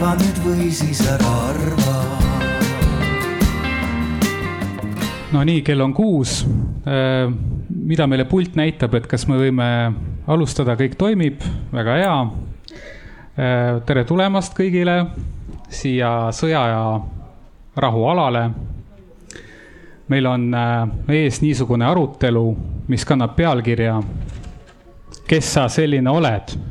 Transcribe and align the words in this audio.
arva 0.00 0.14
nüüd 0.16 0.38
või 0.40 0.66
siis 0.72 1.00
ära 1.04 1.30
arva. 1.50 1.94
no 5.34 5.42
nii, 5.44 5.60
kell 5.60 5.84
on 5.84 5.92
kuus. 5.92 6.46
mida 7.68 8.06
meile 8.08 8.24
pult 8.24 8.56
näitab, 8.56 8.94
et 8.96 9.06
kas 9.06 9.26
me 9.28 9.36
võime 9.36 9.66
alustada, 10.24 10.78
kõik 10.80 10.96
toimib, 10.96 11.44
väga 11.72 11.98
hea. 12.00 12.16
tere 13.84 14.06
tulemast 14.08 14.56
kõigile 14.56 14.96
siia 15.68 16.30
sõja 16.32 16.64
ja 16.72 16.82
rahu 17.76 18.08
alale. 18.08 18.50
meil 20.08 20.26
on 20.26 20.48
ees 21.08 21.42
niisugune 21.42 21.84
arutelu, 21.84 22.56
mis 22.88 23.04
kannab 23.04 23.36
pealkirja 23.36 24.00
kes 25.28 25.52
sa 25.52 25.68
selline 25.68 26.08
oled? 26.10 26.69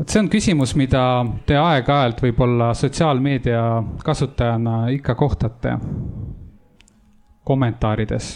Vot 0.00 0.08
see 0.08 0.22
on 0.22 0.30
küsimus, 0.32 0.72
mida 0.80 1.02
te 1.44 1.58
aeg-ajalt 1.60 2.22
võib-olla 2.24 2.70
sotsiaalmeedia 2.76 3.62
kasutajana 4.04 4.86
ikka 4.96 5.14
kohtate 5.14 5.74
kommentaarides, 7.44 8.30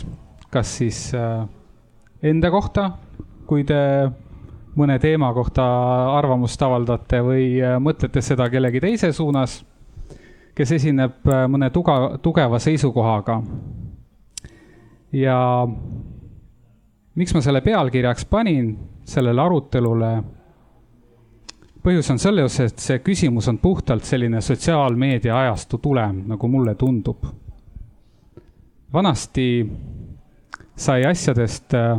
kas 0.52 0.74
siis 0.82 0.98
äh, 1.16 1.46
enda 2.22 2.50
kohta, 2.52 2.90
kui 3.48 3.64
te 3.64 3.78
mõne 4.76 4.98
teema 5.00 5.30
kohta 5.32 5.64
arvamust 6.18 6.60
avaldate 6.68 7.22
või 7.24 7.48
äh, 7.62 7.78
mõtlete 7.80 8.20
seda 8.20 8.50
kellegi 8.52 8.84
teise 8.84 9.12
suunas, 9.16 9.62
kes 10.54 10.76
esineb 10.76 11.24
äh, 11.32 11.46
mõne 11.48 11.72
tuga, 11.72 12.18
tugeva 12.20 12.60
seisukohaga. 12.60 13.40
ja 15.16 15.40
miks 17.14 17.32
ma 17.32 17.40
selle 17.40 17.64
pealkirjaks 17.64 18.28
panin 18.28 18.74
sellele 19.08 19.40
arutelule? 19.40 20.16
Põhjus 21.84 22.10
on 22.14 22.18
selles, 22.18 22.58
et 22.64 22.80
see 22.80 23.00
küsimus 23.04 23.48
on 23.52 23.58
puhtalt 23.60 24.06
selline 24.08 24.40
sotsiaalmeedia 24.40 25.36
ajastu 25.36 25.78
tulem, 25.78 26.22
nagu 26.30 26.48
mulle 26.48 26.74
tundub. 26.80 27.26
vanasti 28.92 29.66
sai 30.76 31.04
asjadest 31.04 31.74
äh, 31.74 31.98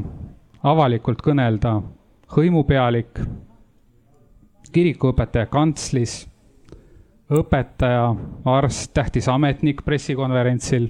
avalikult 0.63 1.21
kõnelda 1.21 1.81
hõimupealik, 2.35 3.19
kirikuõpetaja 4.71 5.45
kantslis, 5.45 6.25
õpetaja, 7.31 8.15
arst, 8.45 8.93
tähtis 8.93 9.27
ametnik 9.29 9.83
pressikonverentsil 9.85 10.89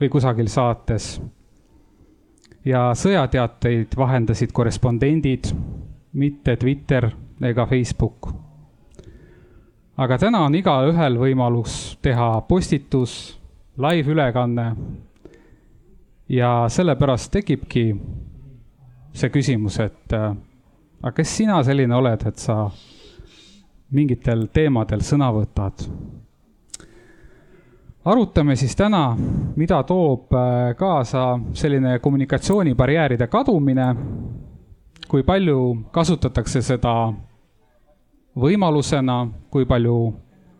või 0.00 0.08
kusagil 0.08 0.48
saates 0.48 1.20
ja 2.64 2.90
sõjateateid 2.96 3.96
vahendasid 3.96 4.52
korrespondendid, 4.52 5.50
mitte 6.12 6.56
Twitter 6.56 7.08
ega 7.40 7.66
Facebook. 7.66 8.30
aga 9.96 10.18
täna 10.18 10.44
on 10.46 10.54
igaühel 10.54 11.18
võimalus 11.20 11.96
teha 12.02 12.40
postitus, 12.48 13.38
live-ülekanne. 13.76 14.76
ja 16.28 16.68
sellepärast 16.68 17.32
tekibki 17.32 17.84
see 19.12 19.30
küsimus, 19.30 19.80
et 19.80 20.12
äh, 20.12 20.34
aga 21.02 21.12
kes 21.12 21.36
sina 21.36 21.62
selline 21.62 21.94
oled, 21.94 22.26
et 22.26 22.38
sa 22.38 22.70
mingitel 23.90 24.46
teemadel 24.52 25.00
sõna 25.02 25.32
võtad 25.34 25.88
arutame 28.04 28.56
siis 28.56 28.76
täna, 28.76 29.16
mida 29.56 29.82
toob 29.82 30.32
äh, 30.34 30.76
kaasa 30.76 31.38
selline 31.52 31.98
kommunikatsioonibarjääride 31.98 33.26
kadumine, 33.26 33.94
kui 35.08 35.22
palju 35.22 35.76
kasutatakse 35.92 36.62
seda 36.62 37.12
võimalusena, 38.36 39.16
kui 39.50 39.66
palju 39.66 39.96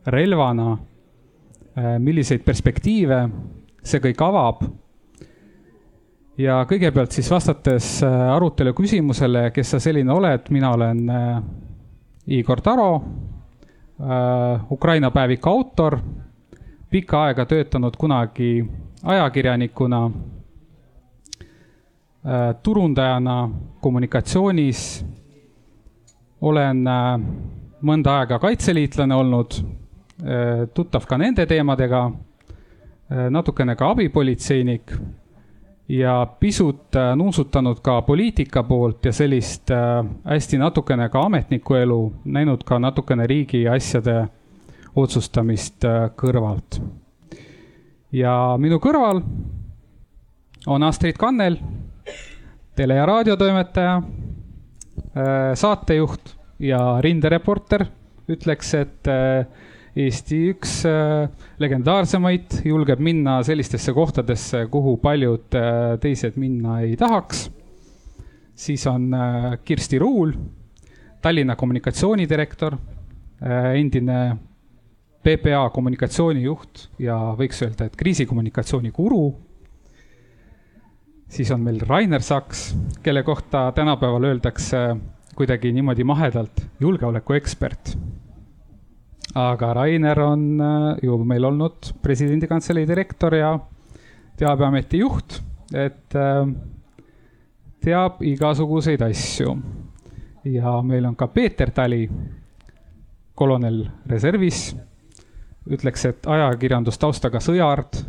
relvana, 0.06 0.72
äh, 0.74 1.98
milliseid 1.98 2.44
perspektiive 2.44 3.28
see 3.82 4.00
kõik 4.00 4.22
avab. 4.22 4.64
ja 6.40 6.64
kõigepealt 6.64 7.12
siis 7.12 7.30
vastates 7.30 8.02
äh, 8.02 8.34
arutelu 8.34 8.72
küsimusele, 8.74 9.50
kes 9.52 9.70
sa 9.70 9.80
selline 9.80 10.12
oled, 10.12 10.50
mina 10.50 10.72
olen 10.72 11.10
Igor 12.26 12.60
Taro, 12.60 13.02
Ukraina 14.70 15.10
päeviku 15.10 15.48
autor 15.50 15.98
pikka 16.90 17.24
aega 17.24 17.44
töötanud 17.46 17.96
kunagi 17.98 18.64
ajakirjanikuna, 19.02 20.10
äh, 22.26 22.54
turundajana 22.62 23.50
kommunikatsioonis. 23.80 25.06
olen 26.40 26.86
äh, 26.86 27.20
mõnda 27.86 28.20
aega 28.20 28.38
kaitseliitlane 28.38 29.14
olnud, 29.14 29.56
äh, 30.24 30.66
tuttav 30.74 31.06
ka 31.08 31.18
nende 31.18 31.46
teemadega, 31.46 32.10
natukene 33.10 33.74
ka 33.74 33.88
abipolitseinik 33.90 34.92
ja 35.90 36.12
pisut 36.40 36.94
nuusutanud 37.16 37.80
ka 37.82 37.96
poliitika 38.06 38.62
poolt 38.62 39.04
ja 39.04 39.12
sellist 39.12 39.72
hästi 40.24 40.58
natukene 40.58 41.08
ka 41.10 41.24
ametniku 41.26 41.74
elu, 41.74 41.98
näinud 42.24 42.62
ka 42.64 42.78
natukene 42.78 43.26
riigi 43.26 43.64
asjade 43.68 44.28
otsustamist 44.94 45.82
kõrvalt. 46.22 46.78
ja 48.12 48.54
minu 48.58 48.78
kõrval 48.78 49.24
on 50.66 50.82
Astrid 50.82 51.18
Kannel, 51.18 51.56
tele- 52.76 52.94
ja 52.94 53.06
raadiotoimetaja, 53.06 54.02
saatejuht 55.54 56.36
ja 56.60 56.80
rindereporter, 57.02 57.86
ütleks, 58.30 58.74
et 58.78 59.10
äh, 59.10 59.68
Eesti 60.00 60.36
üks 60.52 60.84
legendaarsemaid, 61.58 62.60
julgeb 62.62 63.00
minna 63.02 63.40
sellistesse 63.42 63.90
kohtadesse, 63.92 64.62
kuhu 64.70 64.94
paljud 65.02 65.56
teised 66.00 66.36
minna 66.38 66.76
ei 66.84 66.94
tahaks. 66.96 67.48
siis 68.54 68.86
on 68.86 69.10
Kirsti 69.64 69.98
Ruul, 69.98 70.32
Tallinna 71.20 71.56
kommunikatsioonidirektor, 71.56 72.76
endine 73.74 74.20
PPA 75.20 75.66
kommunikatsioonijuht 75.74 76.86
ja 76.98 77.16
võiks 77.36 77.60
öelda, 77.64 77.90
et 77.90 77.96
kriisikommunikatsiooni 77.96 78.90
guru. 78.90 79.34
siis 81.28 81.50
on 81.50 81.60
meil 81.60 81.80
Rainer 81.80 82.22
Saks, 82.22 82.74
kelle 83.02 83.22
kohta 83.22 83.72
tänapäeval 83.72 84.24
öeldakse 84.24 84.96
kuidagi 85.36 85.72
niimoodi 85.72 86.04
mahedalt 86.04 86.64
julgeolekuekspert. 86.80 87.96
aga 89.34 89.74
Rainer 89.74 90.20
on 90.20 90.60
äh, 90.60 90.96
ju 91.02 91.18
meil 91.24 91.44
olnud 91.44 91.92
presidendi 92.02 92.46
kantselei 92.50 92.86
direktor 92.88 93.34
ja 93.34 93.58
teabeameti 94.36 94.98
juht, 94.98 95.40
et 95.74 96.14
äh, 96.14 96.46
teab 97.80 98.22
igasuguseid 98.22 99.02
asju. 99.02 99.56
ja 100.44 100.82
meil 100.82 101.06
on 101.06 101.16
ka 101.16 101.26
Peeter 101.28 101.70
Tali, 101.70 102.08
kolonel 103.34 103.84
reservis 104.06 104.74
ütleks, 105.70 106.04
et 106.08 106.26
ajakirjandustaustaga 106.26 107.40
sõjaart. 107.44 108.02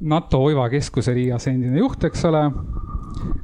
NATO 0.00 0.40
Oiva 0.46 0.68
keskuse 0.72 1.12
Riias 1.14 1.46
endine 1.50 1.82
juht, 1.82 2.04
eks 2.08 2.24
ole. 2.24 2.40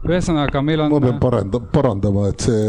Ühesõnaga, 0.06 0.62
meil 0.62 0.84
on. 0.84 0.92
ma 0.96 1.00
pean 1.08 1.22
paranda-, 1.22 1.62
parandama, 1.72 2.28
et 2.32 2.46
see 2.46 2.60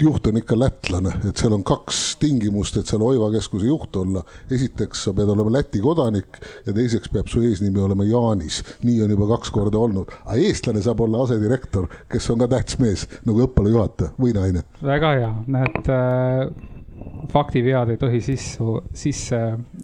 juht 0.00 0.26
on 0.26 0.38
ikka 0.40 0.56
lätlane, 0.58 1.12
et 1.28 1.38
seal 1.38 1.54
on 1.54 1.62
kaks 1.66 2.00
tingimust, 2.22 2.76
et 2.80 2.90
seal 2.90 3.02
Oiva 3.06 3.30
keskuse 3.32 3.68
juht 3.68 3.96
olla. 3.96 4.24
esiteks, 4.50 5.04
sa 5.06 5.14
pead 5.14 5.30
olema 5.30 5.52
Läti 5.54 5.80
kodanik 5.80 6.40
ja 6.66 6.74
teiseks 6.74 7.12
peab 7.14 7.30
su 7.30 7.42
eesnimi 7.46 7.80
olema 7.80 8.04
Jaanis. 8.04 8.62
nii 8.82 9.02
on 9.04 9.14
juba 9.14 9.30
kaks 9.36 9.54
korda 9.54 9.78
olnud, 9.78 10.10
aga 10.24 10.38
eestlane 10.40 10.82
saab 10.82 11.00
olla 11.06 11.22
asedirektor, 11.24 11.88
kes 12.10 12.30
on 12.30 12.42
ka 12.42 12.50
tähtis 12.56 12.78
mees 12.82 13.08
nagu 13.24 13.46
õppealajuhataja 13.46 14.14
või 14.20 14.34
naine. 14.34 14.64
väga 14.82 15.16
hea, 15.18 15.34
näed 15.46 15.82
äh 15.88 16.70
faktivead 17.32 17.90
ei 17.90 17.96
tohi 17.96 18.20
sisse, 18.20 18.64
sisse, 18.94 19.40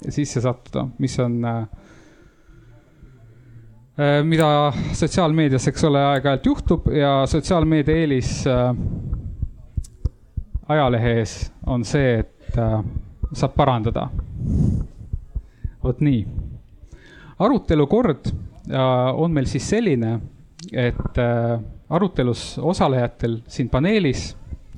sisse 0.09 0.41
sattuda, 0.41 0.87
mis 0.99 1.17
on 1.23 1.39
äh,, 1.45 1.63
mida 4.25 4.73
sotsiaalmeedias, 4.97 5.67
eks 5.69 5.85
ole, 5.85 6.01
aeg-ajalt 6.15 6.47
juhtub 6.47 6.87
ja 6.95 7.27
sotsiaalmeedia 7.29 7.97
eelis 8.01 8.31
äh, 8.49 8.71
ajalehes 10.71 11.53
on 11.67 11.85
see, 11.85 12.21
et 12.23 12.59
äh, 12.59 12.79
saab 13.33 13.57
parandada. 13.59 14.09
vot 15.85 16.01
nii. 16.01 16.27
arutelu 17.39 17.87
kord 17.87 18.31
äh, 18.31 18.81
on 19.15 19.33
meil 19.33 19.47
siis 19.51 19.69
selline, 19.69 20.19
et 20.73 21.19
äh, 21.19 21.61
arutelus 21.91 22.59
osalejatel 22.59 23.41
siin 23.49 23.69
paneelis 23.69 24.37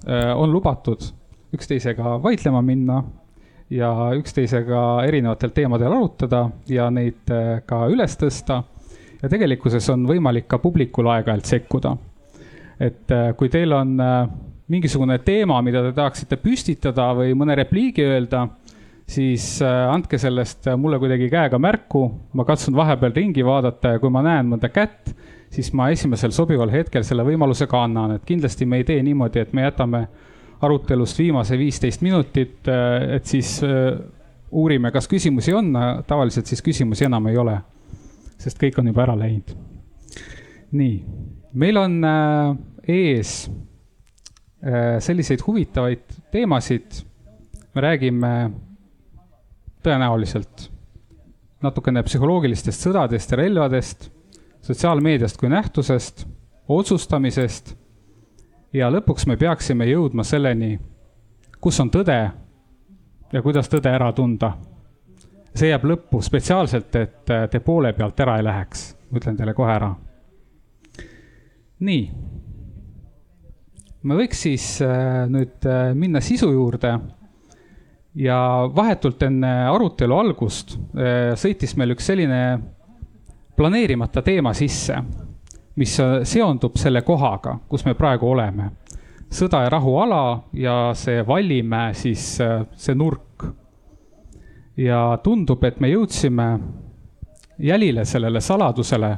äh, 0.08 0.32
on 0.36 0.52
lubatud 0.52 1.02
üksteisega 1.52 2.22
vaidlema 2.22 2.62
minna 2.62 3.02
ja 3.70 3.90
üksteisega 4.16 5.04
erinevatel 5.06 5.50
teemadel 5.50 5.92
arutada 5.92 6.46
ja 6.68 6.90
neid 6.90 7.30
äh, 7.30 7.60
ka 7.66 7.86
üles 7.92 8.16
tõsta. 8.20 8.62
Ja 9.22 9.30
tegelikkuses 9.30 9.86
on 9.92 10.06
võimalik 10.08 10.48
ka 10.50 10.58
publikul 10.62 11.08
aeg-ajalt 11.12 11.48
sekkuda. 11.48 11.96
et 12.80 13.12
äh, 13.14 13.30
kui 13.38 13.48
teil 13.48 13.72
on 13.72 13.94
äh, 14.00 14.28
mingisugune 14.72 15.18
teema, 15.22 15.60
mida 15.62 15.82
te 15.84 15.92
tahaksite 15.94 16.38
püstitada 16.42 17.12
või 17.14 17.34
mõne 17.38 17.54
repliigi 17.54 18.02
öelda, 18.02 18.46
siis 19.06 19.60
äh, 19.62 19.84
andke 19.92 20.18
sellest 20.18 20.66
mulle 20.76 20.98
kuidagi 20.98 21.28
käega 21.30 21.58
märku. 21.58 22.08
ma 22.32 22.44
katsun 22.44 22.74
vahepeal 22.74 23.12
ringi 23.14 23.44
vaadata 23.44 23.94
ja 23.94 24.02
kui 24.02 24.10
ma 24.10 24.22
näen 24.26 24.48
mõnda 24.50 24.72
kätt, 24.72 25.14
siis 25.52 25.72
ma 25.72 25.90
esimesel 25.90 26.32
sobival 26.32 26.70
hetkel 26.70 27.04
selle 27.04 27.22
võimaluse 27.22 27.68
ka 27.70 27.84
annan, 27.84 28.16
et 28.16 28.24
kindlasti 28.26 28.66
me 28.66 28.80
ei 28.80 28.84
tee 28.84 29.02
niimoodi, 29.02 29.38
et 29.38 29.52
me 29.52 29.68
jätame 29.68 30.06
arutelust 30.62 31.18
viimase 31.18 31.58
viisteist 31.58 32.02
minutit, 32.02 32.68
et 32.70 33.26
siis 33.26 33.56
uurime, 34.50 34.92
kas 34.94 35.08
küsimusi 35.10 35.52
on, 35.52 35.74
tavaliselt 36.06 36.46
siis 36.46 36.62
küsimusi 36.62 37.08
enam 37.08 37.26
ei 37.26 37.36
ole, 37.36 37.56
sest 38.42 38.58
kõik 38.60 38.78
on 38.80 38.90
juba 38.90 39.04
ära 39.06 39.16
läinud. 39.18 39.54
nii, 40.72 40.96
meil 41.52 41.78
on 41.78 41.98
ees 42.88 43.32
selliseid 45.02 45.42
huvitavaid 45.46 46.04
teemasid, 46.32 47.02
me 47.74 47.82
räägime 47.82 48.32
tõenäoliselt 49.82 50.68
natukene 51.62 52.02
psühholoogilistest 52.06 52.86
sõdadest 52.86 53.32
ja 53.32 53.38
relvadest, 53.38 54.08
sotsiaalmeediast 54.62 55.38
kui 55.38 55.50
nähtusest, 55.50 56.26
otsustamisest 56.68 57.74
ja 58.74 58.90
lõpuks 58.90 59.26
me 59.28 59.36
peaksime 59.36 59.86
jõudma 59.90 60.24
selleni, 60.26 60.76
kus 61.60 61.80
on 61.82 61.90
tõde 61.92 62.18
ja 63.32 63.42
kuidas 63.42 63.70
tõde 63.72 63.90
ära 63.92 64.12
tunda. 64.16 64.54
See 65.54 65.68
jääb 65.68 65.84
lõppu 65.84 66.22
spetsiaalselt, 66.24 66.96
et 66.96 67.32
te 67.50 67.60
poole 67.60 67.92
pealt 67.92 68.20
ära 68.24 68.38
ei 68.40 68.46
läheks, 68.46 68.84
ütlen 69.14 69.36
teile 69.36 69.54
kohe 69.54 69.72
ära. 69.72 69.94
nii. 71.80 72.04
me 74.02 74.14
võiks 74.18 74.44
siis 74.46 74.66
äh, 74.82 75.24
nüüd 75.30 75.66
äh, 75.66 75.94
minna 75.94 76.20
sisu 76.20 76.52
juurde 76.52 76.92
ja 78.14 78.38
vahetult 78.74 79.22
enne 79.22 79.52
arutelu 79.72 80.16
algust 80.18 80.76
sõitis 81.40 81.76
meil 81.80 81.94
üks 81.94 82.10
selline 82.10 82.40
planeerimata 83.56 84.22
teema 84.22 84.52
sisse, 84.54 84.96
mis 85.76 85.96
seondub 86.28 86.76
selle 86.80 87.02
kohaga, 87.06 87.56
kus 87.68 87.84
me 87.86 87.94
praegu 87.94 88.30
oleme. 88.32 88.70
sõda 89.32 89.62
ja 89.64 89.68
rahuala 89.72 90.42
ja 90.52 90.92
see 90.94 91.22
Vallimäe, 91.26 91.94
siis 91.94 92.24
see 92.36 92.94
nurk. 92.94 93.31
Ja 94.76 95.18
tundub, 95.22 95.64
et 95.64 95.80
me 95.80 95.90
jõudsime 95.92 96.46
jälile 97.58 98.04
sellele 98.04 98.40
saladusele, 98.40 99.16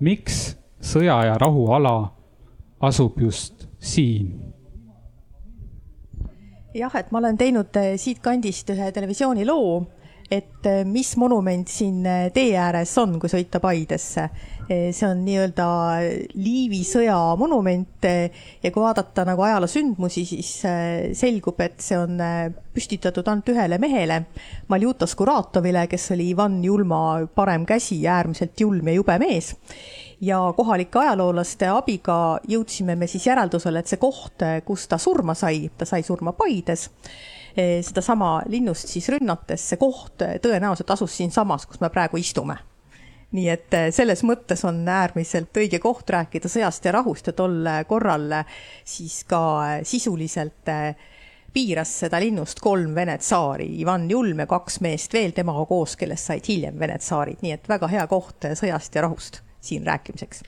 miks 0.00 0.56
sõja 0.82 1.18
ja 1.26 1.38
rahuala 1.38 1.94
asub 2.82 3.20
just 3.20 3.66
siin. 3.78 4.52
Jah, 6.74 6.94
et 6.96 7.10
ma 7.12 7.20
olen 7.20 7.36
teinud 7.36 7.76
äh, 7.76 7.94
siitkandist 8.00 8.70
ühe 8.72 8.92
televisiooniloo, 8.92 9.82
et 10.32 10.66
äh, 10.66 10.80
mis 10.88 11.10
monument 11.20 11.68
siin 11.68 12.06
äh, 12.08 12.26
tee 12.32 12.54
ääres 12.56 12.94
on, 13.02 13.18
kui 13.20 13.30
sõita 13.32 13.60
Paidesse. 13.60 14.30
see 14.72 15.04
on 15.04 15.18
nii-öelda 15.26 15.64
Liivi 16.38 16.78
sõja 16.86 17.16
monument 17.36 18.06
ja 18.06 18.70
kui 18.72 18.80
vaadata 18.80 19.24
nagu 19.28 19.42
ajaloo 19.44 19.68
sündmusi, 19.68 20.22
siis 20.24 20.52
selgub, 21.18 21.58
et 21.60 21.82
see 21.82 21.98
on 21.98 22.14
püstitatud 22.72 23.26
ainult 23.28 23.50
ühele 23.52 23.76
mehele, 23.82 24.20
Maljutas 24.72 25.12
Kuratovile, 25.18 25.82
kes 25.90 26.06
oli 26.14 26.30
Ivan 26.30 26.62
Julma 26.64 27.02
parem 27.34 27.66
käsi, 27.68 27.98
äärmiselt 28.08 28.64
julm 28.64 28.88
ja 28.88 28.96
jube 28.96 29.18
mees 29.20 29.50
ja 30.22 30.38
kohalike 30.56 31.00
ajaloolaste 31.02 31.68
abiga 31.72 32.16
jõudsime 32.48 32.94
me 32.96 33.08
siis 33.10 33.26
järeldusele, 33.26 33.82
et 33.82 33.90
see 33.90 34.00
koht, 34.00 34.44
kus 34.64 34.86
ta 34.88 34.98
surma 35.02 35.34
sai, 35.38 35.66
ta 35.76 35.88
sai 35.88 36.04
surma 36.06 36.32
Paides, 36.38 36.86
eh, 36.86 37.31
sedasama 37.56 38.42
linnust 38.48 38.88
siis 38.88 39.08
rünnates, 39.12 39.64
see 39.68 39.80
koht 39.80 40.22
tõenäoliselt 40.42 40.90
asus 40.94 41.16
siinsamas, 41.16 41.66
kus 41.68 41.80
me 41.82 41.90
praegu 41.92 42.20
istume. 42.20 42.56
Nii 43.32 43.48
et 43.48 43.74
eh, 43.76 43.88
selles 43.94 44.20
mõttes 44.28 44.60
on 44.68 44.82
äärmiselt 44.88 45.56
õige 45.56 45.80
koht 45.80 46.10
rääkida 46.12 46.50
sõjast 46.52 46.84
ja 46.84 46.92
rahust 46.92 47.30
ja 47.30 47.32
tol 47.36 47.64
korral 47.88 48.28
siis 48.84 49.22
ka 49.28 49.42
sisuliselt 49.88 50.68
eh, 50.68 51.08
piiras 51.52 51.92
seda 52.04 52.20
linnust 52.20 52.60
kolm 52.60 52.94
Vene 52.94 53.16
tsaari, 53.20 53.68
Ivan 53.80 54.08
Julm 54.10 54.44
ja 54.44 54.48
kaks 54.48 54.80
meest 54.84 55.12
veel 55.16 55.32
temaga 55.36 55.64
koos, 55.68 55.96
kellest 56.00 56.28
said 56.28 56.48
hiljem 56.48 56.78
Vene 56.80 56.98
tsaarid, 57.00 57.40
nii 57.44 57.56
et 57.56 57.68
väga 57.68 57.88
hea 57.92 58.06
koht 58.10 58.48
sõjast 58.52 58.96
ja 58.96 59.06
rahust 59.08 59.40
siin 59.62 59.86
rääkimiseks. 59.86 60.42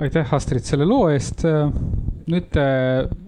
Aitäh, 0.00 0.34
Astrid, 0.34 0.64
selle 0.64 0.86
loo 0.88 1.08
eest. 1.12 1.44
nüüd 2.30 2.46
te 2.54 2.64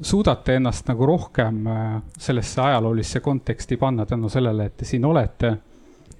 suudate 0.05 0.55
ennast 0.61 0.87
nagu 0.87 1.07
rohkem 1.09 1.67
äh, 1.67 1.97
sellesse 2.19 2.61
ajaloolisse 2.63 3.21
konteksti 3.21 3.77
panna 3.77 4.07
tänu 4.07 4.29
sellele, 4.31 4.69
et 4.69 4.77
te 4.77 4.85
siin 4.85 5.05
olete. 5.05 5.57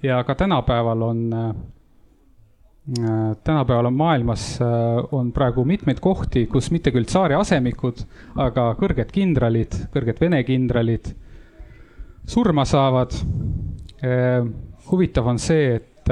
ja 0.03 0.23
ka 0.23 0.35
tänapäeval 0.35 1.01
on, 1.01 1.33
äh, 1.33 1.55
tänapäeval 3.43 3.85
on 3.85 3.93
maailmas, 3.93 4.61
äh, 4.61 4.67
on 5.11 5.31
praegu 5.31 5.65
mitmeid 5.65 5.99
kohti, 5.99 6.47
kus 6.47 6.71
mitte 6.71 6.91
küll 6.91 7.05
tsaari 7.05 7.33
asemikud, 7.39 8.03
aga 8.35 8.75
kõrged 8.79 9.11
kindralid, 9.11 9.73
kõrged 9.93 10.19
Vene 10.21 10.43
kindralid 10.43 11.13
surma 12.25 12.65
saavad. 12.65 13.11
huvitav 14.91 15.27
on 15.27 15.39
see, 15.39 15.75
et 15.75 16.09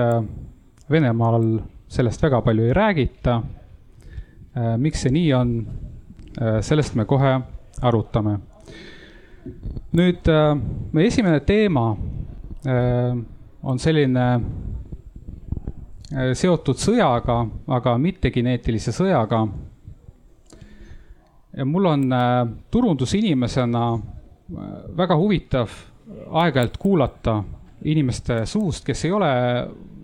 Venemaal 0.91 1.59
sellest 1.91 2.23
väga 2.23 2.41
palju 2.41 2.63
ei 2.69 2.73
räägita. 2.73 3.41
Äh, 4.51 4.73
miks 4.77 5.05
see 5.05 5.13
nii 5.15 5.29
on, 5.31 5.51
äh, 6.35 6.57
sellest 6.59 6.97
me 6.99 7.05
kohe 7.07 7.37
arutame. 7.81 8.39
nüüd 9.95 10.27
äh, 10.29 10.57
meie 10.91 11.07
esimene 11.07 11.39
teema 11.41 11.95
on 13.63 13.79
selline 13.81 14.25
seotud 16.37 16.77
sõjaga, 16.77 17.39
aga 17.73 17.95
mitte 17.97 18.29
geneetilise 18.29 18.91
sõjaga. 18.93 19.39
ja 21.57 21.65
mul 21.65 21.85
on 21.89 22.05
turundusinimesena 22.71 23.85
väga 24.97 25.17
huvitav 25.17 25.73
aeg-ajalt 26.29 26.77
kuulata 26.77 27.41
inimeste 27.83 28.45
suust, 28.45 28.85
kes 28.85 29.05
ei 29.05 29.11
ole 29.11 29.31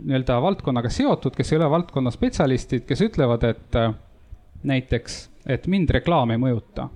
nii-öelda 0.07 0.41
valdkonnaga 0.41 0.89
seotud, 0.89 1.35
kes 1.35 1.51
ei 1.51 1.59
ole 1.59 1.69
valdkonna 1.69 2.11
spetsialistid, 2.11 2.87
kes 2.89 3.05
ütlevad, 3.11 3.43
et 3.43 3.81
näiteks, 4.63 5.29
et 5.45 5.67
mind 5.67 5.89
reklaam 5.89 6.31
ei 6.31 6.37
mõjuta. 6.41 6.89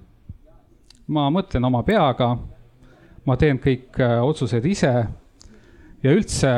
ma 1.07 1.29
mõtlen 1.29 1.65
oma 1.65 1.83
peaga, 1.83 2.37
ma 3.25 3.35
teen 3.37 3.59
kõik 3.59 3.99
äh, 3.99 4.21
otsused 4.23 4.65
ise 4.65 4.91
ja 6.03 6.11
üldse 6.11 6.51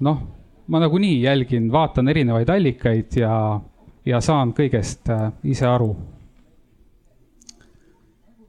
noh, 0.00 0.22
ma 0.66 0.80
nagunii 0.80 1.22
jälgin, 1.22 1.70
vaatan 1.72 2.08
erinevaid 2.08 2.50
allikaid 2.50 3.16
ja, 3.16 3.60
ja 4.04 4.20
saan 4.20 4.52
kõigest 4.52 5.08
äh, 5.10 5.30
ise 5.44 5.66
aru. 5.66 5.94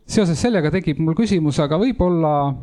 seoses 0.05 0.41
sellega 0.41 0.71
tekib 0.71 0.99
mul 0.99 1.15
küsimus, 1.15 1.59
aga 1.59 1.77
võib-olla 1.77 2.55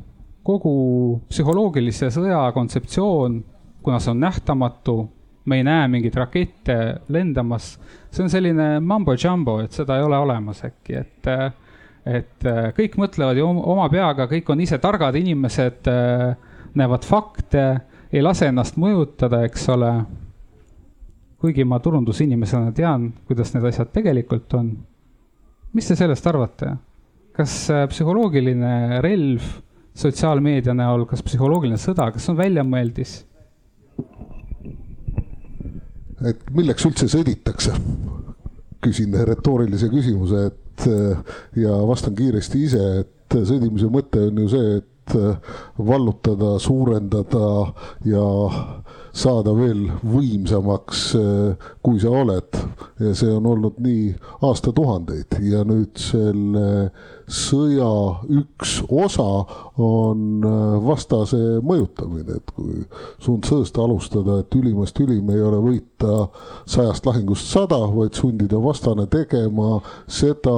kogu 0.43 1.21
psühholoogilise 1.29 2.11
sõja 2.11 2.51
kontseptsioon 2.53 3.43
kuna 3.83 3.99
see 3.99 4.11
on 4.11 4.21
nähtamatu, 4.21 5.11
me 5.45 5.57
ei 5.57 5.65
näe 5.65 5.89
mingeid 5.89 6.15
rakette 6.15 6.75
lendamas, 7.09 7.79
see 8.11 8.25
on 8.25 8.31
selline 8.33 8.69
mambo 8.81 9.15
jumbo, 9.17 9.59
et 9.63 9.75
seda 9.77 9.99
ei 9.99 10.07
ole 10.07 10.19
olemas 10.19 10.63
äkki, 10.67 11.03
et, 11.03 11.29
et 12.09 12.49
kõik 12.77 12.97
mõtlevad 13.01 13.39
ju 13.41 13.49
oma 13.49 13.89
peaga, 13.93 14.29
kõik 14.31 14.49
on 14.53 14.63
ise 14.65 14.79
targad 14.83 15.17
inimesed, 15.19 15.91
näevad 16.79 17.05
fakte, 17.05 17.65
ei 18.13 18.25
lase 18.25 18.49
ennast 18.49 18.79
mõjutada, 18.81 19.43
eks 19.49 19.69
ole. 19.75 19.93
kuigi 21.39 21.65
ma 21.65 21.79
turundusinimesena 21.79 22.73
tean, 22.75 23.13
kuidas 23.29 23.53
need 23.55 23.65
asjad 23.69 23.93
tegelikult 23.95 24.55
on. 24.59 24.73
mis 25.73 25.87
te 25.87 25.97
sellest 25.97 26.27
arvate? 26.27 26.77
kas 27.39 27.69
psühholoogiline 27.93 29.01
relv 29.05 29.45
sotsiaalmeedia 29.95 30.75
näol, 30.75 31.05
kas 31.07 31.23
psühholoogiline 31.23 31.79
sõda, 31.79 32.09
kas 32.13 32.25
see 32.25 32.33
on 32.33 32.39
väljamõeldis? 32.41 33.13
Et 36.27 36.51
milleks 36.55 36.87
üldse 36.89 37.09
sõditakse? 37.11 37.75
küsin 38.79 39.15
retoorilise 39.27 39.89
küsimuse, 39.91 40.45
et 40.53 40.85
ja 41.59 41.75
vastan 41.89 42.15
kiiresti 42.15 42.61
ise, 42.69 42.85
et 43.03 43.35
sõdimise 43.49 43.89
mõte 43.91 44.21
on 44.29 44.39
ju 44.45 44.51
see, 44.53 44.77
et 44.79 45.17
vallutada, 45.89 46.53
suurendada 46.63 47.49
ja 48.07 48.27
saada 49.19 49.53
veel 49.57 49.89
võimsamaks, 50.07 51.05
kui 51.83 51.99
sa 52.03 52.13
oled. 52.23 52.59
ja 53.03 53.15
see 53.15 53.31
on 53.35 53.47
olnud 53.47 53.79
nii 53.83 54.13
aastatuhandeid. 54.47 55.39
Ja 55.43 55.65
nüüd 55.67 55.99
selle 56.03 56.91
sõja 57.29 57.91
üks 58.33 58.79
osa 58.89 59.27
on 59.77 60.45
äh, 60.45 60.79
vastase 60.85 61.39
mõjutamine, 61.65 62.39
et 62.41 62.55
kui 62.57 62.83
Sun 63.23 63.43
Tzu'st 63.45 63.79
alustada, 63.79 64.41
et 64.41 64.57
ülimast 64.57 64.99
ülim 65.05 65.29
ei 65.35 65.43
ole 65.45 65.61
võita 65.63 66.29
sajast 66.69 67.07
lahingust 67.07 67.53
sada, 67.53 67.81
vaid 67.93 68.17
sundida 68.17 68.61
vastane 68.63 69.07
tegema 69.13 69.79
seda, 70.07 70.57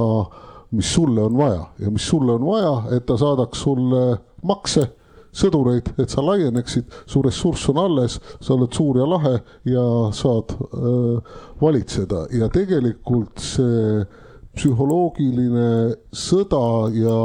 mis 0.71 0.87
sulle 0.95 1.27
on 1.27 1.37
vaja. 1.37 1.67
Ja 1.83 1.91
mis 1.91 2.07
sulle 2.07 2.37
on 2.39 2.47
vaja, 2.47 2.73
et 2.95 3.05
ta 3.05 3.19
saadaks 3.19 3.65
sulle 3.67 4.05
makse 4.47 4.87
sõdureid, 5.31 5.93
et 6.01 6.11
sa 6.11 6.23
laieneksid, 6.25 6.89
su 7.07 7.21
ressurss 7.23 7.69
on 7.71 7.79
alles, 7.81 8.19
sa 8.41 8.55
oled 8.55 8.73
suur 8.75 8.99
ja 9.01 9.07
lahe 9.07 9.37
ja 9.69 9.85
saad 10.15 10.55
äh, 10.57 11.37
valitseda. 11.61 12.25
Ja 12.35 12.49
tegelikult 12.51 13.39
see 13.43 14.03
psühholoogiline 14.51 15.95
sõda 16.11 16.91
ja 16.91 17.19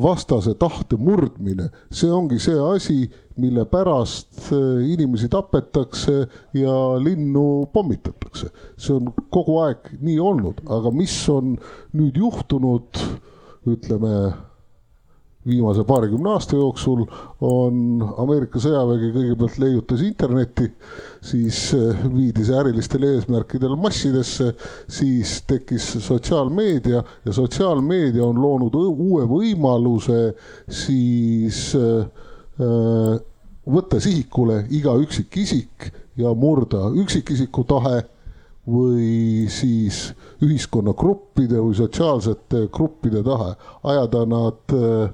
vastase 0.00 0.54
tahte 0.58 0.98
murdmine, 0.98 1.68
see 1.92 2.10
ongi 2.10 2.40
see 2.42 2.58
asi, 2.58 3.04
mille 3.40 3.64
pärast 3.70 4.50
äh, 4.52 4.82
inimesi 4.90 5.30
tapetakse 5.30 6.26
ja 6.58 6.76
linnu 6.98 7.70
pommitatakse. 7.72 8.50
see 8.76 8.96
on 8.96 9.12
kogu 9.30 9.60
aeg 9.64 9.92
nii 10.00 10.18
olnud, 10.18 10.62
aga 10.68 10.92
mis 10.94 11.16
on 11.30 11.56
nüüd 11.96 12.18
juhtunud, 12.18 13.02
ütleme 13.70 14.14
viimase 15.46 15.84
paarikümne 15.84 16.34
aasta 16.34 16.56
jooksul 16.56 17.06
on 17.40 18.02
Ameerika 18.20 18.60
sõjavägi 18.60 19.08
kõigepealt 19.14 19.56
leiutas 19.62 20.02
internetti, 20.04 20.66
siis 21.24 21.62
eh, 21.76 22.02
viidi 22.12 22.44
see 22.44 22.58
ärilistel 22.60 23.06
eesmärkidel 23.08 23.76
massidesse, 23.80 24.52
siis 24.88 25.38
tekkis 25.48 25.86
sotsiaalmeedia 26.04 27.00
ja 27.24 27.32
sotsiaalmeedia 27.32 28.24
on 28.26 28.42
loonud 28.42 28.76
uue 28.82 29.24
võimaluse 29.30 30.20
siis 30.68 31.70
äh, 31.78 32.04
võtta 33.70 34.00
sihikule 34.00 34.66
iga 34.76 34.92
üksikisik 35.00 35.88
ja 36.20 36.34
murda 36.36 36.90
üksikisiku 37.00 37.64
tahe 37.64 38.02
või 38.70 39.48
siis 39.50 40.10
ühiskonnagruppide 40.44 41.58
või 41.62 41.74
sotsiaalsete 41.78 42.66
gruppide 42.72 43.24
tahe, 43.24 43.54
ajada 43.88 44.26
nad 44.28 44.76
äh, 44.76 45.08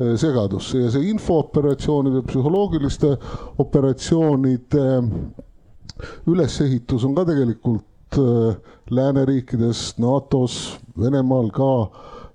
Äh, 0.00 0.16
segadusse 0.16 0.78
ja 0.80 0.88
see 0.88 1.10
infooperatsioonide, 1.12 2.22
psühholoogiliste 2.24 3.10
operatsioonide 3.60 4.84
ülesehitus 6.30 7.02
on 7.04 7.12
ka 7.18 7.26
tegelikult 7.28 8.16
äh, 8.16 8.54
lääneriikides, 8.88 9.98
NATO-s, 10.00 10.78
Venemaal 10.96 11.50
ka 11.52 11.68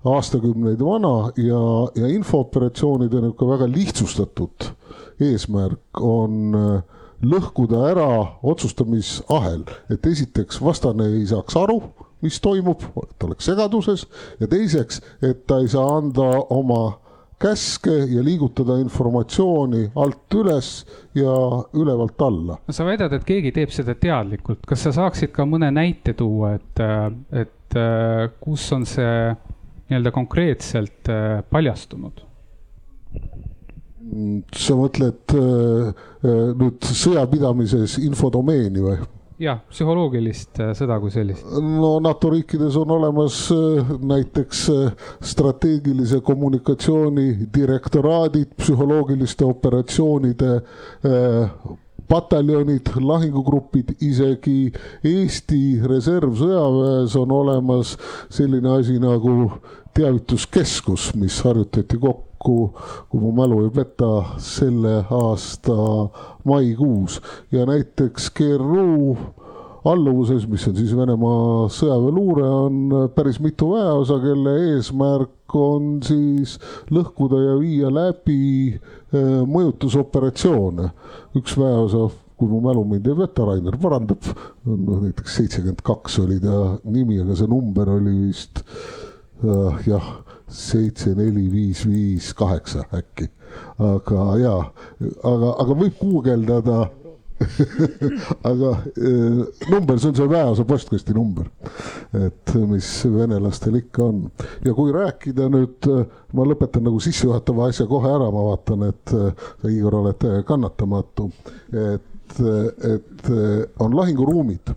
aastakümneid 0.06 0.78
vana 0.78 1.32
ja, 1.42 1.62
ja 1.98 2.10
infooperatsioonide 2.14 3.24
niisugune 3.24 3.56
väga 3.56 3.68
lihtsustatud 3.72 4.68
eesmärk 5.26 6.02
on 6.06 6.54
äh, 6.54 7.00
lõhkuda 7.26 7.80
ära 7.88 8.12
otsustamisahel, 8.46 9.64
et 9.90 10.06
esiteks 10.06 10.60
vastane 10.62 11.08
ei 11.16 11.26
saaks 11.26 11.58
aru, 11.58 11.80
mis 12.22 12.38
toimub, 12.44 12.86
et 13.02 13.26
oleks 13.26 13.50
segaduses 13.50 14.06
ja 14.38 14.46
teiseks, 14.46 15.02
et 15.18 15.42
ta 15.50 15.58
ei 15.64 15.72
saa 15.74 15.96
anda 15.98 16.28
oma 16.54 17.00
käske 17.40 17.92
ja 18.08 18.22
liigutada 18.24 18.78
informatsiooni 18.80 19.90
alt 20.00 20.36
üles 20.38 20.70
ja 21.14 21.34
ülevalt 21.76 22.22
alla. 22.24 22.56
no 22.66 22.76
sa 22.76 22.86
väidad, 22.88 23.12
et 23.12 23.26
keegi 23.28 23.52
teeb 23.52 23.74
seda 23.74 23.94
teadlikult, 23.94 24.64
kas 24.66 24.86
sa 24.86 24.94
saaksid 24.96 25.34
ka 25.36 25.44
mõne 25.48 25.68
näite 25.74 26.16
tuua, 26.16 26.54
et, 26.56 26.84
et 27.44 27.80
kus 28.40 28.70
on 28.72 28.86
see 28.88 29.18
nii-öelda 29.90 30.12
konkreetselt 30.14 31.10
äh, 31.12 31.42
paljastunud? 31.50 32.24
sa 34.54 34.76
mõtled 34.78 35.32
äh, 35.34 35.88
äh, 36.22 36.50
nüüd 36.54 36.84
sõjapidamises 36.94 37.96
infodomeeni 38.06 38.84
või? 38.84 38.98
Jah, 39.40 39.60
psühholoogilist 39.70 40.60
äh, 40.64 40.72
sõda 40.76 40.98
kui 41.00 41.12
sellist. 41.12 41.46
no 41.60 41.96
NATO 42.04 42.30
riikides 42.32 42.76
on 42.80 42.92
olemas 42.96 43.40
äh, 43.54 43.94
näiteks 44.00 44.62
äh, 44.72 45.08
strateegilise 45.20 46.22
kommunikatsiooni 46.24 47.48
direktoraadid, 47.54 48.54
psühholoogiliste 48.56 49.44
operatsioonide 49.44 50.60
pataljonid, 52.06 52.92
lahingugrupid, 53.02 53.96
isegi 54.06 54.70
Eesti 55.04 55.62
reservsõjaväes 55.90 57.16
on 57.18 57.32
olemas 57.34 57.96
selline 58.32 58.76
asi 58.78 59.00
nagu 59.02 59.50
teavituskeskus, 59.96 61.10
mis 61.18 61.40
harjutati 61.42 61.98
kokku, 61.98 62.26
kui 62.46 63.22
mu 63.22 63.32
mälu 63.36 63.62
ei 63.64 63.72
peta, 63.74 64.10
selle 64.42 65.00
aasta 65.10 65.76
maikuus 66.46 67.20
ja 67.52 67.66
näiteks 67.68 68.30
GRU 68.36 69.16
alluvuses, 69.86 70.48
mis 70.50 70.66
on 70.66 70.76
siis 70.76 70.92
Venemaa 70.98 71.68
sõjaväeluure, 71.70 72.46
on 72.50 73.08
päris 73.14 73.38
mitu 73.42 73.70
väeosa, 73.76 74.18
kelle 74.22 74.56
eesmärk 74.72 75.54
on 75.54 75.96
siis 76.02 76.56
lõhkuda 76.90 77.42
ja 77.44 77.56
viia 77.60 77.90
läbi 77.94 78.74
eh, 78.74 79.42
mõjutusoperatsioone. 79.46 80.90
üks 81.38 81.54
väeosa 81.58 82.08
kui 82.36 82.50
mu 82.50 82.60
mälu 82.60 82.84
mind 82.84 83.06
ei 83.08 83.16
peta, 83.16 83.46
Rainer 83.48 83.76
parandab, 83.80 84.26
noh 84.68 85.00
näiteks 85.00 85.38
seitsekümmend 85.38 85.80
kaks 85.86 86.18
oli 86.20 86.36
ta 86.42 86.76
nimi, 86.84 87.20
aga 87.22 87.36
see 87.38 87.48
number 87.48 87.88
oli 87.94 88.12
vist 88.26 88.60
uh, 88.60 89.78
jah, 89.88 90.10
seitse, 90.48 91.14
neli, 91.14 91.48
viis, 91.52 91.86
viis, 91.88 92.32
kaheksa 92.34 92.86
äkki. 92.94 93.30
aga 93.78 94.22
jaa, 94.40 94.62
aga, 95.24 95.50
aga 95.62 95.76
võib 95.80 95.98
guugeldada 96.00 96.86
aga 98.50 98.70
äh, 98.96 99.68
number, 99.70 99.98
see 100.00 100.08
on 100.08 100.16
see 100.16 100.28
väeosa 100.30 100.64
postkasti 100.64 101.12
number, 101.16 101.48
et 102.16 102.54
mis 102.68 102.88
venelastel 103.12 103.76
ikka 103.82 104.04
on. 104.06 104.22
ja 104.64 104.72
kui 104.76 104.94
rääkida 104.94 105.50
nüüd, 105.52 105.88
ma 106.32 106.46
lõpetan 106.48 106.86
nagu 106.88 107.00
sissejuhatava 107.02 107.68
asja 107.68 107.88
kohe 107.90 108.08
ära, 108.08 108.30
ma 108.32 108.46
vaatan, 108.50 108.86
et 108.88 109.12
sa, 109.12 109.34
Igor, 109.68 109.98
oled 110.00 110.26
kannatamatu, 110.48 111.28
et, 111.76 112.40
et 112.94 113.30
on 113.84 113.96
lahinguruumid, 114.00 114.72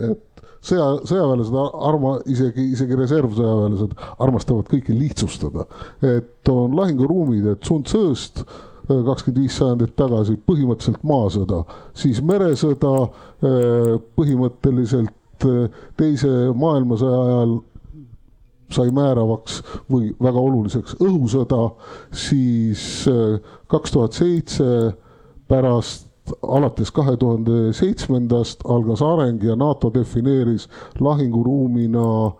et 0.00 0.29
sõja, 0.64 0.88
sõjaväelased 1.08 1.56
arma-, 1.88 2.18
isegi, 2.30 2.70
isegi 2.74 2.98
reservsõjaväelased 2.98 3.94
armastavad 4.20 4.68
kõike 4.70 4.96
lihtsustada. 4.96 5.66
et 6.02 6.48
on 6.48 6.76
lahinguruumid, 6.76 7.46
et 7.46 7.64
Sun 7.64 7.84
Tzu'st 7.84 8.42
äh, 8.42 9.00
kakskümmend 9.06 9.40
viis 9.40 9.56
sajandit 9.56 9.96
tagasi 9.96 10.36
põhimõtteliselt 10.46 11.02
maasõda, 11.06 11.64
siis 11.94 12.20
meresõda 12.20 12.92
äh, 13.06 13.96
põhimõtteliselt 14.18 15.48
äh, 15.48 15.82
teise 15.96 16.30
maailmasõja 16.54 17.24
ajal 17.26 17.58
sai 18.70 18.92
määravaks 18.94 19.64
või 19.90 20.12
väga 20.22 20.38
oluliseks 20.38 20.94
õhusõda, 21.02 21.72
siis 22.14 22.84
kaks 23.66 23.90
tuhat 23.90 24.14
seitse 24.14 24.66
pärast 25.50 26.09
alates 26.42 26.90
kahe 26.90 27.16
tuhande 27.16 27.72
seitsmendast 27.72 28.64
algas 28.64 29.02
areng 29.02 29.42
ja 29.42 29.56
NATO 29.56 29.90
defineeris 29.94 30.68
lahinguruumina 31.00 32.32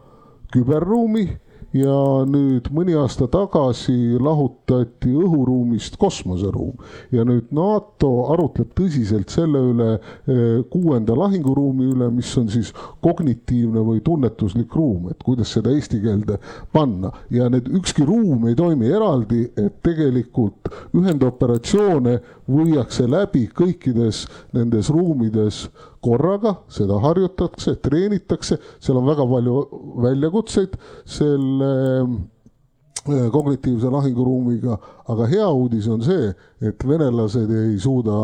küberruumi 0.53 1.29
ja 1.77 1.97
nüüd 2.27 2.71
mõni 2.75 2.97
aasta 2.99 3.29
tagasi 3.31 4.19
lahutati 4.21 5.13
õhuruumist 5.15 5.97
kosmoseruum. 6.01 6.75
Ja 7.15 7.25
nüüd 7.27 7.53
NATO 7.55 8.11
arutleb 8.35 8.73
tõsiselt 8.79 9.31
selle 9.31 9.63
üle 9.71 9.91
eh, 9.95 10.63
kuuenda 10.73 11.15
lahinguruumi 11.19 11.91
üle, 11.93 12.11
mis 12.15 12.31
on 12.41 12.51
siis 12.51 12.73
kognitiivne 13.05 13.85
või 13.87 14.03
tunnetuslik 14.05 14.75
ruum, 14.75 15.11
et 15.13 15.23
kuidas 15.27 15.55
seda 15.55 15.75
eesti 15.75 16.03
keelde 16.03 16.41
panna. 16.75 17.13
Ja 17.31 17.49
need 17.53 17.71
ükski 17.71 18.07
ruum 18.09 18.49
ei 18.51 18.59
toimi 18.59 18.91
eraldi, 18.91 19.47
et 19.57 19.79
tegelikult 19.87 20.71
ühendoperatsioone 20.97 22.19
viiakse 22.51 23.07
läbi 23.11 23.47
kõikides 23.55 24.25
nendes 24.57 24.91
ruumides 24.91 25.69
korraga, 26.01 26.55
seda 26.73 26.99
harjutatakse, 27.03 27.77
treenitakse, 27.85 28.59
seal 28.81 29.01
on 29.01 29.09
väga 29.09 29.27
palju 29.29 29.57
väljakutseid 30.05 30.77
selle 31.09 31.73
äh, 32.01 33.27
kognitiivse 33.33 33.91
lahinguruumiga, 33.93 34.79
aga 35.13 35.29
hea 35.31 35.49
uudis 35.49 35.89
on 35.93 36.05
see, 36.05 36.33
et 36.65 36.87
venelased 36.89 37.53
ei 37.63 37.77
suuda 37.81 38.17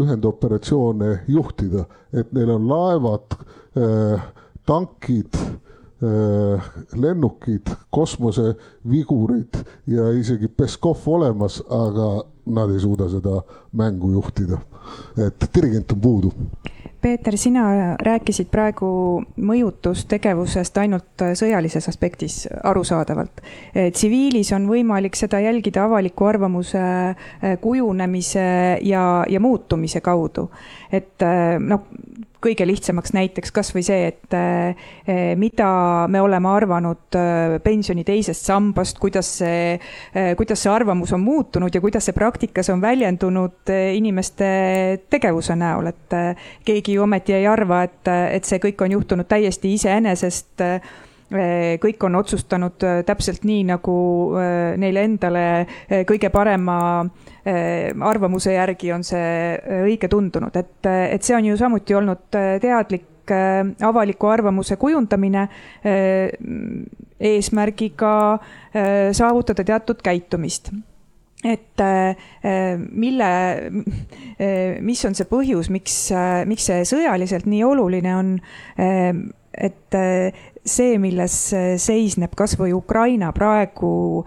ühendoperatsioone 0.00 1.20
juhtida, 1.30 1.86
et 2.12 2.32
neil 2.34 2.56
on 2.56 2.66
laevad, 2.70 3.38
äh, 3.78 4.32
tankid, 4.66 5.38
lennukid, 7.00 7.70
kosmosevigurid 7.94 9.56
ja 9.88 10.10
isegi 10.12 10.50
Peskov 10.52 11.06
olemas, 11.08 11.62
aga 11.70 12.08
nad 12.52 12.74
ei 12.74 12.82
suuda 12.82 13.08
seda 13.08 13.40
mängu 13.72 14.10
juhtida. 14.12 14.58
et 15.16 15.48
dirigent 15.54 15.92
on 15.92 16.00
puudu 16.00 16.32
Peeter, 17.04 17.36
sina 17.36 17.62
rääkisid 18.00 18.48
praegu 18.48 18.86
mõjutustegevusest 19.36 20.78
ainult 20.80 21.24
sõjalises 21.36 21.84
aspektis, 21.90 22.36
arusaadavalt. 22.64 23.42
tsiviilis 23.92 24.54
on 24.56 24.64
võimalik 24.70 25.18
seda 25.20 25.42
jälgida 25.44 25.82
avaliku 25.84 26.24
arvamuse 26.30 26.80
eh, 26.80 27.58
kujunemise 27.60 28.46
ja, 28.88 29.02
ja 29.28 29.40
muutumise 29.40 30.00
kaudu. 30.00 30.46
et 30.92 31.20
eh, 31.28 31.58
noh, 31.60 31.84
kõige 32.44 32.66
lihtsamaks 32.68 33.14
näiteks 33.16 33.52
kasvõi 33.54 33.82
see, 33.86 34.10
et 34.12 34.36
eh, 34.36 35.32
mida 35.40 35.68
me 36.10 36.20
oleme 36.24 36.50
arvanud 36.50 37.18
eh, 37.18 37.56
pensioni 37.64 38.04
teisest 38.06 38.48
sambast, 38.48 39.00
kuidas 39.02 39.30
see, 39.40 39.78
eh, 40.14 40.32
kuidas 40.38 40.64
see 40.64 40.72
arvamus 40.72 41.14
on 41.16 41.24
muutunud 41.24 41.74
ja 41.74 41.82
kuidas 41.84 42.08
see 42.08 42.16
praktikas 42.16 42.70
on 42.74 42.82
väljendunud 42.84 43.72
inimeste 43.94 44.46
tegevuse 45.10 45.56
näol, 45.58 45.90
et 45.92 46.18
keegi 46.64 46.98
ju 46.98 47.04
ometi 47.04 47.36
ei 47.36 47.48
arva, 47.48 47.84
et, 47.86 48.12
et 48.36 48.46
see 48.46 48.60
kõik 48.62 48.84
on 48.84 48.98
juhtunud 48.98 49.28
täiesti 49.28 49.74
iseenesest 49.74 50.64
kõik 51.82 52.04
on 52.06 52.14
otsustanud 52.20 52.84
täpselt 53.06 53.42
nii, 53.48 53.64
nagu 53.72 53.94
neile 54.80 55.02
endale 55.08 55.46
kõige 56.06 56.30
parema 56.34 56.76
arvamuse 57.44 58.54
järgi 58.54 58.92
on 58.94 59.02
see 59.04 59.58
õige 59.84 60.08
tundunud, 60.12 60.54
et, 60.56 60.86
et 60.86 61.26
see 61.26 61.34
on 61.36 61.50
ju 61.50 61.58
samuti 61.58 61.98
olnud 61.98 62.38
teadlik 62.62 63.34
avaliku 63.82 64.28
arvamuse 64.28 64.76
kujundamine 64.76 65.46
eesmärgiga 67.20 68.16
saavutada 69.12 69.64
teatud 69.64 70.02
käitumist. 70.04 70.72
Et 71.44 71.80
mille, 72.88 73.30
mis 74.80 75.04
on 75.04 75.16
see 75.16 75.28
põhjus, 75.28 75.68
miks, 75.72 75.98
miks 76.48 76.70
see 76.70 76.86
sõjaliselt 76.88 77.48
nii 77.50 77.64
oluline 77.68 78.14
on, 78.16 78.30
et 79.52 79.98
see, 80.64 80.98
milles 80.98 81.34
seisneb 81.82 82.34
kasvõi 82.36 82.72
Ukraina 82.76 83.32
praegu 83.36 84.24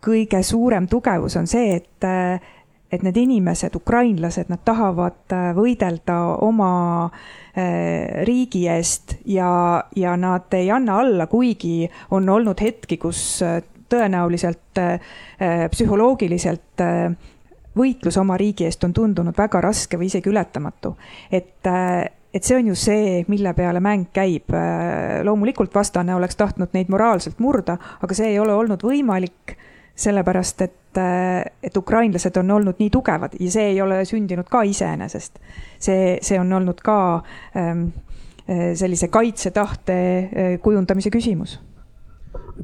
kõige 0.00 0.42
suurem 0.46 0.88
tugevus 0.90 1.36
on 1.38 1.46
see, 1.50 1.76
et, 1.76 2.06
et 2.90 3.04
need 3.06 3.18
inimesed, 3.20 3.76
ukrainlased, 3.76 4.50
nad 4.50 4.62
tahavad 4.64 5.34
võidelda 5.56 6.18
oma 6.46 6.72
riigi 8.26 8.64
eest 8.70 9.18
ja, 9.28 9.82
ja 9.96 10.16
nad 10.16 10.52
ei 10.56 10.70
anna 10.72 11.00
alla, 11.02 11.26
kuigi 11.30 11.84
on 12.16 12.28
olnud 12.28 12.62
hetki, 12.62 12.96
kus 13.02 13.42
tõenäoliselt 13.90 14.80
psühholoogiliselt 15.70 16.84
võitlus 17.76 18.18
oma 18.18 18.38
riigi 18.40 18.66
eest 18.66 18.84
on 18.86 18.94
tundunud 18.94 19.36
väga 19.36 19.60
raske 19.62 19.98
või 19.98 20.10
isegi 20.10 20.30
ületamatu. 20.30 20.96
et 21.30 21.66
et 22.34 22.46
see 22.46 22.56
on 22.56 22.70
ju 22.70 22.76
see, 22.78 23.24
mille 23.28 23.52
peale 23.54 23.80
mäng 23.82 24.10
käib. 24.14 24.52
loomulikult 25.24 25.74
vastane 25.74 26.14
oleks 26.14 26.36
tahtnud 26.36 26.74
neid 26.76 26.90
moraalselt 26.92 27.38
murda, 27.42 27.76
aga 28.00 28.14
see 28.14 28.34
ei 28.34 28.38
ole 28.38 28.54
olnud 28.54 28.82
võimalik, 28.86 29.56
sellepärast 30.00 30.62
et, 30.64 31.00
et 31.62 31.76
ukrainlased 31.76 32.36
on 32.40 32.50
olnud 32.50 32.78
nii 32.80 32.90
tugevad 32.90 33.34
ja 33.40 33.50
see 33.50 33.72
ei 33.72 33.80
ole 33.82 34.04
sündinud 34.08 34.48
ka 34.50 34.62
iseenesest. 34.62 35.40
see, 35.78 36.18
see 36.22 36.38
on 36.40 36.52
olnud 36.52 36.80
ka 36.84 36.98
ähm, 37.56 37.90
sellise 38.46 39.08
kaitsetahte 39.08 39.98
äh, 39.98 40.54
kujundamise 40.62 41.10
küsimus 41.10 41.58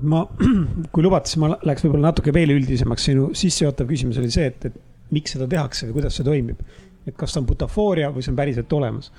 ma, 0.03 0.25
kui 0.93 1.05
lubate, 1.05 1.31
siis 1.31 1.41
ma 1.43 1.53
läheks 1.55 1.85
võib-olla 1.87 2.11
natuke 2.11 2.35
veel 2.35 2.55
üldisemaks, 2.57 3.11
sinu 3.11 3.31
sissejuhatav 3.37 3.89
küsimus 3.91 4.19
oli 4.23 4.33
see, 4.33 4.51
et, 4.51 4.71
et 4.71 5.15
miks 5.15 5.37
seda 5.37 5.47
tehakse 5.51 5.87
või 5.89 6.01
kuidas 6.01 6.19
see 6.19 6.27
toimib 6.27 6.63
et 7.07 7.15
kas 7.15 7.33
see 7.33 7.41
on 7.43 7.47
butafooria 7.47 8.11
või 8.15 8.25
see 8.25 8.33
on 8.33 8.39
päriselt 8.39 8.73
olemas. 8.73 9.13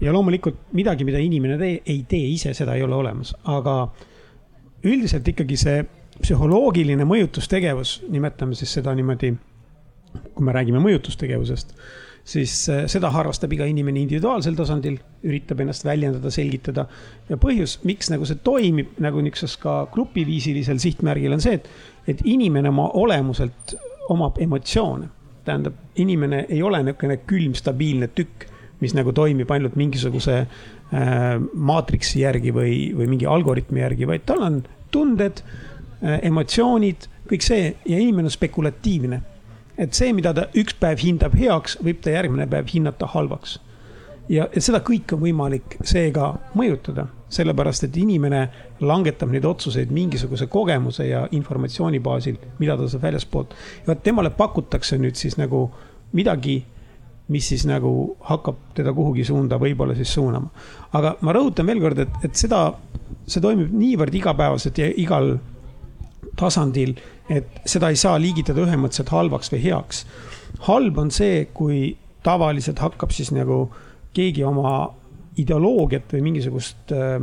ja 0.00 0.12
loomulikult 0.12 0.72
midagi, 0.76 1.06
mida 1.06 1.20
inimene 1.22 1.58
tee, 1.60 1.80
ei 1.86 2.02
tee 2.08 2.32
ise, 2.34 2.54
seda 2.56 2.74
ei 2.74 2.82
ole 2.82 2.96
olemas, 2.98 3.34
aga 3.44 3.76
üldiselt 4.84 5.28
ikkagi 5.28 5.58
see 5.60 5.80
psühholoogiline 6.20 7.06
mõjutustegevus, 7.08 8.00
nimetame 8.12 8.56
siis 8.58 8.72
seda 8.76 8.92
niimoodi, 8.96 9.32
kui 10.34 10.44
me 10.44 10.52
räägime 10.52 10.80
mõjutustegevusest, 10.84 11.72
siis 12.30 12.54
äh, 12.68 12.82
seda 12.90 13.08
harrastab 13.14 13.52
iga 13.56 13.68
inimene 13.68 14.02
individuaalsel 14.02 14.56
tasandil, 14.58 14.98
üritab 15.24 15.62
ennast 15.64 15.86
väljendada, 15.86 16.32
selgitada. 16.34 16.86
ja 17.28 17.38
põhjus, 17.40 17.78
miks 17.88 18.10
nagu 18.12 18.26
see 18.28 18.42
toimib 18.44 18.98
nagu 19.00 19.22
niisuguses 19.24 19.56
ka 19.62 19.76
grupiviisilisel 19.94 20.82
sihtmärgil 20.82 21.38
on 21.38 21.44
see, 21.44 21.56
et, 21.60 21.70
et 22.10 22.26
inimene 22.28 22.68
oma 22.74 22.90
olemuselt 23.00 23.78
omab 24.10 24.40
emotsioone 24.42 25.08
tähendab, 25.50 25.76
inimene 26.00 26.44
ei 26.48 26.62
ole 26.62 26.82
niisugune 26.86 27.20
külm, 27.28 27.54
stabiilne 27.58 28.10
tükk, 28.14 28.46
mis 28.80 28.94
nagu 28.96 29.12
toimib 29.16 29.50
ainult 29.52 29.76
mingisuguse 29.76 30.36
äh, 30.40 31.24
maatriksi 31.54 32.22
järgi 32.22 32.54
või, 32.56 32.74
või 32.96 33.10
mingi 33.12 33.28
algoritmi 33.28 33.82
järgi, 33.82 34.08
vaid 34.08 34.24
tal 34.28 34.46
on 34.46 34.62
tunded 34.94 35.42
äh,, 35.42 36.20
emotsioonid, 36.30 37.08
kõik 37.30 37.44
see 37.46 37.74
ja 37.86 37.98
inimene 37.98 38.30
on 38.30 38.36
spekulatiivne. 38.36 39.22
et 39.80 39.96
see, 39.96 40.12
mida 40.12 40.32
ta 40.36 40.42
üks 40.60 40.74
päev 40.76 41.00
hindab 41.00 41.34
heaks, 41.40 41.78
võib 41.80 42.02
ta 42.04 42.12
järgmine 42.12 42.44
päev 42.50 42.66
hinnata 42.68 43.06
halvaks. 43.08 43.58
Ja, 44.28 44.48
ja 44.54 44.60
seda 44.60 44.82
kõike 44.84 45.16
on 45.16 45.24
võimalik 45.24 45.78
seega 45.84 46.34
mõjutada 46.54 47.06
sellepärast 47.30 47.86
et 47.86 47.96
inimene 48.00 48.40
langetab 48.82 49.30
neid 49.30 49.46
otsuseid 49.46 49.92
mingisuguse 49.94 50.48
kogemuse 50.50 51.06
ja 51.06 51.22
informatsiooni 51.36 52.00
baasil, 52.02 52.38
mida 52.58 52.76
ta 52.76 52.88
saab 52.90 53.06
väljaspoolt. 53.06 53.54
ja 53.82 53.92
vot 53.92 54.02
temale 54.02 54.30
pakutakse 54.30 54.98
nüüd 54.98 55.18
siis 55.18 55.38
nagu 55.38 55.68
midagi, 56.12 56.64
mis 57.30 57.48
siis 57.48 57.66
nagu 57.70 58.16
hakkab 58.26 58.56
teda 58.74 58.92
kuhugi 58.92 59.24
suunda 59.24 59.58
võib-olla 59.62 59.94
siis 59.94 60.14
suunama. 60.14 60.50
aga 60.92 61.16
ma 61.20 61.32
rõhutan 61.32 61.66
veel 61.66 61.80
kord, 61.80 61.98
et, 61.98 62.18
et 62.24 62.34
seda, 62.34 62.72
see 63.26 63.40
toimib 63.40 63.70
niivõrd 63.72 64.14
igapäevaselt 64.14 64.78
ja 64.78 64.90
igal 64.90 65.36
tasandil, 66.36 66.96
et 67.30 67.62
seda 67.64 67.90
ei 67.90 67.96
saa 67.96 68.18
liigitada 68.18 68.64
ühemõtteliselt 68.64 69.14
halvaks 69.14 69.52
või 69.52 69.62
heaks. 69.68 70.04
halb 70.66 70.98
on 70.98 71.10
see, 71.14 71.44
kui 71.54 71.96
tavaliselt 72.26 72.82
hakkab 72.82 73.14
siis 73.14 73.30
nagu 73.30 73.68
keegi 74.14 74.44
oma 74.44 74.72
ideoloogiat 75.40 76.12
või 76.14 76.24
mingisugust 76.30 76.92
äh, 76.94 77.20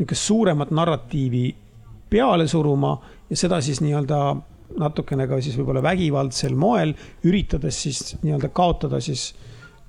niisugust 0.00 0.26
suuremat 0.26 0.70
narratiivi 0.70 1.44
peale 2.10 2.46
suruma 2.48 2.94
ja 3.30 3.36
seda 3.36 3.60
siis 3.60 3.80
nii-öelda 3.84 4.20
natukene 4.80 5.26
ka 5.26 5.40
siis 5.42 5.56
võib-olla 5.58 5.82
vägivaldsel 5.82 6.54
moel, 6.58 6.94
üritades 7.26 7.82
siis 7.84 8.16
nii-öelda 8.22 8.50
kaotada 8.54 9.00
siis 9.02 9.30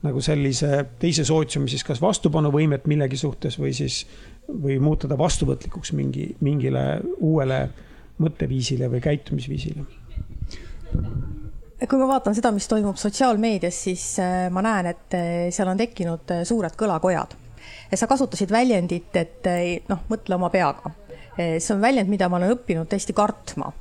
nagu 0.01 0.21
sellise 0.21 0.85
teise 0.99 1.25
sootsiumi 1.25 1.69
siis 1.69 1.85
kas 1.85 2.01
vastupanuvõimet 2.01 2.87
millegi 2.89 3.19
suhtes 3.21 3.59
või 3.61 3.73
siis, 3.77 4.01
või 4.49 4.79
muuta 4.81 5.07
ta 5.07 5.17
vastuvõtlikuks 5.17 5.93
mingi, 5.97 6.31
mingile 6.41 6.85
uuele 7.19 7.61
mõtteviisile 8.21 8.89
või 8.91 9.03
käitumisviisile 9.05 9.85
kui 11.89 11.99
ma 11.99 12.07
vaatan 12.11 12.35
seda, 12.37 12.51
mis 12.53 12.67
toimub 12.69 12.99
sotsiaalmeedias, 13.01 13.83
siis 13.87 14.03
äh, 14.21 14.49
ma 14.53 14.61
näen, 14.65 14.91
et 14.93 15.17
äh, 15.17 15.29
seal 15.53 15.71
on 15.71 15.79
tekkinud 15.79 16.35
suured 16.47 16.77
kõlakojad 16.77 17.37
sa 17.95 18.07
kasutasid 18.07 18.51
väljendit, 18.51 19.15
et 19.15 19.47
noh, 19.89 20.05
mõtle 20.09 20.37
oma 20.37 20.49
peaga. 20.53 20.93
See 21.37 21.73
on 21.73 21.81
väljend, 21.81 22.09
mida 22.11 22.27
ma 22.29 22.39
olen 22.39 22.55
õppinud 22.55 22.89
tõesti 22.91 23.15
kartma. 23.15 23.71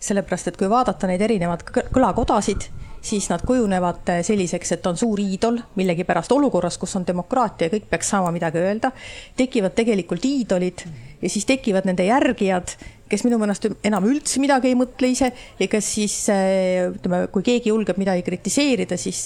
sellepärast, 0.00 0.48
et 0.48 0.56
kui 0.56 0.70
vaadata 0.72 1.06
neid 1.06 1.20
erinevaid 1.20 1.60
kõlakodasid, 1.92 2.62
siis 3.04 3.26
nad 3.28 3.42
kujunevad 3.44 4.08
selliseks, 4.24 4.72
et 4.72 4.86
on 4.88 4.96
suur 4.96 5.20
iidol 5.20 5.58
millegipärast 5.76 6.32
olukorras, 6.32 6.78
kus 6.80 6.96
on 6.96 7.04
demokraatia 7.06 7.68
ja 7.68 7.74
kõik 7.74 7.90
peaks 7.90 8.08
saama 8.14 8.30
midagi 8.32 8.62
öelda, 8.62 8.90
tekivad 9.36 9.76
tegelikult 9.76 10.24
iidolid 10.24 10.86
ja 11.20 11.28
siis 11.28 11.44
tekivad 11.44 11.84
nende 11.84 12.06
järgijad 12.08 12.72
kes 13.10 13.22
minu 13.26 13.38
meelest 13.38 13.68
enam 13.86 14.06
üldse 14.08 14.40
midagi 14.42 14.70
ei 14.72 14.78
mõtle 14.78 15.10
ise 15.12 15.28
ja 15.60 15.68
kes 15.70 15.90
siis 15.98 16.14
ütleme, 16.30 17.26
kui 17.34 17.44
keegi 17.46 17.70
julgeb 17.70 17.98
midagi 18.00 18.24
kritiseerida, 18.26 18.98
siis, 18.98 19.20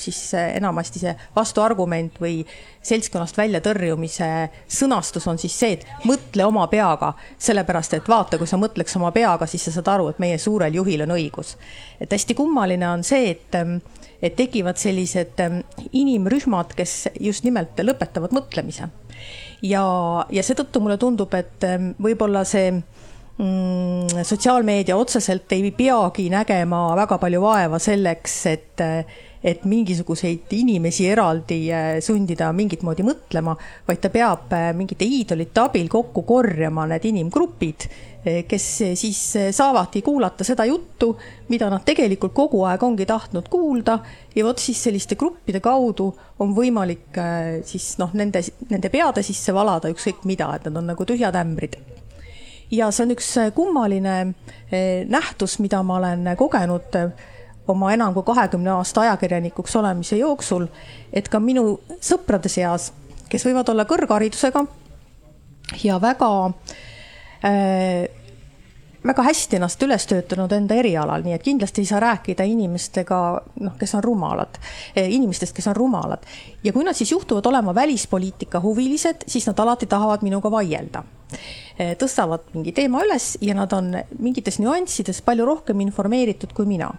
siis 0.00 0.20
enamasti 0.42 1.00
see 1.02 1.14
vastuargument 1.36 2.20
või 2.22 2.42
seltskonnast 2.84 3.38
väljatõrjumise 3.38 4.28
sõnastus 4.70 5.28
on 5.30 5.40
siis 5.40 5.56
see, 5.56 5.78
et 5.78 6.08
mõtle 6.08 6.44
oma 6.48 6.66
peaga, 6.72 7.12
sellepärast 7.40 7.96
et 7.98 8.10
vaata, 8.10 8.40
kui 8.40 8.50
sa 8.50 8.60
mõtleks 8.60 8.98
oma 9.00 9.12
peaga, 9.14 9.48
siis 9.48 9.64
sa 9.68 9.76
saad 9.78 9.92
aru, 9.94 10.10
et 10.12 10.22
meie 10.22 10.38
suurel 10.42 10.74
juhil 10.82 11.06
on 11.06 11.16
õigus. 11.16 11.56
et 12.00 12.12
hästi 12.12 12.34
kummaline 12.36 12.88
on 12.88 13.04
see, 13.06 13.30
et, 13.30 13.60
et 14.22 14.36
tekivad 14.36 14.76
sellised 14.76 15.40
inimrühmad, 15.92 16.74
kes 16.76 17.08
just 17.20 17.48
nimelt 17.48 17.78
lõpetavad 17.80 18.34
mõtlemise 18.34 18.90
ja, 19.62 19.84
ja 20.30 20.42
seetõttu 20.42 20.82
mulle 20.82 20.98
tundub, 21.00 21.32
et 21.38 21.64
võib-olla 22.02 22.44
see 22.48 22.82
sotsiaalmeedia 24.22 24.96
otseselt 24.96 25.52
ei 25.52 25.70
peagi 25.74 26.28
nägema 26.30 26.84
väga 26.96 27.18
palju 27.18 27.40
vaeva 27.42 27.78
selleks, 27.82 28.34
et, 28.46 28.82
et 29.42 29.64
mingisuguseid 29.66 30.52
inimesi 30.54 31.08
eraldi 31.10 31.58
äh, 31.74 31.90
sundida 32.04 32.52
mingit 32.54 32.84
moodi 32.86 33.02
mõtlema, 33.06 33.56
vaid 33.88 34.00
ta 34.02 34.12
peab 34.14 34.52
äh, 34.54 34.70
mingite 34.78 35.08
iidolite 35.08 35.64
abil 35.64 35.90
kokku 35.90 36.22
korjama 36.28 36.86
need 36.92 37.08
inimgrupid, 37.10 37.86
äh, 38.22 38.42
kes 38.48 38.68
siis 39.00 39.22
saavadki 39.58 40.04
kuulata 40.06 40.46
seda 40.46 40.68
juttu, 40.68 41.10
mida 41.50 41.70
nad 41.72 41.82
tegelikult 41.88 42.36
kogu 42.36 42.62
aeg 42.68 42.84
ongi 42.86 43.08
tahtnud 43.08 43.50
kuulda. 43.50 43.98
Ja 44.36 44.46
vot 44.46 44.62
siis 44.62 44.84
selliste 44.86 45.18
gruppide 45.18 45.60
kaudu 45.64 46.12
on 46.40 46.54
võimalik 46.54 47.18
siis 47.66 47.96
noh, 47.98 48.14
nende, 48.14 48.44
nende 48.70 48.92
peade 48.92 49.26
sisse 49.26 49.54
valada 49.54 49.90
ükskõik 49.92 50.22
mida, 50.30 50.52
et 50.56 50.70
nad 50.70 50.78
on 50.78 50.94
nagu 50.94 51.08
tühjad 51.08 51.36
ämbrid 51.42 51.80
ja 52.72 52.90
see 52.90 53.06
on 53.06 53.14
üks 53.14 53.28
äh, 53.40 53.52
kummaline 53.54 54.16
äh, 54.20 55.04
nähtus, 55.08 55.58
mida 55.58 55.82
ma 55.82 55.98
olen 56.00 56.32
kogenud 56.38 56.96
äh, 56.98 57.12
oma 57.68 57.92
enam 57.92 58.14
kui 58.14 58.24
kahekümne 58.26 58.70
aasta 58.70 59.06
ajakirjanikuks 59.06 59.76
olemise 59.76 60.16
jooksul, 60.18 60.66
et 61.12 61.28
ka 61.28 61.40
minu 61.40 61.78
sõprade 62.02 62.50
seas, 62.52 62.90
kes 63.30 63.46
võivad 63.46 63.70
olla 63.72 63.86
kõrgharidusega 63.88 64.64
ja 65.84 66.00
väga 66.02 66.32
äh, 67.44 68.08
väga 69.06 69.22
hästi 69.26 69.58
ennast 69.58 69.82
üles 69.82 70.06
töötanud 70.06 70.52
enda 70.54 70.76
erialal, 70.78 71.24
nii 71.24 71.34
et 71.36 71.42
kindlasti 71.42 71.82
ei 71.82 71.88
saa 71.90 72.00
rääkida 72.02 72.46
inimestega, 72.46 73.18
noh, 73.66 73.74
kes 73.78 73.94
on 73.98 74.04
rumalad, 74.04 74.58
eh, 74.94 75.10
inimestest, 75.10 75.54
kes 75.56 75.66
on 75.66 75.76
rumalad. 75.76 76.22
ja 76.64 76.72
kui 76.72 76.84
nad 76.84 76.94
siis 76.94 77.12
juhtuvad 77.12 77.46
olema 77.46 77.74
välispoliitika 77.74 78.60
huvilised, 78.60 79.24
siis 79.26 79.46
nad 79.46 79.58
alati 79.58 79.86
tahavad 79.86 80.22
minuga 80.22 80.50
vaielda. 80.50 81.04
Eh, 81.78 81.96
tõstavad 81.96 82.40
mingi 82.54 82.72
teema 82.72 83.02
üles 83.02 83.38
ja 83.40 83.54
nad 83.54 83.72
on 83.72 83.96
mingites 84.18 84.58
nüanssides 84.58 85.22
palju 85.22 85.44
rohkem 85.46 85.80
informeeritud 85.80 86.52
kui 86.52 86.66
mina. 86.66 86.94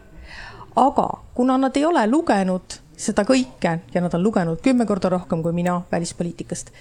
aga 0.76 1.10
kuna 1.34 1.58
nad 1.58 1.78
ei 1.78 1.86
ole 1.86 2.08
lugenud 2.08 2.80
seda 2.98 3.24
kõike 3.24 3.80
ja 3.94 4.02
nad 4.02 4.13
on 4.13 4.24
lugenud 4.24 4.62
kümme 4.62 4.86
korda 4.86 5.10
rohkem 5.10 5.44
kui 5.44 5.54
mina 5.54 5.82
välispoliitikast 5.92 6.72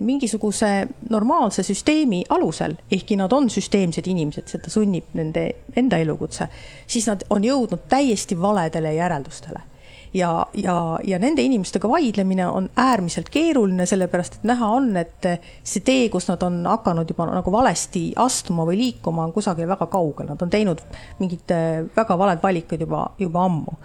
mingisuguse 0.00 0.88
normaalse 1.10 1.62
süsteemi 1.62 2.24
alusel, 2.28 2.74
ehkki 2.92 3.16
nad 3.16 3.32
on 3.32 3.48
süsteemsed 3.50 4.06
inimesed, 4.06 4.48
seda 4.52 4.70
sunnib 4.70 5.14
nende 5.16 5.46
enda 5.76 5.98
elukutse, 5.98 6.48
siis 6.86 7.08
nad 7.08 7.24
on 7.30 7.44
jõudnud 7.44 7.88
täiesti 7.88 8.36
valedele 8.40 8.94
järeldustele 8.94 9.69
ja, 10.14 10.46
ja, 10.54 10.98
ja 11.04 11.18
nende 11.18 11.42
inimestega 11.42 11.88
vaidlemine 11.88 12.46
on 12.46 12.70
äärmiselt 12.76 13.28
keeruline, 13.30 13.86
sellepärast 13.86 14.34
et 14.38 14.44
näha 14.48 14.68
on, 14.68 14.90
et 14.96 15.26
see 15.62 15.84
tee, 15.86 16.08
kus 16.10 16.26
nad 16.30 16.42
on 16.42 16.60
hakanud 16.66 17.10
juba 17.10 17.28
nagu 17.30 17.52
valesti 17.52 18.10
astuma 18.16 18.66
või 18.68 18.78
liikuma, 18.80 19.24
on 19.28 19.34
kusagil 19.34 19.68
väga 19.70 19.86
kaugel, 19.92 20.30
nad 20.32 20.42
on 20.42 20.50
teinud 20.50 20.82
mingid 21.20 21.54
äh, 21.54 21.84
väga 21.96 22.18
valed 22.18 22.42
valikud 22.42 22.82
juba, 22.82 23.04
juba 23.18 23.44
ammu. 23.46 23.76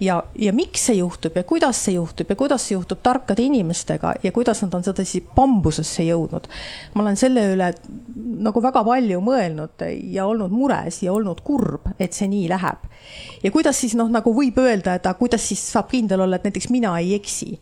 ja, 0.00 0.22
ja 0.38 0.52
miks 0.52 0.86
see 0.88 0.98
juhtub 1.00 1.36
ja 1.36 1.44
kuidas 1.44 1.84
see 1.84 1.96
juhtub 1.98 2.30
ja 2.30 2.36
kuidas 2.36 2.68
see 2.68 2.76
juhtub 2.76 3.02
tarkade 3.02 3.42
inimestega 3.42 4.14
ja 4.22 4.32
kuidas 4.32 4.62
nad 4.62 4.74
on 4.74 4.84
sedasi 4.84 5.24
bambusesse 5.34 6.06
jõudnud. 6.06 6.48
ma 6.94 7.02
olen 7.02 7.16
selle 7.16 7.48
üle 7.54 7.72
nagu 8.44 8.62
väga 8.62 8.84
palju 8.86 9.20
mõelnud 9.24 9.86
ja 10.12 10.26
olnud 10.26 10.52
mures 10.54 11.02
ja 11.02 11.12
olnud 11.12 11.40
kurb, 11.44 11.88
et 11.98 12.12
see 12.14 12.28
nii 12.30 12.48
läheb. 12.48 12.86
ja 13.42 13.50
kuidas 13.50 13.80
siis 13.80 13.94
noh, 13.98 14.08
nagu 14.10 14.32
võib 14.34 14.58
öelda, 14.58 14.94
et 14.94 15.06
aga 15.06 15.18
kuidas 15.18 15.42
siis 15.48 15.63
saab 15.72 15.90
kindel 15.92 16.24
olla, 16.24 16.36
et 16.36 16.46
näiteks 16.48 16.68
mina 16.72 16.92
ei 17.00 17.14
eksi 17.16 17.54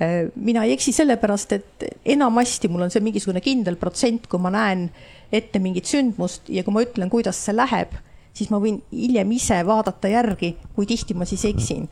äh, 0.00 0.28
mina 0.34 0.64
ei 0.64 0.74
eksi 0.76 0.92
sellepärast, 0.96 1.54
et 1.56 1.86
enamasti 2.16 2.68
mul 2.68 2.86
on 2.86 2.94
see 2.94 3.04
mingisugune 3.04 3.42
kindel 3.44 3.78
protsent, 3.80 4.28
kui 4.30 4.42
ma 4.42 4.52
näen 4.54 4.88
ette 5.32 5.60
mingit 5.62 5.88
sündmust 5.88 6.48
ja 6.52 6.64
kui 6.64 6.74
ma 6.74 6.84
ütlen, 6.84 7.10
kuidas 7.12 7.40
see 7.44 7.56
läheb, 7.56 7.92
siis 8.36 8.50
ma 8.54 8.60
võin 8.62 8.80
hiljem 8.92 9.36
ise 9.36 9.60
vaadata 9.66 10.10
järgi, 10.12 10.54
kui 10.76 10.88
tihti 10.88 11.16
ma 11.18 11.28
siis 11.28 11.44
eksin. 11.48 11.88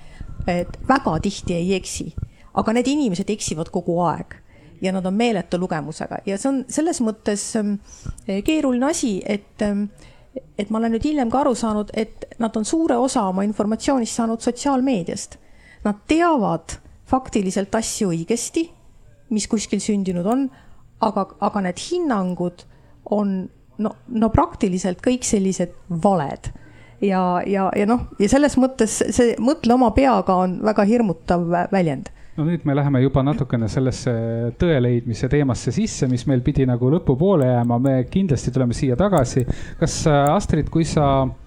et 0.47 0.77
väga 0.88 1.19
tihti 1.19 1.55
ei 1.57 1.73
eksi, 1.75 2.12
aga 2.55 2.73
need 2.73 2.87
inimesed 2.87 3.31
eksivad 3.35 3.73
kogu 3.75 3.97
aeg 4.07 4.37
ja 4.81 4.92
nad 4.92 5.07
on 5.07 5.14
meeletu 5.14 5.59
lugemusega 5.59 6.21
ja 6.27 6.37
see 6.38 6.51
on 6.53 6.61
selles 6.69 7.01
mõttes 7.03 7.49
ähm, 7.59 7.79
keeruline 8.45 8.87
asi, 8.87 9.16
et 9.27 9.64
ähm, 9.64 9.88
et 10.59 10.71
ma 10.71 10.81
olen 10.81 10.97
nüüd 10.97 11.07
hiljem 11.07 11.31
ka 11.33 11.42
aru 11.42 11.55
saanud, 11.57 11.92
et 11.97 12.27
nad 12.42 12.57
on 12.57 12.64
suure 12.64 12.97
osa 13.01 13.27
oma 13.31 13.45
informatsioonist 13.47 14.19
saanud 14.21 14.45
sotsiaalmeediast. 14.45 15.38
Nad 15.87 16.03
teavad 16.11 16.79
faktiliselt 17.07 17.75
asju 17.79 18.11
õigesti, 18.11 18.66
mis 19.31 19.46
kuskil 19.51 19.83
sündinud 19.83 20.27
on, 20.27 20.46
aga, 21.07 21.29
aga 21.46 21.62
need 21.68 21.83
hinnangud 21.83 22.64
on 23.14 23.37
no, 23.83 23.92
no 24.09 24.31
praktiliselt 24.35 25.03
kõik 25.05 25.27
sellised 25.27 25.75
valed. 26.03 26.51
Ja, 27.05 27.42
ja, 27.46 27.68
ja 27.77 27.87
noh, 27.88 28.07
ja 28.18 28.29
selles 28.33 28.57
mõttes 28.59 28.99
see 29.12 29.35
mõtle 29.42 29.77
oma 29.77 29.90
peaga 29.96 30.38
on 30.46 30.61
väga 30.64 30.87
hirmutav 30.88 31.44
väljend. 31.72 32.09
No 32.37 32.44
nüüd 32.44 32.66
me 32.68 32.75
läheme 32.77 33.01
juba 33.01 33.22
natukene 33.25 33.68
sellesse 33.72 34.12
tõe 34.61 34.77
leidmise 34.85 35.29
teemasse 35.33 35.72
sisse, 35.72 36.05
mis 36.09 36.27
meil 36.29 36.42
pidi 36.44 36.66
nagu 36.68 36.90
lõpupoole 36.92 37.46
jääma, 37.49 37.79
me 37.81 37.94
kindlasti 38.12 38.53
tuleme 38.53 38.77
siia 38.77 38.96
tagasi. 38.96 39.46
kas 39.81 39.94
Astrid, 40.07 40.68
kui 40.72 40.85
sa, 40.85 41.07
äh, 41.22 41.46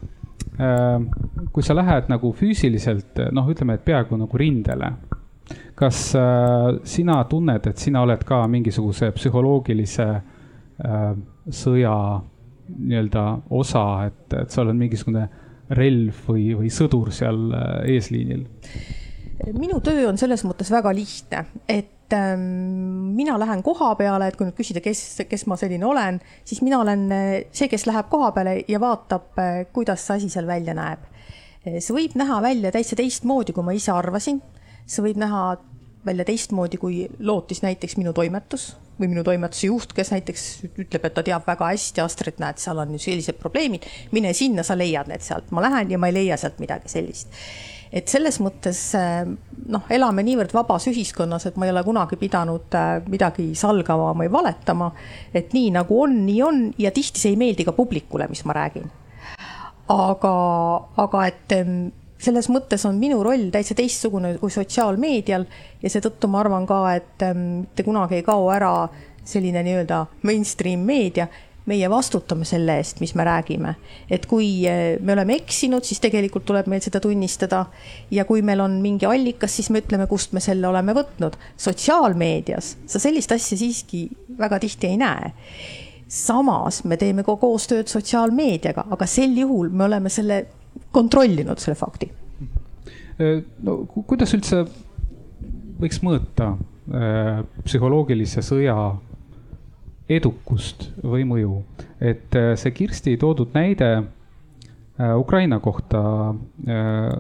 kui 0.60 1.64
sa 1.64 1.76
lähed 1.78 2.10
nagu 2.12 2.34
füüsiliselt, 2.36 3.22
noh, 3.32 3.48
ütleme, 3.52 3.78
et 3.78 3.86
peaaegu 3.86 4.18
nagu 4.20 4.40
rindele, 4.40 4.90
kas 5.80 6.02
äh, 6.20 6.80
sina 6.84 7.22
tunned, 7.32 7.70
et 7.70 7.80
sina 7.80 8.04
oled 8.04 8.26
ka 8.28 8.42
mingisuguse 8.52 9.14
psühholoogilise 9.16 10.10
sõja 10.80 11.94
nii-öelda 12.70 13.24
osa, 13.60 13.86
et, 14.08 14.36
et 14.40 14.54
sa 14.54 14.62
oled 14.64 14.78
mingisugune 14.80 15.26
relv 15.76 16.22
või, 16.30 16.46
või 16.56 16.72
sõdur 16.72 17.12
seal 17.12 17.50
eesliinil? 17.84 18.46
minu 19.56 19.80
töö 19.84 20.06
on 20.08 20.20
selles 20.20 20.46
mõttes 20.48 20.72
väga 20.72 20.94
lihtne, 20.96 21.44
et 21.68 21.99
ähm, 22.14 22.42
mina 23.16 23.38
lähen 23.40 23.64
koha 23.64 23.94
peale, 24.00 24.30
et 24.30 24.38
kui 24.38 24.48
nüüd 24.48 24.58
küsida, 24.58 24.82
kes, 24.84 25.22
kes 25.30 25.46
ma 25.50 25.58
selline 25.60 25.86
olen, 25.86 26.20
siis 26.48 26.62
mina 26.66 26.82
olen 26.84 27.08
äh, 27.14 27.30
see, 27.56 27.70
kes 27.72 27.88
läheb 27.90 28.10
koha 28.12 28.32
peale 28.36 28.60
ja 28.68 28.82
vaatab, 28.82 29.32
äh, 29.42 29.64
kuidas 29.74 30.06
see 30.08 30.20
asi 30.20 30.30
seal 30.34 30.48
välja 30.50 30.76
näeb. 30.78 31.06
Äh, 31.66 31.80
see 31.80 31.96
võib 31.96 32.18
näha 32.20 32.42
välja 32.46 32.74
täitsa 32.76 32.98
teistmoodi, 33.00 33.56
kui 33.56 33.66
ma 33.66 33.76
ise 33.78 33.94
arvasin. 33.96 34.42
see 34.90 35.06
võib 35.06 35.20
näha 35.22 35.42
välja 36.06 36.26
teistmoodi, 36.26 36.78
kui 36.82 37.04
lootis 37.20 37.62
näiteks 37.62 37.98
minu 38.00 38.14
toimetus 38.16 38.72
või 39.00 39.12
minu 39.12 39.24
toimetuse 39.24 39.68
juht, 39.68 39.94
kes 39.96 40.12
näiteks 40.12 40.46
ütleb, 40.70 41.06
et 41.06 41.14
ta 41.16 41.24
teab 41.24 41.46
väga 41.48 41.70
hästi, 41.72 42.02
Astrid, 42.04 42.40
näed, 42.42 42.60
seal 42.60 42.82
on 42.82 42.92
ju 42.96 43.00
sellised 43.00 43.38
probleemid, 43.40 43.86
mine 44.12 44.34
sinna, 44.36 44.66
sa 44.68 44.76
leiad 44.76 45.08
need 45.08 45.24
sealt. 45.24 45.52
ma 45.56 45.64
lähen 45.64 45.92
ja 45.92 46.00
ma 46.02 46.10
ei 46.10 46.18
leia 46.18 46.38
sealt 46.38 46.60
midagi 46.60 46.92
sellist 46.92 47.32
et 47.92 48.10
selles 48.12 48.38
mõttes 48.44 48.80
äh, 48.98 49.24
noh, 49.74 49.86
elame 49.90 50.24
niivõrd 50.26 50.54
vabas 50.54 50.88
ühiskonnas, 50.92 51.48
et 51.50 51.58
ma 51.58 51.68
ei 51.68 51.74
ole 51.74 51.84
kunagi 51.86 52.20
pidanud 52.22 52.78
äh, 52.78 53.00
midagi 53.10 53.50
salgama 53.58 54.12
või 54.18 54.30
valetama. 54.32 54.92
et 55.34 55.54
nii 55.54 55.72
nagu 55.78 56.02
on, 56.04 56.20
nii 56.26 56.42
on 56.46 56.62
ja 56.78 56.92
tihti 56.96 57.22
see 57.22 57.34
ei 57.34 57.40
meeldi 57.40 57.66
ka 57.66 57.74
publikule, 57.78 58.30
mis 58.30 58.46
ma 58.46 58.58
räägin. 58.58 58.90
aga, 59.90 60.36
aga 61.02 61.26
et 61.26 61.58
selles 62.20 62.50
mõttes 62.52 62.84
on 62.86 63.00
minu 63.00 63.24
roll 63.24 63.50
täitsa 63.52 63.76
teistsugune 63.80 64.36
kui 64.38 64.52
sotsiaalmeedial 64.54 65.46
ja 65.82 65.90
seetõttu 65.90 66.28
ma 66.28 66.44
arvan 66.44 66.68
ka, 66.70 66.82
et 67.00 67.30
mitte 67.36 67.86
kunagi 67.88 68.20
ei 68.20 68.26
kao 68.28 68.50
ära 68.54 68.74
selline 69.30 69.64
nii-öelda 69.64 70.06
mainstream 70.26 70.84
meedia 70.86 71.28
meie 71.66 71.90
vastutame 71.92 72.46
selle 72.48 72.78
eest, 72.80 73.00
mis 73.04 73.14
me 73.16 73.26
räägime. 73.28 73.76
et 74.10 74.26
kui 74.26 74.66
eh, 74.68 74.98
me 75.02 75.14
oleme 75.14 75.36
eksinud, 75.36 75.84
siis 75.84 76.00
tegelikult 76.00 76.46
tuleb 76.46 76.68
meil 76.68 76.82
seda 76.82 77.00
tunnistada. 77.00 77.66
ja 78.12 78.26
kui 78.26 78.42
meil 78.42 78.60
on 78.60 78.80
mingi 78.82 79.06
allikas, 79.06 79.56
siis 79.56 79.70
me 79.70 79.82
ütleme, 79.84 80.08
kust 80.08 80.34
me 80.34 80.40
selle 80.40 80.68
oleme 80.68 80.96
võtnud. 80.98 81.38
sotsiaalmeedias 81.58 82.76
sa 82.86 83.00
sellist 83.00 83.32
asja 83.32 83.58
siiski 83.58 84.08
väga 84.40 84.60
tihti 84.60 84.88
ei 84.88 84.98
näe. 84.98 85.34
samas 86.08 86.84
me 86.84 86.98
teeme 86.98 87.24
ka 87.24 87.36
koostööd 87.36 87.88
sotsiaalmeediaga, 87.88 88.88
aga 88.90 89.06
sel 89.06 89.38
juhul 89.38 89.70
me 89.70 89.84
oleme 89.84 90.10
selle 90.10 90.46
kontrollinud, 90.92 91.60
selle 91.60 91.76
fakti. 91.76 92.10
Äh, 93.20 93.44
no 93.64 93.84
kuidas 93.86 94.34
üldse 94.34 94.64
võiks 95.80 96.02
mõõta 96.04 96.54
äh, 96.56 97.44
psühholoogilise 97.64 98.44
sõja 98.46 98.76
edukust 100.10 100.90
või 101.04 101.26
mõju. 101.28 101.60
et 102.00 102.36
äh, 102.36 102.56
see 102.58 102.72
Kirsti 102.74 103.18
toodud 103.20 103.54
näide 103.54 103.90
äh, 104.00 105.14
Ukraina 105.20 105.60
kohta 105.60 106.02
äh, 106.66 107.14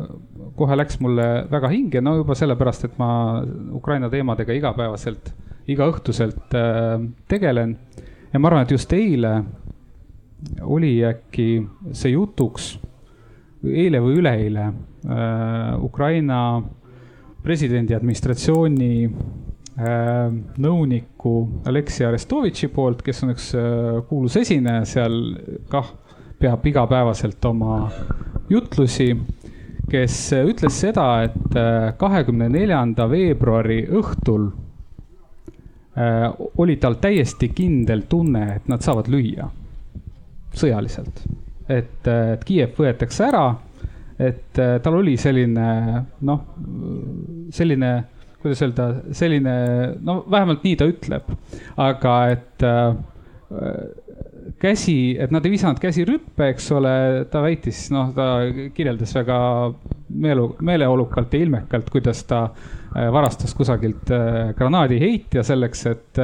kohe 0.55 0.75
läks 0.75 0.99
mulle 0.99 1.45
väga 1.51 1.69
hinge, 1.69 2.01
no 2.01 2.15
juba 2.17 2.35
sellepärast, 2.35 2.87
et 2.89 2.97
ma 2.99 3.43
Ukraina 3.75 4.09
teemadega 4.09 4.55
igapäevaselt, 4.55 5.33
igaõhtuselt 5.69 6.55
tegelen. 7.29 7.77
ja 8.33 8.39
ma 8.39 8.49
arvan, 8.49 8.65
et 8.65 8.71
just 8.71 8.93
eile 8.93 9.43
oli 10.63 10.97
äkki 11.05 11.49
see 11.91 12.13
jutuks, 12.15 12.73
eile 13.63 14.01
või 14.03 14.19
üleeile, 14.19 14.65
Ukraina 15.83 16.39
presidendi 17.43 17.95
administratsiooni 17.95 18.91
nõuniku 20.59 21.33
Aleksei 21.69 22.07
Arestovitši 22.07 22.69
poolt, 22.73 23.03
kes 23.05 23.23
on 23.23 23.33
üks 23.33 23.49
äh, 23.55 23.99
kuulus 24.09 24.35
esineja 24.41 24.85
seal, 24.87 25.19
kah 25.71 25.91
peab 26.39 26.65
igapäevaselt 26.67 27.45
oma 27.47 27.81
jutlusi, 28.49 29.13
kes 29.89 30.17
ütles 30.39 30.79
seda, 30.83 31.07
et 31.27 31.57
äh, 31.59 31.91
kahekümne 31.99 32.49
neljanda 32.51 33.09
veebruari 33.11 33.83
õhtul 33.99 34.49
oli 35.99 36.77
tal 36.79 36.93
täiesti 37.01 37.49
kindel 37.51 38.05
tunne, 38.07 38.43
et 38.55 38.67
nad 38.71 38.79
saavad 38.79 39.09
lüüa 39.11 39.49
sõjaliselt. 40.55 41.25
et, 41.67 42.07
et 42.07 42.45
Kiiev 42.47 42.77
võetakse 42.77 43.25
ära, 43.25 43.41
et 44.15 44.55
tal 44.55 44.95
oli 45.01 45.17
selline 45.19 45.65
noh, 46.29 46.45
selline 47.51 47.91
kuidas 48.41 48.61
öelda, 48.63 48.89
selline, 49.15 49.55
no 50.05 50.21
vähemalt 50.31 50.63
nii 50.65 50.77
ta 50.79 50.87
ütleb, 50.89 51.31
aga 51.79 52.15
et 52.33 52.65
äh, 52.65 52.95
käsi, 54.61 55.17
et 55.19 55.33
nad 55.33 55.45
ei 55.45 55.53
visanud 55.53 55.79
käsi 55.81 56.05
rüppe, 56.07 56.51
eks 56.53 56.69
ole, 56.75 56.93
ta 57.31 57.43
väitis, 57.43 57.87
noh, 57.93 58.13
ta 58.15 58.31
kirjeldas 58.75 59.15
väga 59.17 59.39
meelu, 60.09 60.53
meeleolukalt 60.65 61.35
ja 61.35 61.43
ilmekalt, 61.45 61.91
kuidas 61.93 62.23
ta 62.29 62.45
äh, 62.47 63.09
varastas 63.13 63.55
kusagilt 63.57 64.11
äh, 64.15 64.53
granaadiheitja 64.57 65.43
selleks, 65.47 65.85
et, 65.91 66.23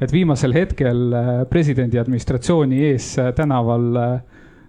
et 0.00 0.12
viimasel 0.12 0.54
hetkel 0.56 1.06
presidendi 1.50 2.00
administratsiooni 2.02 2.82
ees 2.90 3.14
tänaval 3.36 3.86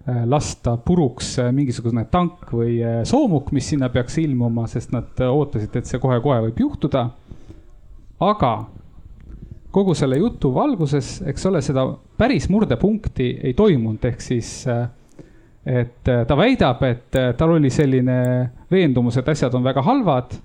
lasta 0.08 0.78
puruks 0.80 1.34
mingisugune 1.52 2.06
tank 2.12 2.54
või 2.56 2.78
soomuk, 3.04 3.52
mis 3.52 3.68
sinna 3.74 3.90
peaks 3.92 4.16
ilmuma, 4.22 4.64
sest 4.72 4.94
nad 4.96 5.20
ootasid, 5.20 5.74
et 5.76 5.90
see 5.90 6.00
kohe-kohe 6.00 6.46
võib 6.46 6.62
juhtuda. 6.64 7.10
aga 8.24 8.52
kogu 9.72 9.94
selle 9.94 10.18
jutu 10.18 10.54
valguses, 10.56 11.22
eks 11.28 11.46
ole, 11.50 11.62
seda 11.62 11.84
päris 12.18 12.48
murdepunkti 12.50 13.28
ei 13.44 13.54
toimunud, 13.54 14.06
ehk 14.08 14.24
siis 14.24 14.62
äh, 14.72 14.88
et 15.68 16.08
äh, 16.08 16.24
ta 16.28 16.38
väidab, 16.38 16.84
et 16.88 17.16
äh, 17.16 17.34
tal 17.36 17.58
oli 17.58 17.70
selline 17.74 18.20
veendumus, 18.72 19.18
et 19.20 19.28
asjad 19.28 19.56
on 19.58 19.66
väga 19.68 19.84
halvad. 19.84 20.38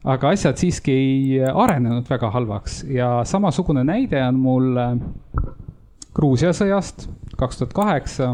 aga 0.00 0.30
asjad 0.32 0.56
siiski 0.56 0.92
ei 0.96 1.40
arenenud 1.44 2.06
väga 2.08 2.30
halvaks 2.32 2.78
ja 2.88 3.20
samasugune 3.28 3.82
näide 3.84 4.22
on 4.24 4.38
mul 4.40 4.78
äh, 4.80 4.94
Gruusia 6.16 6.54
sõjast 6.56 7.04
kaks 7.36 7.60
tuhat 7.60 7.72
kaheksa. 7.76 8.30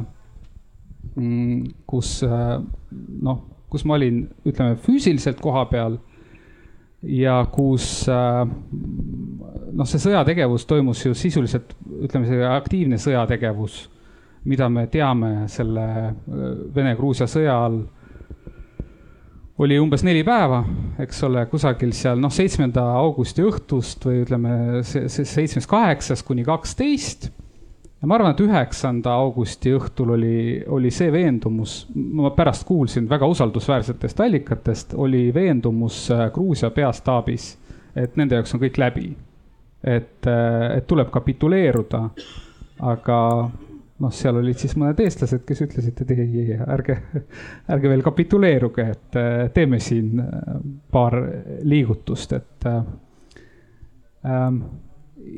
Mm, 1.16 1.62
kus 1.88 2.18
noh, 2.20 3.38
kus 3.72 3.87
ma 3.88 3.96
olin, 3.96 4.26
ütleme 4.44 4.76
füüsiliselt 4.85 5.40
koha 5.40 5.64
peal 5.70 5.96
ja 7.09 7.38
kus 7.52 8.05
noh, 8.07 9.88
see 9.88 10.02
sõjategevus 10.02 10.66
toimus 10.68 11.00
ju 11.07 11.16
sisuliselt, 11.16 11.72
ütleme, 12.05 12.29
see 12.29 12.44
aktiivne 12.44 13.00
sõjategevus 13.00 13.87
mida 14.46 14.68
me 14.70 14.87
teame 14.90 15.46
selle 15.50 15.85
äh, 16.07 16.48
Vene-Gruusia 16.74 17.26
sõja 17.31 17.57
all, 17.66 17.81
oli 19.62 19.79
umbes 19.81 20.05
neli 20.05 20.22
päeva, 20.26 20.61
eks 21.00 21.22
ole, 21.26 21.46
kusagil 21.50 21.94
seal 21.96 22.20
noh, 22.20 22.33
seitsmenda 22.33 22.85
augusti 23.00 23.44
õhtust 23.46 24.05
või 24.07 24.20
ütleme, 24.26 24.83
see, 24.87 25.09
see 25.12 25.24
seitsmest 25.29 25.70
kaheksast 25.70 26.26
kuni 26.29 26.44
kaksteist. 26.46 27.31
Ja 28.07 28.09
ma 28.09 28.21
arvan, 28.21 28.37
et 28.37 28.40
üheksanda 28.45 29.16
augusti 29.19 29.73
õhtul 29.75 30.12
oli, 30.14 30.37
oli 30.71 30.92
see 30.95 31.09
veendumus, 31.11 31.88
ma 32.14 32.31
pärast 32.37 32.62
kuulsin 32.69 33.09
väga 33.11 33.27
usaldusväärsetest 33.27 34.23
allikatest, 34.23 34.95
oli 34.95 35.25
veendumus 35.35 36.05
äh, 36.14 36.29
Gruusia 36.31 36.71
peastaabis, 36.71 37.49
et 37.99 38.14
nende 38.14 38.38
jaoks 38.38 38.55
on 38.55 38.62
kõik 38.62 38.79
läbi. 38.79 39.11
et, 39.83 40.27
äh, 40.27 40.77
et 40.77 40.87
tuleb 40.87 41.11
kapituleeruda, 41.11 42.05
aga 42.95 43.19
noh, 43.99 44.14
seal 44.14 44.38
olid 44.38 44.62
siis 44.62 44.79
mõned 44.79 45.03
eestlased, 45.03 45.42
kes 45.47 45.66
ütlesid, 45.66 46.01
et 46.03 46.14
ei, 46.14 46.31
ei, 46.45 46.57
ärge, 46.62 47.01
ärge 47.75 47.90
veel 47.90 48.07
kapituleeruge, 48.07 48.88
et 48.95 49.19
äh, 49.19 49.51
teeme 49.55 49.83
siin 49.83 50.23
paar 50.95 51.19
liigutust, 51.66 52.38
et. 52.38 52.71
Äh, 52.71 52.83
ähm, 54.31 54.62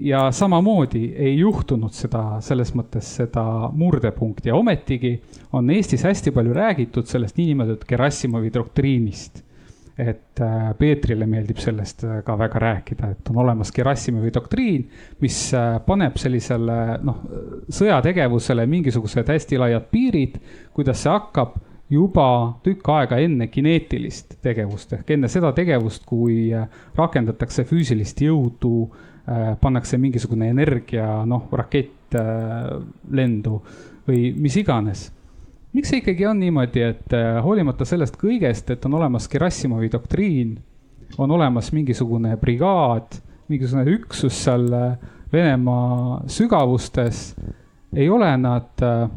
ja 0.04 0.30
samamoodi 0.32 1.04
ei 1.16 1.38
juhtunud 1.38 1.94
seda, 1.96 2.38
selles 2.44 2.74
mõttes 2.76 3.08
seda 3.20 3.44
murdepunkti. 3.72 4.52
Ja 4.52 4.56
ometigi 4.56 5.16
on 5.52 5.70
Eestis 5.70 6.04
hästi 6.06 6.32
palju 6.34 6.54
räägitud 6.54 7.08
sellest 7.08 7.38
niinimetatud 7.40 7.88
Gerassimovi 7.88 8.52
doktriinist 8.54 9.42
et 9.98 10.40
äh, 10.40 10.74
Peetrile 10.78 11.26
meeldib 11.26 11.58
sellest 11.58 12.04
äh, 12.06 12.20
ka 12.24 12.36
väga 12.38 12.60
rääkida, 12.62 13.10
et 13.12 13.30
on 13.32 13.40
olemas 13.42 13.72
Gerassimovi 13.74 14.30
doktriin, 14.34 14.84
mis 15.20 15.38
äh, 15.58 15.80
paneb 15.86 16.18
sellisele 16.22 16.76
noh, 17.02 17.24
sõjategevusele 17.74 18.66
mingisugused 18.70 19.32
hästi 19.34 19.58
laiad 19.58 19.88
piirid, 19.90 20.38
kuidas 20.76 21.02
see 21.02 21.10
hakkab 21.10 21.58
juba 21.90 22.28
tükk 22.62 22.92
aega 22.94 23.18
enne 23.24 23.48
kineetilist 23.50 24.38
tegevust. 24.44 24.92
Ehk 25.00 25.10
enne 25.16 25.30
seda 25.32 25.50
tegevust, 25.56 26.04
kui 26.06 26.52
rakendatakse 26.96 27.64
füüsilist 27.66 28.22
jõudu, 28.22 28.90
pannakse 29.60 29.98
mingisugune 30.00 30.48
energia, 30.48 31.06
noh, 31.28 31.50
rakett 31.52 32.14
lendu 33.12 33.58
või 34.08 34.30
mis 34.40 34.56
iganes 34.56 35.02
miks 35.72 35.92
see 35.92 36.00
ikkagi 36.02 36.26
on 36.26 36.40
niimoodi, 36.40 36.82
et 36.82 37.14
äh, 37.16 37.38
hoolimata 37.44 37.86
sellest 37.88 38.16
kõigest, 38.20 38.70
et 38.72 38.84
on 38.88 38.96
olemas 38.98 39.28
Gerassimovi 39.30 39.90
doktriin, 39.92 40.56
on 41.18 41.30
olemas 41.30 41.70
mingisugune 41.72 42.36
brigaad, 42.40 43.20
mingisugune 43.48 43.98
üksus 43.98 44.44
seal 44.44 44.68
äh, 44.74 44.90
Venemaa 45.32 46.22
sügavustes, 46.32 47.34
ei 47.92 48.08
ole 48.08 48.30
nad 48.40 48.84
äh, 48.84 49.10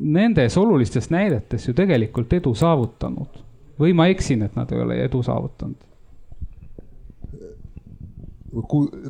nendes 0.00 0.56
olulistes 0.56 1.10
näidetes 1.12 1.68
ju 1.68 1.74
tegelikult 1.76 2.32
edu 2.32 2.54
saavutanud 2.56 3.40
või 3.80 3.92
ma 3.96 4.06
eksin, 4.08 4.46
et 4.46 4.56
nad 4.56 4.70
ei 4.72 4.80
ole 4.80 4.98
edu 5.04 5.20
saavutanud? 5.24 5.91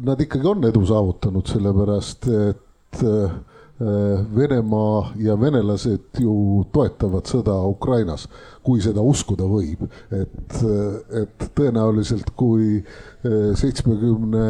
Nad 0.01 0.21
ikkagi 0.21 0.47
on 0.47 0.65
edu 0.65 0.85
saavutanud, 0.87 1.49
sellepärast 1.51 2.29
et 2.31 3.09
Äh, 3.83 4.37
Venemaa 4.37 5.13
ja 5.17 5.35
venelased 5.41 6.21
ju 6.21 6.33
toetavad 6.73 7.27
sõda 7.27 7.55
Ukrainas, 7.67 8.29
kui 8.63 8.83
seda 8.83 9.03
uskuda 9.03 9.47
võib. 9.49 9.85
et, 10.13 10.59
et 11.23 11.47
tõenäoliselt, 11.57 12.33
kui 12.39 12.79
äh, 12.79 13.53
seitsmekümne 13.59 14.47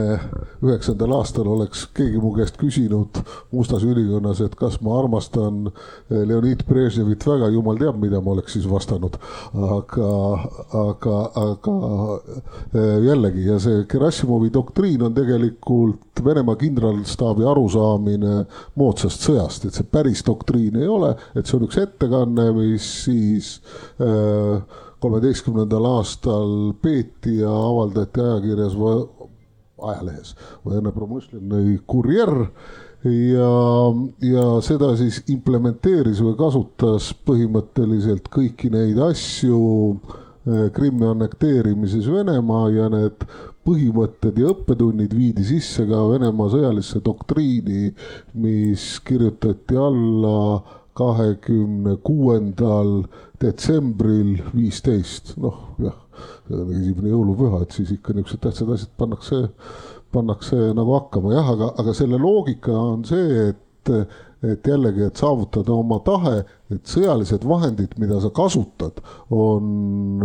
üheksandal 0.62 1.16
aastal 1.18 1.48
oleks 1.52 1.86
keegi 1.96 2.20
mu 2.20 2.32
käest 2.36 2.58
küsinud 2.60 3.22
Mustas 3.52 3.84
ülikonnas, 3.86 4.42
et 4.44 4.54
kas 4.58 4.78
ma 4.84 4.98
armastan 5.00 5.66
äh, 5.68 6.22
Leonid 6.28 6.64
Brežnevit 6.68 7.26
väga, 7.26 7.50
jumal 7.54 7.80
teab, 7.80 8.00
mida 8.02 8.20
ma 8.20 8.34
oleks 8.36 8.56
siis 8.56 8.68
vastanud. 8.68 9.16
aga, 9.52 10.10
aga, 10.78 11.18
aga 11.42 11.74
jällegi 13.02 13.46
ja 13.46 13.58
see 13.62 13.84
Gerassimovi 13.90 14.50
doktriin 14.52 15.02
on 15.02 15.14
tegelikult 15.14 16.22
Venemaa 16.24 16.56
kindralstaabi 16.60 17.44
arusaamine 17.48 18.44
moodsast 18.78 19.24
sõjast, 19.26 19.66
et 19.66 19.76
see 19.76 19.88
päris 19.90 20.22
doktriin 20.26 20.76
ei 20.78 20.88
ole, 20.88 21.14
et 21.34 21.48
see 21.48 21.56
on 21.58 21.66
üks 21.66 21.80
ettekanne, 21.82 22.44
mis 22.56 22.86
siis 23.06 23.48
kolmeteistkümnendal 25.02 25.84
aastal 25.96 26.72
peeti 26.82 27.38
ja 27.40 27.50
avaldati 27.50 28.22
ajakirjas, 28.22 28.76
ajalehes, 29.82 30.34
Vene 30.66 30.92
Promõšleni 30.94 31.78
Kurjer 31.86 32.34
ja, 33.04 33.52
ja 34.22 34.48
seda 34.62 34.92
siis 34.98 35.22
implementeeris 35.32 36.22
või 36.22 36.36
kasutas 36.38 37.10
põhimõtteliselt 37.26 38.28
kõiki 38.32 38.70
neid 38.72 39.00
asju 39.02 39.62
äh, 39.92 40.68
Krimmi 40.74 41.08
annekteerimises 41.10 42.06
Venemaa 42.10 42.68
ja 42.74 42.90
need 42.92 43.26
põhimõtted 43.66 44.38
ja 44.42 44.52
õppetunnid 44.54 45.14
viidi 45.14 45.46
sisse 45.46 45.86
ka 45.88 46.04
Venemaa 46.12 46.50
sõjalisse 46.52 47.02
doktriini, 47.04 47.90
mis 48.34 48.86
kirjutati 49.06 49.78
alla 49.78 50.62
kahekümne 50.98 51.96
kuuendal 52.04 53.04
detsembril 53.42 54.36
viisteist, 54.54 55.34
noh 55.42 55.74
jah, 55.82 55.96
esimene 56.52 57.12
jõulupüha, 57.12 57.62
et 57.64 57.76
siis 57.78 57.92
ikka 57.96 58.14
niisugused 58.14 58.42
tähtsad 58.44 58.72
asjad 58.74 58.92
pannakse, 59.00 59.40
pannakse 60.14 60.58
nagu 60.76 60.94
hakkama 60.98 61.34
jah, 61.34 61.52
aga, 61.54 61.72
aga 61.82 61.94
selle 61.96 62.20
loogika 62.20 62.74
on 62.76 63.04
see, 63.08 63.48
et 63.50 63.92
et 64.42 64.66
jällegi, 64.66 65.04
et 65.06 65.16
saavutada 65.16 65.70
oma 65.74 66.00
tahe, 66.02 66.42
et 66.72 66.88
sõjalised 66.88 67.44
vahendid, 67.46 67.94
mida 68.00 68.18
sa 68.22 68.30
kasutad, 68.34 68.98
on, 69.30 70.24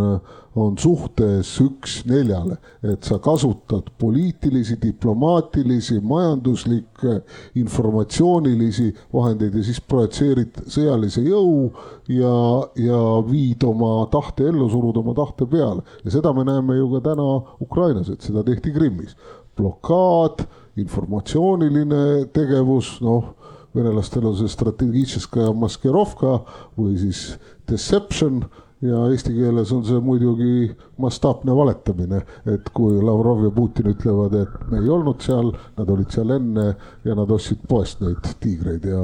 on 0.57 0.77
suhtes 0.81 1.51
üks 1.61 1.99
neljale, 2.09 2.57
et 2.81 3.05
sa 3.05 3.19
kasutad 3.21 3.91
poliitilisi, 4.01 4.79
diplomaatilisi, 4.81 5.99
majanduslikke, 6.01 7.19
informatsioonilisi 7.61 8.89
vahendeid 9.13 9.59
ja 9.59 9.65
siis 9.67 9.81
projitseerid 9.85 10.63
sõjalise 10.65 11.21
jõu 11.27 11.67
ja, 12.09 12.35
ja 12.81 13.01
viid 13.27 13.65
oma 13.67 14.07
tahte 14.13 14.49
ellu, 14.49 14.69
surud 14.73 14.97
oma 15.03 15.13
tahte 15.17 15.45
peale 15.49 15.85
ja 16.03 16.17
seda 16.17 16.33
me 16.33 16.47
näeme 16.47 16.79
ju 16.79 16.89
ka 16.95 17.05
täna 17.11 17.27
Ukrainas, 17.61 18.09
et 18.09 18.25
seda 18.25 18.45
tehti 18.47 18.73
Krimmis. 18.73 19.13
blokaad, 19.57 20.43
informatsiooniline 20.77 22.27
tegevus, 22.33 22.99
noh 23.01 23.36
venelastel 23.77 24.25
on 24.27 24.37
see 24.39 24.51
strateegitšeskaja 24.51 25.53
maskirovka 25.55 26.39
või 26.77 26.97
siis 27.01 27.27
deception 27.69 28.43
ja 28.81 28.99
eesti 29.09 29.33
keeles 29.33 29.71
on 29.73 29.81
see 29.85 29.97
muidugi 30.03 30.67
mastaapne 31.01 31.53
valetamine, 31.55 32.19
et 32.49 32.69
kui 32.77 32.99
Lavrov 33.01 33.41
ja 33.47 33.51
Putin 33.53 33.89
ütlevad, 33.89 34.35
et 34.37 34.67
me 34.69 34.81
ei 34.83 34.91
olnud 34.93 35.23
seal, 35.25 35.49
nad 35.79 35.89
olid 35.93 36.13
seal 36.13 36.33
enne 36.35 36.67
ja 37.05 37.15
nad 37.17 37.31
ostsid 37.33 37.63
poest 37.69 38.03
neid 38.05 38.29
tiigreid 38.43 38.85
ja, 38.85 39.01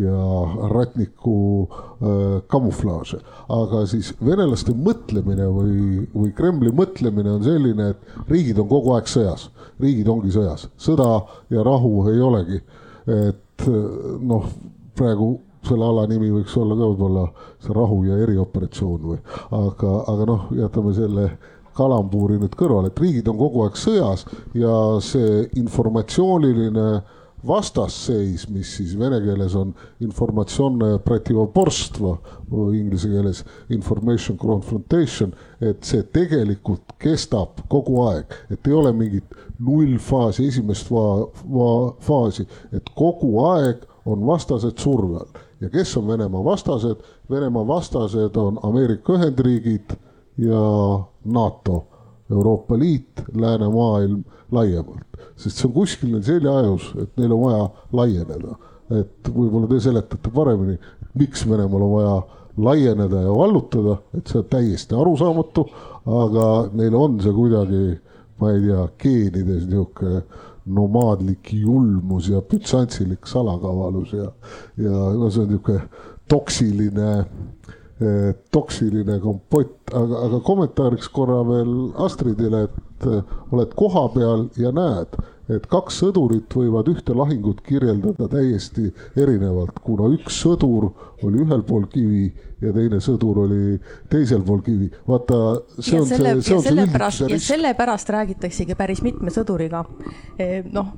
ja 0.00 0.22
ratniku 0.72 1.36
äh, 1.66 2.40
kamuflaaže. 2.48 3.20
aga 3.48 3.84
siis 3.90 4.14
venelaste 4.24 4.72
mõtlemine 4.72 5.50
või, 5.52 6.06
või 6.14 6.32
Kremli 6.36 6.72
mõtlemine 6.72 7.36
on 7.36 7.44
selline, 7.44 7.92
et 7.92 8.30
riigid 8.30 8.58
on 8.62 8.70
kogu 8.72 8.96
aeg 8.96 9.10
sõjas, 9.10 9.50
riigid 9.80 10.08
ongi 10.08 10.32
sõjas, 10.32 10.68
sõda 10.80 11.12
ja 11.52 11.64
rahu 11.66 12.08
ei 12.08 12.20
olegi. 12.24 12.64
Et 13.10 13.38
noh, 13.68 14.50
praegu 14.96 15.30
selle 15.66 15.84
ala 15.84 16.06
nimi 16.08 16.30
võiks 16.32 16.56
olla 16.56 16.76
ka 16.76 16.88
võib-olla 16.88 17.24
see 17.60 17.74
rahu 17.76 18.02
ja 18.08 18.18
erioperatsioon 18.24 19.08
või, 19.12 19.18
aga, 19.56 19.94
aga 20.12 20.28
noh, 20.28 20.46
jätame 20.56 20.94
selle 20.96 21.26
kalambuuri 21.76 22.38
nüüd 22.40 22.56
kõrvale, 22.58 22.90
et 22.90 23.00
riigid 23.00 23.28
on 23.30 23.38
kogu 23.40 23.64
aeg 23.64 23.78
sõjas 23.78 24.24
ja 24.58 24.74
see 25.04 25.44
informatsiooniline 25.60 26.88
vastasseis, 27.46 28.46
mis 28.52 28.70
siis 28.76 28.92
vene 28.98 29.20
keeles 29.24 29.54
on 29.56 29.72
informatsioon 30.04 30.78
protivoborstva 31.04 32.14
või 32.50 32.80
inglise 32.80 33.08
keeles 33.08 33.44
information 33.72 34.38
confrontation, 34.40 35.32
et 35.60 35.84
see 35.84 36.02
tegelikult 36.12 36.96
kestab 37.00 37.62
kogu 37.72 38.00
aeg, 38.08 38.34
et 38.50 38.66
ei 38.68 38.76
ole 38.76 38.92
mingit 38.96 39.36
nullfaasi, 39.60 40.48
esimest 40.48 40.90
va, 40.92 41.06
va, 41.52 41.70
faasi, 42.04 42.46
et 42.76 42.92
kogu 42.96 43.38
aeg 43.50 43.86
on 44.10 44.26
vastased 44.26 44.78
surve 44.80 45.20
all. 45.20 45.40
Ja 45.60 45.68
kes 45.68 45.96
on 45.96 46.06
Venemaa 46.08 46.44
vastased? 46.44 47.02
Venemaa 47.30 47.66
vastased 47.66 48.36
on 48.36 48.58
Ameerika 48.62 49.12
Ühendriigid 49.12 49.92
ja 50.40 50.62
NATO, 51.24 51.84
Euroopa 52.30 52.78
Liit, 52.78 53.22
läänemaailm 53.34 54.24
laiemalt, 54.52 55.22
sest 55.36 55.60
see 55.60 55.68
on 55.68 55.74
kuskil 55.74 56.12
neil 56.12 56.26
seljaajus, 56.26 56.90
et 57.02 57.16
neil 57.18 57.32
on 57.36 57.46
vaja 57.46 57.64
laieneda. 57.92 58.58
et 58.90 59.28
võib-olla 59.30 59.68
te 59.70 59.76
seletate 59.80 60.30
paremini, 60.34 60.74
miks 61.14 61.44
Venemaal 61.46 61.82
on 61.86 61.92
vaja 61.92 62.14
laieneda 62.58 63.20
ja 63.22 63.34
vallutada, 63.34 63.96
et 64.18 64.26
see 64.26 64.40
on 64.40 64.48
täiesti 64.50 64.96
arusaamatu, 64.98 65.66
aga 66.22 66.46
neil 66.74 66.96
on 66.98 67.20
see 67.22 67.34
kuidagi, 67.34 67.82
ma 68.40 68.50
ei 68.54 68.64
tea, 68.64 68.86
geenides 69.04 69.68
niisugune 69.68 70.24
nomaadlik 70.70 71.52
julmus 71.54 72.28
ja 72.30 72.42
bütsantsilik 72.42 73.26
salakavalus 73.26 74.12
ja, 74.12 74.26
ja 74.78 75.04
no 75.14 75.30
see 75.30 75.44
on 75.44 75.54
niisugune 75.54 75.82
toksiline 76.30 77.12
eh, 77.18 77.24
toksiline 78.54 79.18
kompott, 79.20 79.92
aga, 79.92 80.22
aga 80.26 80.40
kommentaariks 80.44 81.10
korra 81.12 81.42
veel 81.48 81.74
Astridile, 82.00 82.62
et 82.68 83.08
eh, 83.08 83.34
oled 83.52 83.74
kohapeal 83.76 84.46
ja 84.60 84.72
näed, 84.72 85.18
et 85.50 85.66
kaks 85.70 85.98
sõdurit 86.02 86.54
võivad 86.54 86.88
ühte 86.92 87.14
lahingut 87.16 87.60
kirjeldada 87.66 88.28
täiesti 88.30 88.88
erinevalt, 89.18 89.82
kuna 89.84 90.08
üks 90.14 90.40
sõdur 90.44 90.90
oli 91.26 91.42
ühel 91.44 91.62
pool 91.66 91.86
kivi 91.92 92.28
ja 92.60 92.72
teine 92.76 93.00
sõdur 93.00 93.42
oli 93.46 93.78
teisel 94.12 94.42
pool 94.44 94.60
kivi. 94.64 94.90
vaata, 95.08 95.38
see 95.78 95.96
ja 95.96 96.02
on 96.02 96.08
selle, 96.08 96.34
see, 96.40 96.42
see 96.42 96.56
on 96.56 96.62
see 96.64 96.74
üldise 96.76 97.28
risk. 97.32 97.46
sellepärast 97.46 98.12
räägitaksegi 98.16 98.76
päris 98.76 99.02
mitme 99.02 99.32
sõduriga. 99.34 99.84
noh, 100.72 100.92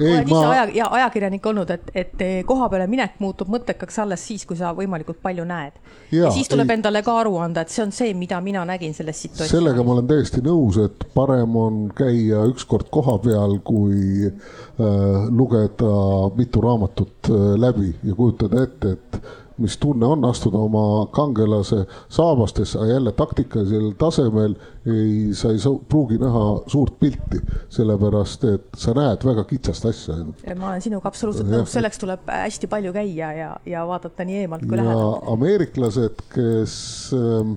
Ei, 0.00 0.14
oled 0.14 0.30
ise 0.30 0.34
ma- 0.34 0.50
aja, 0.54 0.64
ja 0.74 0.86
ajakirjanik 0.98 1.46
olnud, 1.46 1.70
et, 1.70 1.90
et 1.94 2.22
koha 2.48 2.68
peale 2.72 2.86
minek 2.88 3.18
muutub 3.20 3.50
mõttekaks 3.52 3.98
alles 4.02 4.24
siis, 4.26 4.46
kui 4.48 4.56
sa 4.56 4.72
võimalikult 4.76 5.20
palju 5.22 5.44
näed. 5.44 5.76
ja 6.12 6.30
siis 6.32 6.48
tuleb 6.48 6.70
ei- 6.70 6.78
endale 6.80 7.02
ka 7.04 7.18
aru 7.20 7.36
anda, 7.44 7.60
et 7.66 7.68
see 7.74 7.84
on 7.84 7.92
see, 7.92 8.14
mida 8.16 8.40
mina 8.40 8.64
nägin 8.64 8.94
selles 8.94 9.20
situatsioonis. 9.22 9.52
sellega 9.52 9.84
ma 9.84 9.92
olen 9.98 10.08
täiesti 10.08 10.40
nõus, 10.40 10.80
et 10.84 11.04
parem 11.14 11.56
on 11.56 11.82
käia 11.96 12.46
ükskord 12.48 12.88
koha 12.90 13.18
peal, 13.18 13.58
kui 13.64 14.26
äh, 14.26 15.28
lugeda 15.28 15.92
mitu 16.36 16.60
raamatut 16.64 17.28
äh, 17.28 17.54
läbi 17.60 17.92
ja 18.02 18.14
kujutada 18.16 18.62
ette, 18.64 18.96
et 18.96 19.22
mis 19.62 19.76
tunne 19.80 20.06
on 20.06 20.24
astuda 20.28 20.60
oma 20.60 21.06
kangelase 21.14 21.82
saabastesse, 22.12 22.78
aga 22.78 22.92
jälle 22.92 23.12
taktikalisel 23.16 23.90
tasemel 23.98 24.56
ei, 24.86 25.34
sa 25.38 25.52
ei 25.54 25.60
pruugi 25.88 26.18
näha 26.20 26.44
suurt 26.72 26.98
pilti, 27.00 27.40
sellepärast 27.72 28.46
et 28.50 28.66
sa 28.78 28.94
näed 28.98 29.26
väga 29.26 29.44
kitsast 29.50 29.86
asja 29.90 30.18
ma 30.58 30.72
olen 30.72 30.82
sinuga 30.84 31.10
absoluutselt 31.10 31.50
nõus, 31.50 31.70
selleks 31.74 32.02
tuleb 32.02 32.32
hästi 32.32 32.70
palju 32.70 32.94
käia 32.96 33.32
ja, 33.38 33.52
ja 33.66 33.84
vaadata 33.88 34.26
nii 34.28 34.42
eemalt 34.44 34.66
kui 34.66 34.80
lähedalt. 34.80 35.28
ameeriklased, 35.36 36.24
kes 36.34 36.74
ähm, 37.18 37.54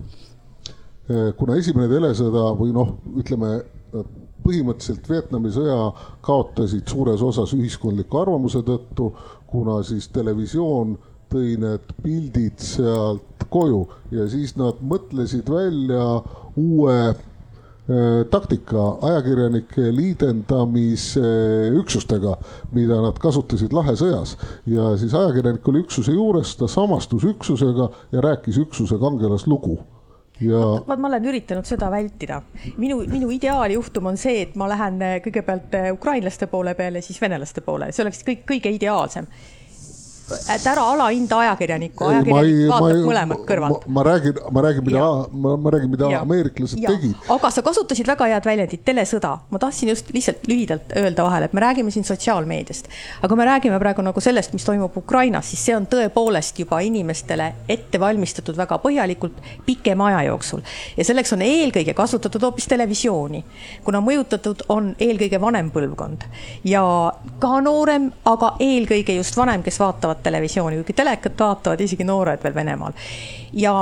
äh, 1.10 1.32
kuna 1.40 1.58
esimene 1.62 1.90
telesõda 1.92 2.52
või 2.60 2.76
noh, 2.76 2.96
ütleme 3.18 3.58
põhimõtteliselt 4.46 5.10
Vietnami 5.10 5.52
sõja 5.54 5.80
kaotasid 6.26 6.88
suures 6.90 7.24
osas 7.26 7.54
ühiskondliku 7.58 8.22
arvamuse 8.22 8.62
tõttu, 8.66 9.10
kuna 9.50 9.80
siis 9.88 10.08
televisioon 10.14 10.96
tõi 11.32 11.56
need 11.62 11.94
pildid 12.04 12.60
sealt 12.64 13.46
koju 13.52 13.86
ja 14.16 14.28
siis 14.32 14.56
nad 14.60 14.82
mõtlesid 14.82 15.50
välja 15.52 16.06
uue 16.60 16.98
äh, 17.10 17.18
taktika 18.32 18.86
ajakirjanike 19.10 19.90
liidendamise 19.96 21.26
üksustega, 21.82 22.38
mida 22.76 23.02
nad 23.04 23.20
kasutasid 23.22 23.74
lahesõjas. 23.76 24.38
ja 24.66 24.94
siis 24.98 25.14
ajakirjanik 25.14 25.68
oli 25.68 25.84
üksuse 25.86 26.16
juures, 26.16 26.56
ta 26.60 26.68
samastus 26.68 27.28
üksusega 27.36 27.90
ja 28.12 28.26
rääkis 28.30 28.58
üksuse 28.66 28.98
kangelaslugu 29.02 29.80
ja 30.44 30.62
vaat 30.88 31.00
ma 31.00 31.10
olen 31.10 31.28
üritanud 31.32 31.68
seda 31.68 31.90
vältida. 31.92 32.42
minu, 32.78 33.02
minu 33.10 33.30
ideaaljuhtum 33.32 34.12
on 34.12 34.18
see, 34.20 34.42
et 34.46 34.56
ma 34.60 34.68
lähen 34.72 35.02
eh, 35.02 35.18
kõigepealt 35.24 35.78
eh, 35.78 35.92
ukrainlaste 35.96 36.48
poole 36.52 36.76
peale, 36.76 37.02
siis 37.06 37.22
venelaste 37.22 37.64
poole, 37.66 37.92
see 37.96 38.04
oleks 38.06 38.24
kõik 38.28 38.44
kõige 38.50 38.74
ideaalsem. 38.76 39.30
Et 40.56 40.66
ära 40.68 40.82
alahinda 40.94 41.38
ajakirjanikku, 41.44 42.04
Ei, 42.04 42.10
ei- 42.10 42.16
ajakirjanik 42.16 42.68
ma 42.70 42.80
vaatab 42.80 42.98
ei- 42.98 43.04
mõlemat 43.10 43.42
kõrvalt. 43.50 43.88
ma- 43.88 44.04
räägin, 44.04 44.34
ma 44.52 44.62
räägin, 44.62 44.84
mida 44.86 45.00
ma, 45.32 45.58
ma 45.58 45.70
räägin, 45.70 45.90
mida 45.92 46.10
Jaa. 46.12 46.22
ameeriklased 46.22 46.80
Jaa. 46.80 46.92
tegid. 46.92 47.16
aga 47.30 47.50
sa 47.52 47.62
kasutasid 47.62 48.08
väga 48.08 48.26
head 48.26 48.44
väljendit, 48.46 48.84
telesõda. 48.86 49.38
ma 49.50 49.60
tahtsin 49.60 49.90
just 49.90 50.10
lihtsalt 50.14 50.48
lühidalt 50.48 50.96
öelda 50.96 51.24
vahele, 51.24 51.46
et 51.46 51.54
me 51.54 51.62
räägime 51.62 51.92
siin 51.92 52.04
sotsiaalmeediast, 52.06 52.88
aga 53.24 53.36
me 53.36 53.46
räägime 53.46 53.80
praegu 53.80 54.02
nagu 54.02 54.20
sellest, 54.22 54.54
mis 54.54 54.64
toimub 54.66 54.98
Ukrainas, 54.98 55.46
siis 55.50 55.66
see 55.66 55.76
on 55.76 55.86
tõepoolest 55.88 56.58
juba 56.60 56.80
inimestele 56.80 57.54
ette 57.70 58.00
valmistatud 58.00 58.56
väga 58.58 58.78
põhjalikult 58.80 59.34
pikema 59.66 60.08
aja 60.08 60.24
jooksul. 60.30 60.62
ja 60.98 61.04
selleks 61.04 61.34
on 61.34 61.40
eelkõige 61.42 61.94
kasutatud 61.94 62.42
hoopis 62.42 62.68
televisiooni, 62.68 63.44
kuna 63.84 64.02
mõjutatud 64.02 64.62
on 64.70 64.96
eelkõige 65.00 65.40
vanem 65.42 65.72
põlvkond 65.72 66.24
ja 66.64 67.12
ka 67.40 67.62
noorem, 67.62 68.12
aga 68.26 68.56
eelkõige 68.60 69.16
just 69.16 69.36
vanem, 69.38 69.64
kes 69.64 69.80
vaatavad 69.80 70.15
televisiooni, 70.24 70.76
kuigi 70.82 70.94
telekat 70.94 71.40
vaatavad 71.40 71.82
isegi 71.82 72.04
noored 72.04 72.44
veel 72.44 72.56
Venemaal. 72.56 72.94
Ja 73.54 73.74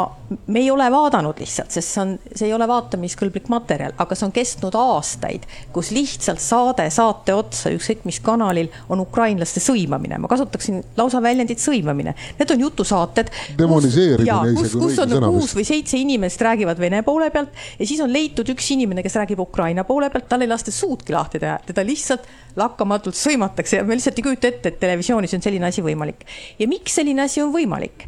me 0.47 0.59
ei 0.59 0.71
ole 0.71 0.91
vaadanud 0.91 1.39
lihtsalt, 1.39 1.71
sest 1.71 1.93
see 1.95 2.01
on, 2.01 2.13
see 2.35 2.47
ei 2.47 2.53
ole 2.55 2.67
vaatamiskõlblik 2.69 3.49
materjal, 3.53 3.93
aga 4.01 4.15
see 4.17 4.27
on 4.27 4.33
kestnud 4.35 4.75
aastaid, 4.77 5.47
kus 5.75 5.91
lihtsalt 5.95 6.41
saade 6.43 6.87
saate 6.93 7.35
otsa, 7.37 7.71
ükskõik 7.73 8.05
mis 8.09 8.19
kanalil, 8.23 8.69
on 8.89 9.03
ukrainlaste 9.03 9.61
sõimamine. 9.63 10.17
ma 10.19 10.27
kasutaksin 10.31 10.81
lausa 10.97 11.21
väljendit 11.21 11.61
sõimamine. 11.63 12.13
Need 12.39 12.51
on 12.55 12.65
jutusaated. 12.67 13.31
Demoniseerimine 13.57 14.53
kus, 14.57 14.75
kus 14.77 14.99
on 15.03 15.17
kuus 15.27 15.55
või 15.57 15.65
seitse 15.67 15.97
inimest 15.97 16.41
räägivad 16.41 16.79
vene 16.79 17.01
poole 17.03 17.29
pealt 17.33 17.53
ja 17.79 17.87
siis 17.87 18.01
on 18.03 18.13
leitud 18.13 18.49
üks 18.53 18.69
inimene, 18.75 19.03
kes 19.05 19.17
räägib 19.21 19.41
Ukraina 19.43 19.85
poole 19.87 20.09
pealt, 20.13 20.29
tal 20.29 20.45
ei 20.45 20.51
lasta 20.51 20.71
suudki 20.73 21.15
lahti 21.15 21.41
teha, 21.43 21.57
teda 21.67 21.85
lihtsalt 21.85 22.27
lakkamatult 22.59 23.17
sõimatakse 23.17 23.79
ja 23.79 23.87
me 23.87 23.97
lihtsalt 23.97 24.19
ei 24.19 24.27
kujuta 24.27 24.49
ette, 24.49 24.73
et 24.73 24.79
televisioonis 24.81 25.33
on 25.37 25.45
selline 25.45 25.69
asi 25.69 25.83
võimalik. 25.85 26.25
ja 26.59 26.69
miks 26.69 26.99
selline 26.99 27.25
asi 27.25 27.41
on 27.41 27.53
võimalik? 27.53 28.07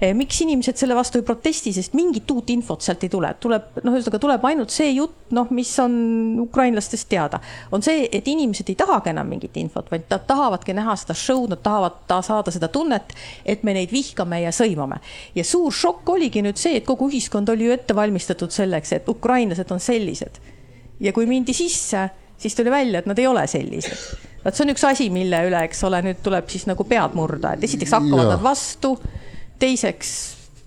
Eh, 0.00 0.14
miks 0.16 0.38
inimesed 0.40 0.78
selle 0.80 0.94
vastu 0.96 1.18
ei 1.20 1.24
protesti, 1.28 1.74
sest 1.76 1.92
mingit 1.92 2.30
uut 2.32 2.48
infot 2.54 2.80
sealt 2.80 3.02
ei 3.04 3.10
tule, 3.12 3.34
tuleb, 3.36 3.66
noh, 3.84 3.92
ühesõnaga 3.92 4.20
tuleb 4.22 4.46
ainult 4.48 4.72
see 4.72 4.94
jutt, 4.94 5.26
noh, 5.36 5.50
mis 5.52 5.74
on 5.82 5.92
ukrainlastest 6.40 7.08
teada. 7.10 7.40
on 7.72 7.84
see, 7.84 8.06
et 8.08 8.28
inimesed 8.32 8.72
ei 8.72 8.78
tahagi 8.80 9.12
enam 9.12 9.28
mingit 9.28 9.58
infot, 9.60 9.90
vaid 9.92 10.08
nad 10.08 10.24
tahavadki 10.24 10.72
näha 10.78 10.96
seda 10.96 11.12
show'd, 11.12 11.52
nad 11.52 11.60
tahavad 11.60 12.00
ta 12.08 12.22
saada 12.24 12.50
seda 12.50 12.72
tunnet, 12.72 13.12
et 13.44 13.62
me 13.62 13.76
neid 13.76 13.92
vihkame 13.92 14.40
ja 14.40 14.54
sõimame. 14.56 15.02
ja 15.34 15.44
suur 15.44 15.68
šokk 15.68 16.08
oligi 16.16 16.40
nüüd 16.48 16.56
see, 16.56 16.80
et 16.80 16.88
kogu 16.88 17.10
ühiskond 17.12 17.52
oli 17.52 17.68
ju 17.68 17.76
ette 17.76 17.92
valmistatud 17.94 18.56
selleks, 18.56 18.96
et 18.96 19.08
ukrainlased 19.08 19.68
on 19.70 19.84
sellised. 19.84 20.40
ja 21.00 21.12
kui 21.12 21.28
mindi 21.28 21.52
sisse, 21.52 22.08
siis 22.40 22.56
tuli 22.56 22.70
välja, 22.72 23.04
et 23.04 23.06
nad 23.06 23.18
ei 23.18 23.26
ole 23.26 23.44
sellised. 23.46 24.16
vot 24.46 24.56
see 24.56 24.64
on 24.64 24.72
üks 24.72 24.92
asi, 24.96 25.12
mille 25.12 25.44
üle, 25.44 25.66
eks 25.68 25.84
ole, 25.84 26.00
nüüd 26.08 26.24
tuleb 26.24 26.48
siis 26.48 26.64
nagu 26.72 26.88
pead 26.88 27.12
murda, 27.12 27.52
et 27.52 27.68
esiteks 27.68 27.98
hakkavad 28.00 28.30
Jaa. 28.30 28.38
nad 28.38 28.48
vastu 28.48 28.96
teiseks 29.60 30.12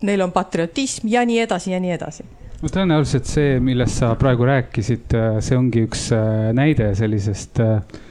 neil 0.03 0.21
on 0.21 0.31
patriotism 0.35 1.07
ja 1.11 1.25
nii 1.25 1.39
edasi 1.43 1.71
ja 1.73 1.79
nii 1.83 1.93
edasi. 1.95 2.25
no 2.61 2.71
tõenäoliselt 2.71 3.27
see, 3.27 3.59
millest 3.63 3.99
sa 4.01 4.13
praegu 4.19 4.47
rääkisid, 4.47 5.15
see 5.43 5.57
ongi 5.57 5.85
üks 5.87 6.09
äh, 6.15 6.51
näide 6.55 6.93
sellisest 6.95 7.59
äh, 7.63 8.01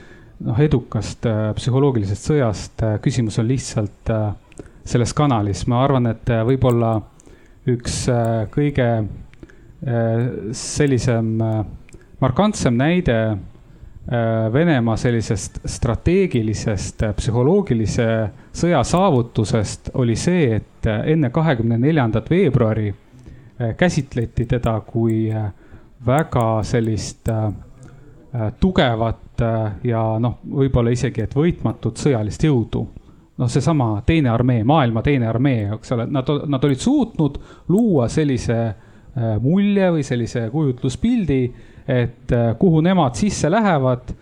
noh, 0.47 0.61
edukast 0.61 1.27
äh, 1.29 1.51
psühholoogilisest 1.57 2.31
sõjast. 2.33 2.87
küsimus 3.05 3.39
on 3.41 3.49
lihtsalt 3.49 4.13
äh, 4.13 4.33
selles 4.85 5.15
kanalis, 5.15 5.67
ma 5.71 5.83
arvan, 5.85 6.11
et 6.11 6.33
äh, 6.33 6.43
võib-olla 6.47 6.97
üks 7.71 8.03
äh, 8.11 8.43
kõige 8.53 8.89
äh, 8.99 10.27
sellisem 10.59 11.37
äh, 11.41 11.63
markantsem 12.23 12.77
näide 12.79 13.19
äh, 13.31 13.41
Venemaa 14.53 14.97
sellisest 14.97 15.61
strateegilisest 15.65 17.03
äh, 17.07 17.13
psühholoogilise 17.15 18.07
sõja 18.51 18.81
saavutusest 18.83 19.93
oli 19.95 20.17
see, 20.19 20.57
et 20.57 20.89
äh, 20.91 21.05
enne 21.15 21.31
kahekümne 21.31 21.79
neljandat 21.79 22.31
veebruari 22.31 22.89
äh, 22.91 23.77
käsitleti 23.79 24.49
teda 24.51 24.81
kui 24.87 25.31
äh, 25.31 25.53
väga 26.07 26.63
sellist 26.67 27.29
äh, 27.29 27.45
äh, 27.47 28.53
tugevat 28.61 29.43
äh, 29.43 29.73
ja 29.85 30.03
noh, 30.19 30.41
võib-olla 30.51 30.91
isegi, 30.91 31.23
et 31.23 31.37
võitmatut 31.37 32.03
sõjalist 32.03 32.43
jõudu. 32.43 32.87
noh, 33.39 33.49
seesama 33.49 34.03
teine 34.07 34.29
armee, 34.31 34.65
maailma 34.65 35.03
teine 35.03 35.27
armee, 35.27 35.69
eks 35.79 35.93
ole, 35.95 36.07
nad, 36.11 36.27
nad 36.47 36.65
olid 36.65 36.79
suutnud 36.79 37.39
luua 37.69 38.09
sellise 38.09 38.59
äh, 38.67 39.37
mulje 39.41 39.93
või 39.95 40.03
sellise 40.03 40.49
kujutluspildi, 40.51 41.43
et 41.89 42.33
äh, 42.33 42.53
kuhu 42.59 42.81
nemad 42.81 43.19
sisse 43.19 43.51
lähevad, 43.51 44.15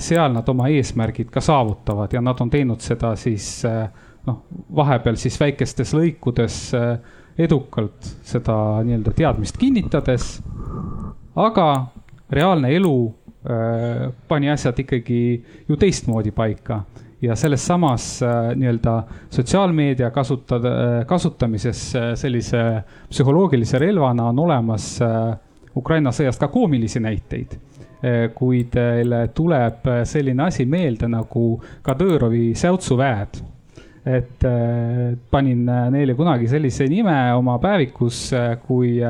seal 0.00 0.30
nad 0.32 0.46
oma 0.48 0.68
eesmärgid 0.72 1.28
ka 1.28 1.42
saavutavad 1.44 2.12
ja 2.14 2.22
nad 2.24 2.38
on 2.40 2.48
teinud 2.48 2.80
seda 2.80 3.10
siis 3.20 3.66
noh, 4.24 4.38
vahepeal 4.76 5.18
siis 5.20 5.34
väikestes 5.36 5.92
lõikudes 5.92 6.56
edukalt 7.38 8.06
seda 8.24 8.54
nii-öelda 8.86 9.12
teadmist 9.18 9.58
kinnitades. 9.60 10.38
aga 11.36 11.66
reaalne 12.30 12.70
elu 12.76 12.94
äh, 13.04 14.08
pani 14.28 14.50
asjad 14.50 14.78
ikkagi 14.78 15.20
ju 15.68 15.76
teistmoodi 15.76 16.30
paika 16.30 16.82
ja 17.22 17.36
selles 17.36 17.66
samas 17.66 18.22
äh, 18.22 18.52
nii-öelda 18.56 19.02
sotsiaalmeedia 19.30 20.10
kasutada, 20.10 20.68
äh, 20.68 21.06
kasutamises 21.06 21.96
äh, 21.96 22.14
sellise 22.14 22.82
psühholoogilise 23.10 23.78
relvana 23.78 24.28
on 24.28 24.38
olemas 24.38 24.98
Ukraina 25.76 26.12
sõjast 26.14 26.40
ka 26.40 26.48
koomilisi 26.48 27.00
näiteid. 27.00 27.58
kui 28.34 28.60
teile 28.70 29.24
tuleb 29.34 29.88
selline 30.06 30.44
asi 30.44 30.66
meelde 30.70 31.08
nagu 31.10 31.56
Kadõrovi 31.82 32.52
säutsuväed, 32.54 33.40
et 34.06 34.46
panin 35.30 35.64
neile 35.66 36.14
kunagi 36.14 36.46
sellise 36.46 36.86
nime 36.86 37.16
oma 37.34 37.56
päevikus, 37.58 38.20
kui 38.68 39.00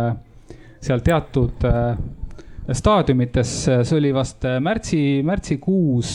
seal 0.81 1.05
teatud 1.05 1.69
staadiumites, 2.73 3.53
see 3.69 3.99
oli 3.99 4.15
vast 4.17 4.49
märtsi, 4.65 5.21
märtsikuus, 5.25 6.15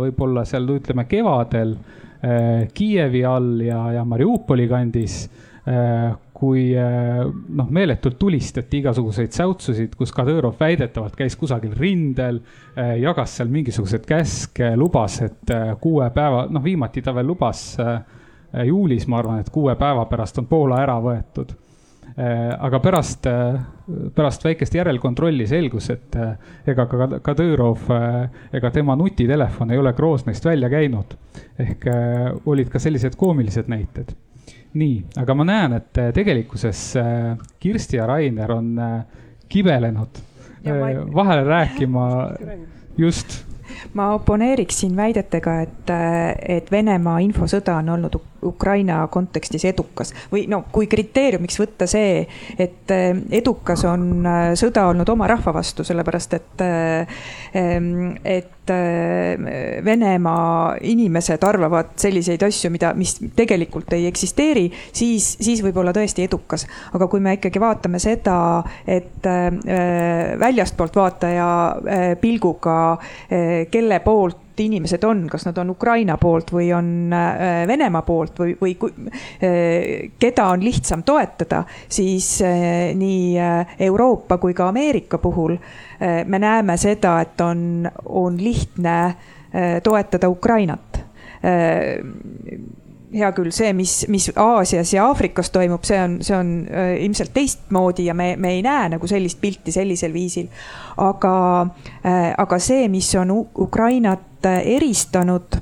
võib-olla 0.00 0.46
seal 0.48 0.68
ütleme 0.78 1.04
kevadel 1.08 1.76
Kiievi 2.74 3.20
all 3.28 3.60
ja, 3.68 3.82
ja 3.98 4.08
Mariupoli 4.08 4.64
kandis 4.68 5.26
kui 6.38 6.70
noh, 6.72 7.70
meeletult 7.74 8.18
tulistati 8.18 8.78
igasuguseid 8.82 9.34
säutsusid, 9.34 9.96
kus 9.98 10.12
Kadõrov 10.14 10.54
väidetavalt 10.60 11.16
käis 11.18 11.34
kusagil 11.36 11.72
rindel, 11.74 12.38
jagas 13.02 13.34
seal 13.38 13.50
mingisuguseid 13.50 14.06
käske, 14.06 14.70
lubas, 14.78 15.20
et 15.26 15.54
kuue 15.82 16.06
päeva, 16.14 16.44
noh, 16.50 16.62
viimati 16.62 17.02
ta 17.02 17.14
veel 17.16 17.26
lubas 17.26 17.64
juulis, 18.64 19.08
ma 19.10 19.18
arvan, 19.18 19.42
et 19.42 19.50
kuue 19.50 19.74
päeva 19.80 20.06
pärast 20.06 20.38
on 20.38 20.46
Poola 20.46 20.78
ära 20.84 21.00
võetud 21.02 21.56
Äh, 22.18 22.64
aga 22.64 22.80
pärast, 22.80 23.26
äh, 23.26 23.60
pärast 24.14 24.42
väikest 24.44 24.74
järelkontrolli 24.74 25.46
selgus, 25.46 25.86
et 25.92 26.16
äh, 26.18 26.32
ega 26.66 26.88
ka 26.90 27.06
Kadõrov 27.22 27.84
ega 28.52 28.70
tema 28.74 28.96
nutitelefon 28.98 29.70
ei 29.70 29.78
ole 29.78 29.92
Groznõist 29.94 30.48
välja 30.48 30.70
käinud. 30.72 31.14
ehk 31.58 31.86
olid 32.46 32.68
ka 32.70 32.78
sellised 32.78 33.14
koomilised 33.16 33.68
näited. 33.70 34.10
Nii, 34.74 35.04
aga 35.16 35.34
ma 35.34 35.44
näen, 35.48 35.72
et 35.78 36.00
tegelikkuses 36.14 36.82
Kirsti 37.60 37.96
ja 37.96 38.06
Rainer 38.06 38.52
on 38.52 38.74
kibelenud 39.48 40.20
vahele 41.14 41.44
rääkima 41.44 42.08
just. 43.04 43.44
Ma 43.94 44.10
oponeeriksin 44.14 44.96
väidetega, 44.96 45.60
et, 45.60 45.90
et 46.48 46.70
Venemaa 46.70 47.18
infosõda 47.24 47.76
on 47.78 47.88
olnud 47.94 48.16
Ukraina 48.44 49.00
kontekstis 49.10 49.64
edukas 49.68 50.12
või 50.32 50.46
no 50.50 50.62
kui 50.72 50.86
kriteeriumiks 50.90 51.58
võtta 51.60 51.88
see, 51.90 52.22
et 52.58 52.92
edukas 53.34 53.84
on 53.88 54.26
sõda 54.58 54.86
olnud 54.90 55.08
oma 55.10 55.26
rahva 55.30 55.54
vastu, 55.58 55.84
sellepärast 55.86 56.38
et, 56.38 56.64
et 58.24 58.54
Venemaa 59.84 60.74
inimesed 60.84 61.44
arvavad 61.48 61.94
selliseid 61.96 62.42
asju, 62.44 62.68
mida, 62.74 62.90
mis 62.98 63.14
tegelikult 63.36 63.94
ei 63.96 64.04
eksisteeri, 64.10 64.66
siis, 64.92 65.30
siis 65.40 65.62
võib 65.64 65.80
olla 65.80 65.94
tõesti 65.96 66.26
edukas. 66.26 66.66
aga 66.92 67.08
kui 67.08 67.22
me 67.24 67.38
ikkagi 67.38 67.60
vaatame 67.62 67.98
seda, 68.02 68.36
et 68.86 69.24
väljastpoolt 70.44 71.00
vaataja 71.00 71.48
pilguga 72.20 72.76
kelle 73.72 74.00
poolt 74.04 74.47
inimesed 74.60 75.04
on, 75.04 75.26
kas 75.30 75.46
nad 75.48 75.58
on 75.58 75.70
Ukraina 75.70 76.16
poolt 76.20 76.52
või 76.52 76.70
on 76.74 77.12
äh, 77.14 77.66
Venemaa 77.68 78.02
poolt 78.06 78.40
või, 78.40 78.54
või 78.60 78.76
äh, 78.78 80.10
keda 80.18 80.48
on 80.54 80.64
lihtsam 80.64 81.02
toetada, 81.06 81.64
siis 81.88 82.38
äh, 82.42 82.94
nii 82.98 83.36
Euroopa 83.88 84.38
kui 84.38 84.54
ka 84.54 84.68
Ameerika 84.68 85.18
puhul 85.18 85.56
me 85.98 86.38
näeme 86.38 86.76
seda, 86.78 87.16
et 87.24 87.40
on, 87.42 87.88
on 88.06 88.36
lihtne 88.38 88.98
toetada 89.82 90.28
Ukrainat 90.30 91.00
hea 93.12 93.30
küll, 93.36 93.52
see, 93.54 93.72
mis, 93.76 94.02
mis 94.12 94.28
Aasias 94.36 94.92
ja 94.92 95.06
Aafrikas 95.08 95.52
toimub, 95.54 95.84
see 95.88 96.00
on, 96.02 96.18
see 96.24 96.36
on 96.36 96.52
äh, 96.68 96.94
ilmselt 97.04 97.32
teistmoodi 97.36 98.08
ja 98.08 98.16
me, 98.16 98.34
me 98.36 98.56
ei 98.58 98.64
näe 98.66 98.90
nagu 98.96 99.10
sellist 99.10 99.40
pilti 99.40 99.72
sellisel 99.74 100.12
viisil. 100.12 100.48
aga 100.96 101.34
äh,, 102.04 102.34
aga 102.36 102.58
see, 102.58 102.88
mis 102.92 103.14
on 103.18 103.32
Ukrainat 103.56 104.26
eristanud 104.48 105.58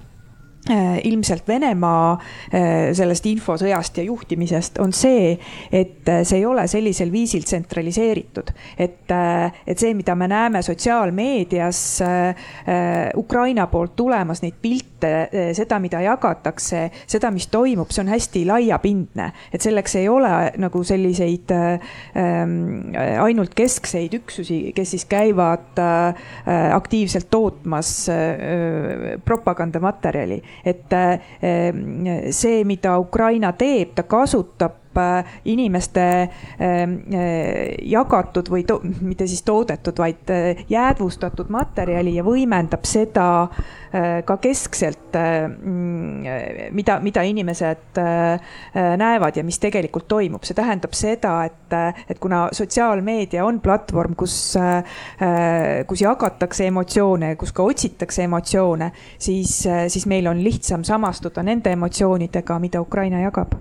Äh, 0.70 0.98
ilmselt 1.06 1.46
Venemaa 1.46 2.16
sellest 2.96 3.26
infosõjast 3.30 4.00
ja 4.00 4.04
juhtimisest 4.08 4.80
on 4.82 4.90
see, 4.90 5.36
et 5.70 6.08
see 6.26 6.40
ei 6.40 6.46
ole 6.48 6.64
sellisel 6.66 7.12
viisil 7.12 7.44
tsentraliseeritud. 7.46 8.50
et, 8.78 9.14
et 9.66 9.78
see, 9.78 9.94
mida 9.94 10.16
me 10.18 10.26
näeme 10.26 10.62
sotsiaalmeedias 10.66 11.82
Ukraina 13.14 13.68
poolt 13.70 13.94
tulemas, 13.96 14.42
neid 14.42 14.58
pilte, 14.62 14.95
seda, 15.56 15.78
mida 15.82 16.00
jagatakse, 16.04 16.86
seda, 17.06 17.30
mis 17.34 17.48
toimub, 17.52 17.90
see 17.94 18.04
on 18.04 18.12
hästi 18.12 18.44
laiapindne. 18.48 19.30
et 19.52 19.62
selleks 19.62 19.96
ei 20.00 20.08
ole 20.08 20.32
nagu 20.60 20.82
selliseid 20.84 21.52
ähm, 21.54 22.92
ainult 23.22 23.54
keskseid 23.56 24.14
üksusi, 24.20 24.72
kes 24.76 24.94
siis 24.96 25.04
käivad 25.10 25.78
aktiivselt 26.46 27.28
tootmas 27.30 27.92
propagandamaterjali 29.24 30.40
et 30.64 30.92
eh, 30.92 31.72
see, 32.30 32.64
mida 32.64 32.96
Ukraina 32.98 33.52
teeb, 33.58 33.94
ta 33.96 34.06
kasutab 34.08 34.72
eh, 34.72 34.85
inimeste 35.44 36.04
eh, 36.58 36.84
jagatud 37.90 38.50
või 38.52 38.64
to, 38.68 38.78
mitte 39.00 39.26
siis 39.26 39.42
toodetud, 39.46 39.98
vaid 39.98 40.32
jäädvustatud 40.70 41.50
materjali 41.52 42.16
ja 42.16 42.24
võimendab 42.26 42.86
seda 42.88 43.26
ka 44.26 44.34
keskselt, 44.42 45.14
mm, 45.14 46.72
mida, 46.76 46.98
mida 47.00 47.22
inimesed 47.24 48.00
näevad 49.00 49.38
ja 49.38 49.44
mis 49.46 49.58
tegelikult 49.62 50.08
toimub. 50.10 50.44
see 50.44 50.56
tähendab 50.58 50.92
seda, 50.92 51.36
et, 51.46 51.76
et 52.10 52.18
kuna 52.20 52.48
sotsiaalmeedia 52.52 53.44
on 53.44 53.60
platvorm, 53.64 54.16
kus, 54.18 54.56
kus 55.86 56.02
jagatakse 56.02 56.66
emotsioone, 56.66 57.36
kus 57.40 57.54
ka 57.56 57.62
otsitakse 57.62 58.26
emotsioone, 58.26 58.90
siis, 59.18 59.62
siis 59.88 60.06
meil 60.06 60.26
on 60.26 60.42
lihtsam 60.44 60.84
samastuda 60.84 61.42
nende 61.46 61.72
emotsioonidega, 61.72 62.58
mida 62.62 62.80
Ukraina 62.82 63.22
jagab. 63.24 63.56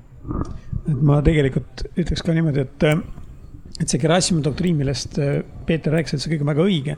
Et 0.85 1.01
ma 1.01 1.21
tegelikult 1.25 1.85
ütleks 1.95 2.23
ka 2.25 2.35
niimoodi, 2.35 2.63
et, 2.65 2.85
et 3.81 3.89
see 3.91 4.01
Gerassimi 4.01 4.43
doktriin, 4.45 4.77
millest 4.79 5.19
äh, 5.21 5.39
Peeter 5.67 5.95
rääkis, 5.95 6.15
et 6.15 6.23
see 6.23 6.33
kõik 6.33 6.45
on 6.45 6.51
väga 6.53 6.65
õige. 6.65 6.97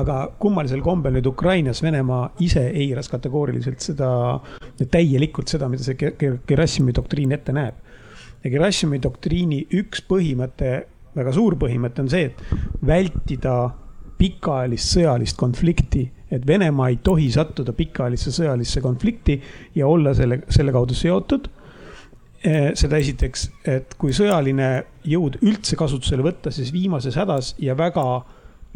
aga 0.00 0.18
kummalisel 0.42 0.82
kombel 0.82 1.18
nüüd 1.18 1.28
Ukrainas 1.30 1.82
Venemaa 1.84 2.32
ise 2.44 2.64
eiras 2.70 3.10
kategooriliselt 3.12 3.84
seda, 3.84 4.08
täielikult 4.90 5.52
seda, 5.52 5.68
mida 5.68 5.86
see 5.86 6.12
Gerassimi 6.48 6.94
doktriin 6.96 7.32
ette 7.36 7.54
näeb. 7.54 7.78
ja 8.44 8.50
Gerassimi 8.50 9.00
doktriini 9.02 9.64
üks 9.80 10.04
põhimõte, 10.08 10.74
väga 11.14 11.32
suur 11.32 11.56
põhimõte 11.60 12.02
on 12.02 12.10
see, 12.10 12.30
et 12.30 12.84
vältida 12.86 13.56
pikaajalist 14.18 14.94
sõjalist 14.94 15.36
konflikti 15.36 16.08
et 16.34 16.46
Venemaa 16.46 16.88
ei 16.92 16.98
tohi 17.02 17.28
sattuda 17.32 17.72
pikaajalisse 17.76 18.32
sõjalisse 18.34 18.82
konflikti 18.84 19.38
ja 19.74 19.86
olla 19.86 20.14
selle, 20.14 20.40
selle 20.52 20.72
kaudu 20.74 20.96
seotud. 20.98 21.48
Eh, 22.44 22.74
seda 22.76 22.98
esiteks, 23.00 23.46
et 23.72 23.94
kui 23.96 24.12
sõjaline 24.12 24.66
jõud 25.08 25.38
üldse 25.40 25.78
kasutusele 25.80 26.20
võtta, 26.26 26.50
siis 26.52 26.74
viimases 26.74 27.16
hädas 27.16 27.54
ja 27.56 27.72
väga 27.78 28.02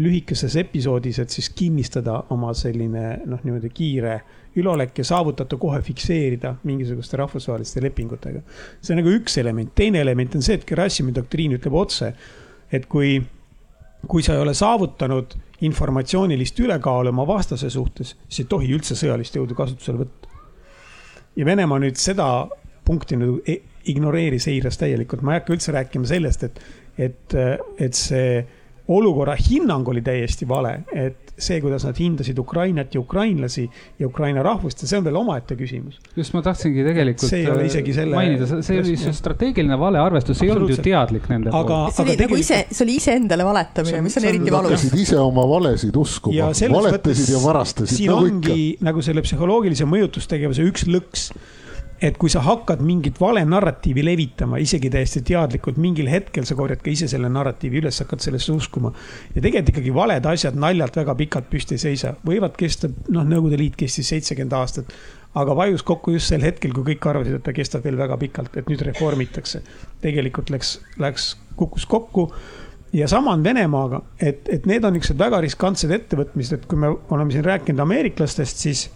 lühikeses 0.00 0.54
episoodis, 0.56 1.18
et 1.20 1.34
siis 1.34 1.50
kinnistada 1.52 2.14
oma 2.32 2.54
selline 2.56 3.18
noh, 3.28 3.42
niimoodi 3.44 3.68
kiire 3.74 4.14
üleolek 4.56 5.02
ja 5.02 5.04
saavutada 5.04 5.58
kohe 5.60 5.82
fikseerida 5.84 6.54
mingisuguste 6.64 7.18
rahvusvaheliste 7.20 7.82
lepingutega. 7.84 8.40
see 8.80 8.94
on 8.94 9.02
nagu 9.02 9.12
üks 9.18 9.36
element, 9.42 9.74
teine 9.74 10.00
element 10.00 10.38
on 10.38 10.46
see, 10.46 10.56
et 10.56 10.64
Gerassimi 10.64 11.12
doktriin 11.14 11.58
ütleb 11.58 11.76
otse, 11.76 12.14
et 12.72 12.86
kui, 12.88 13.18
kui 14.06 14.24
sa 14.24 14.32
ei 14.38 14.46
ole 14.46 14.54
saavutanud 14.54 15.36
informatsioonilist 15.68 16.64
ülekaalu 16.64 17.12
oma 17.12 17.26
vastase 17.28 17.68
suhtes, 17.70 18.14
siis 18.28 18.46
ei 18.46 18.48
tohi 18.48 18.72
üldse 18.72 18.96
sõjalist 18.96 19.36
jõudu 19.36 19.58
kasutusele 19.58 20.06
võtta. 20.06 20.32
ja 21.36 21.44
Venemaa 21.44 21.84
nüüd 21.84 22.00
seda 22.00 22.30
punkti 22.89 23.18
nagu 23.20 23.39
e-, 23.47 23.61
ignoreeris, 23.93 24.49
eiras 24.53 24.80
täielikult, 24.80 25.24
ma 25.24 25.36
ei 25.36 25.43
hakka 25.43 25.55
üldse 25.57 25.74
rääkima 25.76 26.09
sellest, 26.09 26.49
et, 26.49 26.62
et, 27.09 27.36
et 27.78 27.97
see 27.97 28.32
olukorra 28.89 29.36
hinnang 29.36 29.89
oli 29.89 30.01
täiesti 30.05 30.49
vale, 30.49 30.78
et 30.97 31.28
see, 31.39 31.61
kuidas 31.62 31.84
nad 31.86 31.99
hindasid 32.01 32.39
Ukrainat 32.41 32.95
ja 32.95 33.01
ukrainlasi 33.01 33.68
ja 33.99 34.07
Ukraina 34.09 34.43
rahvust 34.43 34.80
ja 34.82 34.89
see 34.89 34.99
on 34.99 35.05
veel 35.07 35.18
omaette 35.20 35.55
küsimus. 35.59 35.99
just 36.16 36.34
ma 36.34 36.43
tahtsingi 36.43 36.82
tegelikult 36.86 37.30
see 37.30 37.43
ei 37.45 37.51
ole 37.53 37.66
isegi 37.68 37.95
selle 37.95 38.16
mainida, 38.16 38.49
see 38.64 38.80
oli 38.80 38.97
just 38.97 39.20
strateegiline 39.20 39.78
valearvestus, 39.78 40.41
see 40.41 40.49
ei 40.49 40.55
olnud 40.57 40.72
ju 40.72 40.80
teadlik 40.82 41.28
nende 41.30 41.53
aga, 41.53 41.82
poolt. 41.84 41.95
see 41.95 42.03
oli 42.07 42.16
nagu 42.16 42.22
tegelikult... 42.24 42.45
ise, 42.47 42.62
see 42.72 42.86
oli 42.86 42.97
iseendale 43.03 43.47
valetamine, 43.47 44.03
mis 44.09 44.18
on 44.18 44.28
eriti 44.32 44.57
valus. 44.57 44.74
hakkasid 44.74 44.99
ise 45.05 45.20
oma 45.22 45.47
valesid 45.53 46.01
uskuma, 46.03 46.51
valetasid 46.74 47.32
ja 47.36 47.45
varastasid. 47.45 47.97
siin 48.01 48.12
nagu 48.14 48.32
ongi 48.32 48.59
ikka. 48.72 48.89
nagu 48.91 49.07
selle 49.11 49.26
psühholoogilise 49.28 49.89
mõjutustegevuse 49.95 50.66
üks 50.72 50.89
lõks 50.91 51.30
et 52.01 52.18
kui 52.18 52.30
sa 52.30 52.40
hakkad 52.46 52.82
mingit 52.84 53.18
vale 53.20 53.42
narratiivi 53.49 54.05
levitama, 54.07 54.61
isegi 54.62 54.90
täiesti 54.92 55.22
teadlikult, 55.26 55.78
mingil 55.82 56.09
hetkel 56.11 56.46
sa 56.46 56.55
korjad 56.59 56.82
ka 56.84 56.92
ise 56.92 57.09
selle 57.11 57.30
narratiivi 57.32 57.80
üles, 57.82 57.99
hakkad 58.05 58.22
sellesse 58.22 58.53
uskuma. 58.55 58.92
ja 59.34 59.42
tegelikult 59.42 59.72
ikkagi 59.74 59.94
valed 59.94 60.28
asjad 60.30 60.59
naljalt 60.59 60.96
väga 60.96 61.14
pikalt 61.18 61.51
püsti 61.51 61.74
ei 61.74 61.84
seisa, 61.84 62.14
võivad 62.26 62.55
kesta, 62.59 62.90
noh, 63.09 63.26
Nõukogude 63.28 63.59
Liit 63.59 63.76
kestis 63.76 64.09
seitsekümmend 64.14 64.53
aastat. 64.53 64.94
aga 65.34 65.55
vajus 65.57 65.82
kokku 65.82 66.12
just 66.14 66.30
sel 66.30 66.42
hetkel, 66.42 66.72
kui 66.72 66.94
kõik 66.94 67.11
arvasid, 67.11 67.34
et 67.34 67.44
ta 67.44 67.53
kestab 67.53 67.84
veel 67.84 67.99
väga 67.99 68.16
pikalt, 68.16 68.57
et 68.57 68.70
nüüd 68.70 68.82
reformitakse. 68.86 69.62
tegelikult 70.01 70.51
läks, 70.51 70.78
läks, 70.99 71.36
kukkus 71.57 71.86
kokku 71.86 72.30
ja 72.92 73.09
sama 73.09 73.32
on 73.32 73.44
Venemaaga, 73.44 74.03
et, 74.20 74.49
et 74.49 74.66
need 74.66 74.84
on 74.84 74.94
niisugused 74.94 75.18
väga 75.18 75.40
riskantsed 75.44 75.90
ettevõtmised, 75.90 76.62
et 76.62 76.66
kui 76.70 76.78
me 76.78 76.94
oleme 77.11 77.34
siin 77.34 77.44
rääkinud 77.44 77.82
ameeriklastest, 77.84 78.64
siis 78.64 78.88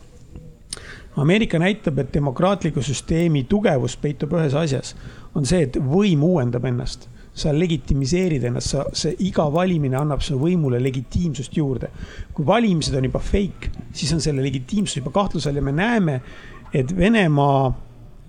Ameerika 1.17 1.59
näitab, 1.59 1.99
et 1.99 2.15
demokraatliku 2.15 2.83
süsteemi 2.83 3.45
tugevus 3.45 3.97
peitub 4.01 4.33
ühes 4.33 4.55
asjas, 4.57 4.95
on 5.35 5.45
see, 5.49 5.67
et 5.67 5.77
võim 5.77 6.25
uuendab 6.25 6.65
ennast. 6.71 7.09
Sa 7.37 7.53
legitimiseerid 7.57 8.45
ennast, 8.49 8.75
sa, 8.75 8.87
see 8.97 9.15
iga 9.29 9.45
valimine 9.53 9.97
annab 9.97 10.25
su 10.25 10.39
võimule 10.41 10.81
legitiimsust 10.83 11.57
juurde. 11.57 11.89
kui 12.33 12.47
valimised 12.47 12.97
on 12.97 13.05
juba 13.05 13.21
fake, 13.21 13.71
siis 13.93 14.13
on 14.13 14.21
selle 14.21 14.43
legitiimsus 14.43 14.97
juba 14.97 15.13
kahtluse 15.13 15.49
all 15.49 15.57
ja 15.57 15.63
me 15.63 15.73
näeme, 15.73 16.21
et 16.73 16.97
Venemaa 16.97 17.73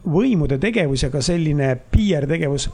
võimude 0.03 0.57
tegevus 0.59 1.03
ja 1.03 1.09
ka 1.09 1.21
selline 1.21 1.75
PR 1.91 2.27
tegevus 2.27 2.69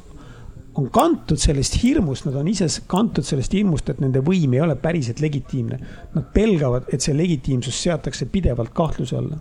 on 0.80 0.88
kantud 0.94 1.40
sellest 1.42 1.76
hirmust, 1.84 2.26
nad 2.26 2.40
on 2.40 2.48
ise 2.48 2.70
kantud 2.90 3.28
sellest 3.28 3.54
hirmust, 3.54 3.92
et 3.92 4.00
nende 4.02 4.24
võim 4.26 4.56
ei 4.56 4.64
ole 4.64 4.78
päriselt 4.80 5.20
legitiimne. 5.22 5.80
Nad 6.16 6.32
pelgavad, 6.34 6.88
et 6.94 7.04
see 7.04 7.18
legitiimsus 7.18 7.84
seatakse 7.84 8.30
pidevalt 8.32 8.74
kahtluse 8.76 9.20
alla 9.20 9.40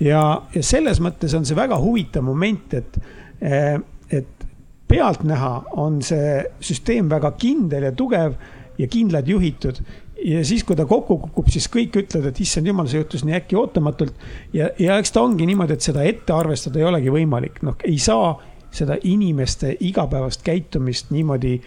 ja, 0.00 0.22
ja 0.54 0.62
selles 0.64 1.00
mõttes 1.02 1.34
on 1.36 1.46
see 1.48 1.58
väga 1.58 1.78
huvitav 1.80 2.24
moment, 2.26 2.76
et, 2.78 2.98
eh, 3.42 3.76
et 4.12 4.46
pealtnäha 4.92 5.52
on 5.80 6.00
see 6.04 6.40
süsteem 6.62 7.10
väga 7.12 7.34
kindel 7.40 7.88
ja 7.88 7.92
tugev 7.96 8.36
ja 8.78 8.88
kindlalt 8.90 9.28
juhitud 9.28 9.80
ja 10.22 10.42
siis, 10.46 10.62
kui 10.64 10.76
ta 10.78 10.84
kokku 10.86 11.16
kukub, 11.24 11.48
siis 11.50 11.66
kõik 11.72 11.96
ütlevad, 11.98 12.30
et 12.30 12.40
issand 12.44 12.68
jumal, 12.68 12.86
see 12.90 13.00
juhtus 13.00 13.24
nii 13.26 13.34
äkki 13.40 13.58
ootamatult. 13.58 14.14
ja, 14.54 14.70
ja 14.78 14.98
eks 15.00 15.14
ta 15.14 15.24
ongi 15.24 15.48
niimoodi, 15.48 15.76
et 15.78 15.88
seda 15.88 16.04
ette 16.06 16.34
arvestada 16.36 16.78
ei 16.78 16.86
olegi 16.86 17.10
võimalik, 17.10 17.58
noh, 17.66 17.78
ei 17.88 17.98
saa 18.02 18.36
seda 18.72 18.96
inimeste 19.04 19.76
igapäevast 19.80 20.42
käitumist 20.46 21.10
niimoodi 21.12 21.58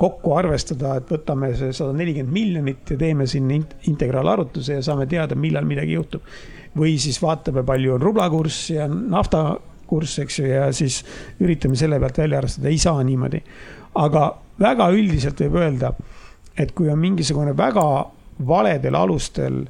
kokku 0.00 0.32
arvestada, 0.34 0.94
et 0.96 1.10
võtame 1.12 1.52
see 1.58 1.74
sada 1.76 1.92
nelikümmend 1.96 2.32
miljonit 2.32 2.90
ja 2.90 2.96
teeme 3.00 3.26
siin 3.28 3.50
integraalarvutuse 3.90 4.78
ja 4.78 4.84
saame 4.84 5.06
teada, 5.06 5.36
millal 5.36 5.68
midagi 5.68 5.92
juhtub 5.98 6.24
või 6.78 6.94
siis 7.02 7.18
vaatame, 7.22 7.64
palju 7.66 7.96
on 7.96 8.02
rublakurss 8.02 8.70
ja 8.70 8.86
naftakurss, 8.88 10.20
eks 10.22 10.38
ju, 10.38 10.46
ja 10.50 10.68
siis 10.76 11.00
üritame 11.42 11.76
selle 11.78 11.98
pealt 12.00 12.22
välja 12.22 12.38
arvestada, 12.38 12.70
ei 12.70 12.78
saa 12.78 13.02
niimoodi. 13.04 13.42
aga 13.94 14.24
väga 14.60 14.88
üldiselt 14.94 15.40
võib 15.40 15.58
öelda, 15.58 15.92
et 16.56 16.72
kui 16.72 16.88
on 16.90 16.98
mingisugune 16.98 17.56
väga 17.56 17.84
valedel 18.46 18.94
alustel 18.94 19.64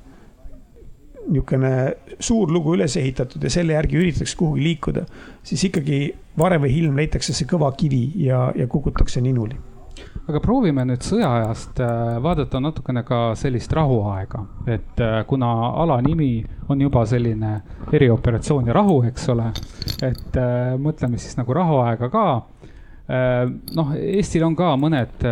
niisugune 1.31 1.95
suur 2.19 2.51
lugu 2.51 2.75
üles 2.75 2.97
ehitatud 2.97 3.43
ja 3.43 3.51
selle 3.51 3.73
järgi 3.73 3.97
üritatakse 3.97 4.37
kuhugi 4.37 4.65
liikuda, 4.65 5.05
siis 5.47 5.65
ikkagi 5.69 6.01
varem 6.39 6.63
või 6.65 6.75
hiljem 6.75 6.97
leitakse 7.01 7.35
see 7.35 7.49
kõva 7.49 7.73
kivi 7.77 8.05
ja, 8.27 8.51
ja 8.57 8.67
kukutakse 8.71 9.21
ninuli. 9.25 9.59
Aga 10.31 10.39
proovime 10.43 10.85
nüüd 10.87 11.03
sõjaajast 11.03 11.81
äh, 11.83 12.19
vaadata 12.23 12.61
natukene 12.63 13.03
ka 13.07 13.19
sellist 13.39 13.73
rahuaega, 13.75 14.45
et 14.71 15.03
äh, 15.03 15.17
kuna 15.29 15.51
ala 15.83 15.99
nimi 16.05 16.45
on 16.71 16.81
juba 16.81 17.03
selline 17.09 17.57
erioperatsioon 17.93 18.71
ja 18.71 18.77
rahu, 18.77 19.01
eks 19.11 19.27
ole, 19.35 19.49
et 20.07 20.39
äh, 20.39 20.77
mõtleme 20.81 21.19
siis 21.19 21.37
nagu 21.41 21.57
rahuaega 21.57 22.11
ka. 22.13 22.27
noh, 23.75 23.89
Eestil 23.99 24.45
on 24.47 24.55
ka 24.55 24.69
mõned 24.79 25.25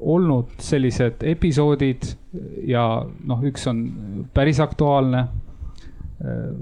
olnud 0.00 0.54
sellised 0.64 1.20
episoodid 1.28 2.06
ja 2.64 2.84
noh, 3.04 3.42
üks 3.44 3.66
on 3.68 3.82
päris 4.32 4.62
aktuaalne 4.64 5.26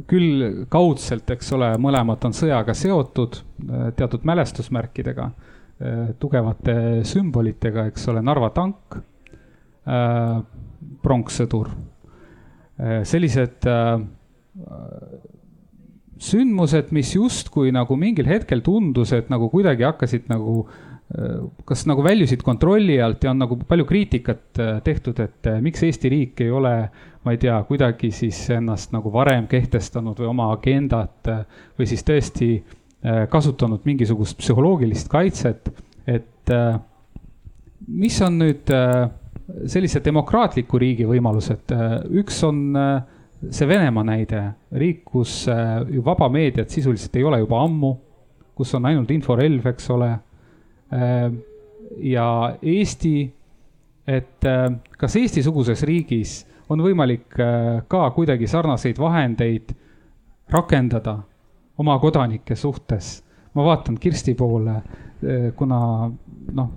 küll 0.07 0.65
kaudselt, 0.71 1.31
eks 1.35 1.49
ole, 1.57 1.73
mõlemad 1.83 2.23
on 2.29 2.35
sõjaga 2.37 2.77
seotud 2.79 3.41
teatud 3.99 4.27
mälestusmärkidega 4.29 5.33
Äh, 5.79 6.09
tugevate 6.19 7.05
sümbolitega, 7.07 7.85
eks 7.87 8.09
ole, 8.11 8.19
Narva 8.27 8.49
tank, 8.51 8.97
äh, 9.87 10.41
pronkssõdur. 11.05 11.69
Äh, 12.79 13.05
sellised 13.07 13.63
sündmused, 16.19 16.91
mis 16.91 17.13
justkui 17.15 17.71
nagu 17.71 17.95
mingil 17.95 18.27
hetkel 18.27 18.65
tundus, 18.67 19.13
et 19.15 19.31
nagu 19.31 19.47
kuidagi 19.53 19.87
hakkasid 19.87 20.27
nagu 20.33 20.65
kas 21.65 21.87
nagu 21.89 22.03
väljusid 22.05 22.43
kontrolli 22.45 22.99
alt 23.01 23.23
ja 23.25 23.31
on 23.31 23.39
nagu 23.41 23.57
palju 23.65 23.87
kriitikat 23.89 24.59
tehtud, 24.85 25.21
et 25.25 25.49
miks 25.65 25.81
Eesti 25.87 26.11
riik 26.13 26.43
ei 26.45 26.51
ole, 26.53 26.73
ma 27.25 27.33
ei 27.33 27.41
tea, 27.41 27.55
kuidagi 27.65 28.11
siis 28.13 28.43
ennast 28.53 28.93
nagu 28.93 29.09
varem 29.15 29.47
kehtestanud 29.49 30.21
või 30.21 30.29
oma 30.29 30.51
agendat 30.53 31.31
või 31.81 31.89
siis 31.89 32.05
tõesti 32.05 32.51
äh, 32.59 32.77
Äh, 32.99 33.29
kasutanud 33.31 33.85
mingisugust 33.87 34.41
psühholoogilist 34.41 35.07
kaitset, 35.13 35.69
et 36.03 36.51
äh, 36.51 36.81
mis 37.95 38.17
on 38.27 38.41
nüüd 38.41 38.73
äh, 38.75 39.05
sellise 39.71 40.01
demokraatliku 40.03 40.81
riigi 40.83 41.07
võimalused, 41.07 41.71
üks 42.19 42.41
on 42.43 42.59
see 43.39 43.69
Venemaa 43.71 44.03
näide, 44.03 44.41
riik, 44.75 45.05
kus 45.07 45.45
ju 45.47 46.03
vaba 46.05 46.27
meediat 46.29 46.75
sisuliselt 46.75 47.15
ei 47.17 47.25
ole 47.25 47.39
juba 47.39 47.63
ammu, 47.63 47.93
kus 48.59 48.75
on 48.75 48.91
ainult 48.91 49.15
inforelv, 49.15 49.71
eks 49.71 49.87
ole. 49.95 50.11
Ja 50.89 52.27
Eesti, 52.63 53.15
et 54.09 54.47
kas 54.99 55.17
Eesti-suguses 55.21 55.83
riigis 55.85 56.39
on 56.73 56.81
võimalik 56.85 57.37
ka 57.89 58.01
kuidagi 58.17 58.49
sarnaseid 58.49 59.01
vahendeid 59.01 59.75
rakendada 60.49 61.19
oma 61.79 61.99
kodanike 62.01 62.57
suhtes. 62.57 63.23
ma 63.55 63.65
vaatan 63.65 63.99
Kirsti 63.99 64.35
poole, 64.35 64.75
kuna 65.57 65.81
noh, 66.55 66.69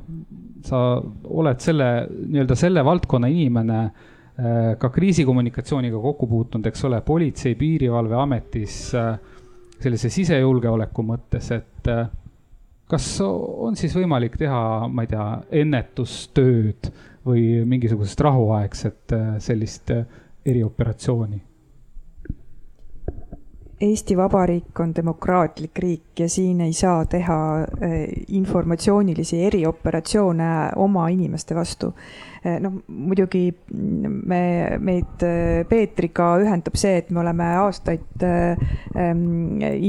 sa 0.66 0.80
oled 1.24 1.59
selle 1.59 1.89
nii-öelda 2.09 2.55
selle 2.55 2.84
valdkonna 2.86 3.30
inimene, 3.32 3.82
ka 4.78 4.89
kriisikommunikatsiooniga 4.89 5.99
kokku 6.01 6.28
puutunud, 6.28 6.66
eks 6.66 6.86
ole, 6.88 7.01
politsei, 7.05 7.55
piirivalveametis 7.59 8.78
eh, 8.97 9.12
sellise 9.82 10.09
sisejulgeoleku 10.09 11.03
mõttes, 11.05 11.51
et 11.53 11.89
kas 12.92 13.06
on 13.24 13.78
siis 13.80 13.96
võimalik 13.96 14.36
teha, 14.39 14.88
ma 14.92 15.06
ei 15.06 15.12
tea, 15.14 15.28
ennetustööd 15.64 16.92
või 17.26 17.62
mingisugust 17.70 18.20
rahuaegset 18.26 19.16
sellist 19.39 19.94
erioperatsiooni? 20.46 21.39
Eesti 23.82 24.18
Vabariik 24.18 24.80
on 24.80 24.92
demokraatlik 24.96 25.80
riik 25.82 26.20
ja 26.20 26.28
siin 26.30 26.60
ei 26.62 26.74
saa 26.74 27.06
teha 27.10 27.38
eh, 27.82 28.10
informatsioonilisi 28.38 29.39
erioperatsioone 29.46 30.50
oma 30.76 31.08
inimeste 31.10 31.58
vastu. 31.58 31.89
Eh, 32.42 32.56
noh, 32.58 32.80
muidugi 32.89 33.52
me, 33.70 34.78
meid 34.82 35.22
eh, 35.22 35.62
Peetriga 35.70 36.32
ühendab 36.42 36.74
see, 36.80 36.96
et 36.98 37.12
me 37.14 37.20
oleme 37.22 37.46
aastaid 37.62 38.24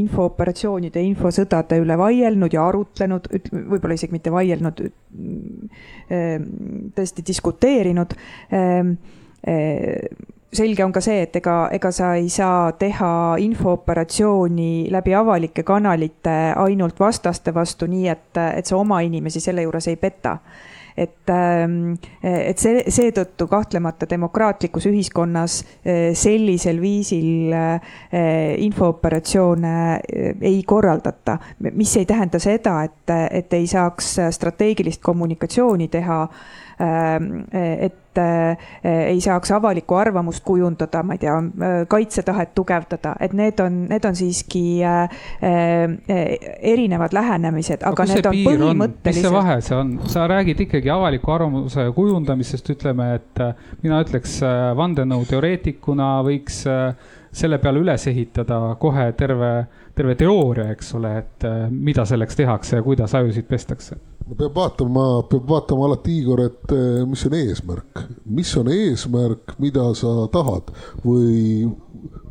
infooperatsioonide, 0.03 1.01
infosõdade 1.01 1.79
üle 1.81 1.97
vaielnud 1.97 2.53
ja 2.53 2.67
arutlenud, 2.69 3.31
võib-olla 3.73 3.97
isegi 3.97 4.13
mitte 4.13 4.33
vaielnud, 4.35 4.83
tõesti 6.93 7.25
diskuteerinud. 7.25 8.13
Selge 10.53 10.85
on 10.85 10.93
ka 10.93 11.01
see, 11.01 11.23
et 11.25 11.39
ega, 11.41 11.55
ega 11.73 11.93
sa 11.97 12.11
ei 12.21 12.29
saa 12.33 12.75
teha 12.77 13.39
infooperatsiooni 13.41 14.91
läbi 14.93 15.17
avalike 15.17 15.65
kanalite 15.65 16.37
ainult 16.61 17.01
vastaste 17.01 17.57
vastu, 17.57 17.89
nii 17.89 18.13
et, 18.13 18.43
et 18.61 18.69
sa 18.69 18.77
oma 18.77 19.01
inimesi 19.01 19.41
selle 19.41 19.65
juures 19.65 19.89
ei 19.89 19.97
peta 19.97 20.37
et, 20.97 21.31
ähm, 21.31 21.95
et 22.23 22.59
see, 22.59 22.83
seetõttu 22.93 23.47
kahtlemata 23.51 24.07
demokraatlikus 24.11 24.87
ühiskonnas 24.91 25.61
äh, 25.63 26.13
sellisel 26.19 26.81
viisil 26.83 27.53
äh, 27.57 27.95
infooperatsioone 28.67 29.75
äh, 29.95 30.35
ei 30.41 30.63
korraldata, 30.67 31.39
mis 31.73 31.97
ei 31.97 32.07
tähenda 32.09 32.41
seda, 32.43 32.83
et, 32.89 33.15
et 33.31 33.57
ei 33.57 33.67
saaks 33.71 34.15
strateegilist 34.37 35.03
kommunikatsiooni 35.03 35.89
teha. 35.93 36.23
Ähm, 36.83 37.45
et 37.53 38.02
et 38.13 38.21
äh, 38.85 39.07
ei 39.09 39.21
saaks 39.21 39.51
avalikku 39.57 39.97
arvamust 39.97 40.45
kujundada, 40.45 41.03
ma 41.03 41.17
ei 41.17 41.23
tea, 41.23 41.37
kaitsetahet 41.89 42.55
tugevdada, 42.55 43.15
et 43.21 43.33
need 43.37 43.61
on, 43.65 43.85
need 43.91 44.05
on 44.09 44.17
siiski 44.17 44.63
erinevad 46.73 47.15
lähenemised, 47.17 47.85
aga 47.89 48.07
need 48.11 48.29
on 48.29 48.37
põhimõtteliselt. 48.37 49.09
mis 49.09 49.23
see 49.23 49.33
vahe 49.33 49.57
see 49.65 49.79
on, 49.79 49.95
sa 50.13 50.27
räägid 50.31 50.61
ikkagi 50.67 50.93
avaliku 50.93 51.35
arvamuse 51.35 51.89
kujundamisest, 51.97 52.71
ütleme, 52.77 53.09
et 53.21 53.43
mina 53.83 54.03
ütleks 54.05 54.39
vandenõuteoreetikuna 54.79 56.15
võiks 56.27 56.63
selle 57.33 57.59
peale 57.59 57.81
üles 57.81 58.07
ehitada 58.11 58.59
kohe 58.81 59.07
terve, 59.17 59.53
terve 59.95 60.15
teooria, 60.17 60.71
eks 60.73 60.95
ole, 60.97 61.11
et 61.21 61.45
mida 61.71 62.07
selleks 62.09 62.39
tehakse 62.39 62.79
ja 62.79 62.83
kuidas 62.87 63.15
ajusid 63.19 63.45
pestakse 63.49 63.99
peab 64.39 64.55
vaatama, 64.57 65.07
peab 65.29 65.49
vaatama 65.49 65.87
alati, 65.89 66.17
Igor, 66.23 66.43
et 66.47 66.75
eh, 66.75 67.03
mis 67.09 67.25
on 67.27 67.37
eesmärk, 67.37 68.03
mis 68.39 68.53
on 68.59 68.71
eesmärk, 68.73 69.57
mida 69.63 69.89
sa 69.99 70.13
tahad 70.33 70.73
või 71.05 71.69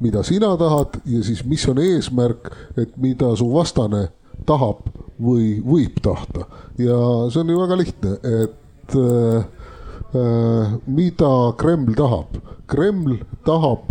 mida 0.01 0.24
sina 0.26 0.53
tahad 0.59 1.01
ja 1.09 1.22
siis, 1.26 1.43
mis 1.45 1.66
on 1.70 1.82
eesmärk, 1.82 2.51
et 2.82 2.95
mida 3.01 3.34
su 3.38 3.49
vastane 3.53 4.07
tahab 4.49 4.88
või 5.22 5.59
võib 5.62 5.99
tahta. 6.01 6.47
ja 6.82 6.97
see 7.30 7.43
on 7.43 7.53
ju 7.53 7.59
väga 7.62 7.78
lihtne, 7.78 8.16
et 8.45 8.97
äh, 8.97 9.43
äh, 10.18 10.78
mida 10.88 11.34
Kreml 11.57 11.93
tahab. 11.97 12.39
Kreml 12.72 13.20
tahab 13.45 13.90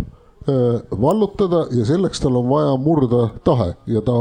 vallutada 1.01 1.67
ja 1.71 1.85
selleks 1.85 2.19
tal 2.23 2.39
on 2.39 2.47
vaja 2.49 2.73
murda 2.81 3.27
tahe 3.45 3.75
ja 3.85 4.01
ta 4.01 4.15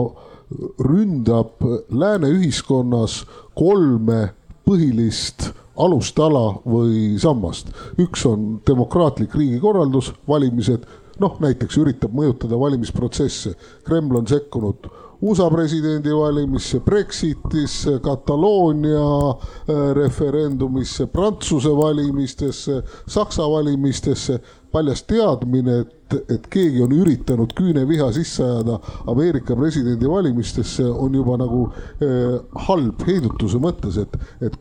ründab 0.85 1.65
lääne 1.89 2.29
ühiskonnas 2.35 3.23
kolme 3.57 4.31
põhilist 4.69 5.51
alustala 5.81 6.61
või 6.67 7.19
sammast. 7.19 7.71
üks 7.99 8.27
on 8.27 8.61
demokraatlik 8.67 9.35
riigikorraldus, 9.35 10.13
valimised, 10.29 10.85
noh 11.21 11.37
näiteks 11.41 11.79
üritab 11.81 12.13
mõjutada 12.13 12.59
valimisprotsesse. 12.61 13.55
Kreml 13.85 14.21
on 14.21 14.27
sekkunud 14.27 14.91
USA 15.23 15.51
presidendivalimisse, 15.51 16.81
Brexitisse, 16.81 17.99
Kataloonia 18.01 19.31
äh, 19.31 19.95
referendumisse, 19.95 21.07
Prantsuse 21.07 21.69
valimistesse, 21.77 22.83
Saksa 23.07 23.43
valimistesse, 23.51 24.41
paljas 24.73 25.03
teadmine, 25.09 25.81
et 25.85 25.97
et, 26.11 26.47
keegi 26.51 26.83
on 26.83 26.93
üritanud 26.95 27.53
küüneviha 27.55 28.11
sisse 28.15 28.45
ajada 28.45 28.81
Ameerika 29.11 29.57
presidendivalimistesse, 29.57 30.85
on 30.89 31.15
juba 31.15 31.37
nagu 31.41 31.67
eh, 32.03 32.39
halb 32.67 33.05
heidutuse 33.07 33.61
mõttes, 33.63 34.01
et, 34.03 34.17
et 34.43 34.57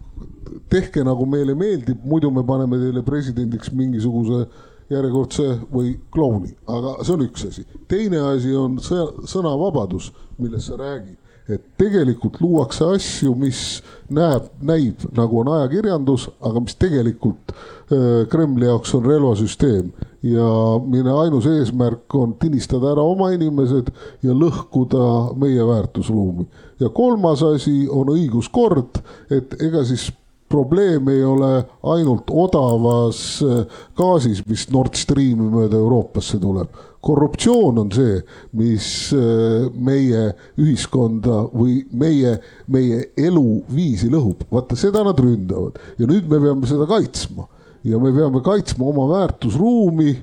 tehke 0.70 1.04
nagu 1.06 1.26
meile 1.30 1.56
meeldib, 1.58 2.04
muidu 2.06 2.32
me 2.34 2.44
paneme 2.46 2.80
teile 2.82 3.04
presidendiks 3.06 3.74
mingisuguse 3.74 4.46
järjekordse 4.90 5.48
või 5.70 5.96
klouni, 6.14 6.56
aga 6.70 6.98
see 7.04 7.16
on 7.16 7.26
üks 7.28 7.48
asi. 7.50 7.66
teine 7.90 8.22
asi 8.32 8.54
on 8.58 8.80
sõnavabadus, 8.82 10.12
millest 10.38 10.72
sa 10.72 10.80
räägid 10.80 11.18
et 11.50 11.64
tegelikult 11.82 12.40
luuakse 12.42 12.86
asju, 12.96 13.34
mis 13.40 13.82
näeb, 14.14 14.50
näib 14.62 15.06
nagu 15.18 15.42
on 15.42 15.50
ajakirjandus, 15.56 16.28
aga 16.46 16.62
mis 16.64 16.78
tegelikult 16.80 17.54
äh, 17.54 18.28
Kremli 18.30 18.70
jaoks 18.70 18.94
on 18.98 19.08
relvasüsteem 19.10 19.90
ja 20.26 20.50
mille 20.86 21.14
ainus 21.24 21.48
eesmärk 21.50 22.16
on 22.16 22.36
tinistada 22.40 22.92
ära 22.94 23.04
oma 23.06 23.32
inimesed 23.36 23.92
ja 24.24 24.36
lõhkuda 24.36 25.36
meie 25.40 25.66
väärtusruumi. 25.66 26.46
ja 26.80 26.90
kolmas 26.90 27.44
asi 27.44 27.88
on 27.90 28.14
õiguskord, 28.14 29.02
et 29.32 29.56
ega 29.62 29.84
siis 29.88 30.10
probleem 30.50 31.08
ei 31.10 31.24
ole 31.24 31.64
ainult 31.94 32.30
odavas 32.30 33.40
äh, 33.46 33.66
gaasis, 33.98 34.44
mis 34.46 34.68
Nord 34.74 34.98
Streami 34.98 35.50
mööda 35.50 35.78
Euroopasse 35.78 36.40
tuleb 36.42 36.89
korruptsioon 37.02 37.78
on 37.80 37.92
see, 37.96 38.18
mis 38.60 38.88
äh, 39.16 39.68
meie 39.72 40.26
ühiskonda 40.60 41.46
või 41.54 41.80
meie, 41.96 42.36
meie 42.72 43.06
eluviisi 43.18 44.10
lõhub. 44.12 44.44
vaata, 44.52 44.78
seda 44.80 45.04
nad 45.08 45.20
ründavad. 45.20 45.80
Ja 46.00 46.10
nüüd 46.10 46.28
me 46.32 46.42
peame 46.44 46.70
seda 46.70 46.88
kaitsma. 46.90 47.48
Ja 47.88 48.00
me 48.02 48.12
peame 48.16 48.44
kaitsma 48.44 48.90
oma 48.92 49.08
väärtusruumi. 49.14 50.16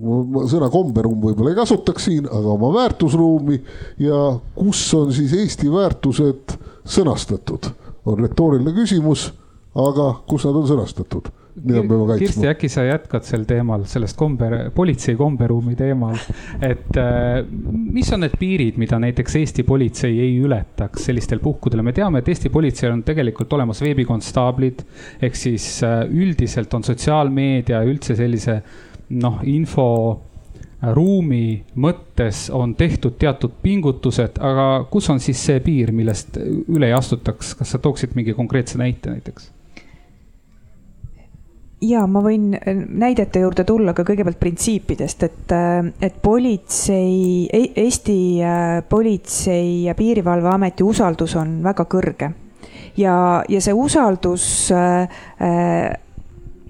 Ma 0.00 0.44
sõna 0.48 0.70
komberuum 0.72 1.20
võib-olla 1.20 1.52
ei 1.52 1.58
kasutaks 1.58 2.06
siin, 2.08 2.26
aga 2.26 2.54
oma 2.54 2.70
väärtusruumi. 2.74 3.60
Ja 4.02 4.22
kus 4.56 4.82
on 4.98 5.12
siis 5.14 5.34
Eesti 5.36 5.70
väärtused 5.70 6.56
sõnastatud, 6.90 7.70
on 8.08 8.22
retooriline 8.24 8.72
küsimus, 8.74 9.28
aga 9.78 10.14
kus 10.26 10.48
nad 10.48 10.58
on 10.58 10.66
sõnastatud 10.70 11.30
mida 11.54 11.82
me 11.82 11.88
peame 11.88 12.06
kaitsma. 12.08 12.20
Kirsti, 12.20 12.46
äkki 12.50 12.70
sa 12.72 12.84
jätkad 12.86 13.26
sel 13.26 13.44
teemal, 13.48 13.84
sellest 13.90 14.18
kombe, 14.18 14.50
politsei 14.74 15.16
komberuumi 15.18 15.76
teemal, 15.78 16.16
et 16.62 17.00
äh, 17.00 17.40
mis 17.70 18.10
on 18.14 18.24
need 18.24 18.36
piirid, 18.40 18.78
mida 18.80 19.00
näiteks 19.02 19.38
Eesti 19.40 19.64
politsei 19.68 20.14
ei 20.22 20.36
ületaks 20.42 21.08
sellistel 21.10 21.42
puhkudel, 21.42 21.84
me 21.86 21.94
teame, 21.96 22.22
et 22.22 22.30
Eesti 22.32 22.52
politseil 22.52 22.94
on 22.94 23.04
tegelikult 23.06 23.52
olemas 23.58 23.82
veebikonstaablid, 23.84 24.84
ehk 25.22 25.38
siis 25.38 25.68
äh, 25.86 26.02
üldiselt 26.08 26.74
on 26.76 26.86
sotsiaalmeedia 26.86 27.84
üldse 27.88 28.18
sellise 28.18 28.60
noh, 29.20 29.40
info 29.48 29.86
ruumi 30.80 31.60
mõttes 31.76 32.46
on 32.56 32.74
tehtud 32.78 33.18
teatud 33.20 33.58
pingutused, 33.62 34.40
aga 34.40 34.86
kus 34.90 35.10
on 35.12 35.20
siis 35.20 35.40
see 35.50 35.60
piir, 35.64 35.92
millest 35.92 36.38
üle 36.40 36.88
ei 36.88 36.96
astutaks, 36.96 37.54
kas 37.58 37.74
sa 37.74 37.80
tooksid 37.82 38.16
mingi 38.16 38.36
konkreetse 38.36 38.80
näite 38.80 39.12
näiteks? 39.12 39.50
Ja 41.80 42.04
ma 42.06 42.22
võin 42.24 42.52
äh, 42.54 42.74
näidete 42.74 43.44
juurde 43.44 43.64
tulla 43.68 43.94
ka 43.96 44.04
kõigepealt 44.08 44.40
printsiipidest, 44.40 45.24
et, 45.28 45.54
äh, 45.54 45.90
et 46.02 46.20
politsei, 46.22 47.48
e-, 47.52 47.72
Eesti 47.84 48.20
äh, 48.44 48.82
Politsei- 48.88 49.86
ja 49.86 49.96
Piirivalveameti 49.98 50.86
usaldus 50.86 51.36
on 51.40 51.60
väga 51.64 51.86
kõrge. 51.90 52.32
ja, 52.96 53.42
ja 53.48 53.60
see 53.60 53.72
usaldus 53.74 54.44
äh, 54.72 55.08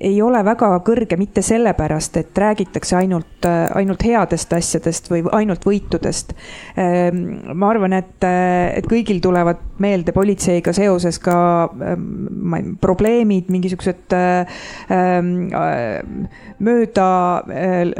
ei 0.00 0.16
ole 0.24 0.40
väga 0.44 0.70
kõrge 0.84 1.16
mitte 1.20 1.42
sellepärast, 1.44 2.16
et 2.16 2.38
räägitakse 2.40 2.96
ainult, 2.96 3.44
ainult 3.76 4.04
headest 4.06 4.52
asjadest 4.56 5.10
või 5.12 5.20
ainult 5.36 5.66
võitudest. 5.68 6.32
Ehm, 6.80 7.18
ma 7.52 7.68
arvan, 7.74 7.92
et, 7.98 8.24
et 8.24 8.88
kõigil 8.88 9.20
tulevad 9.20 9.60
meelde 9.80 10.14
politseiga 10.16 10.72
seoses 10.76 11.20
ka 11.20 11.36
ehm, 11.68 12.72
probleemid, 12.80 13.50
mingisugused 13.52 14.16
ehm, 14.16 15.30
mööda 16.64 17.08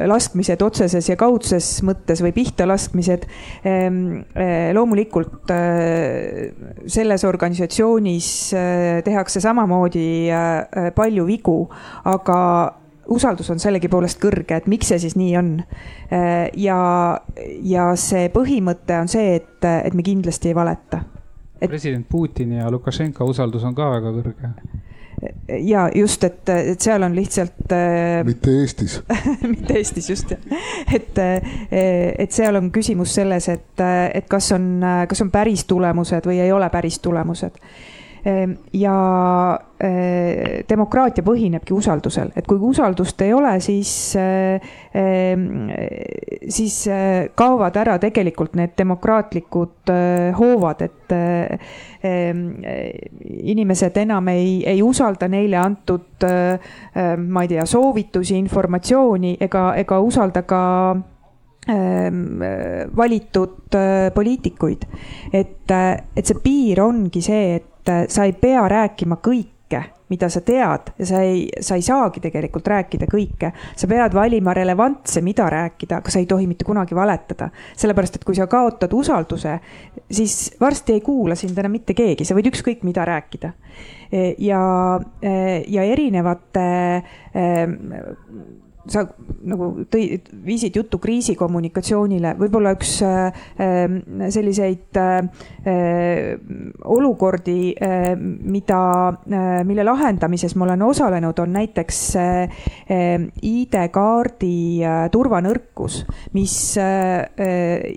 laskmised 0.09 0.65
otseses 0.65 1.09
ja 1.13 1.19
kaudses 1.21 1.69
mõttes 1.87 2.25
või 2.25 2.33
pihta 2.37 2.67
laskmised. 2.69 3.27
loomulikult 4.75 5.51
selles 6.87 7.25
organisatsioonis 7.25 8.29
tehakse 9.05 9.41
samamoodi 9.41 10.09
palju 10.97 11.27
vigu 11.29 11.57
aga 12.05 12.41
usaldus 13.11 13.51
on 13.51 13.63
sellegipoolest 13.63 14.21
kõrge, 14.23 14.61
et 14.61 14.69
miks 14.71 14.93
see 14.93 15.01
siis 15.03 15.17
nii 15.19 15.33
on. 15.41 15.55
ja, 16.57 16.77
ja 17.67 17.89
see 17.99 18.29
põhimõte 18.35 19.01
on 19.01 19.11
see, 19.11 19.35
et, 19.41 19.67
et 19.71 19.97
me 19.97 20.07
kindlasti 20.07 20.53
ei 20.53 20.55
valeta 20.55 21.03
et.... 21.61 21.69
president 21.69 22.07
Putini 22.09 22.61
ja 22.61 22.71
Lukašenka 22.71 23.25
usaldus 23.25 23.65
on 23.67 23.75
ka 23.75 23.91
väga 23.97 24.15
kõrge 24.21 24.53
ja 25.49 25.91
just, 25.95 26.25
et, 26.25 26.49
et 26.49 26.81
seal 26.81 27.03
on 27.03 27.15
lihtsalt. 27.17 27.75
mitte 28.25 28.55
Eestis 28.61 29.01
mitte 29.55 29.77
Eestis 29.77 30.11
just, 30.11 30.33
et, 30.95 31.19
et 31.71 32.33
seal 32.33 32.57
on 32.57 32.71
küsimus 32.73 33.15
selles, 33.21 33.49
et, 33.53 33.85
et 34.15 34.29
kas 34.29 34.53
on, 34.57 34.73
kas 35.09 35.23
on 35.25 35.33
päris 35.35 35.67
tulemused 35.69 36.27
või 36.27 36.41
ei 36.41 36.53
ole 36.53 36.71
päris 36.73 37.01
tulemused 37.05 37.61
ja 38.73 39.59
eh, 39.81 40.65
demokraatia 40.69 41.25
põhinebki 41.25 41.73
usaldusel, 41.73 42.33
et 42.37 42.47
kui 42.49 42.59
usaldust 42.71 43.23
ei 43.25 43.33
ole, 43.33 43.55
siis, 43.65 43.93
eh, 44.21 44.61
ehm, 44.95 45.71
siis 46.49 46.83
eh, 46.93 47.31
kaovad 47.35 47.77
ära 47.81 47.97
tegelikult 48.03 48.59
need 48.61 48.75
demokraatlikud 48.79 49.93
hoovad, 50.37 50.83
et 50.85 51.15
ehm, 51.17 52.45
inimesed 53.55 53.97
enam 54.05 54.29
ei, 54.33 54.61
ei 54.69 54.83
usalda 54.85 55.29
neile 55.29 55.57
antud, 55.61 56.25
ma 56.25 57.43
ei 57.43 57.49
tea, 57.49 57.65
soovitusi, 57.67 58.37
informatsiooni 58.39 59.37
ega, 59.41 59.71
ega 59.81 59.99
usalda 60.05 60.43
ka 60.49 60.61
valitud 62.97 63.77
poliitikuid. 64.15 64.87
et, 65.33 65.71
et 66.17 66.27
see 66.27 66.41
piir 66.43 66.81
ongi 66.83 67.23
see, 67.23 67.59
et 67.61 67.71
et 67.91 68.07
äh, 68.07 68.13
sa 68.13 68.29
ei 68.29 68.33
pea 68.33 68.69
rääkima 68.69 69.21
kõike 69.25 69.85
mida 70.11 70.27
sa 70.27 70.41
tead 70.43 70.91
ja 70.99 71.07
sa 71.07 71.21
ei, 71.23 71.45
sa 71.63 71.77
ei 71.79 71.85
saagi 71.87 72.21
tegelikult 72.23 72.67
rääkida 72.67 73.07
kõike. 73.11 73.53
sa 73.77 73.87
pead 73.87 74.15
valima 74.15 74.55
relevantse, 74.55 75.23
mida 75.23 75.47
rääkida, 75.51 76.01
aga 76.01 76.11
sa 76.11 76.19
ei 76.19 76.27
tohi 76.27 76.49
mitte 76.51 76.67
kunagi 76.67 76.95
valetada. 76.99 77.51
sellepärast, 77.77 78.17
et 78.17 78.25
kui 78.25 78.35
sa 78.35 78.49
kaotad 78.51 78.93
usalduse, 78.93 79.59
siis 80.11 80.57
varsti 80.61 80.99
ei 80.99 81.01
kuula 81.01 81.35
sind 81.39 81.59
enam 81.59 81.73
mitte 81.79 81.95
keegi, 81.95 82.27
sa 82.27 82.35
võid 82.35 82.51
ükskõik 82.51 82.83
mida 82.83 83.05
rääkida. 83.07 83.53
ja, 84.39 84.63
ja 85.69 85.83
erinevate 85.87 86.67
sa 88.89 89.05
nagu 89.45 89.71
tõi, 89.91 90.21
viisid 90.45 90.77
juttu 90.77 90.99
kriisikommunikatsioonile, 91.03 92.33
võib-olla 92.41 92.73
üks 92.77 92.97
äh, 93.05 93.33
selliseid 94.33 94.97
äh, 95.01 95.29
olukordi 96.85 97.75
äh,, 97.77 98.13
mida 98.17 98.81
äh,, 99.11 99.61
mille 99.69 99.85
lahendamises 99.85 100.57
ma 100.57 100.65
olen 100.69 100.87
osalenud, 100.89 101.39
on 101.41 101.53
näiteks 101.57 102.01
ID-kaardi 103.51 104.55
turvanõrkus, 105.13 106.01
mis 106.35 106.55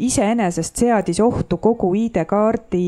iseenesest 0.08 0.82
seadis 0.84 1.20
ohtu 1.24 1.58
kogu 1.64 1.94
ID-kaardi 1.98 2.84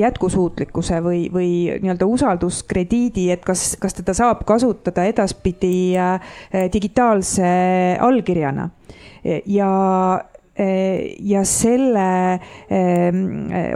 jätkusuutlikkuse 0.00 1.00
või, 1.04 1.22
või 1.32 1.50
nii-öelda 1.82 2.08
usalduskrediidi, 2.08 3.28
et 3.34 3.44
kas, 3.46 3.76
kas 3.80 3.96
teda 3.98 4.14
saab 4.16 4.44
kasutada 4.48 5.06
edaspidi 5.08 5.96
digitaalse 6.72 7.48
allkirjana 8.00 8.68
ja 9.46 9.70
eh, 10.54 11.16
ja 11.20 11.44
selle 11.44 12.34
eh, 12.70 13.12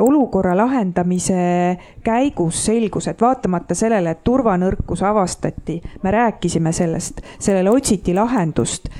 olukorra 0.00 0.56
lahendamise 0.56 1.78
käigus 2.04 2.64
selgus, 2.66 3.08
et 3.08 3.20
vaatamata 3.22 3.74
sellele, 3.78 4.14
et 4.16 4.24
turvanõrkus 4.24 5.04
avastati, 5.06 5.78
me 6.02 6.14
rääkisime 6.14 6.72
sellest, 6.74 7.22
sellele 7.38 7.70
otsiti 7.70 8.14
lahendust 8.14 8.90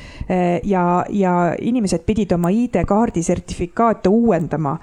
ja, 0.65 1.05
ja 1.11 1.33
inimesed 1.59 2.05
pidid 2.07 2.33
oma 2.33 2.53
ID-kaardi 2.55 3.23
sertifikaate 3.27 4.09
uuendama. 4.09 4.77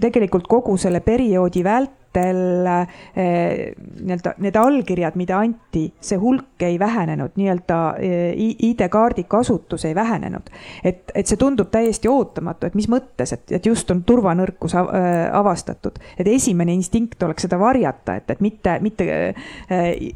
tegelikult 0.00 0.46
kogu 0.48 0.76
selle 0.80 1.00
perioodi 1.04 1.62
vält-, 1.64 1.99
andmetel 2.10 2.66
eh, 3.14 3.74
nii-öelda 4.00 4.34
need 4.38 4.56
allkirjad, 4.56 5.16
mida 5.16 5.38
anti, 5.38 5.92
see 6.00 6.18
hulk 6.18 6.62
ei 6.62 6.78
vähenenud, 6.78 7.30
nii-öelda 7.36 7.78
eh, 7.98 8.34
ID-kaardi 8.36 9.24
kasutus 9.28 9.84
ei 9.84 9.94
vähenenud. 9.94 10.50
et, 10.84 11.10
et 11.14 11.26
see 11.26 11.36
tundub 11.36 11.70
täiesti 11.70 12.08
ootamatu, 12.08 12.66
et 12.66 12.74
mis 12.74 12.88
mõttes, 12.88 13.32
et, 13.32 13.52
et 13.52 13.66
just 13.66 13.90
on 13.90 14.02
turvanõrkus 14.04 14.74
eh, 14.74 15.30
avastatud, 15.32 15.98
et 16.18 16.26
esimene 16.26 16.74
instinkt 16.74 17.22
oleks 17.22 17.46
seda 17.46 17.58
varjata, 17.58 18.16
et, 18.16 18.30
et 18.30 18.40
mitte, 18.40 18.78
mitte 18.80 19.34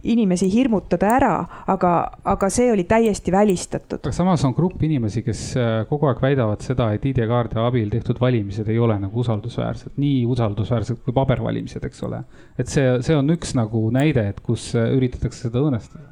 inimesi 0.03 0.49
hirmutada 0.53 1.09
ära, 1.17 1.35
aga, 1.67 1.93
aga 2.25 2.51
see 2.51 2.71
oli 2.73 2.85
täiesti 2.85 3.33
välistatud. 3.33 4.01
aga 4.03 4.13
samas 4.13 4.45
on 4.45 4.55
grupp 4.55 4.83
inimesi, 4.83 5.23
kes 5.23 5.45
kogu 5.89 6.09
aeg 6.11 6.23
väidavad 6.23 6.63
seda, 6.65 6.91
et 6.95 7.05
ID-kaardi 7.07 7.61
abil 7.61 7.91
tehtud 7.93 8.21
valimised 8.21 8.69
ei 8.69 8.79
ole 8.79 8.99
nagu 9.01 9.21
usaldusväärsed, 9.21 9.95
nii 10.01 10.25
usaldusväärsed 10.31 11.03
kui 11.05 11.15
pabervalimised 11.15 11.84
eks 11.89 12.03
ole. 12.07 12.25
et 12.59 12.71
see, 12.71 12.89
see 13.07 13.17
on 13.17 13.31
üks 13.35 13.55
nagu 13.59 13.87
näide, 13.95 14.29
et 14.35 14.43
kus 14.45 14.73
äh, 14.79 14.91
üritatakse 14.97 15.49
seda 15.49 15.63
õõnestada. 15.63 16.11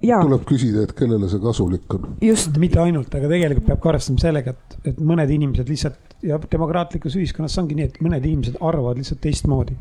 Ja. 0.00 0.22
tuleb 0.24 0.46
küsida, 0.48 0.86
et 0.86 0.92
kellele 0.96 1.28
see 1.28 1.40
kasulik 1.42 1.92
on. 1.92 2.14
just. 2.24 2.54
mitte 2.60 2.80
ainult, 2.80 3.12
aga 3.12 3.28
tegelikult 3.28 3.66
peab 3.68 3.82
ka 3.82 3.90
arvestama 3.92 4.22
sellega, 4.22 4.54
et, 4.56 4.76
et 4.88 5.02
mõned 5.04 5.32
inimesed 5.34 5.68
lihtsalt 5.68 6.14
ja 6.24 6.38
demokraatlikus 6.52 7.18
ühiskonnas 7.20 7.58
ongi 7.60 7.76
nii, 7.76 7.90
et 7.90 7.98
mõned 8.04 8.24
inimesed 8.24 8.56
arvavad 8.64 8.96
lihtsalt 8.96 9.20
teistmoodi. 9.26 9.76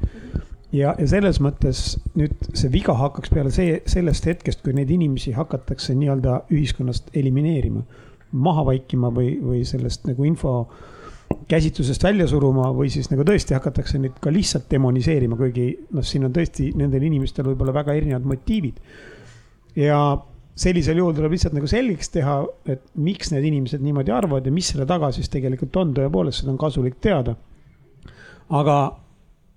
ja, 0.75 0.91
ja 0.99 1.07
selles 1.07 1.39
mõttes 1.43 1.85
nüüd 2.19 2.35
see 2.51 2.73
viga 2.73 2.97
hakkaks 2.99 3.31
peale 3.31 3.53
see, 3.55 3.79
sellest 3.87 4.27
hetkest, 4.27 4.65
kui 4.65 4.75
neid 4.75 4.91
inimesi 4.91 5.31
hakatakse 5.37 5.95
nii-öelda 5.95 6.41
ühiskonnast 6.51 7.15
elimineerima, 7.15 7.85
maha 8.35 8.65
vaikima 8.73 9.13
või, 9.15 9.37
või 9.39 9.63
sellest 9.63 10.03
nagu 10.09 10.27
info 10.27 10.57
käsitlusest 11.47 12.03
välja 12.03 12.27
suruma 12.27 12.69
või 12.73 12.89
siis 12.93 13.09
nagu 13.11 13.25
tõesti 13.27 13.55
hakatakse 13.57 13.99
neid 14.01 14.17
ka 14.21 14.33
lihtsalt 14.33 14.69
demoniseerima, 14.71 15.37
kuigi 15.37 15.67
noh, 15.93 16.05
siin 16.05 16.25
on 16.27 16.33
tõesti 16.33 16.71
nendel 16.77 17.05
inimestel 17.05 17.45
võib-olla 17.51 17.73
väga 17.75 17.93
erinevad 17.97 18.25
motiivid. 18.29 18.79
ja 19.75 19.99
sellisel 20.55 20.97
juhul 20.97 21.13
tuleb 21.13 21.35
lihtsalt 21.35 21.53
nagu 21.57 21.67
selgeks 21.67 22.09
teha, 22.13 22.37
et 22.71 22.81
miks 22.95 23.31
need 23.33 23.43
inimesed 23.51 23.83
niimoodi 23.83 24.13
arvavad 24.15 24.45
ja 24.45 24.53
mis 24.55 24.71
selle 24.71 24.87
taga 24.89 25.11
siis 25.11 25.29
tegelikult 25.29 25.75
on, 25.81 25.93
tõepoolest, 25.97 26.41
seda 26.41 26.53
on 26.53 26.61
kasulik 26.61 26.97
teada. 27.01 27.35
aga 28.49 28.77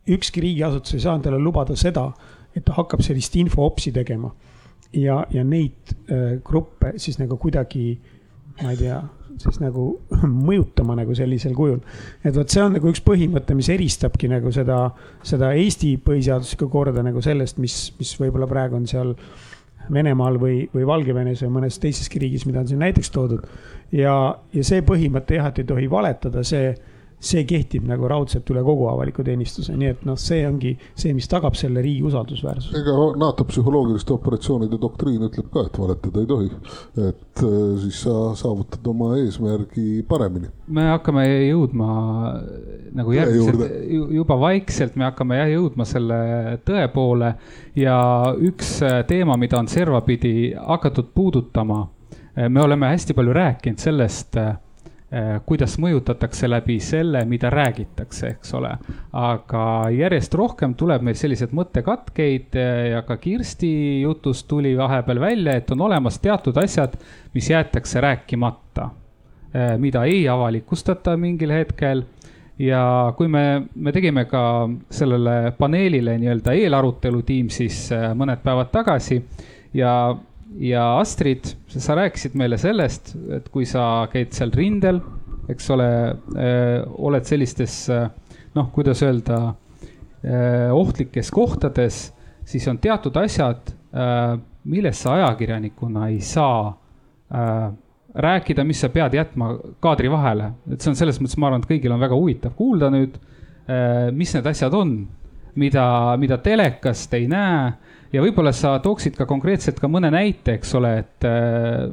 ükski 0.08 0.40
riigiasutus 0.40 0.94
ei 0.94 1.00
saa 1.00 1.16
endale 1.16 1.38
lubada 1.38 1.76
seda, 1.76 2.10
et 2.56 2.64
ta 2.64 2.72
hakkab 2.76 3.02
sellist 3.04 3.36
infoopsi 3.36 3.92
tegema 3.92 4.32
ja, 4.92 5.22
ja 5.30 5.44
neid 5.44 5.92
äh, 6.08 6.38
gruppe 6.44 6.94
siis 6.96 7.18
nagu 7.20 7.36
kuidagi, 7.36 7.98
ma 8.62 8.72
ei 8.72 8.80
tea 8.80 9.02
siis 9.36 9.60
nagu 9.62 9.90
mõjutama 10.48 10.96
nagu 10.98 11.14
sellisel 11.16 11.54
kujul. 11.56 11.80
et 12.24 12.36
vot 12.36 12.48
see 12.48 12.62
on 12.64 12.76
nagu 12.78 12.90
üks 12.92 13.02
põhimõte, 13.04 13.56
mis 13.58 13.70
eristabki 13.72 14.30
nagu 14.30 14.52
seda, 14.54 14.88
seda 15.26 15.52
Eesti 15.58 15.96
põhiseaduslikku 16.04 16.70
korda 16.72 17.04
nagu 17.06 17.22
sellest, 17.24 17.60
mis, 17.62 17.78
mis 17.98 18.14
võib-olla 18.20 18.48
praegu 18.50 18.78
on 18.80 18.88
seal 18.90 19.14
Venemaal 19.88 20.36
või, 20.36 20.66
või 20.68 20.84
Valgevenes 20.84 21.40
või 21.46 21.54
mõnes 21.54 21.78
teiseski 21.80 22.20
riigis, 22.20 22.44
mida 22.44 22.60
on 22.60 22.68
siin 22.68 22.82
näiteks 22.82 23.10
toodud. 23.14 23.46
ja, 23.92 24.14
ja 24.52 24.64
see 24.64 24.82
põhimõte 24.84 25.38
jah, 25.38 25.48
et 25.48 25.62
ei 25.62 25.68
tohi 25.68 25.88
valetada, 25.90 26.44
see 26.44 26.74
see 27.18 27.42
kehtib 27.48 27.86
nagu 27.88 28.08
raudselt 28.10 28.46
üle 28.52 28.62
kogu 28.66 28.86
avaliku 28.92 29.24
teenistuse, 29.26 29.74
nii 29.78 29.90
et 29.90 30.04
noh, 30.06 30.18
see 30.20 30.44
ongi 30.46 30.74
see, 30.92 31.10
mis 31.16 31.26
tagab 31.30 31.56
selle 31.58 31.82
riigi 31.82 32.04
usaldusväärsuse. 32.06 32.78
ega 32.78 32.94
NATO 33.18 33.46
psühholoogiliste 33.48 34.14
operatsioonide 34.14 34.78
doktriin 34.80 35.24
ütleb 35.26 35.48
ka, 35.54 35.64
et 35.66 35.80
valetada 35.82 36.22
ei 36.22 36.30
tohi. 36.30 36.50
et 37.08 37.42
äh, 37.42 37.56
siis 37.82 38.02
sa 38.06 38.14
saavutad 38.38 38.86
oma 38.86 39.16
eesmärgi 39.18 40.04
paremini. 40.08 40.52
me 40.68 40.86
hakkame 40.92 41.26
jõudma 41.48 41.90
nagu 42.98 43.16
järgmiselt, 43.16 43.66
juba 44.14 44.38
vaikselt 44.40 44.96
me 44.96 45.08
hakkame 45.08 45.42
jah 45.42 45.52
jõudma 45.56 45.88
selle 45.88 46.20
tõe 46.68 46.86
poole 46.94 47.34
ja 47.78 47.98
üks 48.38 48.78
äh, 48.86 49.02
teema, 49.10 49.36
mida 49.40 49.58
on 49.58 49.68
servapidi 49.70 50.54
hakatud 50.54 51.10
puudutama, 51.14 51.82
äh, 52.38 52.46
me 52.46 52.62
oleme 52.62 52.94
hästi 52.94 53.18
palju 53.18 53.34
rääkinud 53.42 53.82
sellest 53.82 54.38
kuidas 55.48 55.78
mõjutatakse 55.80 56.50
läbi 56.50 56.74
selle, 56.84 57.22
mida 57.24 57.48
räägitakse, 57.50 58.34
eks 58.34 58.52
ole. 58.54 58.74
aga 59.16 59.62
järjest 59.94 60.34
rohkem 60.36 60.74
tuleb 60.76 61.02
meil 61.06 61.16
selliseid 61.16 61.54
mõttekatkeid 61.56 62.58
eh, 62.60 62.90
ja 62.92 63.00
ka 63.08 63.16
Kirsti 63.16 64.02
jutust 64.02 64.44
tuli 64.48 64.74
vahepeal 64.76 65.20
välja, 65.20 65.56
et 65.56 65.70
on 65.72 65.80
olemas 65.88 66.20
teatud 66.20 66.56
asjad, 66.60 66.98
mis 67.32 67.48
jäetakse 67.50 68.00
rääkimata, 68.04 68.90
eh, 69.54 69.78
mida 69.80 70.04
ei 70.04 70.28
avalikustata 70.28 71.16
mingil 71.16 71.56
hetkel 71.56 72.04
ja 72.60 73.14
kui 73.16 73.32
me, 73.32 73.62
me 73.74 73.92
tegime 73.96 74.26
ka 74.28 74.68
sellele 74.90 75.54
paneelile 75.58 76.18
nii-öelda 76.20 76.52
eelarutelu 76.52 77.22
Teamsis 77.22 77.86
mõned 78.18 78.44
päevad 78.44 78.74
tagasi 78.74 79.22
ja 79.72 79.94
ja 80.58 80.98
Astrid, 80.98 81.54
sa 81.70 81.94
rääkisid 81.98 82.34
meile 82.38 82.58
sellest, 82.58 83.14
et 83.34 83.48
kui 83.52 83.66
sa 83.68 84.08
käid 84.10 84.34
seal 84.36 84.52
rindel, 84.54 85.00
eks 85.48 85.70
ole, 85.72 85.88
äh, 86.36 86.82
oled 86.98 87.26
sellistes 87.28 87.80
äh, 87.92 88.08
noh, 88.56 88.70
kuidas 88.74 89.02
öelda, 89.06 89.54
äh, 90.24 90.68
ohtlikes 90.74 91.30
kohtades, 91.34 92.08
siis 92.48 92.66
on 92.68 92.80
teatud 92.80 93.16
asjad, 93.20 93.74
millest 94.68 95.04
sa 95.04 95.14
ajakirjanikuna 95.16 96.10
ei 96.12 96.18
saa 96.24 96.74
rääkida, 98.24 98.64
mis 98.64 98.82
sa 98.84 98.90
pead 98.92 99.14
jätma 99.16 99.48
kaadri 99.80 100.10
vahele. 100.12 100.50
et 100.72 100.80
see 100.80 100.90
on 100.92 100.96
selles 100.96 101.20
mõttes, 101.20 101.38
ma 101.40 101.48
arvan, 101.48 101.64
et 101.64 101.70
kõigil 101.70 101.92
on 101.92 102.00
väga 102.00 102.16
huvitav 102.16 102.52
kuulda 102.56 102.90
nüüd, 102.92 103.16
mis 104.16 104.34
need 104.36 104.48
asjad 104.48 104.76
on, 104.76 104.92
mida, 105.60 105.86
mida 106.20 106.38
telekast 106.44 107.16
ei 107.16 107.28
näe 107.28 107.72
ja 108.12 108.22
võib-olla 108.24 108.52
sa 108.56 108.76
tooksid 108.82 109.16
ka 109.18 109.26
konkreetselt 109.28 109.80
ka 109.80 109.90
mõne 109.90 110.10
näite, 110.12 110.58
eks 110.58 110.74
ole, 110.78 110.92
et 111.02 111.26
äh, 111.28 111.88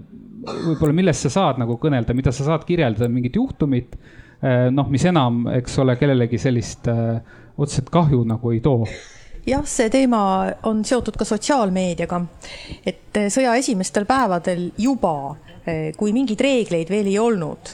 võib-olla 0.46 0.96
millest 0.96 1.28
sa 1.28 1.34
saad 1.40 1.62
nagu 1.62 1.80
kõnelda, 1.82 2.16
mida 2.18 2.34
sa 2.36 2.48
saad 2.48 2.66
kirjeldada, 2.68 3.10
mingit 3.12 3.38
juhtumit, 3.40 3.98
äh, 4.42 4.68
noh, 4.74 4.90
mis 4.92 5.06
enam, 5.10 5.46
eks 5.56 5.80
ole, 5.84 5.98
kellelegi 6.00 6.40
sellist 6.42 6.90
äh, 6.92 7.18
otseselt 7.58 7.92
kahju 7.94 8.24
nagu 8.28 8.54
ei 8.56 8.62
too. 8.64 8.88
Jah, 9.46 9.66
see 9.70 9.92
teema 9.94 10.20
on 10.66 10.80
seotud 10.88 11.20
ka 11.20 11.26
sotsiaalmeediaga, 11.28 12.18
et 12.90 13.20
sõja 13.30 13.52
esimestel 13.60 14.08
päevadel 14.10 14.72
juba, 14.82 15.36
kui 15.98 16.14
mingeid 16.14 16.42
reegleid 16.42 16.90
veel 16.90 17.12
ei 17.12 17.20
olnud 17.22 17.70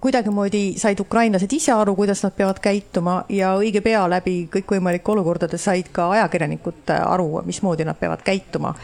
kuidagimoodi 0.00 0.74
said 0.78 0.98
ukrainlased 1.00 1.52
ise 1.54 1.72
aru, 1.72 1.94
kuidas 1.94 2.24
nad 2.24 2.34
peavad 2.34 2.58
käituma 2.62 3.20
ja 3.28 3.52
õige 3.60 3.78
pea 3.84 4.00
läbi 4.10 4.48
kõikvõimalike 4.50 5.12
olukordade 5.14 5.58
said 5.58 5.92
ka 5.94 6.08
ajakirjanikud 6.16 6.90
aru, 6.96 7.28
mismoodi 7.46 7.86
nad 7.86 7.98
peavad 8.00 8.24
käituma. 8.26 8.74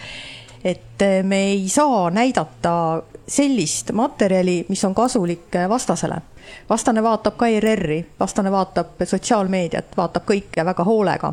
et 0.65 1.03
äh, 1.03 1.25
me 1.25 1.43
ei 1.51 1.69
saa 1.69 2.11
näidata 2.11 3.03
sellist 3.27 3.93
materjali, 3.93 4.67
mis 4.69 4.85
on 4.85 4.95
kasulik 4.95 5.57
vastasele 5.69 6.21
vastane 6.69 7.03
vaatab 7.03 7.37
ka 7.37 7.49
ERR-i, 7.49 8.01
vastane 8.21 8.53
vaatab 8.53 9.03
sotsiaalmeediat, 9.05 9.97
vaatab 9.97 10.27
kõike 10.29 10.65
väga 10.65 10.85
hoolega. 10.85 11.33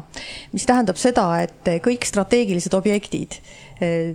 mis 0.51 0.65
tähendab 0.65 0.97
seda, 0.97 1.27
et 1.41 1.71
kõik 1.83 2.05
strateegilised 2.05 2.73
objektid, 2.73 3.39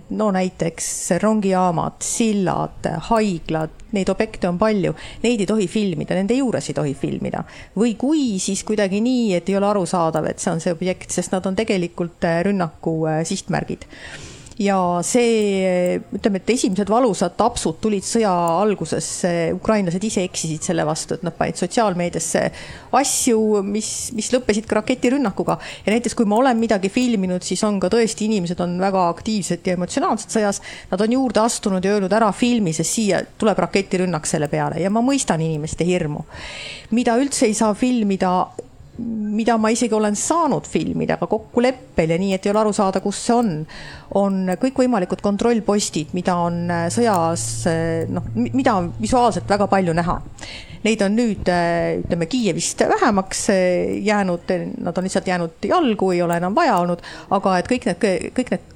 no 0.09 0.31
näiteks 0.35 0.87
rongijaamad, 1.21 2.01
sillad, 2.03 2.89
haiglad, 3.09 3.77
neid 3.95 4.09
objekte 4.11 4.49
on 4.49 4.57
palju, 4.59 4.95
neid 5.23 5.43
ei 5.43 5.47
tohi 5.47 5.67
filmida, 5.71 6.17
nende 6.17 6.35
juures 6.35 6.69
ei 6.69 6.77
tohi 6.77 6.93
filmida. 6.97 7.43
või 7.77 7.95
kui, 7.99 8.39
siis 8.39 8.63
kuidagi 8.67 9.01
nii, 9.01 9.33
et 9.37 9.49
ei 9.49 9.57
ole 9.57 9.69
arusaadav, 9.69 10.27
et 10.27 10.43
see 10.43 10.51
on 10.51 10.61
see 10.63 10.75
objekt, 10.75 11.11
sest 11.11 11.31
nad 11.31 11.45
on 11.45 11.55
tegelikult 11.55 12.27
rünnaku 12.43 12.99
sihtmärgid 13.23 13.87
ja 14.59 14.77
see, 15.05 15.97
ütleme, 16.13 16.41
et 16.41 16.49
esimesed 16.53 16.89
valusad 16.91 17.35
tapsud 17.39 17.79
tulid 17.81 18.05
sõja 18.05 18.31
alguses, 18.61 19.07
ukrainlased 19.55 20.03
ise 20.03 20.23
eksisid 20.27 20.65
selle 20.65 20.85
vastu, 20.85 21.17
et 21.17 21.23
nad 21.25 21.35
panid 21.37 21.57
sotsiaalmeediasse 21.59 22.43
asju, 22.99 23.39
mis, 23.65 23.89
mis 24.17 24.29
lõppesid 24.33 24.67
ka 24.69 24.79
raketirünnakuga. 24.81 25.57
ja 25.85 25.93
näiteks, 25.95 26.15
kui 26.17 26.29
ma 26.29 26.37
olen 26.41 26.59
midagi 26.61 26.91
filminud, 26.93 27.43
siis 27.45 27.63
on 27.65 27.79
ka 27.81 27.89
tõesti, 27.93 28.27
inimesed 28.29 28.59
on 28.63 28.77
väga 28.81 29.07
aktiivsed 29.13 29.65
ja 29.65 29.77
emotsionaalsed 29.77 30.33
sõjas. 30.33 30.61
Nad 30.91 31.01
on 31.01 31.17
juurde 31.17 31.41
astunud 31.43 31.85
ja 31.85 31.95
öelnud 31.95 32.13
ära 32.13 32.31
filmi, 32.31 32.73
sest 32.73 32.99
siia 32.99 33.23
tuleb 33.37 33.57
raketirünnak 33.65 34.29
selle 34.29 34.49
peale 34.51 34.81
ja 34.83 34.91
ma 34.93 35.01
mõistan 35.01 35.41
inimeste 35.41 35.85
hirmu. 35.87 36.25
mida 36.93 37.15
üldse 37.17 37.47
ei 37.47 37.53
saa 37.57 37.73
filmida 37.73 38.33
mida 39.33 39.57
ma 39.57 39.71
isegi 39.73 39.95
olen 39.95 40.15
saanud 40.17 40.67
filmida, 40.69 41.17
aga 41.17 41.27
kokkuleppel 41.29 42.13
ja 42.13 42.19
nii, 42.21 42.33
et 42.35 42.45
ei 42.45 42.51
ole 42.53 42.61
aru 42.63 42.73
saada, 42.75 43.01
kus 43.03 43.19
see 43.27 43.35
on, 43.35 43.53
on 44.19 44.53
kõikvõimalikud 44.61 45.23
kontrollpostid, 45.25 46.13
mida 46.17 46.35
on 46.45 46.59
äh, 46.71 46.85
sõjas 46.93 47.45
äh, 47.69 48.03
noh, 48.11 48.27
mida 48.35 48.77
on 48.79 48.91
visuaalselt 49.01 49.49
väga 49.49 49.67
palju 49.71 49.95
näha. 49.97 50.19
Neid 50.83 51.01
on 51.05 51.15
nüüd 51.15 51.47
äh, 51.51 52.01
ütleme 52.01 52.27
Kiievist 52.29 52.83
vähemaks 52.89 53.47
jäänud, 54.03 54.53
nad 54.83 54.97
on 54.97 55.07
lihtsalt 55.07 55.31
jäänud 55.31 55.65
jalgu, 55.69 56.11
ei 56.13 56.21
ole 56.25 56.37
enam 56.41 56.55
vaja 56.55 56.77
olnud, 56.83 57.01
aga 57.33 57.57
et 57.59 57.71
kõik 57.71 57.89
need, 57.89 58.07
kõik 58.37 58.53
need 58.53 58.69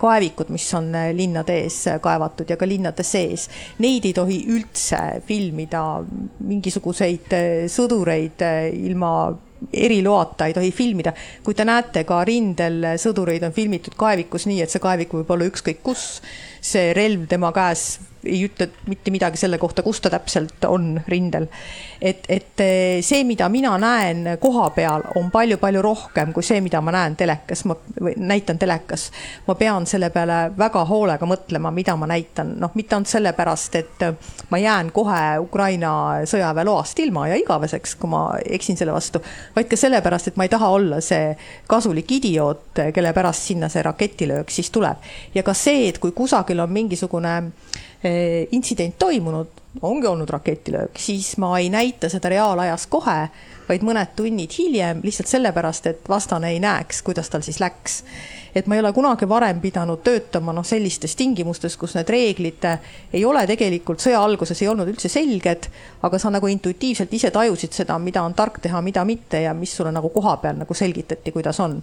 kaevikud, 0.00 0.48
mis 0.50 0.64
on 0.74 0.88
linnade 1.14 1.54
ees 1.62 1.76
kaevatud 2.02 2.48
ja 2.50 2.56
ka 2.58 2.66
linnade 2.66 3.04
sees, 3.06 3.46
neid 3.78 4.08
ei 4.08 4.16
tohi 4.16 4.40
üldse 4.50 5.20
filmida, 5.28 5.84
mingisuguseid 6.48 7.36
sõdureid 7.70 8.42
ilma 8.72 9.12
eriloata 9.72 10.46
ei 10.46 10.54
tohi 10.54 10.70
filmida. 10.72 11.12
kui 11.44 11.54
te 11.54 11.64
näete, 11.64 12.04
ka 12.04 12.22
rindel 12.24 12.96
sõdureid 13.00 13.44
on 13.46 13.52
filmitud 13.52 13.96
kaevikus 13.96 14.46
nii, 14.46 14.62
et 14.62 14.70
see 14.72 14.82
kaevik 14.82 15.12
võib 15.14 15.30
olla 15.30 15.48
ükskõik 15.50 15.82
kus, 15.82 16.22
see 16.60 16.92
relv 16.96 17.26
tema 17.28 17.52
käes 17.56 17.98
ei 18.24 18.44
ütle 18.44 18.68
mitte 18.88 19.10
midagi 19.10 19.38
selle 19.40 19.58
kohta, 19.58 19.82
kus 19.82 20.00
ta 20.00 20.10
täpselt 20.12 20.64
on 20.68 21.00
rindel. 21.08 21.46
et, 22.00 22.24
et 22.28 22.60
eh, 22.60 23.00
see, 23.04 23.24
mida 23.24 23.48
mina 23.48 23.72
näen 23.78 24.36
koha 24.40 24.70
peal, 24.76 25.04
on 25.16 25.30
palju-palju 25.30 25.82
rohkem 25.82 26.32
kui 26.32 26.44
see, 26.44 26.60
mida 26.64 26.80
ma 26.80 26.92
näen 26.92 27.16
telekas, 27.16 27.64
ma 27.64 27.76
näitan 28.16 28.58
telekas. 28.58 29.10
ma 29.46 29.54
pean 29.54 29.86
selle 29.86 30.10
peale 30.10 30.52
väga 30.58 30.84
hoolega 30.84 31.26
mõtlema, 31.26 31.72
mida 31.72 31.96
ma 31.96 32.08
näitan, 32.10 32.54
noh, 32.60 32.74
mitte 32.74 32.96
ainult 32.96 33.08
sellepärast, 33.08 33.74
et 33.80 34.04
ma 34.50 34.58
jään 34.58 34.92
kohe 34.92 35.38
Ukraina 35.40 35.92
sõjaväeloast 36.28 37.00
ilma 37.00 37.28
ja 37.28 37.40
igaveseks, 37.40 37.96
kui 38.00 38.10
ma 38.10 38.24
eksin 38.44 38.76
selle 38.76 38.92
vastu, 38.92 39.22
vaid 39.56 39.68
ka 39.70 39.80
sellepärast, 39.80 40.28
et 40.28 40.40
ma 40.40 40.44
ei 40.44 40.52
taha 40.52 40.68
olla 40.76 41.00
see 41.04 41.32
kasulik 41.68 42.12
idioot, 42.20 42.84
kelle 42.94 43.12
pärast 43.16 43.48
sinna 43.48 43.68
see 43.72 43.82
raketilöök 43.84 44.50
siis 44.50 44.70
tuleb. 44.70 44.96
ja 45.34 45.42
ka 45.42 45.54
see, 45.54 45.88
et 45.88 45.98
kui 45.98 46.12
kusagil 46.12 46.49
on 46.58 46.72
mingisugune 46.72 47.52
Eh, 48.04 48.48
intsident 48.50 48.94
toimunud, 48.98 49.46
ongi 49.82 50.06
olnud 50.06 50.28
raketilöök, 50.28 50.96
siis 50.96 51.36
ma 51.36 51.58
ei 51.58 51.68
näita 51.68 52.08
seda 52.08 52.30
reaalajas 52.32 52.86
kohe, 52.88 53.26
vaid 53.68 53.82
mõned 53.84 54.14
tunnid 54.16 54.54
hiljem, 54.56 55.02
lihtsalt 55.04 55.28
sellepärast, 55.28 55.86
et 55.86 56.08
vastane 56.08 56.48
ei 56.48 56.62
näeks, 56.64 57.02
kuidas 57.04 57.28
tal 57.28 57.44
siis 57.44 57.60
läks. 57.60 57.98
et 58.54 58.66
ma 58.66 58.74
ei 58.74 58.80
ole 58.80 58.92
kunagi 58.92 59.28
varem 59.28 59.60
pidanud 59.60 60.00
töötama 60.02 60.52
noh, 60.52 60.64
sellistes 60.64 61.12
tingimustes, 61.16 61.76
kus 61.76 61.94
need 61.94 62.08
reeglid 62.08 62.64
ei 63.12 63.24
ole 63.24 63.44
tegelikult 63.46 64.00
sõja 64.00 64.24
alguses 64.24 64.62
ei 64.62 64.68
olnud 64.68 64.88
üldse 64.88 65.08
selged, 65.08 65.68
aga 66.02 66.18
sa 66.18 66.30
nagu 66.30 66.46
intuitiivselt 66.46 67.12
ise 67.12 67.30
tajusid 67.30 67.76
seda, 67.76 67.98
mida 67.98 68.22
on 68.22 68.34
tark 68.34 68.58
teha, 68.62 68.80
mida 68.80 69.04
mitte 69.04 69.44
ja 69.44 69.52
mis 69.54 69.76
sulle 69.76 69.92
nagu 69.92 70.08
kohapeal 70.08 70.56
nagu 70.56 70.74
selgitati, 70.74 71.32
kuidas 71.36 71.60
on 71.60 71.82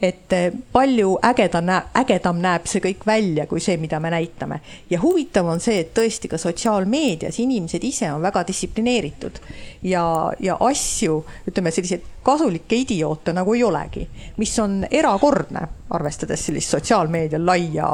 et 0.00 0.32
eh, 0.32 0.52
palju 0.72 1.16
ägedam 1.24 1.66
näeb, 1.68 1.90
ägedam 2.00 2.40
näeb 2.40 2.68
see 2.70 2.82
kõik 2.84 3.04
välja 3.06 3.46
kui 3.46 3.60
see, 3.60 3.76
mida 3.80 4.00
me 4.00 4.10
näitame. 4.10 4.60
ja 4.90 5.00
huvitav 5.02 5.46
on 5.46 5.60
see, 5.60 5.80
et 5.84 5.92
tõesti 5.96 6.28
ka 6.28 6.38
sotsiaalmeedias 6.38 7.38
inimesed 7.40 7.84
ise 7.84 8.12
on 8.12 8.22
väga 8.22 8.44
distsiplineeritud 8.48 9.40
ja, 9.82 10.04
ja 10.40 10.56
asju, 10.60 11.20
ütleme 11.48 11.72
selliseid 11.74 12.06
kasulikke 12.24 12.76
idioote 12.76 13.32
nagu 13.36 13.54
ei 13.56 13.62
olegi, 13.64 14.06
mis 14.40 14.52
on 14.60 14.82
erakordne, 14.90 15.66
arvestades 15.96 16.44
sellist 16.46 16.74
sotsiaalmeedia 16.76 17.40
laia. 17.40 17.88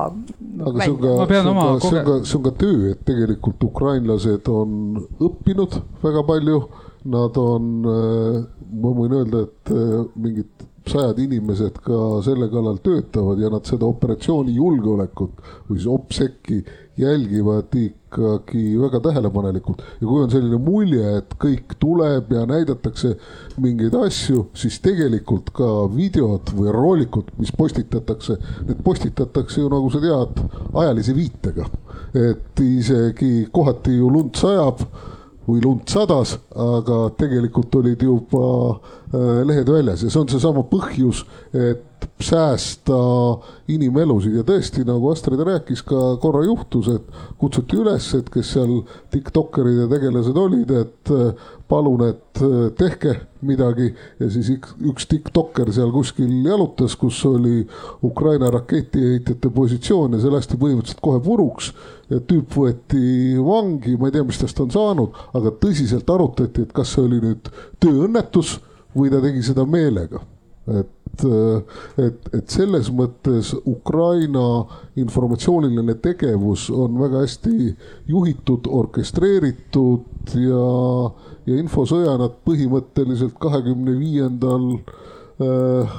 aga 0.67 0.83
see 0.83 0.91
on 0.91 1.01
ka, 1.03 1.15
see 1.29 1.43
on 1.43 1.55
ka, 1.61 1.69
see 1.81 2.01
on 2.01 2.05
ka, 2.09 2.19
see 2.25 2.39
on 2.39 2.45
ka 2.47 2.55
töö, 2.63 2.91
et 2.93 3.05
tegelikult 3.07 3.71
ukrainlased 3.71 4.51
on 4.51 5.01
õppinud 5.23 5.81
väga 6.03 6.27
palju, 6.27 6.61
nad 7.07 7.39
on, 7.39 7.73
eh, 7.93 8.39
ma 8.83 8.95
võin 8.99 9.19
öelda, 9.21 9.47
et 9.47 9.75
eh, 9.75 9.99
mingit 10.15 10.56
sajad 10.87 11.18
inimesed 11.18 11.80
ka 11.84 12.01
selle 12.24 12.49
kallal 12.53 12.78
töötavad 12.84 13.41
ja 13.43 13.51
nad 13.51 13.66
seda 13.66 13.89
operatsiooni 13.89 14.55
julgeolekut 14.55 15.41
või 15.68 15.78
siis 15.78 15.89
OPSEC-i 15.91 16.61
jälgivad 16.97 17.74
ikkagi 17.76 18.80
väga 18.80 19.01
tähelepanelikult. 19.01 19.82
ja 20.01 20.07
kui 20.07 20.22
on 20.22 20.30
selline 20.30 20.59
mulje, 20.62 21.16
et 21.18 21.34
kõik 21.43 21.74
tuleb 21.80 22.32
ja 22.32 22.47
näidatakse 22.49 23.16
mingeid 23.61 23.95
asju, 23.99 24.47
siis 24.55 24.78
tegelikult 24.80 25.51
ka 25.57 25.68
videod 25.93 26.55
või 26.57 26.72
roolikud, 26.72 27.34
mis 27.39 27.53
postitatakse, 27.53 28.39
need 28.68 28.80
postitatakse 28.84 29.61
ju 29.61 29.68
nagu 29.72 29.91
sa 29.93 30.01
tead, 30.01 30.41
ajalise 30.72 31.16
viitega. 31.16 31.68
et 32.14 32.61
isegi 32.61 33.49
kohati 33.53 33.99
ju 33.99 34.09
lund 34.11 34.37
sajab 34.37 34.80
või 35.47 35.63
lund 35.63 35.87
sadas, 35.91 36.37
aga 36.51 37.01
tegelikult 37.19 37.75
olid 37.79 38.03
juba 38.03 38.47
äh, 38.75 39.43
lehed 39.47 39.71
väljas. 39.71 40.03
Ja 40.03 40.11
see 40.11 40.23
on 40.23 40.31
seesama 40.31 40.65
põhjus, 40.71 41.25
et 41.55 41.96
säästa 42.23 42.97
inimelusid. 43.69 44.37
Ja 44.39 44.45
tõesti, 44.47 44.85
nagu 44.87 45.11
Astrid 45.13 45.43
rääkis, 45.47 45.83
ka 45.87 46.17
korra 46.23 46.45
juhtus, 46.47 46.89
et 46.93 47.21
kutsuti 47.41 47.79
üles, 47.81 48.09
et 48.19 48.29
kes 48.33 48.53
seal 48.57 48.79
tiktokkerid 49.15 49.83
ja 49.85 49.89
tegelased 49.91 50.39
olid, 50.41 50.71
et 50.71 51.13
äh, 51.15 51.49
palun, 51.69 52.05
et 52.09 52.43
äh, 52.43 52.55
tehke 52.79 53.17
midagi. 53.47 53.91
Ja 54.21 54.31
siis 54.33 54.51
üks 54.53 55.09
tiktokker 55.11 55.71
seal 55.75 55.93
kuskil 55.95 56.31
jalutas, 56.47 56.97
kus 56.99 57.19
oli 57.29 57.65
Ukraina 58.07 58.51
raketiheitjate 58.55 59.51
positsioon 59.55 60.17
ja 60.17 60.23
see 60.23 60.33
lasti 60.33 60.61
põhimõtteliselt 60.61 61.03
kohe 61.05 61.23
puruks. 61.25 61.73
Ja 62.11 62.21
tüüp 62.23 62.55
võeti 62.55 63.37
vangi, 63.43 63.97
ma 63.99 64.11
ei 64.11 64.15
tea, 64.15 64.27
mis 64.27 64.39
tast 64.39 64.61
on 64.63 64.71
saanud, 64.71 65.17
aga 65.35 65.53
tõsiselt 65.63 66.11
arutati, 66.13 66.67
et 66.67 66.75
kas 66.75 66.95
see 66.95 67.07
oli 67.07 67.21
nüüd 67.25 67.51
tööõnnetus 67.83 68.59
või 68.97 69.11
ta 69.13 69.21
tegi 69.25 69.43
seda 69.45 69.67
meelega. 69.69 70.23
et, 70.67 70.89
et, 71.25 72.29
et 72.35 72.53
selles 72.53 72.91
mõttes 72.93 73.53
Ukraina 73.67 74.67
informatsiooniline 75.01 75.97
tegevus 76.05 76.69
on 76.71 76.99
väga 77.01 77.25
hästi 77.25 77.71
juhitud, 78.11 78.69
orkestreeritud 78.69 80.37
ja, 80.43 80.69
ja 81.47 81.59
infosõja 81.62 82.19
nad 82.21 82.39
põhimõtteliselt 82.47 83.39
kahekümne 83.41 83.97
viiendal 83.99 84.71
äh, 85.41 85.99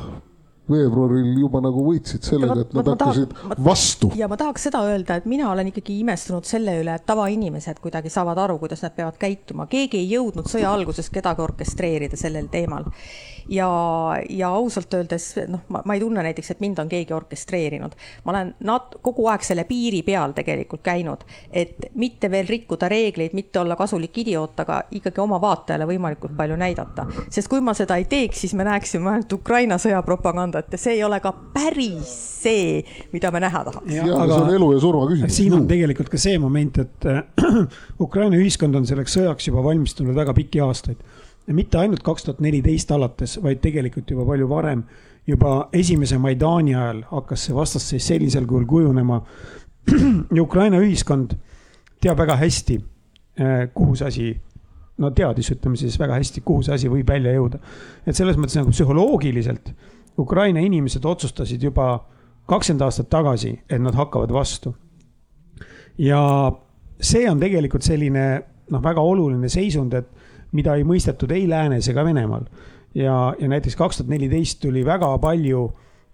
veebruaril 0.67 1.37
juba 1.39 1.61
nagu 1.63 1.83
võitsid 1.85 2.25
sellega, 2.27 2.59
et 2.63 2.73
nad 2.75 2.89
hakkasid 2.91 3.31
tahak, 3.31 3.61
vastu. 3.63 4.11
ja 4.19 4.27
ma 4.27 4.37
tahaks 4.39 4.67
seda 4.67 4.81
öelda, 4.87 5.19
et 5.19 5.27
mina 5.29 5.49
olen 5.51 5.71
ikkagi 5.71 5.99
imestunud 6.03 6.47
selle 6.47 6.77
üle, 6.81 6.97
et 6.97 7.07
tavainimesed 7.07 7.79
kuidagi 7.83 8.11
saavad 8.13 8.39
aru, 8.43 8.57
kuidas 8.63 8.83
nad 8.83 8.95
peavad 8.97 9.19
käituma, 9.21 9.67
keegi 9.71 10.01
ei 10.01 10.11
jõudnud 10.17 10.49
sõja 10.51 10.73
alguses 10.75 11.09
kedagi 11.13 11.43
orkestreerida 11.45 12.19
sellel 12.19 12.51
teemal 12.51 12.89
ja, 13.49 13.69
ja 14.29 14.49
ausalt 14.49 14.93
öeldes 14.93 15.35
noh, 15.47 15.63
ma, 15.69 15.81
ma 15.85 15.95
ei 15.95 16.01
tunne 16.01 16.23
näiteks, 16.23 16.51
et 16.51 16.59
mind 16.63 16.79
on 16.79 16.89
keegi 16.89 17.13
orkestreerinud. 17.13 17.95
ma 18.25 18.33
olen 18.33 18.53
nat-, 18.67 18.97
kogu 19.01 19.27
aeg 19.31 19.45
selle 19.45 19.63
piiri 19.69 20.01
peal 20.07 20.35
tegelikult 20.37 20.83
käinud, 20.85 21.23
et 21.51 21.89
mitte 21.95 22.31
veel 22.31 22.47
rikkuda 22.49 22.89
reegleid, 22.91 23.35
mitte 23.37 23.59
olla 23.59 23.75
kasulik 23.79 24.17
idioot, 24.23 24.59
aga 24.65 24.81
ikkagi 24.99 25.21
oma 25.23 25.41
vaatajale 25.41 25.87
võimalikult 25.89 26.35
palju 26.37 26.55
näidata. 26.59 27.07
sest 27.29 27.47
kui 27.51 27.61
ma 27.61 27.75
seda 27.77 27.97
ei 27.99 28.05
teeks, 28.09 28.41
siis 28.45 28.55
me 28.57 28.67
näeksime 28.67 29.11
ainult 29.11 29.33
Ukraina 29.33 29.79
sõja 29.81 30.01
propagandat 30.05 30.71
ja 30.71 30.81
see 30.81 30.97
ei 30.99 31.03
ole 31.03 31.19
ka 31.23 31.33
päris 31.53 32.13
see, 32.43 32.83
mida 33.13 33.31
me 33.31 33.41
näha 33.43 33.63
tahaks. 33.67 33.93
ja, 33.93 34.07
aga 34.15 34.33
see 34.33 34.43
on 34.43 34.55
elu 34.59 34.71
ja 34.73 34.81
surma 34.83 35.05
küsimus. 35.11 35.37
siin 35.37 35.55
on 35.57 35.67
tegelikult 35.69 36.11
ka 36.13 36.21
see 36.21 36.37
moment, 36.41 36.81
et 36.83 37.09
Ukraina 38.07 38.39
ühiskond 38.39 38.75
on 38.77 38.87
selleks 38.89 39.17
sõjaks 39.17 39.49
juba 39.49 39.63
valmistunud 39.65 40.15
väga 40.17 40.35
pikki 40.37 40.61
aastaid 40.63 41.01
mitte 41.55 41.77
ainult 41.77 42.03
kaks 42.03 42.23
tuhat 42.23 42.39
neliteist 42.43 42.91
alates, 42.91 43.37
vaid 43.43 43.61
tegelikult 43.63 44.09
juba 44.11 44.25
palju 44.25 44.49
varem. 44.49 44.83
juba 45.27 45.69
esimese 45.73 46.17
Maidani 46.17 46.75
ajal 46.75 47.01
hakkas 47.09 47.41
see 47.45 47.55
vastasseis 47.55 48.05
sellisel 48.07 48.45
kujul 48.45 48.65
kujunema. 48.65 49.21
ja 50.35 50.41
Ukraina 50.43 50.79
ühiskond 50.79 51.35
teab 52.01 52.17
väga 52.17 52.35
hästi, 52.35 52.81
eh, 53.39 53.69
kuhu 53.73 53.95
see 53.95 54.07
asi 54.07 54.41
no 54.97 55.11
teadis, 55.11 55.51
ütleme 55.51 55.77
siis 55.77 55.99
väga 55.99 56.13
hästi, 56.13 56.41
kuhu 56.41 56.63
see 56.63 56.73
asi 56.73 56.89
võib 56.89 57.07
välja 57.07 57.33
jõuda. 57.33 57.59
et 58.05 58.15
selles 58.15 58.37
mõttes 58.37 58.55
nagu 58.55 58.71
psühholoogiliselt 58.71 59.73
Ukraina 60.17 60.59
inimesed 60.59 61.05
otsustasid 61.05 61.63
juba 61.63 62.05
kakskümmend 62.47 62.81
aastat 62.81 63.09
tagasi, 63.09 63.51
et 63.69 63.81
nad 63.81 63.95
hakkavad 63.95 64.31
vastu. 64.33 64.75
ja 65.97 66.51
see 67.01 67.29
on 67.29 67.39
tegelikult 67.39 67.83
selline 67.83 68.43
noh, 68.71 68.83
väga 68.83 69.01
oluline 69.01 69.49
seisund, 69.49 69.93
et 69.93 70.07
mida 70.51 70.75
ei 70.75 70.85
mõistetud 70.87 71.31
ei 71.35 71.47
läänes 71.49 71.89
ega 71.89 72.05
Venemaal. 72.05 72.45
ja, 72.95 73.33
ja 73.39 73.47
näiteks 73.47 73.75
kaks 73.75 73.97
tuhat 73.97 74.09
neliteist 74.09 74.61
tuli 74.61 74.85
väga 74.85 75.17
palju 75.17 75.67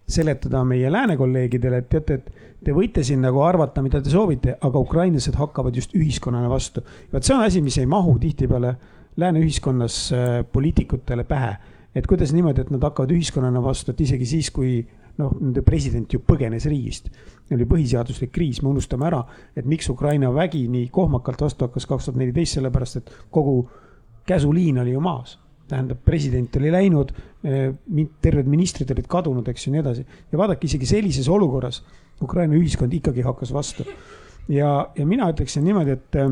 seletada 0.07 0.63
meie 0.67 0.91
lääne 0.91 1.15
kolleegidele, 1.17 1.77
et 1.77 1.89
teate, 1.89 2.13
et 2.13 2.31
te 2.63 2.73
võite 2.75 3.03
siin 3.03 3.21
nagu 3.23 3.39
arvata, 3.43 3.81
mida 3.81 4.01
te 4.03 4.11
soovite, 4.11 4.57
aga 4.61 4.79
ukrainlased 4.79 5.37
hakkavad 5.39 5.75
just 5.75 5.95
ühiskonnana 5.95 6.49
vastu. 6.51 6.83
vot 7.13 7.23
see 7.23 7.35
on 7.35 7.43
asi, 7.43 7.61
mis 7.61 7.77
ei 7.77 7.85
mahu 7.85 8.17
tihtipeale 8.19 8.75
lääne 9.17 9.39
ühiskonnas 9.39 10.09
äh, 10.11 10.43
poliitikutele 10.51 11.23
pähe. 11.23 11.55
et 11.95 12.07
kuidas 12.07 12.33
niimoodi, 12.33 12.61
et 12.61 12.71
nad 12.73 12.81
hakkavad 12.83 13.11
ühiskonnana 13.13 13.61
vastu, 13.63 13.91
et 13.91 14.01
isegi 14.01 14.25
siis, 14.25 14.49
kui 14.51 14.81
noh, 15.21 15.33
nende 15.39 15.61
president 15.61 16.13
ju 16.13 16.19
põgenes 16.25 16.65
riigist. 16.69 17.09
oli 17.53 17.67
põhiseaduslik 17.69 18.31
kriis, 18.33 18.61
me 18.63 18.71
unustame 18.71 19.05
ära, 19.05 19.21
et 19.55 19.65
miks 19.69 19.89
Ukraina 19.89 20.31
vägi 20.33 20.65
nii 20.67 20.87
kohmakalt 20.91 21.41
vastu 21.45 21.67
hakkas 21.67 21.85
kaks 21.85 22.07
tuhat 22.07 22.17
neliteist, 22.17 22.57
sellepärast 22.57 22.97
et 22.97 23.11
kogu 23.31 23.69
käsuliin 24.25 24.79
oli 24.79 24.93
ju 24.95 25.01
maas 25.01 25.39
tähendab, 25.73 26.03
president 26.05 26.55
oli 26.59 26.71
läinud, 26.71 27.11
eh, 27.43 27.73
terved 28.21 28.49
ministrid 28.51 28.91
olid 28.91 29.07
kadunud, 29.09 29.47
eks 29.47 29.67
ju, 29.67 29.73
nii 29.73 29.81
edasi. 29.81 30.05
ja 30.31 30.37
vaadake, 30.37 30.67
isegi 30.67 30.85
sellises 30.85 31.29
olukorras 31.29 31.83
Ukraina 32.21 32.55
ühiskond 32.55 32.93
ikkagi 32.93 33.21
hakkas 33.21 33.53
vastu. 33.53 33.85
ja, 34.49 34.89
ja 34.95 35.05
mina 35.05 35.29
ütleksin 35.31 35.63
niimoodi, 35.63 35.91
et 35.91 36.15
eh, 36.15 36.29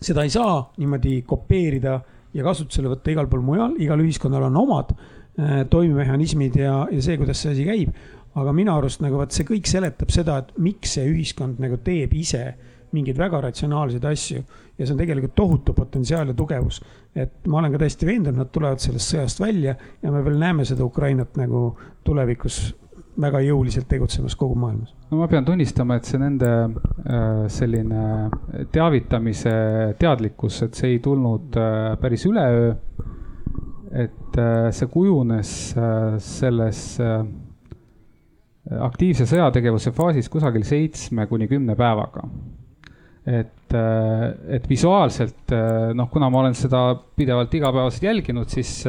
seda 0.00 0.24
ei 0.24 0.30
saa 0.30 0.72
niimoodi 0.78 1.22
kopeerida 1.26 2.00
ja 2.34 2.44
kasutusele 2.44 2.92
võtta 2.92 3.12
igal 3.12 3.28
pool 3.30 3.42
mujal, 3.44 3.74
igal 3.82 4.00
ühiskonnal 4.04 4.48
on 4.48 4.56
omad 4.60 4.92
äh, 4.94 5.64
toimemehhanismid 5.70 6.56
ja, 6.60 6.86
ja 6.90 7.02
see, 7.02 7.18
kuidas 7.20 7.42
see 7.42 7.52
asi 7.54 7.66
käib. 7.68 7.92
aga 8.38 8.52
minu 8.54 8.70
arust 8.70 9.00
nagu 9.02 9.16
vot 9.18 9.32
see 9.34 9.46
kõik 9.48 9.66
seletab 9.66 10.12
seda, 10.14 10.36
et 10.38 10.52
miks 10.62 10.92
see 10.94 11.06
ühiskond 11.10 11.58
nagu 11.58 11.80
teeb 11.82 12.12
ise 12.14 12.52
mingeid 12.94 13.18
väga 13.18 13.40
ratsionaalseid 13.48 14.04
asju 14.04 14.44
ja 14.78 14.86
see 14.86 14.94
on 14.94 14.98
tegelikult 15.00 15.34
tohutu 15.34 15.74
potentsiaal 15.74 16.28
ja 16.28 16.34
tugevus. 16.34 16.82
et 17.14 17.46
ma 17.46 17.58
olen 17.58 17.72
ka 17.72 17.78
täiesti 17.78 18.06
veendunud, 18.06 18.38
nad 18.38 18.50
tulevad 18.52 18.82
sellest 18.82 19.14
sõjast 19.14 19.40
välja 19.40 19.74
ja 20.02 20.12
me 20.12 20.24
veel 20.24 20.38
näeme 20.38 20.64
seda 20.64 20.84
Ukrainat 20.84 21.36
nagu 21.36 21.72
tulevikus 22.04 22.76
väga 23.20 23.40
jõuliselt 23.42 23.88
tegutsemas 23.90 24.36
kogu 24.38 24.54
maailmas. 24.58 24.94
no 25.10 25.18
ma 25.18 25.28
pean 25.28 25.44
tunnistama, 25.44 25.98
et 25.98 26.08
see 26.08 26.20
nende 26.22 26.50
äh, 26.50 27.46
selline 27.50 28.68
teavitamise 28.72 29.54
teadlikkus, 29.98 30.62
et 30.68 30.78
see 30.78 30.94
ei 30.94 31.00
tulnud 31.02 31.58
äh, 31.58 31.96
päris 32.00 32.26
üleöö. 32.30 32.74
et 33.90 34.38
äh, 34.38 34.68
see 34.70 34.90
kujunes 34.92 35.50
selles 36.20 36.82
aktiivse 38.84 39.24
sõjategevuse 39.24 39.94
faasis 39.96 40.28
kusagil 40.28 40.66
seitsme 40.68 41.26
kuni 41.26 41.48
kümne 41.48 41.76
päevaga 41.76 42.26
et, 43.28 43.74
et 44.56 44.68
visuaalselt 44.70 45.52
noh, 45.94 46.08
kuna 46.08 46.30
ma 46.32 46.40
olen 46.40 46.54
seda 46.56 46.80
pidevalt 46.96 47.52
igapäevaselt 47.58 48.06
jälginud, 48.08 48.48
siis 48.48 48.86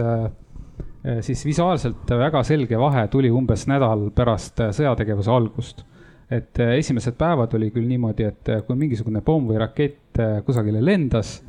Äh, 1.05 1.21
siis 1.23 1.45
visuaalselt 1.45 2.09
väga 2.11 2.41
selge 2.43 2.79
vahe 2.79 3.05
tuli 3.07 3.29
umbes 3.31 3.63
nädal 3.71 4.09
pärast 4.15 4.59
äh, 4.59 4.73
sõjategevuse 4.75 5.31
algust. 5.31 5.85
et 6.29 6.59
äh, 6.59 6.75
esimesed 6.77 7.15
päevad 7.17 7.53
oli 7.55 7.71
küll 7.71 7.87
niimoodi, 7.87 8.25
et 8.27 8.49
kui 8.67 8.75
mingisugune 8.77 9.21
pomm 9.25 9.47
või 9.49 9.57
rakett 9.57 10.19
kusagile 10.45 10.81
lendas, 10.83 11.39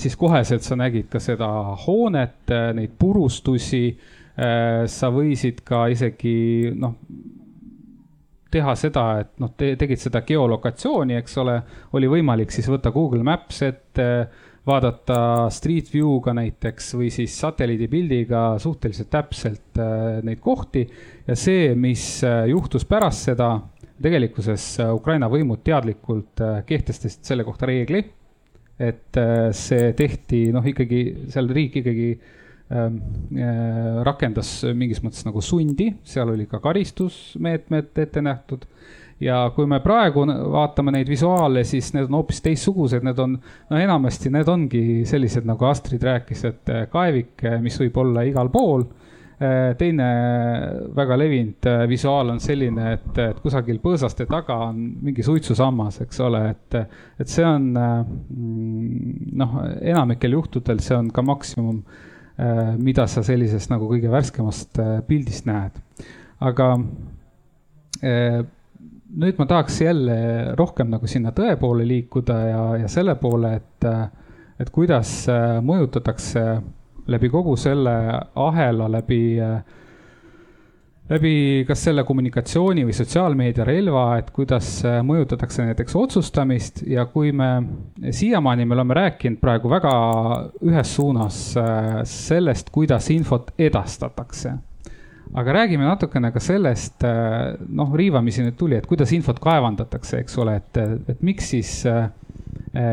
siis 0.00 0.16
koheselt 0.16 0.64
sa 0.64 0.74
nägid 0.80 1.10
ka 1.12 1.20
seda 1.20 1.46
hoonet, 1.84 2.48
neid 2.74 2.94
purustusi. 2.98 3.98
sa 4.86 5.08
võisid 5.12 5.60
ka 5.64 5.86
isegi 5.88 6.72
noh, 6.76 6.94
teha 8.50 8.74
seda, 8.78 9.06
et 9.20 9.32
noh 9.42 9.52
te, 9.58 9.72
tegid 9.78 10.00
seda 10.00 10.22
geolokatsiooni, 10.26 11.16
eks 11.20 11.38
ole, 11.42 11.56
oli 11.98 12.10
võimalik 12.10 12.52
siis 12.54 12.68
võtta 12.70 12.92
Google 12.94 13.24
Maps 13.26 13.62
ette 13.66 14.06
vaadata 14.66 15.46
Street 15.54 15.90
View'ga 15.92 16.34
näiteks 16.34 16.90
või 16.98 17.10
siis 17.14 17.34
satelliidipildiga 17.38 18.56
suhteliselt 18.62 19.10
täpselt 19.12 19.78
äh, 19.78 20.18
neid 20.26 20.42
kohti. 20.42 20.86
ja 21.26 21.36
see, 21.38 21.74
mis 21.78 22.04
äh, 22.26 22.46
juhtus 22.50 22.86
pärast 22.88 23.30
seda, 23.30 23.52
tegelikkuses 24.02 24.66
äh, 24.82 24.94
Ukraina 24.94 25.30
võimud 25.30 25.62
teadlikult 25.64 26.42
kehtestasid 26.66 27.22
selle 27.26 27.46
kohta 27.46 27.66
reegli. 27.70 28.04
et 28.76 29.16
see 29.56 29.92
tehti, 29.96 30.50
noh, 30.52 30.66
ikkagi 30.68 30.98
seal 31.32 31.46
riik 31.48 31.78
ikkagi 31.80 32.08
rakendas 34.06 34.48
mingis 34.74 34.98
mõttes 35.04 35.22
nagu 35.22 35.38
sundi, 35.44 35.92
seal 36.02 36.32
oli 36.32 36.48
ka 36.50 36.58
karistusmeetmed 36.64 38.00
ette 38.02 38.22
nähtud 38.26 38.64
ja 39.20 39.38
kui 39.54 39.68
me 39.68 39.80
praegu 39.84 40.24
vaatame 40.52 40.92
neid 40.96 41.08
visuaale, 41.08 41.64
siis 41.64 41.92
need 41.96 42.10
on 42.10 42.18
hoopis 42.20 42.42
teistsugused, 42.44 43.04
need 43.06 43.18
on, 43.22 43.36
no 43.70 43.80
enamasti 43.80 44.32
need 44.32 44.48
ongi 44.52 44.84
sellised, 45.08 45.46
nagu 45.48 45.68
Astrid 45.68 46.04
rääkis, 46.04 46.44
et 46.50 46.72
eh, 46.72 46.86
kaevik, 46.92 47.34
eh, 47.44 47.58
mis 47.62 47.78
võib 47.80 48.00
olla 48.04 48.26
igal 48.28 48.52
pool. 48.52 48.86
Eh, 49.36 49.74
teine 49.76 50.06
väga 50.96 51.16
levinud 51.20 51.66
visuaal 51.90 52.32
on 52.32 52.38
selline, 52.40 52.92
et, 52.96 53.10
et 53.20 53.40
kusagil 53.44 53.82
põõsaste 53.84 54.24
taga 54.28 54.56
on 54.70 54.78
mingi 55.04 55.24
suitsusammas, 55.24 56.00
eks 56.06 56.22
ole, 56.24 56.42
et, 56.54 56.78
et 57.20 57.32
see 57.32 57.44
on 57.44 57.66
mm, 57.76 59.32
noh, 59.36 59.58
enamikel 59.80 60.38
juhtudel 60.38 60.80
see 60.84 60.96
on 60.96 61.12
ka 61.12 61.24
maksimum, 61.24 61.82
mida 62.76 63.06
sa 63.08 63.22
sellisest 63.24 63.70
nagu 63.72 63.86
kõige 63.88 64.10
värskemast 64.12 64.76
pildist 65.08 65.46
näed. 65.48 65.78
aga 66.44 66.66
nüüd 69.16 69.38
ma 69.38 69.46
tahaks 69.48 69.80
jälle 69.80 70.16
rohkem 70.58 70.90
nagu 70.92 71.08
sinna 71.08 71.32
tõe 71.36 71.56
poole 71.60 71.86
liikuda 71.88 72.36
ja, 72.48 72.62
ja 72.82 72.90
selle 72.92 73.14
poole, 73.20 73.54
et, 73.60 73.86
et 74.60 74.72
kuidas 74.74 75.12
äh, 75.32 75.58
mõjutatakse 75.64 76.44
läbi 77.06 77.30
kogu 77.30 77.54
selle 77.60 77.94
ahela, 78.34 78.88
läbi, 78.90 79.38
läbi 81.10 81.64
kas 81.68 81.84
selle 81.86 82.02
kommunikatsiooni 82.06 82.84
või 82.86 82.94
sotsiaalmeedia 82.96 83.64
relva, 83.66 84.06
et 84.18 84.32
kuidas 84.34 84.68
äh, 84.86 84.98
mõjutatakse 85.06 85.66
näiteks 85.68 85.94
otsustamist 85.98 86.82
ja 86.90 87.06
kui 87.10 87.30
me 87.36 87.50
siiamaani 88.10 88.66
me 88.66 88.74
oleme 88.74 88.96
rääkinud 88.98 89.40
praegu 89.42 89.70
väga 89.70 89.92
ühes 90.66 90.94
suunas 90.98 91.40
äh, 91.60 92.00
sellest, 92.10 92.72
kuidas 92.74 93.10
infot 93.14 93.52
edastatakse. 93.58 94.56
Aga 95.36 95.52
räägime 95.52 95.86
natukene 95.86 96.30
ka 96.34 96.42
sellest, 96.42 97.02
äh, 97.06 97.54
noh, 97.68 97.94
riivamisi 97.94 98.42
nüüd 98.42 98.58
tuli, 98.58 98.78
et 98.78 98.86
kuidas 98.90 99.14
infot 99.14 99.38
kaevandatakse, 99.42 100.22
eks 100.24 100.38
ole, 100.42 100.58
et, 100.62 100.82
et 101.14 101.26
miks 101.26 101.54
siis 101.54 101.82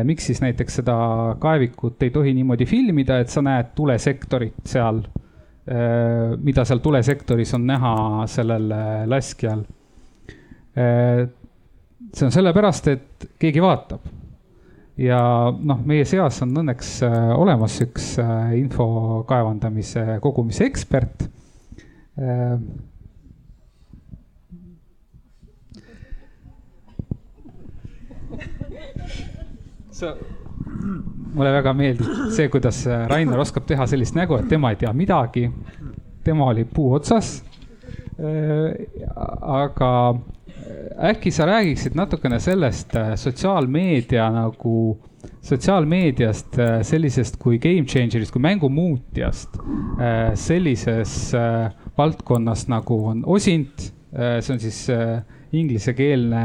miks 0.04 0.24
siis 0.30 0.38
näiteks 0.40 0.78
seda 0.80 0.94
kaevikut 1.40 2.00
ei 2.06 2.12
tohi 2.12 2.32
niimoodi 2.32 2.64
filmida, 2.64 3.18
et 3.20 3.28
sa 3.28 3.42
näed 3.44 3.74
tulesektorit 3.76 4.62
seal 4.70 5.02
äh,, 5.02 5.23
mida 5.66 6.64
seal 6.68 6.80
tulesektoris 6.84 7.54
on 7.56 7.66
näha 7.66 7.94
sellel 8.28 8.70
äh, 8.74 9.06
laskjal 9.08 9.64
äh,. 10.76 11.28
see 12.14 12.26
on 12.26 12.32
sellepärast, 12.34 12.88
et 12.92 13.26
keegi 13.40 13.62
vaatab 13.64 14.00
ja 15.00 15.18
noh, 15.50 15.80
meie 15.88 16.04
seas 16.06 16.42
on 16.44 16.52
õnneks 16.62 17.00
olemas 17.34 17.80
üks 17.82 18.18
info 18.54 19.24
kaevandamise 19.28 20.20
kogumise 20.22 20.64
ekspert 20.68 21.24
sa, 29.98 30.14
mulle 31.34 31.52
väga 31.52 31.72
meeldib 31.76 32.30
see, 32.34 32.48
kuidas 32.52 32.84
Rainer 33.10 33.40
oskab 33.42 33.66
teha 33.66 33.86
sellist 33.90 34.16
nägu, 34.16 34.38
et 34.38 34.48
tema 34.48 34.70
ei 34.72 34.80
tea 34.80 34.92
midagi. 34.92 35.50
tema 36.24 36.46
oli 36.46 36.64
puu 36.64 36.94
otsas. 36.96 37.42
Ehm, 38.18 39.10
aga 39.40 39.90
äkki 41.10 41.32
sa 41.34 41.46
räägiksid 41.46 41.96
natukene 41.98 42.38
sellest 42.40 42.94
äh, 42.96 43.14
sotsiaalmeedia 43.20 44.30
nagu 44.32 44.76
sotsiaalmeediast, 45.44 46.58
äh, 46.58 46.82
sellisest 46.82 47.38
kui 47.40 47.58
game 47.58 47.84
changer'ist, 47.88 48.32
kui 48.32 48.42
mängumuutjast, 48.42 49.58
äh, 50.00 50.34
sellises 50.34 51.34
äh, 51.34 51.70
valdkonnas 51.98 52.66
nagu 52.72 52.98
on 53.10 53.24
osint, 53.26 53.90
see 54.14 54.52
on 54.54 54.60
siis 54.62 54.76
inglisekeelne 55.58 56.42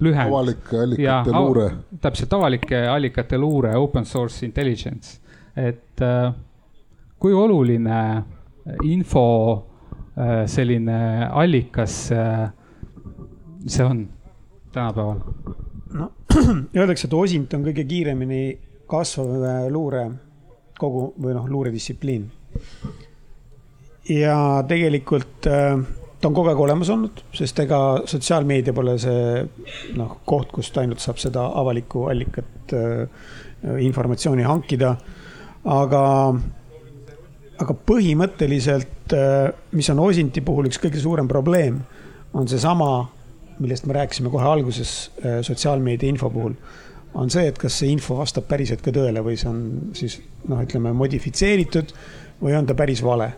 lühend. 0.00 0.28
avalike 0.28 0.82
allikate 0.82 1.04
ja, 1.04 1.40
luure. 1.40 1.70
täpselt, 2.00 2.32
avalike 2.32 2.82
allikate 2.88 3.38
luure, 3.38 3.76
open 3.76 4.04
source 4.04 4.46
intelligence, 4.46 5.18
et 5.56 6.00
kui 7.18 7.34
oluline 7.34 8.02
info 8.86 9.24
selline 10.46 10.98
allikas 11.30 11.96
see 13.66 13.84
on 13.84 14.08
tänapäeval? 14.72 15.20
no 15.92 16.12
öeldakse, 16.76 17.06
et 17.06 17.14
osint 17.14 17.54
on 17.54 17.64
kõige 17.66 17.84
kiiremini 17.88 18.42
kasvav 18.88 19.44
äh, 19.44 19.60
luure 19.72 20.04
kogu 20.78 21.12
või 21.18 21.34
noh, 21.36 21.48
luuredistsipliin. 21.50 22.28
ja 24.08 24.36
tegelikult 24.68 25.48
äh, 25.48 25.80
ta 26.20 26.28
on 26.28 26.34
kogu 26.34 26.50
aeg 26.50 26.60
olemas 26.62 26.90
olnud, 26.90 27.22
sest 27.34 27.60
ega 27.62 27.78
sotsiaalmeedia 28.08 28.74
pole 28.74 28.96
see 29.00 29.42
noh, 29.98 30.16
koht, 30.26 30.50
kust 30.54 30.78
ainult 30.80 31.02
saab 31.02 31.20
seda 31.22 31.44
avalikku 31.60 32.08
allikat 32.10 32.74
äh, 32.74 33.26
informatsiooni 33.84 34.46
hankida. 34.46 34.96
aga, 35.68 36.02
aga 37.62 37.78
põhimõtteliselt, 37.90 39.14
äh, 39.14 39.52
mis 39.76 39.90
on 39.94 40.02
Osinti 40.06 40.42
puhul 40.42 40.70
üks 40.70 40.80
kõige 40.82 41.00
suurem 41.02 41.28
probleem, 41.30 41.80
on 42.34 42.48
seesama, 42.50 43.08
millest 43.58 43.86
me 43.86 43.96
rääkisime 43.96 44.30
kohe 44.30 44.46
alguses 44.46 45.10
äh, 45.22 45.40
sotsiaalmeedia 45.46 46.10
info 46.10 46.30
puhul 46.30 46.54
on 47.18 47.30
see, 47.32 47.48
et 47.48 47.58
kas 47.58 47.78
see 47.80 47.90
info 47.90 48.18
vastab 48.18 48.46
päriselt 48.50 48.82
ka 48.84 48.92
tõele 48.94 49.22
või 49.24 49.38
see 49.40 49.48
on 49.50 49.60
siis 49.96 50.18
noh, 50.50 50.60
ütleme 50.62 50.92
modifitseeritud 50.94 51.94
või 52.42 52.54
on 52.58 52.68
ta 52.68 52.76
päris 52.78 53.02
vale 53.02 53.32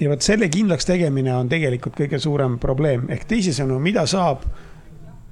ja 0.00 0.10
vot 0.10 0.24
selle 0.24 0.48
kindlaks 0.52 0.88
tegemine 0.88 1.34
on 1.36 1.50
tegelikult 1.50 1.96
kõige 1.98 2.18
suurem 2.22 2.58
probleem, 2.62 3.06
ehk 3.12 3.26
teisisõnu, 3.30 3.78
mida 3.82 4.06
saab 4.10 4.44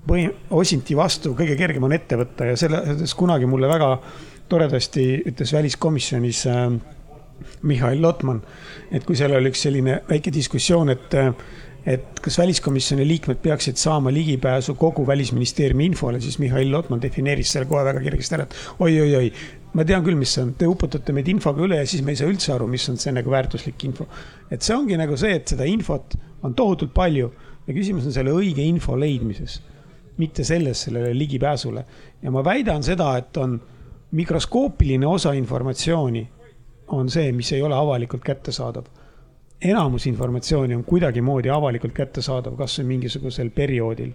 põhi, 0.08 0.28
Osinti 0.50 0.96
vastu 0.98 1.34
kõige 1.38 1.56
kergem 1.58 1.86
on 1.86 1.94
ette 1.96 2.18
võtta. 2.18 2.52
Ja 2.52 2.58
selles 2.58 3.14
kunagi 3.18 3.48
mulle 3.50 3.70
väga 3.70 3.96
toredasti 4.52 5.06
ütles 5.30 5.52
väliskomisjonis 5.54 6.46
äh, 6.50 6.64
Mihhail 7.66 8.02
Lotman, 8.02 8.42
et 8.90 9.04
kui 9.06 9.18
seal 9.18 9.34
oli 9.34 9.50
üks 9.52 9.64
selline 9.66 10.00
väike 10.08 10.32
diskussioon, 10.34 10.92
et 10.94 11.18
äh, 11.18 11.32
et 11.82 12.20
kas 12.22 12.36
väliskomisjoni 12.38 13.02
liikmed 13.06 13.40
peaksid 13.42 13.80
saama 13.80 14.12
ligipääsu 14.14 14.76
kogu 14.78 15.02
välisministeeriumi 15.06 15.88
infole, 15.90 16.20
siis 16.20 16.38
Mihhail 16.38 16.70
Lotman 16.70 17.02
defineeris 17.02 17.50
selle 17.52 17.66
kohe 17.66 17.82
väga 17.84 18.04
kergesti 18.04 18.36
ära, 18.38 18.46
et 18.46 18.54
oi-oi-oi, 18.78 19.32
ma 19.72 19.84
tean 19.88 20.04
küll, 20.04 20.18
mis 20.18 20.32
see 20.34 20.44
on, 20.44 20.52
te 20.58 20.68
uputate 20.68 21.14
meid 21.16 21.28
infoga 21.32 21.64
üle 21.64 21.78
ja 21.80 21.88
siis 21.88 22.02
me 22.04 22.12
ei 22.12 22.20
saa 22.20 22.30
üldse 22.30 22.52
aru, 22.54 22.68
mis 22.70 22.84
on 22.92 22.98
see 23.00 23.12
nagu 23.14 23.32
väärtuslik 23.32 23.84
info. 23.88 24.06
et 24.50 24.62
see 24.62 24.76
ongi 24.76 24.98
nagu 25.00 25.16
see, 25.16 25.34
et 25.40 25.48
seda 25.54 25.68
infot 25.68 26.16
on 26.42 26.54
tohutult 26.54 26.92
palju 26.94 27.30
ja 27.66 27.74
küsimus 27.74 28.06
on 28.08 28.14
selle 28.14 28.34
õige 28.36 28.64
info 28.66 28.96
leidmises, 28.98 29.60
mitte 30.18 30.44
selles, 30.44 30.86
sellele 30.86 31.14
ligipääsule. 31.16 31.84
ja 32.22 32.30
ma 32.30 32.44
väidan 32.44 32.82
seda, 32.82 33.16
et 33.16 33.36
on 33.36 33.60
mikroskoopiline 34.12 35.06
osa 35.06 35.32
informatsiooni 35.32 36.26
on 36.92 37.08
see, 37.08 37.32
mis 37.32 37.52
ei 37.52 37.62
ole 37.62 37.74
avalikult 37.74 38.22
kättesaadav 38.22 38.90
enamus 39.64 40.06
informatsiooni 40.06 40.74
on 40.74 40.84
kuidagimoodi 40.84 41.50
avalikult 41.50 41.94
kättesaadav, 41.94 42.56
kasvõi 42.58 42.86
mingisugusel 42.88 43.50
perioodil. 43.54 44.12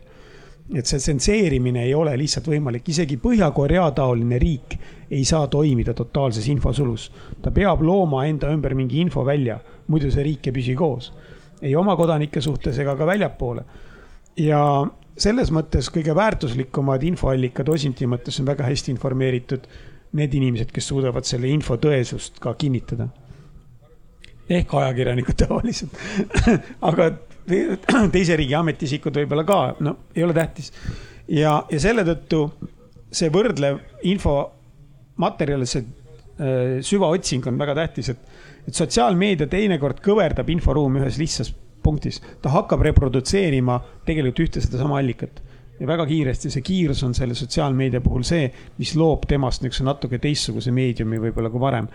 Et 0.76 0.86
see 0.86 1.00
tsenseerimine 1.00 1.86
ei 1.86 1.94
ole 1.96 2.12
lihtsalt 2.20 2.50
võimalik, 2.52 2.90
isegi 2.92 3.18
Põhja-Korea 3.24 3.86
taoline 3.96 4.40
riik 4.42 4.76
ei 5.12 5.24
saa 5.26 5.48
toimida 5.48 5.94
totaalses 5.96 6.48
infosulus. 6.52 7.12
ta 7.42 7.52
peab 7.52 7.82
looma 7.82 8.26
enda 8.28 8.52
ümber 8.52 8.76
mingi 8.76 9.00
infovälja, 9.02 9.60
muidu 9.88 10.12
see 10.12 10.24
riik 10.24 10.48
ei 10.48 10.54
püsi 10.54 10.76
koos. 10.76 11.14
ei 11.62 11.76
oma 11.76 11.96
kodanike 11.96 12.42
suhtes 12.42 12.80
ega 12.80 12.96
ka 12.96 13.06
väljapoole. 13.06 13.64
ja 14.38 14.88
selles 15.18 15.52
mõttes 15.52 15.90
kõige 15.90 16.16
väärtuslikumad 16.16 17.04
infoallikad 17.04 17.70
Osinti 17.70 18.06
mõttes 18.06 18.40
on 18.40 18.46
väga 18.46 18.64
hästi 18.64 18.92
informeeritud 18.92 19.68
need 20.14 20.34
inimesed, 20.34 20.72
kes 20.72 20.88
suudavad 20.88 21.26
selle 21.26 21.48
info 21.48 21.78
tõesust 21.78 22.40
ka 22.40 22.54
kinnitada 22.54 23.08
ehk 24.50 24.74
ajakirjanikud 24.74 25.36
tavaliselt 25.40 25.96
aga 26.90 27.12
teise 28.16 28.38
riigi 28.40 28.56
ametiisikud 28.58 29.22
võib-olla 29.22 29.46
ka, 29.48 29.60
no 29.84 29.98
ei 30.16 30.26
ole 30.26 30.36
tähtis. 30.38 30.72
ja, 31.28 31.62
ja 31.72 31.80
selle 31.80 32.06
tõttu 32.08 32.42
see 33.12 33.32
võrdlev 33.34 33.80
infomaterjal, 34.08 35.64
see 35.70 35.84
äh, 35.84 36.78
süvaotsing 36.86 37.48
on 37.48 37.60
väga 37.60 37.78
tähtis, 37.82 38.12
et, 38.14 38.38
et 38.68 38.76
sotsiaalmeedia 38.76 39.48
teinekord 39.52 40.04
kõverdab 40.04 40.50
inforuumi 40.52 41.02
ühes 41.04 41.20
lihtsas 41.22 41.54
punktis. 41.84 42.22
ta 42.42 42.52
hakkab 42.52 42.84
reprodutseerima 42.90 43.80
tegelikult 44.06 44.48
ühte 44.48 44.64
sedasama 44.64 45.00
allikat 45.00 45.44
ja 45.80 45.88
väga 45.88 46.06
kiiresti 46.10 46.52
see 46.52 46.64
kiirus 46.66 47.04
on 47.06 47.14
selle 47.18 47.36
sotsiaalmeedia 47.38 48.02
puhul 48.02 48.26
see, 48.28 48.48
mis 48.80 48.96
loob 48.98 49.28
temast 49.30 49.62
niisuguse 49.64 49.86
natuke 49.86 50.20
teistsuguse 50.22 50.74
meediumi 50.74 51.20
võib-olla 51.22 51.52
kui 51.54 51.62
varem. 51.62 51.90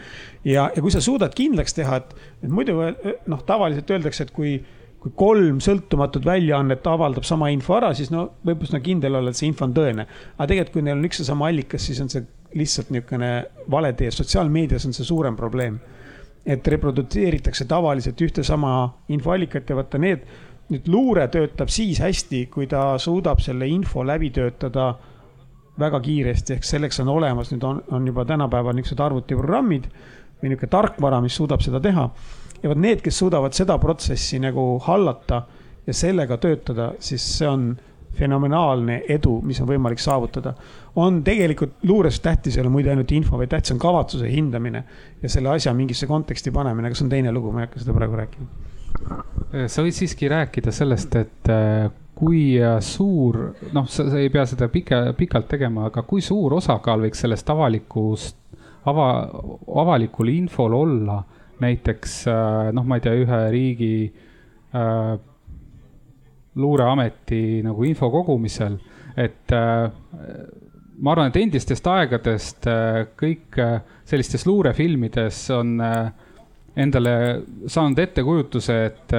ja, 0.44 0.68
ja 0.74 0.82
kui 0.82 0.92
sa 0.94 1.02
suudad 1.02 1.34
kindlaks 1.36 1.74
teha, 1.78 1.98
et, 1.98 2.14
et 2.44 2.50
muidu 2.50 2.78
noh, 2.78 3.42
tavaliselt 3.46 3.90
öeldakse, 3.90 4.28
et 4.28 4.34
kui, 4.34 4.54
kui 5.02 5.10
kolm 5.18 5.58
sõltumatut 5.62 6.24
väljaannet 6.26 6.86
avaldab 6.86 7.26
sama 7.26 7.48
info 7.50 7.74
ära, 7.74 7.90
siis 7.98 8.12
no 8.14 8.28
võib 8.46 8.62
üsna 8.62 8.78
kindel 8.84 9.18
olla, 9.18 9.32
et 9.32 9.38
see 9.38 9.48
info 9.50 9.66
on 9.66 9.74
tõene. 9.74 10.06
aga 10.36 10.46
tegelikult, 10.46 10.76
kui 10.76 10.86
neil 10.86 11.00
on 11.00 11.08
üks 11.08 11.22
ja 11.22 11.26
sama 11.26 11.48
allikas, 11.50 11.88
siis 11.88 12.00
on 12.04 12.12
see 12.12 12.22
lihtsalt 12.54 12.92
niisugune 12.94 13.32
vale 13.70 13.92
tee, 13.98 14.12
sotsiaalmeedias 14.14 14.86
on 14.86 14.94
see 14.94 15.08
suurem 15.08 15.36
probleem. 15.36 15.80
et 16.46 16.66
reprodutseeritakse 16.66 17.64
tavaliselt 17.70 18.20
ühte 18.20 18.42
sama 18.42 18.72
infoallikat 19.14 19.68
ja 19.70 19.76
vaata 19.78 19.98
need 19.98 20.24
nüüd 20.72 20.88
luure 20.90 21.26
töötab 21.32 21.70
siis 21.72 22.00
hästi, 22.02 22.46
kui 22.52 22.66
ta 22.70 22.96
suudab 22.98 23.42
selle 23.44 23.68
info 23.68 24.04
läbi 24.06 24.30
töötada 24.34 24.92
väga 25.78 26.00
kiiresti, 26.04 26.56
ehk 26.56 26.66
selleks 26.66 27.00
on 27.02 27.10
olemas, 27.12 27.52
nüüd 27.52 27.64
on, 27.64 27.82
on 27.92 28.06
juba 28.06 28.24
tänapäeval 28.28 28.76
niisugused 28.76 29.00
arvutiprogrammid 29.04 29.88
või 30.40 30.52
niisugune 30.52 30.72
tarkvara, 30.72 31.20
mis 31.24 31.36
suudab 31.38 31.64
seda 31.64 31.80
teha. 31.82 32.08
Ja 32.62 32.70
vot 32.70 32.78
need, 32.78 33.00
kes 33.02 33.18
suudavad 33.18 33.54
seda 33.56 33.78
protsessi 33.82 34.38
nagu 34.42 34.78
hallata 34.86 35.42
ja 35.86 35.94
sellega 35.94 36.38
töötada, 36.38 36.92
siis 37.02 37.24
see 37.38 37.48
on 37.48 37.72
fenomenaalne 38.16 39.02
edu, 39.08 39.38
mis 39.42 39.60
on 39.64 39.70
võimalik 39.70 40.00
saavutada. 40.02 40.54
on 40.96 41.22
tegelikult 41.24 41.78
luures 41.88 42.20
tähtis 42.20 42.56
ei 42.56 42.62
ole 42.62 42.70
muide 42.70 42.90
ainult 42.92 43.12
info, 43.12 43.38
vaid 43.38 43.48
tähtis 43.48 43.72
on 43.72 43.78
kavatsuse 43.80 44.28
hindamine 44.28 44.84
ja 45.22 45.28
selle 45.28 45.48
asja 45.48 45.72
mingisse 45.74 46.06
konteksti 46.06 46.50
panemine, 46.50 46.88
aga 46.90 46.98
see 46.98 47.06
on 47.08 47.14
teine 47.16 47.32
lugu, 47.32 47.52
ma 47.52 47.62
ei 47.62 47.70
hakka 47.70 47.80
seda 47.80 47.96
praegu 47.96 48.20
rääkima 48.20 48.72
Äh, 49.52 49.66
sa 49.70 49.84
võid 49.84 49.96
siiski 49.96 50.30
rääkida 50.32 50.72
sellest, 50.74 51.16
et 51.18 51.50
äh, 51.52 51.88
kui 52.16 52.56
äh, 52.60 52.78
suur, 52.84 53.40
noh, 53.74 53.88
sa 53.90 54.06
ei 54.18 54.30
pea 54.32 54.44
seda 54.48 54.68
pika, 54.72 55.04
pikalt 55.18 55.48
tegema, 55.50 55.88
aga 55.90 56.04
kui 56.08 56.24
suur 56.24 56.56
osakaal 56.58 57.06
võiks 57.06 57.22
sellest 57.24 57.50
avalikust, 57.52 58.38
ava, 58.88 59.08
avalikul 59.82 60.32
infol 60.32 60.76
olla 60.76 61.20
näiteks 61.62 62.22
noh, 62.74 62.86
ma 62.86 62.98
ei 62.98 63.04
tea, 63.04 63.14
ühe 63.22 63.38
riigi 63.54 63.94
äh, 64.74 65.12
luureameti 66.62 67.62
nagu 67.64 67.86
info 67.88 68.10
kogumisel, 68.12 68.76
et 69.16 69.54
äh, 69.56 69.86
ma 71.02 71.14
arvan, 71.14 71.30
et 71.32 71.40
endistest 71.40 71.86
aegadest 71.88 72.68
äh, 72.70 73.04
kõik 73.18 73.56
sellistes 74.08 74.44
luurefilmides 74.48 75.46
on 75.56 75.78
äh, 75.80 76.12
endale 76.76 77.42
saanud 77.66 77.98
ettekujutuse, 78.00 78.78
et, 78.86 79.14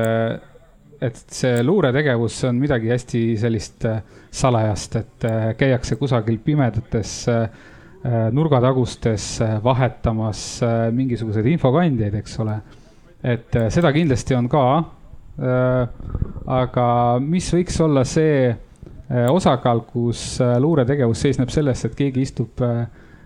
et 1.03 1.21
see 1.37 1.61
luuretegevus 1.65 2.39
on 2.49 2.59
midagi 2.61 2.89
hästi 2.93 3.23
sellist 3.41 3.85
äh, 3.89 4.01
salajast, 4.33 4.97
et 5.01 5.27
äh, 5.29 5.51
käiakse 5.57 5.97
kusagil 5.99 6.39
pimedates 6.43 7.15
äh, 7.29 7.45
nurgatagustes 8.03 9.25
vahetamas 9.63 10.39
mingisuguseid 10.91 11.45
infokandjaid, 11.53 12.17
eks 12.19 12.33
ole. 12.43 12.57
et 13.23 13.55
seda 13.71 13.93
kindlasti 13.95 14.35
on 14.35 14.49
ka. 14.51 14.63
aga 16.57 16.87
mis 17.23 17.47
võiks 17.55 17.79
olla 17.85 18.03
see 18.03 18.51
osakaal, 19.31 19.85
kus 19.87 20.41
luuretegevus 20.59 21.23
seisneb 21.23 21.53
selles, 21.55 21.85
et 21.87 21.95
keegi 21.95 22.27
istub 22.27 22.59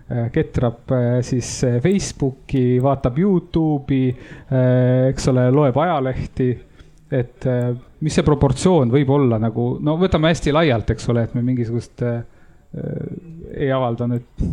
Äh, 0.09 0.29
ketrab 0.31 0.91
äh, 0.91 1.21
siis 1.21 1.63
äh, 1.63 1.81
Facebooki, 1.83 2.79
vaatab 2.79 3.17
Youtube'i, 3.19 4.13
eks 5.09 5.27
ole, 5.27 5.49
loeb 5.51 5.75
ajalehti. 5.83 6.53
et 7.11 7.45
mis 8.03 8.15
see 8.17 8.23
proportsioon 8.27 8.89
võib 8.91 9.09
olla 9.15 9.37
nagu, 9.39 9.77
no 9.79 9.93
võtame 9.99 10.27
hästi 10.27 10.51
laialt, 10.51 10.89
eks 10.91 11.07
ole, 11.11 11.21
et 11.23 11.35
me 11.35 11.43
mingisugust 11.43 12.03
äh, 12.03 12.17
ei 13.57 13.71
avalda 13.73 14.07
nüüd 14.11 14.45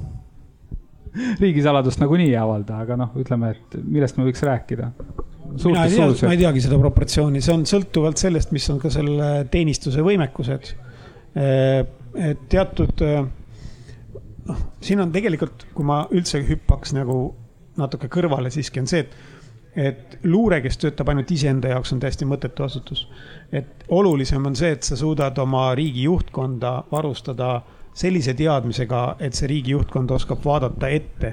riigisaladust 1.43 2.03
nagunii 2.03 2.33
ei 2.33 2.41
avalda, 2.41 2.81
aga 2.85 2.97
noh, 2.99 3.13
ütleme, 3.21 3.53
et 3.55 3.77
millest 3.83 4.19
me 4.19 4.27
võiks 4.29 4.43
rääkida. 4.47 4.91
mina 5.65 5.85
ei 5.87 5.95
tea, 5.95 6.09
ma 6.27 6.33
ei 6.35 6.41
teagi 6.41 6.65
seda 6.65 6.79
proportsiooni, 6.81 7.43
see 7.45 7.55
on 7.55 7.63
sõltuvalt 7.69 8.21
sellest, 8.21 8.53
mis 8.57 8.67
on 8.73 8.81
ka 8.83 8.91
selle 8.91 9.31
teenistuse 9.51 10.03
võimekused. 10.03 10.75
et 11.35 12.43
teatud 12.51 13.05
noh, 13.05 14.67
siin 14.81 15.03
on 15.03 15.13
tegelikult, 15.15 15.67
kui 15.75 15.87
ma 15.87 16.05
üldse 16.15 16.43
hüppaks 16.47 16.95
nagu 16.95 17.19
natuke 17.79 18.11
kõrvale, 18.13 18.53
siiski 18.55 18.83
on 18.83 18.91
see, 18.91 19.07
et 19.07 19.33
et 19.75 20.19
luure, 20.31 20.61
kes 20.63 20.77
töötab 20.79 21.09
ainult 21.11 21.31
iseenda 21.35 21.73
jaoks, 21.73 21.91
on 21.95 22.01
täiesti 22.03 22.27
mõttetu 22.31 22.63
asutus. 22.63 23.09
et 23.53 23.85
olulisem 23.89 24.47
on 24.47 24.55
see, 24.57 24.71
et 24.71 24.83
sa 24.83 24.97
suudad 24.97 25.39
oma 25.39 25.75
riigi 25.75 26.05
juhtkonda 26.07 26.85
varustada 26.93 27.63
sellise 27.95 28.35
teadmisega, 28.35 29.17
et 29.23 29.37
see 29.39 29.49
riigi 29.51 29.75
juhtkond 29.75 30.11
oskab 30.15 30.43
vaadata 30.45 30.91
ette, 30.91 31.33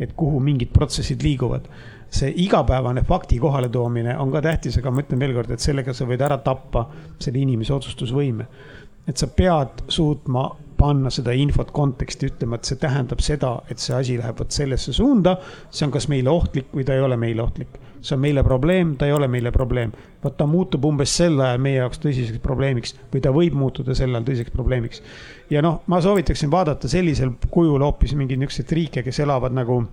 et 0.00 0.12
kuhu 0.16 0.40
mingid 0.40 0.72
protsessid 0.74 1.22
liiguvad. 1.22 1.68
see 2.10 2.32
igapäevane 2.42 3.04
fakti 3.06 3.38
kohaletoomine 3.38 4.16
on 4.18 4.32
ka 4.32 4.40
tähtis, 4.42 4.78
aga 4.78 4.90
ma 4.90 5.04
ütlen 5.04 5.20
veelkord, 5.20 5.50
et 5.54 5.62
sellega 5.62 5.92
sa 5.94 6.04
võid 6.10 6.22
ära 6.26 6.40
tappa 6.42 6.88
selle 7.18 7.38
inimese 7.38 7.74
otsustusvõime. 7.74 8.46
et 9.06 9.16
sa 9.16 9.26
pead 9.26 9.84
suutma 9.88 10.50
panna 10.80 11.10
seda 11.10 11.32
infot 11.36 11.70
konteksti, 11.70 12.32
ütlema, 12.32 12.56
et 12.56 12.64
see 12.64 12.76
tähendab 12.80 13.20
seda, 13.20 13.60
et 13.70 13.78
see 13.78 13.94
asi 13.94 14.16
läheb 14.18 14.38
vot 14.40 14.50
sellesse 14.50 14.92
suunda. 14.92 15.36
see 15.70 15.86
on 15.86 15.92
kas 15.92 16.08
meile 16.08 16.30
ohtlik 16.30 16.74
või 16.74 16.84
ta 16.84 16.94
ei 16.94 17.00
ole 17.00 17.16
meile 17.16 17.42
ohtlik. 17.42 17.78
See 18.00 18.14
on 18.16 18.22
meile 18.22 18.42
probleem, 18.44 18.94
ta 18.96 19.06
ei 19.06 19.12
ole 19.12 19.28
meile 19.28 19.52
probleem. 19.52 19.92
vot 20.24 20.36
ta 20.36 20.46
muutub 20.46 20.84
umbes 20.84 21.16
sel 21.16 21.40
ajal 21.40 21.60
meie 21.60 21.80
jaoks 21.80 22.00
tõsiseks 22.00 22.40
probleemiks 22.42 22.94
või 23.12 23.20
ta 23.24 23.32
võib 23.34 23.54
muutuda 23.56 23.94
sel 23.94 24.14
ajal 24.14 24.26
tõsiseks 24.28 24.54
probleemiks. 24.54 25.02
ja 25.50 25.62
noh, 25.62 25.82
ma 25.86 26.00
soovitaksin 26.00 26.50
vaadata 26.50 26.88
sellisel 26.88 27.32
kujul 27.50 27.82
hoopis 27.82 28.14
mingeid 28.14 28.40
niisuguseid 28.40 28.76
riike, 28.78 29.02
kes 29.02 29.20
elavad 29.20 29.56
nagu 29.56 29.84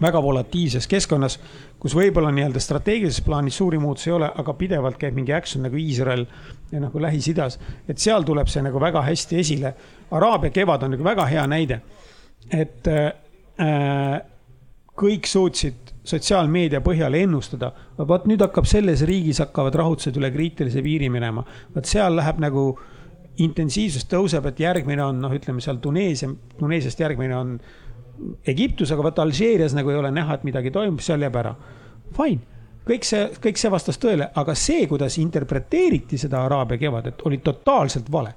väga 0.00 0.22
volatiivses 0.22 0.86
keskkonnas, 0.86 1.38
kus 1.80 1.94
võib-olla 1.96 2.30
nii-öelda 2.34 2.60
strateegilises 2.62 3.24
plaanis 3.26 3.58
suuri 3.58 3.78
muutusi 3.82 4.10
ei 4.10 4.16
ole, 4.16 4.30
aga 4.42 4.54
pidevalt 4.54 4.98
käib 5.00 5.16
mingi 5.18 5.34
action 5.34 5.64
nagu 5.66 5.78
Iisrael 5.78 6.26
ja 6.72 6.80
nagu 6.80 7.02
Lähis-Idas. 7.02 7.58
et 7.88 7.98
seal 7.98 8.22
tuleb 8.22 8.48
see 8.48 8.62
nagu 8.62 8.80
väga 8.80 9.02
hästi 9.02 9.38
esile. 9.38 9.74
Araabia 10.10 10.50
kevad 10.50 10.82
on 10.82 10.94
nagu 10.94 11.04
väga 11.04 11.26
hea 11.26 11.46
näide. 11.46 11.80
et 12.50 12.86
äh, 12.88 14.22
kõik 14.98 15.28
suutsid 15.30 15.92
sotsiaalmeedia 16.08 16.80
põhjal 16.84 17.14
ennustada, 17.18 17.70
vot 18.08 18.26
nüüd 18.28 18.42
hakkab 18.42 18.66
selles 18.68 19.04
riigis 19.06 19.40
hakkavad 19.42 19.76
rahutused 19.78 20.16
üle 20.18 20.30
kriitilise 20.34 20.82
piiri 20.82 21.10
minema. 21.12 21.44
vot 21.74 21.86
seal 21.86 22.16
läheb 22.16 22.40
nagu 22.42 22.70
intensiivsus 23.38 24.06
tõuseb, 24.10 24.46
et 24.50 24.60
järgmine 24.60 25.04
on 25.04 25.20
noh, 25.22 25.34
ütleme 25.34 25.62
seal 25.62 25.78
Tuneesia, 25.82 26.30
Tuneesiast 26.58 27.00
järgmine 27.00 27.36
on 27.36 27.58
Egiptus, 28.46 28.90
aga 28.92 29.04
vaata 29.06 29.22
Alžeerias 29.22 29.74
nagu 29.78 29.92
ei 29.92 29.98
ole 29.98 30.10
näha, 30.10 30.38
et 30.38 30.46
midagi 30.48 30.72
toimub, 30.74 31.02
seal 31.04 31.22
jääb 31.22 31.36
ära. 31.38 31.54
Fine, 32.16 32.40
kõik 32.88 33.06
see, 33.06 33.28
kõik 33.44 33.60
see 33.60 33.70
vastas 33.70 34.00
tõele, 34.02 34.30
aga 34.34 34.54
see, 34.58 34.86
kuidas 34.90 35.20
interpreteeriti 35.22 36.18
seda 36.18 36.42
Araabia 36.46 36.80
kevadet, 36.80 37.22
oli 37.28 37.38
totaalselt 37.44 38.10
vale. 38.12 38.34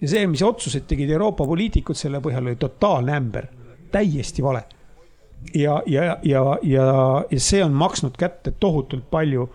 ja 0.00 0.08
see, 0.08 0.26
mis 0.26 0.42
otsused 0.42 0.86
tegid 0.88 1.10
Euroopa 1.10 1.44
poliitikud 1.44 1.96
selle 1.96 2.22
põhjal, 2.24 2.46
oli 2.46 2.56
totaalne 2.56 3.16
ämber, 3.16 3.48
täiesti 3.92 4.42
vale. 4.42 4.62
Ja, 5.54 5.82
ja, 5.86 6.04
ja, 6.22 6.58
ja, 6.62 6.84
ja 7.30 7.40
see 7.40 7.64
on 7.64 7.72
maksnud 7.72 8.16
kätte 8.18 8.50
tohutult 8.60 9.10
palju 9.10 9.48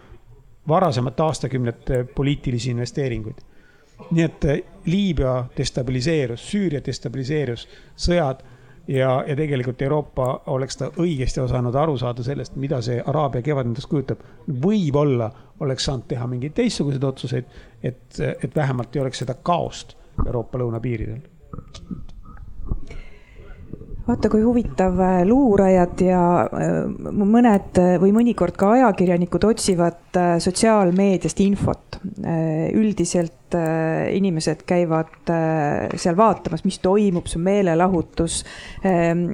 varasemate 0.68 1.24
aastakümnete 1.24 2.04
poliitilisi 2.16 2.72
investeeringuid 2.72 3.44
nii 4.12 4.24
et 4.24 4.46
Liibüa 4.86 5.46
destabiliseerus, 5.58 6.44
Süüria 6.52 6.82
destabiliseerus, 6.86 7.68
sõjad 7.98 8.42
ja, 8.88 9.24
ja 9.28 9.36
tegelikult 9.38 9.82
Euroopa 9.82 10.28
oleks 10.54 10.78
ta 10.78 10.90
õigesti 11.02 11.42
osanud 11.42 11.76
aru 11.76 11.98
saada 11.98 12.24
sellest, 12.24 12.56
mida 12.62 12.82
see 12.86 13.00
Araabia 13.02 13.42
kevad 13.46 13.72
endast 13.72 13.90
kujutab. 13.90 14.24
võib-olla 14.48 15.32
oleks 15.60 15.88
saanud 15.88 16.08
teha 16.08 16.28
mingeid 16.28 16.54
teistsuguseid 16.58 17.04
otsuseid, 17.04 17.46
et, 17.84 18.20
et 18.20 18.56
vähemalt 18.56 18.96
ei 18.96 19.06
oleks 19.06 19.24
seda 19.24 19.38
kaost 19.44 19.96
Euroopa 20.26 20.60
lõunapiiridel 20.60 21.24
vaata, 24.06 24.30
kui 24.30 24.44
huvitav, 24.46 25.00
äh, 25.02 25.22
luurajad 25.28 26.02
ja 26.06 26.22
äh, 26.46 26.76
mõned 27.26 27.80
või 28.02 28.14
mõnikord 28.16 28.58
ka 28.60 28.76
ajakirjanikud 28.78 29.48
otsivad 29.50 30.20
äh, 30.20 30.36
sotsiaalmeediast 30.44 31.42
infot. 31.46 31.82
üldiselt 32.76 33.45
inimesed 33.54 34.64
käivad 34.66 35.30
seal 35.96 36.18
vaatamas, 36.18 36.66
mis 36.66 36.80
toimub, 36.82 37.28
see 37.30 37.38
on 37.38 37.46
meelelahutus, 37.46 38.40
ähm, 38.88 39.26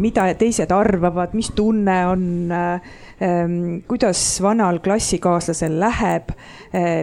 mida 0.00 0.30
teised 0.40 0.72
arvavad, 0.72 1.36
mis 1.36 1.52
tunne 1.54 1.98
on 2.08 2.24
Ehm, 3.20 3.76
kuidas 3.88 4.42
vanal 4.42 4.78
klassikaaslasel 4.82 5.78
läheb, 5.80 6.32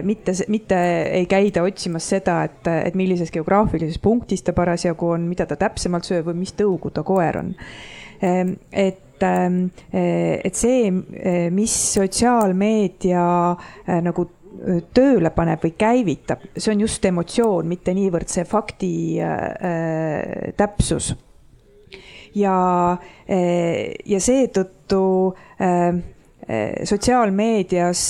mitte, 0.04 0.32
mitte 0.52 0.80
ei 1.08 1.26
käida 1.26 1.62
otsimas 1.64 2.08
seda, 2.12 2.42
et, 2.44 2.68
et 2.68 2.98
millises 2.98 3.32
geograafilises 3.32 3.98
punktis 4.02 4.44
ta 4.44 4.52
parasjagu 4.52 5.14
on, 5.14 5.24
mida 5.30 5.46
ta 5.48 5.56
täpsemalt 5.56 6.04
sööb 6.04 6.28
või 6.28 6.42
mis 6.42 6.52
tõugu 6.58 6.92
ta 6.92 7.04
koer 7.06 7.40
on. 7.40 7.54
Ehm, 8.20 8.58
et 8.72 9.08
et 9.22 10.56
see, 10.58 10.88
mis 11.54 11.74
sotsiaalmeedia 11.94 13.26
nagu 14.02 14.24
tööle 14.94 15.30
paneb 15.34 15.62
või 15.64 15.74
käivitab, 15.78 16.46
see 16.56 16.72
on 16.74 16.84
just 16.84 17.04
emotsioon, 17.08 17.68
mitte 17.68 17.94
niivõrd 17.96 18.30
see 18.30 18.44
fakti 18.48 18.94
äh, 19.22 20.52
täpsus. 20.56 21.12
Ja, 22.32 22.56
eh, 23.28 23.92
ja 24.08 24.18
seetõttu 24.24 25.02
eh, 25.60 25.98
sotsiaalmeedias 26.88 28.04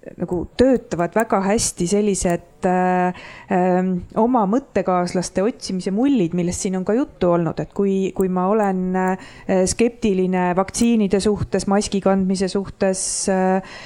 nagu 0.00 0.38
töötavad 0.56 1.12
väga 1.12 1.42
hästi 1.44 1.86
sellised 1.90 2.64
äh, 2.68 3.18
äh, 3.52 3.80
oma 4.20 4.46
mõttekaaslaste 4.48 5.44
otsimise 5.44 5.92
mullid, 5.92 6.32
millest 6.36 6.64
siin 6.64 6.78
on 6.78 6.86
ka 6.88 6.94
juttu 6.96 7.34
olnud, 7.34 7.60
et 7.60 7.74
kui, 7.76 8.10
kui 8.16 8.30
ma 8.32 8.46
olen 8.48 8.80
äh, 8.96 9.28
skeptiline 9.68 10.50
vaktsiinide 10.56 11.20
suhtes, 11.20 11.68
maski 11.68 12.00
kandmise 12.04 12.48
suhtes 12.48 13.02
äh,, 13.28 13.76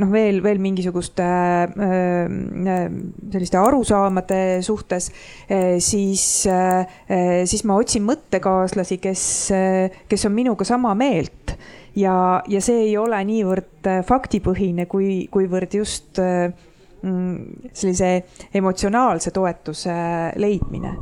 noh, 0.00 0.12
veel, 0.12 0.42
veel 0.44 0.60
mingisuguste 0.60 1.24
äh, 1.24 2.84
selliste 3.32 3.60
arusaamade 3.62 4.42
suhtes 4.66 5.08
äh,, 5.48 5.78
siis 5.80 6.44
äh,, 6.52 6.84
siis 7.48 7.64
ma 7.64 7.80
otsin 7.80 8.04
mõttekaaslasi, 8.04 9.00
kes, 9.00 9.22
kes 10.08 10.28
on 10.28 10.36
minuga 10.36 10.68
sama 10.68 10.92
meelt 10.98 11.56
ja, 11.96 12.42
ja 12.48 12.60
see 12.64 12.86
ei 12.88 12.96
ole 12.98 13.20
niivõrd 13.28 13.86
äh, 13.90 14.02
faktipõhine, 14.06 14.86
kui, 14.90 15.28
kuivõrd 15.32 15.74
just 15.74 16.18
äh, 16.22 16.50
mm, 17.02 17.70
sellise 17.72 18.10
emotsionaalse 18.54 19.32
toetuse 19.34 19.94
leidmine. 20.40 20.94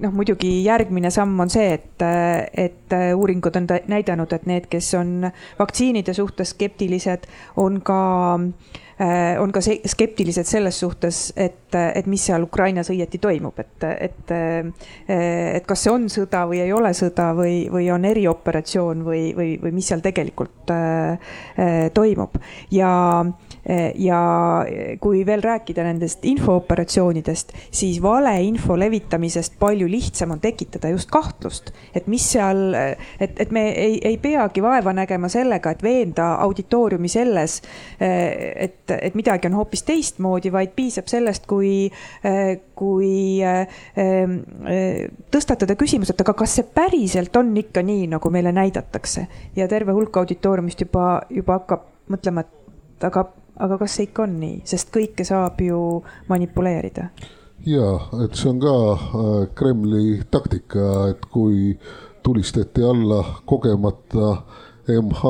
noh, 0.00 0.12
muidugi 0.12 0.64
järgmine 0.64 1.10
samm 1.10 1.40
on 1.40 1.52
see, 1.52 1.68
et, 1.78 2.02
äh, 2.02 2.46
et 2.66 2.96
uuringud 3.14 3.56
on 3.56 3.68
näidanud, 3.88 4.32
et 4.32 4.46
need, 4.46 4.70
kes 4.72 4.94
on 4.98 5.30
vaktsiinide 5.58 6.14
suhtes 6.14 6.54
skeptilised, 6.56 7.28
on 7.56 7.80
ka 7.84 8.00
äh, 8.34 8.50
Äh, 8.50 8.85
on 9.40 9.50
ka 9.52 9.60
skeptilised 9.60 10.48
selles 10.48 10.78
suhtes, 10.80 11.18
et, 11.36 11.74
et 11.76 12.06
mis 12.08 12.22
seal 12.28 12.46
Ukrainas 12.46 12.88
õieti 12.92 13.20
toimub, 13.20 13.58
et, 13.60 13.84
et, 13.92 14.32
et 15.08 15.66
kas 15.68 15.84
see 15.84 15.92
on 15.92 16.06
sõda 16.12 16.46
või 16.48 16.62
ei 16.64 16.72
ole 16.72 16.94
sõda 16.96 17.26
või, 17.36 17.66
või 17.72 17.90
on 17.92 18.08
erioperatsioon 18.08 19.04
või, 19.04 19.26
või, 19.36 19.50
või 19.60 19.74
mis 19.76 19.90
seal 19.92 20.00
tegelikult 20.04 20.72
äh, 20.72 21.34
toimub. 21.92 22.40
Ja 22.72 22.94
ja 23.98 24.20
kui 25.02 25.24
veel 25.26 25.42
rääkida 25.42 25.82
nendest 25.82 26.24
infooperatsioonidest, 26.28 27.52
siis 27.74 27.98
valeinfo 28.02 28.76
levitamisest 28.78 29.56
palju 29.58 29.88
lihtsam 29.90 30.36
on 30.36 30.40
tekitada 30.40 30.88
just 30.92 31.10
kahtlust, 31.10 31.72
et 31.94 32.06
mis 32.06 32.22
seal, 32.36 32.74
et, 32.74 33.34
et 33.42 33.50
me 33.50 33.64
ei, 33.72 33.96
ei 34.06 34.18
peagi 34.22 34.62
vaeva 34.62 34.92
nägema 34.94 35.28
sellega, 35.32 35.72
et 35.74 35.82
veenda 35.82 36.28
auditooriumi 36.44 37.10
selles, 37.10 37.58
et, 38.00 38.94
et 38.94 39.16
midagi 39.18 39.50
on 39.50 39.58
hoopis 39.58 39.82
teistmoodi, 39.88 40.52
vaid 40.54 40.74
piisab 40.76 41.10
sellest, 41.10 41.46
kui, 41.50 41.88
kui 42.78 43.16
tõstatada 45.34 45.74
küsimus, 45.78 46.12
et 46.12 46.22
aga 46.22 46.36
kas 46.38 46.58
see 46.60 46.68
päriselt 46.76 47.34
on 47.36 47.50
ikka 47.58 47.82
nii, 47.86 48.06
nagu 48.14 48.30
meile 48.30 48.54
näidatakse? 48.54 49.26
Ja 49.56 49.66
terve 49.68 49.96
hulk 49.96 50.16
auditooriumist 50.22 50.86
juba, 50.86 51.08
juba 51.30 51.58
hakkab 51.60 51.90
mõtlema, 52.14 52.46
et 52.46 53.10
aga 53.10 53.26
aga 53.56 53.78
kas 53.78 53.96
see 53.96 54.08
ikka 54.10 54.26
on 54.26 54.38
nii, 54.40 54.60
sest 54.68 54.92
kõike 54.94 55.24
saab 55.24 55.60
ju 55.64 55.80
manipuleerida? 56.28 57.10
ja, 57.66 57.88
et 58.24 58.36
see 58.36 58.50
on 58.52 58.60
ka 58.62 58.76
äh, 58.92 59.48
Kremli 59.56 60.20
taktika, 60.30 61.08
et 61.10 61.26
kui 61.32 61.72
tulistati 62.26 62.82
alla 62.82 63.22
kogemata 63.46 64.36
MH 64.86 65.22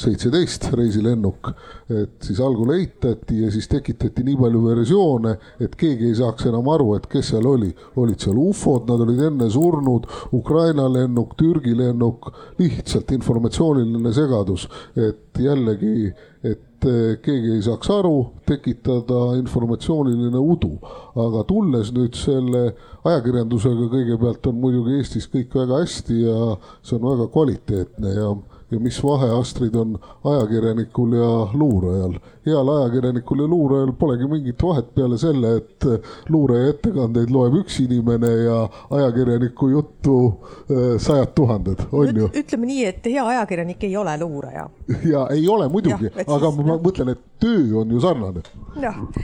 seitseteist 0.00 0.70
reisilennuk, 0.72 1.50
et 1.92 2.24
siis 2.24 2.38
algul 2.40 2.72
eitati 2.78 3.42
ja 3.42 3.50
siis 3.52 3.68
tekitati 3.68 4.24
nii 4.24 4.38
palju 4.40 4.62
versioone, 4.64 5.34
et 5.60 5.74
keegi 5.76 6.08
ei 6.08 6.16
saaks 6.16 6.48
enam 6.48 6.70
aru, 6.72 6.94
et 6.96 7.06
kes 7.12 7.32
seal 7.34 7.46
oli. 7.48 7.68
olid 8.00 8.24
seal 8.24 8.38
ufod, 8.40 8.86
nad 8.88 9.04
olid 9.04 9.20
enne 9.28 9.50
surnud, 9.52 10.08
Ukraina 10.32 10.88
lennuk, 10.88 11.36
Türgi 11.36 11.76
lennuk, 11.76 12.30
lihtsalt 12.60 13.12
informatsiooniline 13.12 14.12
segadus, 14.16 14.68
et 14.96 15.40
jällegi, 15.44 16.12
et 16.42 16.64
et 16.82 16.88
eh, 16.90 17.18
keegi 17.22 17.56
ei 17.56 17.62
saaks 17.62 17.90
aru, 17.94 18.16
tekitada 18.46 19.36
informatsiooniline 19.38 20.38
udu. 20.38 20.78
aga 21.14 21.44
tulles 21.46 21.92
nüüd 21.94 22.16
selle 22.16 22.72
ajakirjandusega, 23.04 23.88
kõigepealt 23.92 24.46
on 24.48 24.58
muidugi 24.62 24.96
Eestis 24.98 25.28
kõik 25.30 25.54
väga 25.54 25.82
hästi 25.82 26.22
ja 26.22 26.56
see 26.82 26.96
on 26.98 27.06
väga 27.10 27.28
kvaliteetne 27.34 28.14
ja 28.16 28.30
ja 28.72 28.80
mis 28.80 29.04
vahe, 29.04 29.28
Astrid, 29.38 29.74
on 29.74 29.98
ajakirjanikul 30.24 31.12
ja 31.12 31.48
luurajal. 31.54 32.14
heal 32.46 32.68
ajakirjanikul 32.68 33.40
ja 33.40 33.46
luurajal 33.46 33.92
polegi 33.92 34.26
mingit 34.26 34.62
vahet 34.62 34.94
peale 34.94 35.18
selle, 35.18 35.56
et 35.56 35.86
luuraja 36.28 36.72
ettekandeid 36.72 37.30
loeb 37.30 37.54
üks 37.60 37.78
inimene 37.84 38.30
ja 38.44 38.56
ajakirjaniku 38.90 39.68
juttu 39.68 40.16
äh, 40.26 40.96
sajad 40.98 41.34
tuhanded, 41.34 41.84
on 41.92 42.16
ju. 42.16 42.30
ütleme 42.34 42.66
nii, 42.66 42.86
et 42.86 43.06
hea 43.06 43.26
ajakirjanik 43.34 43.84
ei 43.84 43.96
ole 43.96 44.16
luuraja. 44.20 44.68
ja 45.04 45.26
ei 45.30 45.48
ole 45.48 45.68
muidugi, 45.68 46.10
aga 46.26 46.50
siis, 46.50 46.64
ma 46.66 46.78
mõtlen, 46.88 47.12
et 47.14 47.22
töö 47.42 47.78
on 47.82 47.90
ju 47.90 48.00
sarnane. 48.00 48.42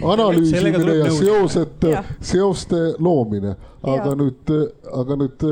analüüsimine 0.02 0.94
ja 0.98 1.10
seosed, 1.10 1.88
seoste 2.20 2.84
loomine, 2.98 3.56
aga 3.82 4.12
ja. 4.12 4.14
nüüd, 4.22 4.54
aga 4.92 5.18
nüüd, 5.24 5.48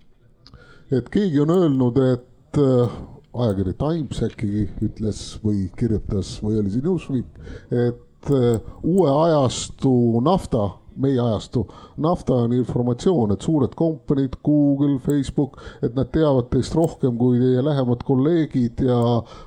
et 0.98 1.08
keegi 1.12 1.40
on 1.40 1.54
öelnud, 1.54 2.02
et 2.14 2.26
ajakiri 2.58 3.74
Times 3.78 4.22
äkki 4.26 4.66
ütles 4.82 5.22
või 5.44 5.68
kirjutas 5.78 6.36
või 6.42 6.60
oli 6.60 6.72
see 6.72 6.84
Newsweek, 6.84 7.40
et 7.70 8.30
äh, 8.34 8.60
uue 8.82 9.10
ajastu 9.10 9.92
nafta, 10.24 10.66
meie 11.00 11.20
ajastu 11.22 11.62
nafta 12.02 12.40
on 12.44 12.54
informatsioon, 12.56 13.34
et 13.34 13.46
suured 13.46 13.74
kompaniid, 13.78 14.34
Google, 14.44 14.98
Facebook, 15.04 15.60
et 15.82 15.94
nad 15.96 16.10
teavad 16.12 16.50
teist 16.50 16.74
rohkem 16.76 17.16
kui 17.20 17.38
teie 17.40 17.62
lähemad 17.64 18.02
kolleegid 18.06 18.82
ja 18.84 19.00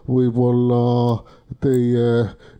võib-olla 0.07 0.83
teie 1.61 2.07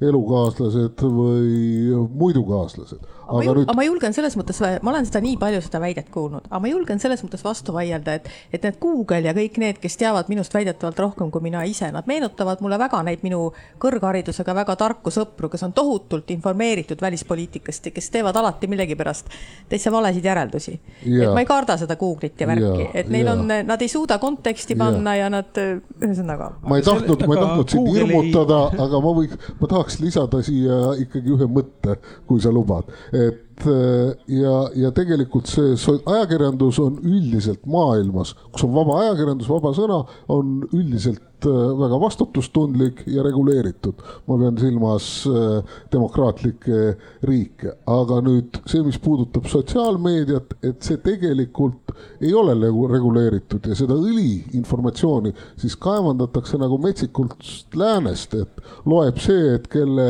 elukaaslased 0.03 1.07
või 1.07 2.03
muidu 2.11 2.43
kaaslased 2.51 3.07
aga, 3.33 3.43
aga, 3.43 3.55
nüüd... 3.59 3.67
aga 3.67 3.77
ma 3.77 3.85
julgen 3.87 4.15
selles 4.15 4.37
mõttes, 4.39 4.61
ma 4.61 4.93
olen 4.93 5.07
seda 5.09 5.21
nii 5.23 5.37
palju 5.41 5.61
seda 5.65 5.81
väidet 5.83 6.09
kuulnud, 6.13 6.47
aga 6.49 6.61
ma 6.63 6.71
julgen 6.71 7.01
selles 7.03 7.23
mõttes 7.25 7.43
vastu 7.45 7.75
vaielda, 7.75 8.17
et, 8.19 8.29
et 8.53 8.65
need 8.67 8.79
Google 8.83 9.21
ja 9.25 9.33
kõik 9.37 9.59
need, 9.61 9.79
kes 9.83 9.97
teavad 10.01 10.29
minust 10.31 10.53
väidetavalt 10.55 10.99
rohkem 11.01 11.31
kui 11.33 11.43
mina 11.45 11.63
ise, 11.69 11.89
nad 11.93 12.07
meenutavad 12.09 12.61
mulle 12.63 12.79
väga 12.81 13.01
neid 13.07 13.23
minu 13.25 13.47
kõrgharidusega 13.81 14.55
väga 14.57 14.77
tarku 14.79 15.13
sõpru, 15.13 15.49
kes 15.53 15.65
on 15.67 15.75
tohutult 15.75 16.31
informeeritud 16.35 17.01
välispoliitikast 17.01 17.89
ja 17.89 17.95
kes 17.95 18.09
teevad 18.13 18.37
alati 18.39 18.69
millegipärast 18.71 19.31
täitsa 19.69 19.91
valesid 19.93 20.25
järeldusi. 20.25 20.79
et 21.05 21.33
ma 21.33 21.43
ei 21.43 21.49
karda 21.49 21.77
seda 21.81 21.97
Google'it 21.99 22.39
ja 22.39 22.47
värki, 22.49 22.89
et 22.93 23.11
neil 23.13 23.27
ja. 23.27 23.35
on, 23.35 23.47
nad 23.67 23.81
ei 23.81 23.91
suuda 23.91 24.17
konteksti 24.21 24.77
panna 24.79 25.15
ja, 25.17 25.25
ja 25.25 25.31
nad, 25.33 25.59
ühesõnaga. 26.01 26.49
ma 26.67 26.79
ei 26.79 26.85
tahtnud, 26.85 27.25
ma 27.27 27.37
ei 27.37 27.43
tahtnud 27.43 27.75
sind 27.75 27.91
hirmutada, 27.95 28.59
aga 28.85 29.01
ma 29.03 29.13
võiks, 29.19 29.51
ma 29.59 29.69
tahaks 29.71 29.99
lisada 30.03 30.41
siia 30.45 30.79
ikkagi 31.03 31.33
ühe 31.37 31.47
mõtte, 31.49 31.97
kui 32.29 32.41
sa 32.43 32.51
lubad 32.53 32.91
et 33.27 33.67
äh, 33.67 34.13
ja, 34.27 34.55
ja 34.75 34.91
tegelikult 34.95 35.49
see 35.51 35.75
ajakirjandus 36.09 36.79
on 36.81 36.97
üldiselt 37.03 37.65
maailmas, 37.69 38.33
kus 38.51 38.65
on 38.65 38.73
vaba 38.75 38.99
ajakirjandus, 39.03 39.49
vaba 39.51 39.73
sõna, 39.77 39.99
on 40.33 40.55
üldiselt 40.71 41.47
äh, 41.47 41.59
väga 41.79 41.99
vastutustundlik 42.01 43.03
ja 43.13 43.23
reguleeritud. 43.25 44.01
ma 44.27 44.37
pean 44.41 44.57
silmas 44.61 45.09
äh, 45.29 45.75
demokraatlikke 45.93 46.95
riike, 47.29 47.75
aga 47.87 48.21
nüüd 48.25 48.61
see, 48.65 48.83
mis 48.85 48.99
puudutab 49.03 49.49
sotsiaalmeediat, 49.51 50.57
et 50.63 50.81
see 50.83 50.97
tegelikult 51.03 51.93
ei 52.23 52.33
ole 52.33 52.55
reguleeritud 52.57 53.69
ja 53.69 53.77
seda 53.77 53.95
õliinformatsiooni 53.99 55.33
siis 55.61 55.77
kaevandatakse 55.77 56.57
nagu 56.61 56.79
metsikult 56.81 57.37
läänest, 57.77 58.33
et 58.33 58.65
loeb 58.89 59.21
see, 59.21 59.53
et 59.59 59.69
kelle 59.71 60.09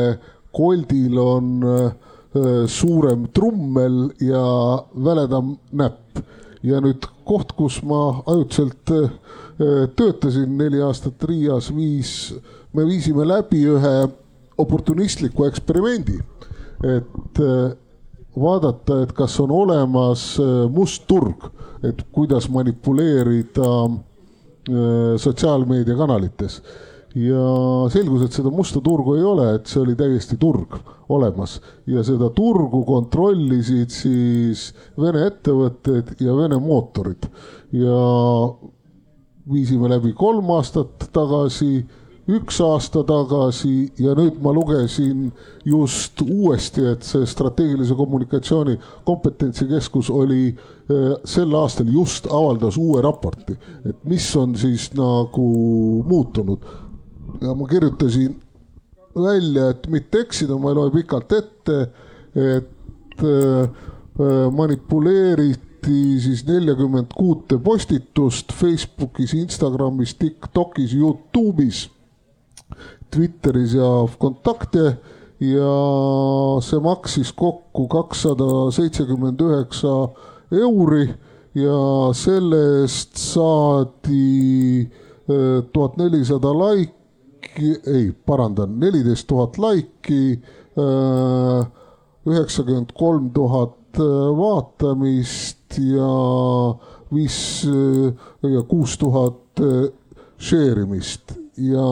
koldil 0.54 1.18
on 1.18 1.54
äh, 1.66 2.03
suurem 2.66 3.28
trummel 3.34 4.08
ja 4.20 4.44
väledam 5.04 5.56
näpp. 5.72 6.18
ja 6.64 6.80
nüüd 6.80 7.04
koht, 7.28 7.52
kus 7.52 7.82
ma 7.84 8.22
ajutiselt 8.26 8.88
töötasin 9.96 10.56
neli 10.58 10.80
aastat 10.82 11.24
Riias, 11.28 11.68
viis, 11.76 12.34
me 12.72 12.86
viisime 12.88 13.26
läbi 13.28 13.60
ühe 13.68 14.08
oportunistliku 14.58 15.44
eksperimendi, 15.44 16.16
et 16.88 17.42
vaadata, 18.40 19.02
et 19.02 19.12
kas 19.12 19.36
on 19.44 19.52
olemas 19.52 20.24
must 20.72 21.04
turg, 21.06 21.44
et 21.84 22.00
kuidas 22.12 22.48
manipuleerida 22.48 23.70
sotsiaalmeediakanalites 25.20 26.62
ja 27.14 27.46
selgus, 27.94 28.24
et 28.26 28.34
seda 28.34 28.50
musta 28.50 28.82
turgu 28.82 29.14
ei 29.18 29.24
ole, 29.26 29.48
et 29.56 29.70
see 29.70 29.80
oli 29.84 29.94
täiesti 29.98 30.38
turg 30.40 30.76
olemas. 31.14 31.60
Ja 31.86 32.02
seda 32.06 32.30
turgu 32.34 32.82
kontrollisid 32.88 33.94
siis 33.94 34.70
Vene 34.98 35.26
ettevõtted 35.28 36.16
ja 36.24 36.34
Vene 36.36 36.58
mootorid. 36.62 37.28
Ja 37.74 37.98
viisime 39.50 39.90
läbi 39.92 40.14
kolm 40.16 40.50
aastat 40.56 41.10
tagasi, 41.14 41.84
üks 42.34 42.56
aasta 42.64 43.02
tagasi 43.04 43.90
ja 44.00 44.14
nüüd 44.16 44.38
ma 44.42 44.54
lugesin 44.56 45.26
just 45.68 46.22
uuesti, 46.24 46.86
et 46.94 47.04
see 47.04 47.26
strateegilise 47.28 47.94
kommunikatsiooni 47.98 48.78
kompetentsikeskus 49.04 50.08
oli 50.10 50.46
eh, 50.48 51.10
sel 51.28 51.52
aastal 51.60 51.90
just 51.92 52.26
avaldas 52.32 52.80
uue 52.80 53.04
raporti, 53.04 53.58
et 53.84 54.00
mis 54.08 54.30
on 54.40 54.56
siis 54.56 54.88
nagu 54.96 55.50
muutunud 56.08 56.64
ja 57.40 57.54
ma 57.54 57.66
kirjutasin 57.68 58.40
välja, 59.14 59.70
et 59.70 59.86
mitte 59.88 60.24
eksida, 60.24 60.58
ma 60.58 60.72
ei 60.72 60.78
loe 60.78 60.92
pikalt 60.94 61.32
ette, 61.36 61.80
et 62.34 63.24
äh, 63.24 63.68
manipuleeriti 64.54 66.20
siis 66.22 66.44
neljakümmend 66.48 67.12
kuute 67.14 67.58
postitust 67.62 68.54
Facebookis, 68.54 69.34
Instagramis, 69.38 70.14
Tiktokis, 70.18 70.94
Youtube'is, 70.94 71.88
Twitteris 73.10 73.74
ja 73.78 73.90
Kontakte. 74.18 74.96
Ja 75.44 75.70
see 76.62 76.78
maksis 76.80 77.32
kokku 77.36 77.88
kakssada 77.90 78.70
seitsekümmend 78.72 79.42
üheksa 79.42 79.90
euri 80.54 81.08
ja 81.58 81.80
selle 82.16 82.60
eest 82.84 83.18
saadi 83.18 84.86
äh, 84.86 85.58
tuhat 85.74 85.98
nelisada 86.00 86.54
laiki 86.54 87.03
laiki, 87.44 87.80
ei, 87.90 88.12
parandan, 88.26 88.78
neliteist 88.80 89.26
tuhat 89.26 89.58
laiki, 89.58 90.42
äh, 90.78 91.66
üheksakümmend 92.26 92.92
kolm 92.94 93.30
tuhat 93.30 93.98
äh, 93.98 94.36
vaatamist 94.36 95.78
ja 95.78 96.74
viis 97.12 97.66
äh, 97.66 98.64
kuus 98.68 98.98
tuhat 98.98 99.60
share 100.38 100.82
imist 100.82 101.34
ja 101.56 101.86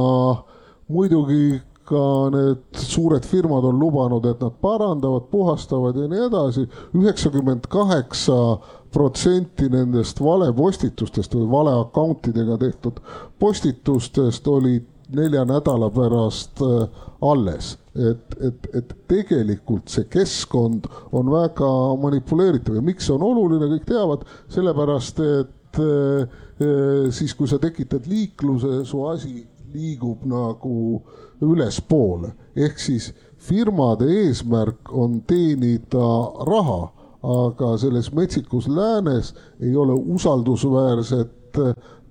muidugi 0.89 1.61
ka 1.85 2.31
need 2.31 2.79
suured 2.79 3.24
firmad 3.27 3.65
on 3.65 3.79
lubanud, 3.79 4.24
et 4.27 4.41
nad 4.41 4.55
parandavad, 4.61 5.29
puhastavad 5.31 5.97
ja 5.97 6.09
nii 6.09 6.27
edasi. 6.27 6.69
üheksakümmend 6.95 7.69
kaheksa 7.69 8.59
protsenti 8.93 9.69
nendest 9.69 10.20
valepostitustest 10.20 11.35
või 11.35 11.51
vale 11.51 11.74
account 11.81 12.27
idega 12.29 12.59
tehtud 12.59 13.01
postitustest 13.39 14.49
olid 14.49 14.91
nelja 15.16 15.44
nädala 15.48 15.90
pärast 15.93 16.62
äh, 16.62 16.89
alles. 17.22 17.78
et, 17.93 18.34
et, 18.40 18.68
et 18.72 18.93
tegelikult 19.05 19.90
see 19.93 20.06
keskkond 20.09 20.86
on 21.12 21.28
väga 21.28 21.68
manipuleeritav 22.01 22.78
ja 22.78 22.84
miks 22.84 23.05
see 23.05 23.12
on 23.12 23.24
oluline, 23.26 23.68
kõik 23.74 23.84
teavad, 23.90 24.22
sellepärast 24.48 25.20
et 25.26 25.80
äh, 25.82 26.22
äh, 26.24 27.10
siis, 27.12 27.34
kui 27.36 27.51
sa 27.51 27.60
tekitad 27.60 28.09
liikluse, 28.09 28.80
su 28.89 29.05
asi 29.10 29.43
liigub 29.74 30.24
nagu 30.28 31.02
ülespoole, 31.44 32.32
ehk 32.56 32.80
siis 32.80 33.10
firmade 33.43 34.09
eesmärk 34.22 34.93
on 34.97 35.20
teenida 35.28 36.09
raha, 36.48 36.80
aga 37.22 37.76
selles 37.78 38.09
metsikus 38.16 38.68
läänes 38.72 39.34
ei 39.60 39.76
ole 39.76 39.94
usaldusväärset 40.16 41.60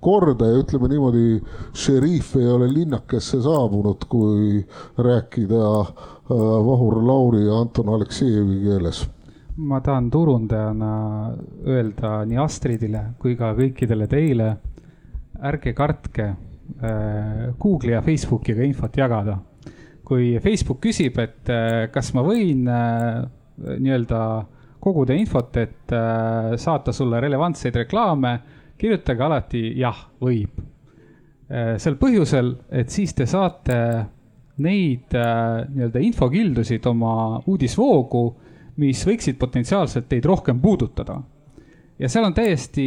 korda 0.02 0.50
ja 0.50 0.60
ütleme 0.62 0.90
niimoodi, 0.90 1.40
šeriif 1.78 2.34
ei 2.40 2.48
ole 2.50 2.68
linnakesse 2.72 3.40
saabunud, 3.44 4.06
kui 4.10 4.60
rääkida 4.98 5.64
äh, 5.80 6.30
Vahur 6.32 6.98
Lauri 7.06 7.44
ja 7.46 7.60
Anton 7.62 7.92
Aleksejevi 7.94 8.62
keeles 8.66 9.04
ma 9.62 9.82
tahan 9.84 10.06
turundajana 10.10 10.92
öelda 11.68 12.12
nii 12.24 12.38
Astridile 12.40 13.02
kui 13.20 13.34
ka 13.36 13.50
kõikidele 13.52 14.06
teile, 14.08 14.46
ärge 15.44 15.74
kartke 15.76 16.24
äh, 16.24 17.50
Google'i 17.60 17.92
ja 17.92 18.00
Facebookiga 18.02 18.64
infot 18.64 18.96
jagada. 18.96 19.38
kui 20.02 20.38
Facebook 20.42 20.80
küsib, 20.82 21.18
et 21.22 21.48
äh, 21.52 21.86
kas 21.92 22.10
ma 22.16 22.24
võin 22.26 22.66
nii-öelda 22.66 24.22
koguda 24.82 25.14
infot, 25.14 25.56
et 25.62 25.92
saata 26.58 26.92
sulle 26.92 27.20
relevantseid 27.22 27.76
reklaame 27.84 28.32
kirjutage 28.78 29.24
alati 29.24 29.62
jah, 29.78 29.98
võib. 30.20 30.60
Äh, 31.52 31.74
sel 31.82 31.98
põhjusel, 32.00 32.54
et 32.72 32.92
siis 32.92 33.12
te 33.16 33.26
saate 33.28 33.76
neid 34.62 35.12
äh, 35.16 35.66
nii-öelda 35.68 36.00
infokildusid 36.00 36.86
oma 36.88 37.42
uudisvoogu, 37.48 38.22
mis 38.80 39.02
võiksid 39.04 39.36
potentsiaalselt 39.40 40.08
teid 40.08 40.24
rohkem 40.24 40.60
puudutada. 40.60 41.20
ja 41.98 42.08
seal 42.08 42.24
on 42.24 42.34
täiesti, 42.34 42.86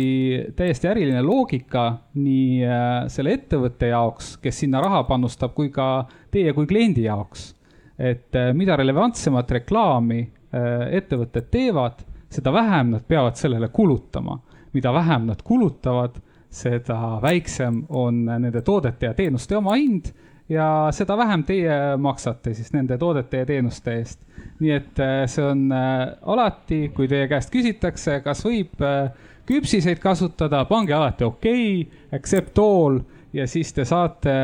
täiesti 0.57 0.87
äriline 0.89 1.21
loogika 1.21 1.85
nii 2.17 2.63
äh, 2.65 3.05
selle 3.07 3.35
ettevõtte 3.37 3.91
jaoks, 3.91 4.37
kes 4.41 4.63
sinna 4.63 4.81
raha 4.81 5.03
panustab, 5.03 5.53
kui 5.53 5.69
ka 5.69 6.07
teie 6.31 6.53
kui 6.53 6.65
kliendi 6.65 7.05
jaoks. 7.05 7.53
et 7.99 8.33
mida 8.53 8.75
relevantsemat 8.75 9.51
reklaami 9.51 10.23
ettevõtted 10.51 11.47
teevad, 11.51 12.01
seda 12.29 12.51
vähem 12.51 12.89
nad 12.95 13.03
peavad 13.07 13.35
sellele 13.35 13.67
kulutama. 13.67 14.39
Mida 14.75 14.93
vähem 14.93 15.29
nad 15.31 15.41
kulutavad, 15.43 16.19
seda 16.51 17.17
väiksem 17.23 17.81
on 17.89 18.25
nende 18.27 18.61
toodete 18.61 19.09
ja 19.09 19.13
teenuste 19.13 19.57
omahind 19.57 20.11
ja 20.49 20.87
seda 20.91 21.17
vähem 21.17 21.43
teie 21.43 21.97
maksate 21.97 22.53
siis 22.53 22.73
nende 22.73 22.97
toodete 22.97 23.43
ja 23.43 23.45
teenuste 23.45 23.95
eest. 23.99 24.21
nii 24.59 24.71
et 24.71 24.99
äh, 25.03 25.25
see 25.27 25.43
on 25.43 25.65
äh, 25.75 26.13
alati, 26.21 26.89
kui 26.95 27.09
teie 27.11 27.27
käest 27.27 27.51
küsitakse, 27.51 28.21
kas 28.23 28.45
võib 28.45 28.79
äh, 28.83 29.09
küpsiseid 29.45 29.99
kasutada, 29.99 30.63
pange 30.69 30.93
alati 30.95 31.25
okei 31.27 31.81
okay,, 31.81 32.03
accept 32.15 32.59
all 32.59 33.01
ja 33.33 33.47
siis 33.47 33.73
te 33.73 33.85
saate 33.85 34.35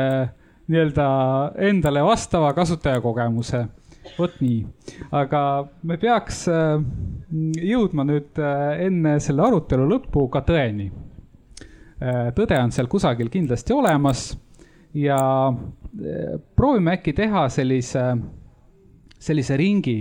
nii-öelda 0.72 1.06
endale 1.70 2.04
vastava 2.04 2.52
kasutajakogemuse. 2.54 3.66
Vot 4.18 4.34
nii, 4.42 4.62
aga 5.18 5.42
me 5.88 5.98
peaks 6.02 6.44
jõudma 6.50 8.06
nüüd 8.08 8.40
enne 8.42 9.20
selle 9.24 9.46
arutelu 9.46 9.86
lõppu 9.90 10.28
ka 10.34 10.42
tõeni. 10.48 10.90
tõde 12.36 12.58
on 12.58 12.74
seal 12.74 12.90
kusagil 12.90 13.30
kindlasti 13.30 13.74
olemas 13.74 14.32
ja 14.98 15.20
proovime 16.56 16.96
äkki 16.98 17.14
teha 17.14 17.48
sellise, 17.50 18.04
sellise 19.20 19.58
ringi. 19.58 20.00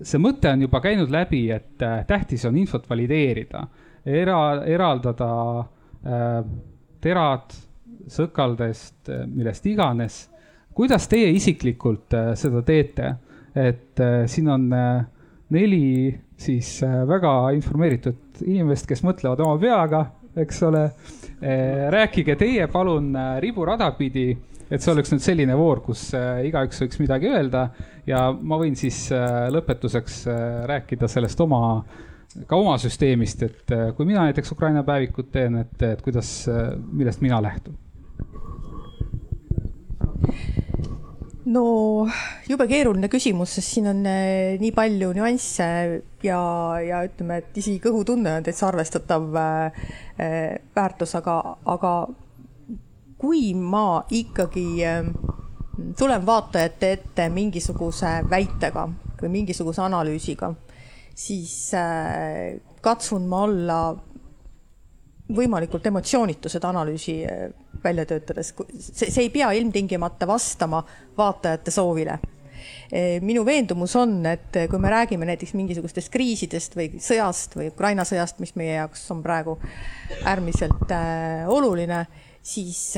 see 0.00 0.20
mõte 0.20 0.50
on 0.52 0.62
juba 0.66 0.80
käinud 0.84 1.08
läbi, 1.08 1.46
et 1.50 1.80
äh, 1.82 2.02
tähtis 2.06 2.42
on 2.44 2.56
infot 2.60 2.84
valideerida, 2.90 3.62
era-, 4.04 4.66
eraldada 4.68 5.28
äh, 6.04 6.42
terad 7.00 7.54
sõkaldest, 8.12 9.08
äh, 9.08 9.22
millest 9.24 9.64
iganes. 9.66 10.18
Kuidas 10.78 11.08
teie 11.10 11.32
isiklikult 11.34 12.14
seda 12.38 12.62
teete? 12.66 13.14
et 13.58 13.98
siin 14.30 14.48
on 14.52 14.66
neli 15.50 16.12
siis 16.38 16.68
väga 17.08 17.32
informeeritud 17.56 18.42
inimest, 18.46 18.86
kes 18.86 19.02
mõtlevad 19.02 19.40
oma 19.42 19.56
peaga, 19.58 20.02
eks 20.38 20.60
ole. 20.68 20.82
Rääkige 21.90 22.36
teie 22.38 22.68
palun 22.70 23.08
riburada 23.42 23.88
pidi, 23.98 24.28
et 24.68 24.84
see 24.84 24.92
oleks 24.92 25.10
nüüd 25.14 25.24
selline 25.24 25.56
voor, 25.58 25.80
kus 25.86 26.04
igaüks 26.46 26.84
võiks 26.84 27.00
midagi 27.02 27.32
öelda. 27.32 27.64
Ja 28.06 28.28
ma 28.30 28.60
võin 28.60 28.78
siis 28.78 29.08
lõpetuseks 29.56 30.20
rääkida 30.70 31.10
sellest 31.10 31.42
oma, 31.42 31.80
ka 32.46 32.60
oma 32.60 32.76
süsteemist, 32.78 33.42
et 33.48 33.76
kui 33.96 34.06
mina 34.06 34.28
näiteks 34.28 34.54
Ukraina 34.54 34.84
päevikut 34.86 35.32
teen, 35.34 35.58
et, 35.64 35.76
et 35.82 36.04
kuidas, 36.04 36.30
millest 36.92 37.24
mina 37.24 37.42
lähtun 37.42 37.87
no 41.48 41.64
jube 42.48 42.66
keeruline 42.70 43.08
küsimus, 43.12 43.54
sest 43.56 43.74
siin 43.74 43.88
on 43.90 44.04
eh, 44.08 44.56
nii 44.60 44.72
palju 44.76 45.10
nüansse 45.16 45.68
ja, 46.24 46.40
ja 46.84 47.02
ütleme, 47.06 47.40
et 47.42 47.60
isegi 47.60 47.80
kõhutunne 47.84 48.38
on 48.38 48.46
täitsa 48.46 48.68
arvestatav 48.68 49.28
äh, 49.40 49.84
väärtus, 50.76 51.14
aga, 51.18 51.38
aga 51.68 51.92
kui 53.18 53.52
ma 53.58 54.04
ikkagi 54.14 54.68
tulen 55.98 56.26
vaatajate 56.26 56.92
ette 56.94 57.28
mingisuguse 57.34 58.12
väitega 58.30 58.84
või 59.18 59.30
mingisuguse 59.40 59.82
analüüsiga, 59.82 60.52
siis 61.18 61.72
katsun 62.82 63.26
ma 63.30 63.42
olla 63.48 63.80
võimalikult 65.34 65.86
emotsioonitu 65.90 66.50
seda 66.52 66.70
analüüsi 66.72 67.20
äh, 67.26 67.48
välja 67.84 68.06
töötades, 68.08 68.54
see, 68.78 69.10
see 69.10 69.26
ei 69.26 69.30
pea 69.32 69.50
ilmtingimata 69.58 70.26
vastama 70.28 70.82
vaatajate 71.18 71.74
soovile. 71.74 72.18
Äh, 72.18 73.18
minu 73.24 73.44
veendumus 73.46 73.96
on, 74.00 74.20
et 74.26 74.60
kui 74.70 74.80
me 74.82 74.92
räägime 74.92 75.28
näiteks 75.28 75.54
mingisugustest 75.58 76.12
kriisidest 76.14 76.78
või 76.78 77.02
sõjast 77.02 77.58
või 77.58 77.68
Ukraina 77.72 78.06
sõjast, 78.08 78.40
mis 78.42 78.56
meie 78.58 78.78
jaoks 78.78 79.04
on 79.14 79.20
praegu 79.24 79.58
äärmiselt 80.24 80.96
oluline, 81.52 82.06
siis 82.42 82.94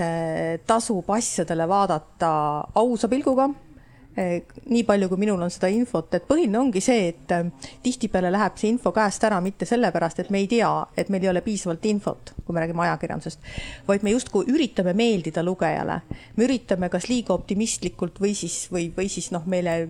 tasub 0.67 1.09
asjadele 1.11 1.67
vaadata 1.69 2.31
ausa 2.79 3.09
pilguga 3.11 3.49
Eh, 3.51 3.70
nii 4.17 4.83
palju, 4.85 5.09
kui 5.09 5.21
minul 5.23 5.43
on 5.43 5.53
seda 5.53 5.71
infot, 5.73 6.15
et 6.17 6.27
põhiline 6.29 6.59
ongi 6.59 6.83
see, 6.83 7.11
et 7.13 7.35
eh, 7.35 7.69
tihtipeale 7.85 8.33
läheb 8.33 8.57
see 8.59 8.73
info 8.73 8.93
käest 8.95 9.25
ära 9.29 9.39
mitte 9.45 9.69
sellepärast, 9.69 10.25
et 10.25 10.31
me 10.35 10.43
ei 10.43 10.49
tea, 10.51 10.71
et 10.99 11.13
meil 11.13 11.25
ei 11.25 11.31
ole 11.31 11.45
piisavalt 11.47 11.87
infot, 11.87 12.35
kui 12.45 12.57
me 12.57 12.65
räägime 12.65 12.85
ajakirjandusest, 12.89 13.53
vaid 13.89 14.07
me 14.07 14.15
justkui 14.17 14.51
üritame 14.51 14.95
meeldida 14.99 15.45
lugejale. 15.47 16.01
me 16.37 16.45
üritame 16.45 16.91
kas 16.91 17.09
liiga 17.09 17.35
optimistlikult 17.35 18.21
või 18.21 18.35
siis, 18.35 18.65
või, 18.73 18.91
või 18.97 19.09
siis 19.09 19.31
noh, 19.31 19.47
meile 19.47 19.87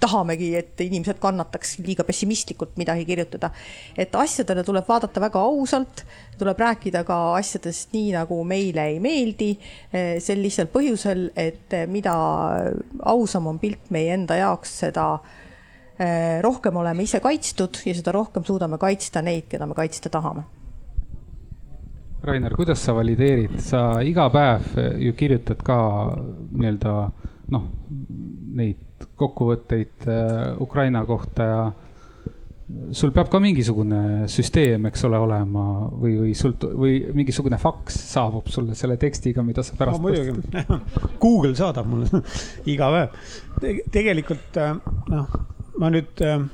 tahamegi, 0.00 0.50
et 0.58 0.80
inimesed 0.84 1.20
kannataks 1.22 1.78
liiga 1.84 2.04
pessimistlikult 2.08 2.76
midagi 2.80 3.04
kirjutada. 3.08 3.50
et 3.96 4.14
asjadele 4.14 4.64
tuleb 4.64 4.88
vaadata 4.88 5.20
väga 5.20 5.40
ausalt, 5.40 6.04
tuleb 6.38 6.58
rääkida 6.58 7.04
ka 7.04 7.18
asjadest 7.36 7.92
nii, 7.92 8.12
nagu 8.16 8.42
meile 8.44 8.86
ei 8.92 9.00
meeldi, 9.00 9.50
eh, 9.92 10.20
sel 10.20 10.42
lihtsal 10.42 10.70
põhjusel, 10.72 11.30
et 11.36 11.74
mida 11.86 12.14
ausam 13.04 13.46
on 13.46 13.58
pilt 13.58 13.90
meie 13.90 14.14
enda 14.14 14.36
jaoks, 14.40 14.78
seda 14.84 15.10
eh, 15.98 16.40
rohkem 16.42 16.76
oleme 16.76 17.02
ise 17.02 17.20
kaitstud 17.20 17.82
ja 17.86 17.94
seda 17.94 18.12
rohkem 18.16 18.44
suudame 18.44 18.78
kaitsta 18.78 19.22
neid, 19.22 19.48
keda 19.48 19.66
me 19.66 19.74
kaitsta 19.78 20.10
tahame. 20.10 20.46
Rainer, 22.22 22.52
kuidas 22.52 22.82
sa 22.84 22.92
valideerid, 22.92 23.56
sa 23.64 24.02
iga 24.04 24.26
päev 24.28 24.74
ju 25.00 25.14
kirjutad 25.16 25.62
ka 25.64 25.76
nii-öelda 26.52 26.92
noh, 27.54 27.66
neid 28.60 28.89
kokkuvõtteid 29.20 30.08
äh, 30.08 30.60
Ukraina 30.62 31.04
kohta 31.08 31.46
ja 31.46 31.62
sul 32.94 33.10
peab 33.14 33.30
ka 33.32 33.40
mingisugune 33.42 34.28
süsteem, 34.30 34.84
eks 34.90 35.02
ole, 35.08 35.18
olema 35.20 35.64
või, 35.90 36.14
või 36.20 36.34
sult- 36.38 36.68
või 36.68 37.00
mingisugune 37.16 37.58
faks 37.60 37.96
saabub 38.12 38.50
sulle 38.52 38.76
selle 38.78 38.96
tekstiga, 39.00 39.42
mida 39.46 39.64
sa 39.66 39.76
pärast 39.78 39.98
no,. 39.98 40.06
muidugi, 40.06 40.76
Google 41.22 41.56
saadab 41.58 41.88
mulle 41.90 42.22
iga 42.72 42.90
päev 42.94 43.16
Te. 43.60 43.74
tegelikult 43.92 44.60
äh, 44.60 44.76
noh, 45.10 45.38
ma 45.82 45.90
nüüd, 45.92 46.22
äh, 46.26 46.44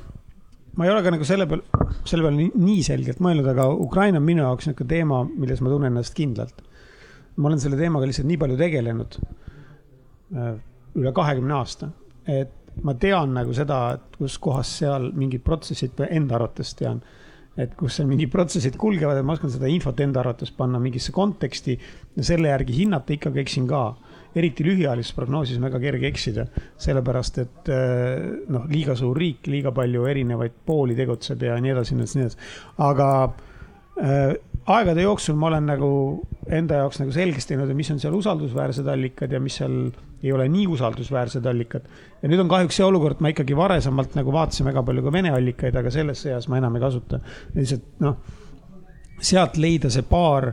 ma 0.77 0.86
ei 0.86 0.94
ole 0.94 1.05
ka 1.05 1.12
nagu 1.14 1.28
selle 1.28 1.48
peal, 1.51 1.64
selle 2.05 2.24
peale 2.24 2.36
nii, 2.39 2.55
nii 2.64 2.86
selgelt 2.86 3.20
mõelnud, 3.24 3.51
aga 3.52 3.68
Ukraina 3.74 4.23
on 4.23 4.27
minu 4.28 4.44
jaoks 4.47 4.70
niisugune 4.70 4.93
teema, 4.94 5.20
milles 5.28 5.62
ma 5.64 5.73
tunnen 5.73 5.93
ennast 5.93 6.16
kindlalt. 6.16 6.64
ma 7.36 7.51
olen 7.51 7.60
selle 7.60 7.77
teemaga 7.77 8.09
lihtsalt 8.09 8.28
nii 8.31 8.40
palju 8.40 8.56
tegelenud 8.56 9.20
üle 10.97 11.12
kahekümne 11.14 11.55
aasta 11.55 11.90
et 12.27 12.82
ma 12.85 12.94
tean 13.01 13.32
nagu 13.36 13.55
seda, 13.57 13.81
et 13.97 14.19
kus 14.19 14.39
kohas 14.43 14.70
seal 14.81 15.11
mingid 15.16 15.44
protsessid, 15.47 16.01
enda 16.11 16.36
arvates 16.39 16.74
tean, 16.77 17.01
et 17.57 17.73
kus 17.78 17.97
seal 17.97 18.09
mingid 18.11 18.31
protsessid 18.32 18.77
kulgevad, 18.81 19.16
et 19.16 19.24
ma 19.24 19.36
oskan 19.36 19.53
seda 19.53 19.70
infot 19.73 20.01
enda 20.05 20.20
arvates 20.20 20.53
panna 20.57 20.81
mingisse 20.82 21.15
konteksti 21.16 21.77
ja 22.16 22.27
selle 22.27 22.53
järgi 22.53 22.82
hinnata, 22.82 23.16
ikkagi 23.16 23.43
eksin 23.44 23.69
ka. 23.70 23.86
eriti 24.36 24.65
lühiajalises 24.66 25.15
prognoosis 25.16 25.57
on 25.57 25.65
väga 25.65 25.78
kerge 25.81 26.09
eksida, 26.11 26.43
sellepärast 26.85 27.39
et 27.40 27.69
eh, 27.73 28.24
noh, 28.53 28.66
liiga 28.69 28.93
suur 28.93 29.16
riik, 29.16 29.47
liiga 29.48 29.70
palju 29.73 30.05
erinevaid 30.11 30.59
pooli 30.66 30.93
tegutseb 30.98 31.47
ja 31.47 31.55
nii 31.57 31.73
edasi, 31.73 31.97
nii 31.97 32.20
edasi, 32.20 32.36
aga 32.85 33.07
äh, 33.24 34.35
aegade 34.66 35.05
jooksul 35.05 35.36
ma 35.38 35.51
olen 35.51 35.68
nagu 35.70 35.90
enda 36.59 36.82
jaoks 36.82 37.01
nagu 37.02 37.14
selgeks 37.14 37.47
teinud, 37.48 37.70
mis 37.78 37.90
on 37.94 38.01
seal 38.02 38.14
usaldusväärsed 38.18 38.88
allikad 38.90 39.34
ja 39.34 39.40
mis 39.43 39.59
seal 39.60 39.76
ei 40.22 40.32
ole 40.32 40.48
nii 40.51 40.66
usaldusväärsed 40.74 41.47
allikad. 41.47 41.86
ja 42.22 42.30
nüüd 42.30 42.43
on 42.43 42.51
kahjuks 42.51 42.80
see 42.80 42.86
olukord, 42.86 43.20
ma 43.22 43.30
ikkagi 43.30 43.56
varasemalt 43.56 44.16
nagu 44.18 44.34
vaatasin 44.34 44.66
väga 44.66 44.82
palju 44.86 45.05
ka 45.06 45.12
Vene 45.14 45.30
allikaid, 45.34 45.76
aga 45.78 45.93
selles 45.94 46.24
sõjas 46.24 46.51
ma 46.51 46.59
enam 46.59 46.78
ei 46.78 46.82
kasuta. 46.82 47.20
lihtsalt 47.55 47.86
noh, 48.02 48.18
sealt 49.22 49.56
leida 49.56 49.90
see 49.93 50.05
paar, 50.06 50.51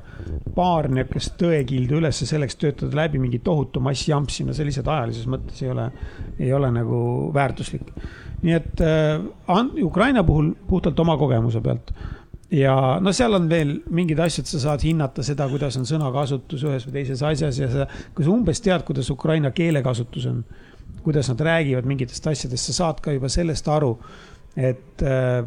paar 0.55 0.89
niisugust 0.93 1.35
tõekildu 1.41 1.97
ülesse, 1.99 2.27
selleks 2.29 2.59
töötada 2.61 3.01
läbi 3.03 3.21
mingi 3.21 3.41
tohutu 3.43 3.81
mass 3.83 4.07
jampsi, 4.07 4.45
no 4.45 4.53
see 4.53 4.69
lihtsalt 4.69 4.91
ajalises 4.93 5.29
mõttes 5.31 5.63
ei 5.65 5.73
ole, 5.73 5.89
ei 6.39 6.53
ole 6.53 6.69
nagu 6.75 6.99
väärtuslik. 7.33 7.89
nii 8.43 8.59
et 8.59 8.81
äh, 8.83 9.63
Ukraina 9.81 10.23
puhul 10.23 10.53
puhtalt 10.67 10.99
oma 10.99 11.17
kogemuse 11.17 11.61
pealt 11.63 11.93
ja 12.53 12.73
no 13.01 13.13
seal 13.15 13.33
on 13.37 13.47
veel 13.49 13.77
mingid 13.93 14.19
asjad, 14.21 14.47
sa 14.49 14.61
saad 14.61 14.83
hinnata 14.85 15.25
seda, 15.25 15.47
kuidas 15.51 15.77
on 15.79 15.87
sõnakasutus 15.89 16.65
ühes 16.67 16.85
või 16.87 16.99
teises 16.99 17.23
asjas 17.25 17.59
ja 17.59 17.69
sa, 17.71 17.87
kui 18.13 18.25
sa 18.25 18.33
umbes 18.33 18.61
tead, 18.63 18.85
kuidas 18.87 19.09
ukraina 19.13 19.51
keelekasutus 19.55 20.27
on, 20.29 20.43
kuidas 21.03 21.31
nad 21.31 21.41
räägivad 21.41 21.87
mingitest 21.89 22.27
asjadest, 22.29 22.69
sa 22.69 22.77
saad 22.77 23.01
ka 23.03 23.15
juba 23.15 23.31
sellest 23.31 23.69
aru, 23.73 23.95
et 24.55 25.01
äh, 25.01 25.41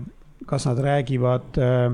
kas 0.46 0.66
nad 0.66 0.80
räägivad 0.82 1.60
äh, 1.62 1.92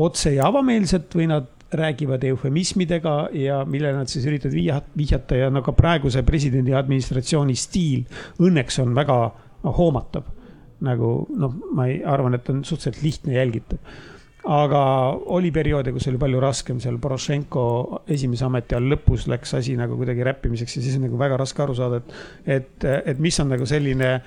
otse 0.00 0.32
ja 0.34 0.48
avameelselt 0.48 1.12
või 1.14 1.28
nad 1.30 1.50
räägivad 1.74 2.24
eufemismidega 2.24 3.14
ja 3.36 3.64
millele 3.66 3.98
nad 3.98 4.10
siis 4.10 4.24
üritavad 4.30 4.88
vihjata 4.96 5.38
ja 5.38 5.50
no 5.50 5.62
ka 5.66 5.74
praeguse 5.74 6.22
presidendi 6.26 6.74
administratsiooni 6.76 7.56
stiil 7.58 8.04
õnneks 8.42 8.78
on 8.84 8.94
väga 8.96 9.18
hoomatav 9.64 10.30
nagu 10.84 11.14
noh, 11.34 11.54
ma 11.74 11.88
ei, 11.90 12.02
arvan, 12.04 12.36
et 12.38 12.50
on 12.52 12.64
suhteliselt 12.64 13.02
lihtne 13.04 13.38
jälgitav 13.38 13.80
aga 14.44 14.80
oli 15.32 15.48
perioode, 15.54 15.92
kus 15.96 16.06
oli 16.10 16.20
palju 16.20 16.40
raskem 16.42 16.80
seal 16.82 16.98
Porošenko 17.00 17.64
esimese 18.12 18.44
ametiajal 18.44 18.90
lõpus 18.92 19.24
läks 19.32 19.54
asi 19.56 19.76
nagu 19.80 19.96
kuidagi 19.96 20.26
räppimiseks 20.26 20.76
ja 20.76 20.82
siis 20.84 20.98
on 20.98 21.06
nagu 21.06 21.20
väga 21.20 21.38
raske 21.40 21.64
aru 21.64 21.76
saada, 21.78 22.02
et, 22.02 22.18
et, 22.58 22.88
et 23.14 23.22
mis 23.24 23.40
on 23.40 23.48
nagu 23.54 23.68
selline 23.68 24.18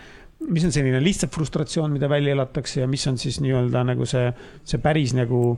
mis 0.54 0.66
on 0.66 0.74
selline 0.74 1.00
lihtsalt 1.02 1.34
frustratsioon, 1.34 1.94
mida 1.94 2.10
välja 2.10 2.34
elatakse 2.34 2.82
ja 2.82 2.90
mis 2.90 3.06
on 3.10 3.18
siis 3.22 3.40
nii-öelda 3.42 3.84
nagu 3.92 4.06
see, 4.10 4.30
see 4.66 4.82
päris 4.82 5.14
nagu 5.18 5.58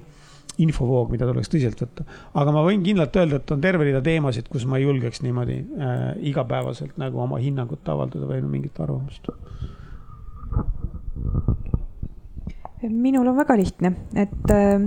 infovoog, 0.59 1.11
mida 1.13 1.27
tuleks 1.27 1.51
tõsiselt 1.51 1.79
võtta. 1.83 2.03
aga 2.41 2.51
ma 2.55 2.63
võin 2.65 2.83
kindlalt 2.83 3.15
öelda, 3.15 3.39
et 3.39 3.51
on 3.55 3.63
terve 3.63 3.87
rida 3.87 4.01
teemasid, 4.03 4.49
kus 4.51 4.65
ma 4.67 4.79
ei 4.79 4.87
julgeks 4.87 5.23
niimoodi 5.23 5.59
äh, 5.59 6.05
igapäevaselt 6.31 6.99
nagu 6.99 7.23
oma 7.23 7.39
hinnangut 7.39 7.87
avaldada 7.91 8.27
või 8.27 8.43
no 8.43 8.51
mingit 8.51 8.79
arvamust 8.83 9.31
minul 12.87 13.27
on 13.27 13.35
väga 13.35 13.57
lihtne, 13.57 13.91
et 14.15 14.51
äh, 14.51 14.79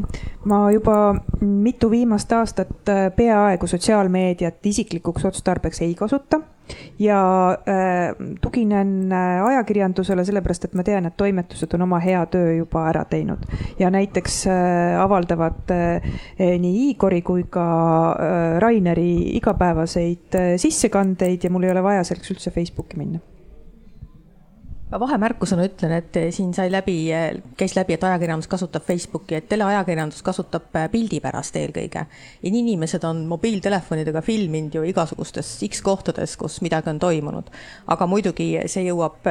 ma 0.44 0.70
juba 0.72 1.14
mitu 1.40 1.90
viimast 1.90 2.32
aastat 2.32 2.89
äh, 2.89 3.10
peaaegu 3.16 3.66
sotsiaalmeediat 3.66 4.66
isiklikuks 4.66 5.24
otstarbeks 5.28 5.82
ei 5.84 5.94
kasuta 5.94 6.40
ja 6.98 7.20
äh, 7.52 8.14
tuginen 8.40 9.12
ajakirjandusele 9.44 10.24
sellepärast, 10.24 10.64
et 10.64 10.78
ma 10.78 10.86
tean, 10.86 11.06
et 11.06 11.16
toimetused 11.16 11.74
on 11.76 11.84
oma 11.89 11.98
hea 12.01 12.22
töö 12.32 12.55
juba 12.62 12.86
ära 12.89 13.05
teinud. 13.10 13.44
Ja 13.78 13.90
näiteks 13.90 14.44
avaldavad 15.02 15.68
nii 16.39 16.89
Igori 16.90 17.20
kui 17.22 17.44
ka 17.51 17.66
Raineri 18.62 19.36
igapäevaseid 19.36 20.40
sissekandeid 20.56 21.44
ja 21.44 21.52
mul 21.52 21.68
ei 21.68 21.74
ole 21.74 21.84
vaja 21.84 22.09
selleks 22.09 22.32
üldse 22.32 22.55
Facebooki 22.55 22.97
minna 22.97 23.20
vahemärkusena 25.01 25.64
ütlen, 25.66 25.93
et 25.97 26.16
siin 26.35 26.52
sai 26.55 26.70
läbi, 26.73 26.97
käis 27.56 27.77
läbi, 27.77 27.97
et 27.97 28.05
ajakirjandus 28.05 28.48
kasutab 28.51 28.85
Facebooki, 28.86 29.36
et 29.39 29.48
teleajakirjandus 29.48 30.23
kasutab 30.23 30.77
äh, 30.77 30.89
pildi 30.93 31.20
pärast 31.24 31.56
eelkõige. 31.56 32.05
inimesed 32.43 33.05
on 33.05 33.24
mobiiltelefonidega 33.31 34.23
filminud 34.23 34.74
ju 34.74 34.85
igasugustes 34.89 35.55
X 35.69 35.82
kohtades, 35.82 36.36
kus 36.36 36.60
midagi 36.62 36.90
on 36.90 36.98
toimunud. 36.98 37.51
aga 37.86 38.06
muidugi 38.06 38.51
see 38.66 38.86
jõuab 38.89 39.27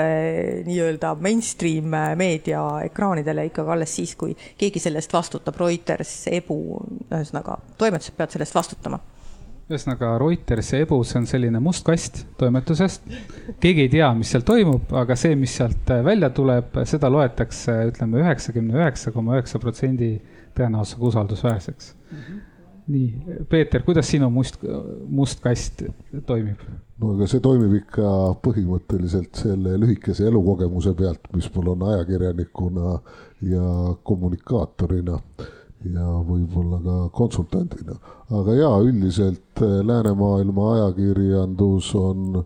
nii-öelda 0.65 1.15
mainstream 1.21 1.93
meedia 2.17 2.63
ekraanidele 2.85 3.45
ikkagi 3.51 3.75
alles 3.77 3.95
siis, 3.95 4.15
kui 4.15 4.35
keegi 4.57 4.79
selle 4.79 5.01
eest 5.01 5.13
vastutab, 5.13 5.57
Reuters, 5.59 6.27
Ebu, 6.31 6.59
ühesõnaga 7.09 7.59
toimetused 7.77 8.17
peavad 8.17 8.33
selle 8.33 8.47
eest 8.47 8.55
vastutama 8.55 8.99
ühesõnaga 9.71 10.11
Reuters 10.21 10.73
ja 10.73 10.81
Ebu, 10.85 11.01
see 11.07 11.21
on 11.21 11.27
selline 11.29 11.61
must 11.63 11.85
kast 11.87 12.25
toimetusest. 12.39 13.07
keegi 13.63 13.87
ei 13.87 13.91
tea, 13.95 14.11
mis 14.17 14.31
seal 14.33 14.45
toimub, 14.47 14.91
aga 15.01 15.17
see, 15.19 15.35
mis 15.39 15.55
sealt 15.57 15.91
äh, 15.93 16.03
välja 16.05 16.31
tuleb, 16.35 16.77
seda 16.89 17.11
loetakse, 17.11 17.77
ütleme, 17.91 18.21
üheksakümne 18.25 18.79
üheksa 18.79 19.13
koma 19.15 19.37
üheksa 19.37 19.61
protsendi 19.63 20.13
tõenäosusega 20.57 21.07
usaldusväärseks 21.11 21.93
mm. 21.93 22.17
-hmm. 22.17 22.39
nii, 22.87 23.43
Peeter, 23.49 23.83
kuidas 23.83 24.09
sinu 24.11 24.29
must, 24.29 24.59
must 25.07 25.39
kast 25.43 25.83
toimib? 26.25 26.59
no 27.01 27.15
aga 27.15 27.27
see 27.27 27.41
toimib 27.43 27.77
ikka 27.79 28.11
põhimõtteliselt 28.45 29.39
selle 29.45 29.77
lühikese 29.79 30.27
elukogemuse 30.29 30.93
pealt, 30.93 31.31
mis 31.35 31.49
mul 31.55 31.73
on 31.75 31.87
ajakirjanikuna 31.93 32.99
ja 33.41 33.95
kommunikaatorina 34.03 35.17
ja 35.89 36.05
võib-olla 36.25 36.77
ka 36.83 36.95
konsultandina. 37.15 37.95
aga 38.29 38.53
jaa, 38.55 38.79
üldiselt 38.85 39.61
äh, 39.61 39.85
läänemaailma 39.85 40.73
ajakirjandus 40.75 41.95
on 41.95 42.35
äh, 42.37 42.43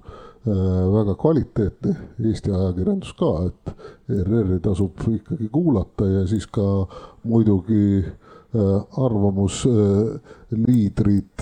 väga 0.94 1.16
kvaliteetne, 1.20 1.96
Eesti 2.24 2.52
ajakirjandus 2.52 3.14
ka, 3.20 3.46
et 3.50 3.64
ERR-i 4.16 4.60
tasub 4.64 4.92
ikkagi 5.10 5.48
kuulata 5.52 6.06
ja 6.08 6.28
siis 6.28 6.48
ka 6.48 6.88
muidugi 7.24 8.06
äh, 8.06 8.14
arvamusliidrid 9.04 11.36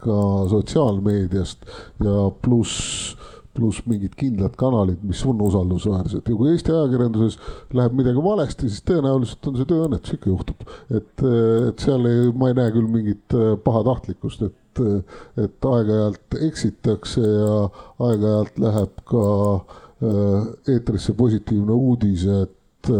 ka 0.00 0.48
sotsiaalmeediast 0.48 1.58
ja 2.04 2.30
pluss 2.42 3.16
pluss 3.54 3.84
mingid 3.88 4.14
kindlad 4.18 4.56
kanalid, 4.58 5.02
mis 5.06 5.20
on 5.28 5.40
usaldusväärsed 5.44 6.26
ja 6.28 6.36
kui 6.36 6.50
Eesti 6.50 6.72
ajakirjanduses 6.74 7.38
läheb 7.76 7.96
midagi 7.98 8.24
valesti, 8.24 8.70
siis 8.70 8.84
tõenäoliselt 8.90 9.48
on 9.50 9.58
see 9.58 9.68
tööõnnetus, 9.70 10.16
ikka 10.16 10.30
juhtub. 10.32 10.64
et, 10.90 11.24
et 11.70 11.86
seal 11.86 12.08
ei, 12.10 12.30
ma 12.34 12.50
ei 12.50 12.58
näe 12.60 12.74
küll 12.74 12.90
mingit 12.90 13.36
äh, 13.38 13.52
pahatahtlikkust, 13.64 14.46
et, 14.48 14.82
et 15.44 15.68
aeg-ajalt 15.70 16.38
eksitakse 16.48 17.22
ja 17.22 17.60
aeg-ajalt 18.08 18.58
läheb 18.64 19.04
ka 19.10 19.26
äh, 19.54 20.40
eetrisse 20.74 21.14
positiivne 21.18 21.78
uudis, 21.78 22.26
et, 22.42 22.92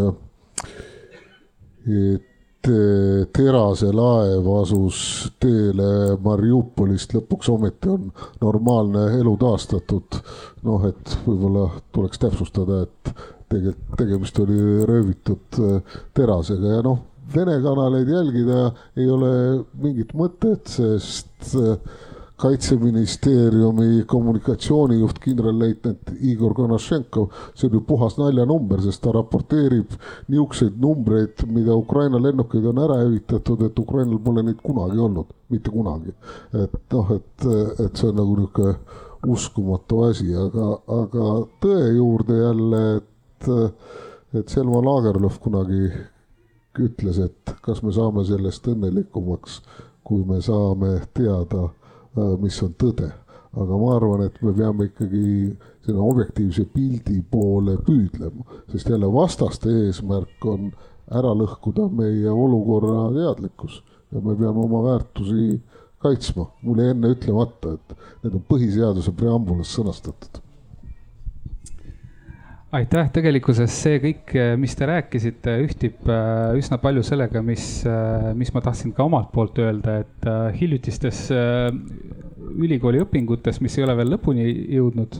et 1.85 2.31
teraselaev 3.35 4.47
asus 4.59 4.99
teele 5.41 6.15
Mariupolist, 6.23 7.13
lõpuks 7.17 7.49
ometi 7.53 7.91
on 7.93 8.09
normaalne 8.41 9.07
elu 9.19 9.35
taastatud. 9.41 10.19
noh, 10.65 10.85
et 10.89 11.17
võib-olla 11.27 11.67
tuleks 11.93 12.21
täpsustada, 12.21 12.81
et 12.87 13.11
tegelikult 13.49 13.99
tegemist 13.99 14.39
oli 14.41 14.85
röövitud 14.89 15.59
äh, 15.61 15.99
terasega 16.13 16.79
ja 16.79 16.85
noh, 16.85 17.03
Vene 17.35 17.55
kanaleid 17.57 18.09
jälgida 18.09 18.67
ei 19.01 19.07
ole 19.09 19.29
mingit 19.81 20.11
mõtet, 20.13 20.69
sest 20.69 21.55
äh, 21.57 21.79
kaitseministeeriumi 22.37 24.03
kommunikatsioonijuht 24.07 25.19
kindralleitnant 25.23 26.11
Igor 26.21 26.53
Konašenkov, 26.53 27.29
see 27.55 27.69
on 27.69 27.77
ju 27.77 27.81
puhas 27.87 28.17
naljanumber, 28.19 28.81
sest 28.83 29.01
ta 29.05 29.13
raporteerib 29.15 29.95
niisuguseid 30.27 30.75
numbreid, 30.81 31.45
mida 31.47 31.75
Ukraina 31.75 32.19
lennukeid 32.21 32.65
on 32.65 32.81
ära 32.83 32.99
hävitatud, 33.03 33.63
et 33.69 33.79
Ukrainal 33.79 34.19
pole 34.19 34.43
neid 34.43 34.59
kunagi 34.63 34.99
olnud, 34.99 35.31
mitte 35.49 35.71
kunagi. 35.71 36.11
et 36.63 36.75
noh, 36.91 37.15
et, 37.15 37.47
et 37.85 37.95
see 37.95 38.09
on 38.09 38.19
nagu 38.19 38.35
niisugune 38.35 38.75
uskumatu 39.25 40.01
asi, 40.09 40.27
aga, 40.37 40.67
aga 40.91 41.29
tõe 41.63 41.87
juurde 41.95 42.41
jälle, 42.41 42.83
et, 42.97 43.49
et 44.35 44.51
Selma 44.51 44.83
Lagerlöf 44.83 45.39
kunagi 45.39 45.87
ütles, 46.83 47.19
et 47.23 47.55
kas 47.63 47.81
me 47.83 47.95
saame 47.95 48.25
sellest 48.27 48.67
õnnelikumaks, 48.67 49.61
kui 50.05 50.27
me 50.27 50.41
saame 50.43 50.99
teada 51.15 51.69
mis 52.15 52.57
on 52.63 52.73
tõde. 52.79 53.11
aga 53.55 53.77
ma 53.79 53.91
arvan, 53.95 54.21
et 54.25 54.41
me 54.43 54.51
peame 54.51 54.89
ikkagi 54.89 55.27
selle 55.85 56.01
objektiivse 56.03 56.65
pildi 56.73 57.21
poole 57.31 57.77
püüdlema, 57.87 58.43
sest 58.73 58.89
jälle 58.91 59.07
vastaste 59.13 59.71
eesmärk 59.85 60.47
on 60.51 60.73
ära 61.07 61.31
lõhkuda 61.31 61.87
meie 61.87 62.31
olukorra 62.31 63.07
teadlikkus 63.15 63.79
ja 64.11 64.19
me 64.19 64.35
peame 64.35 64.59
oma 64.67 64.83
väärtusi 64.89 65.61
kaitsma. 66.03 66.49
mul 66.63 66.83
jäi 66.83 66.91
enne 66.91 67.13
ütlemata, 67.15 67.77
et 67.77 67.95
need 68.23 68.35
on 68.35 68.43
põhiseaduse 68.49 69.15
preambulas 69.15 69.71
sõnastatud 69.77 70.44
aitäh, 72.75 73.09
tegelikkuses 73.13 73.71
see 73.83 73.99
kõik, 74.03 74.33
mis 74.59 74.75
te 74.77 74.87
rääkisite, 74.89 75.53
ühtib 75.63 76.09
äh, 76.11 76.55
üsna 76.59 76.79
palju 76.81 77.03
sellega, 77.05 77.41
mis, 77.45 77.67
äh, 77.87 78.31
mis 78.37 78.51
ma 78.55 78.63
tahtsin 78.65 78.93
ka 78.95 79.05
omalt 79.07 79.31
poolt 79.35 79.59
öelda, 79.63 79.99
et 80.03 80.27
hiljutistes 80.59 81.27
ülikooli 82.55 83.01
õpingutes, 83.03 83.61
mis 83.63 83.77
ei 83.77 83.85
ole 83.85 83.95
veel 83.99 84.13
lõpuni 84.15 84.45
jõudnud, 84.75 85.17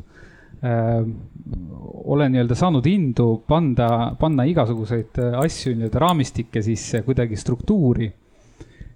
olen 0.66 2.32
nii-öelda 2.34 2.56
saanud 2.58 2.86
indu 2.90 3.28
panda, 3.46 3.88
panna 4.18 4.46
igasuguseid 4.50 5.20
asju 5.44 5.76
nii-öelda 5.76 6.02
raamistikke 6.02 6.64
sisse 6.66 7.04
kuidagi 7.06 7.38
struktuuri 7.38 8.08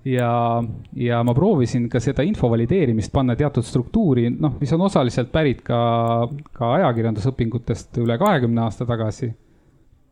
ja, 0.09 0.63
ja 0.95 1.21
ma 1.23 1.33
proovisin 1.35 1.87
ka 1.91 2.01
seda 2.03 2.23
info 2.25 2.49
valideerimist 2.51 3.11
panna 3.13 3.35
teatud 3.39 3.65
struktuuri, 3.65 4.27
noh, 4.31 4.57
mis 4.61 4.73
on 4.75 4.85
osaliselt 4.87 5.31
pärit 5.33 5.61
ka, 5.65 5.79
ka 6.55 6.73
ajakirjandusõpingutest 6.79 8.01
üle 8.03 8.17
kahekümne 8.21 8.65
aasta 8.65 8.87
tagasi. 8.89 9.31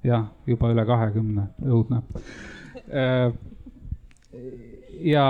jah, 0.08 0.28
juba 0.48 0.70
üle 0.72 0.86
kahekümne, 0.88 1.48
õudne. 1.68 2.02
Äh, 2.88 3.32
ja 5.04 5.26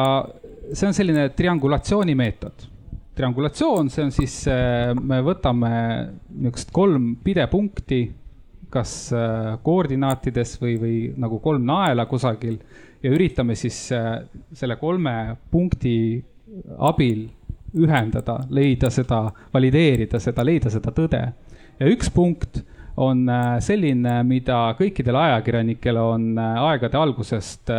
see 0.74 0.90
on 0.90 0.98
selline 0.98 1.30
triangulatsiooni 1.36 2.16
meetod. 2.18 2.68
triangulatsioon, 3.18 3.90
see 3.90 4.04
on 4.06 4.12
siis, 4.14 4.44
äh, 4.52 4.94
me 4.94 5.22
võtame 5.26 5.72
niisugust 6.30 6.74
kolm 6.76 7.16
pidepunkti, 7.24 8.02
kas 8.70 9.14
äh, 9.16 9.56
koordinaatides 9.64 10.58
või, 10.62 10.76
või 10.82 10.98
nagu 11.18 11.40
kolm 11.42 11.64
naela 11.66 12.06
kusagil 12.06 12.60
ja 13.04 13.12
üritame 13.14 13.56
siis 13.56 13.92
äh, 13.96 14.22
selle 14.54 14.78
kolme 14.82 15.38
punkti 15.52 16.24
abil 16.78 17.28
ühendada, 17.78 18.40
leida 18.50 18.90
seda, 18.94 19.28
valideerida 19.54 20.20
seda, 20.24 20.46
leida 20.48 20.72
seda 20.74 20.94
tõde. 20.96 21.22
ja 21.80 21.90
üks 21.92 22.10
punkt 22.14 22.62
on 22.98 23.28
äh, 23.30 23.58
selline, 23.62 24.22
mida 24.26 24.62
kõikidele 24.80 25.20
ajakirjanikele 25.26 26.06
on 26.14 26.32
äh, 26.38 26.62
aegade 26.72 26.98
algusest 26.98 27.70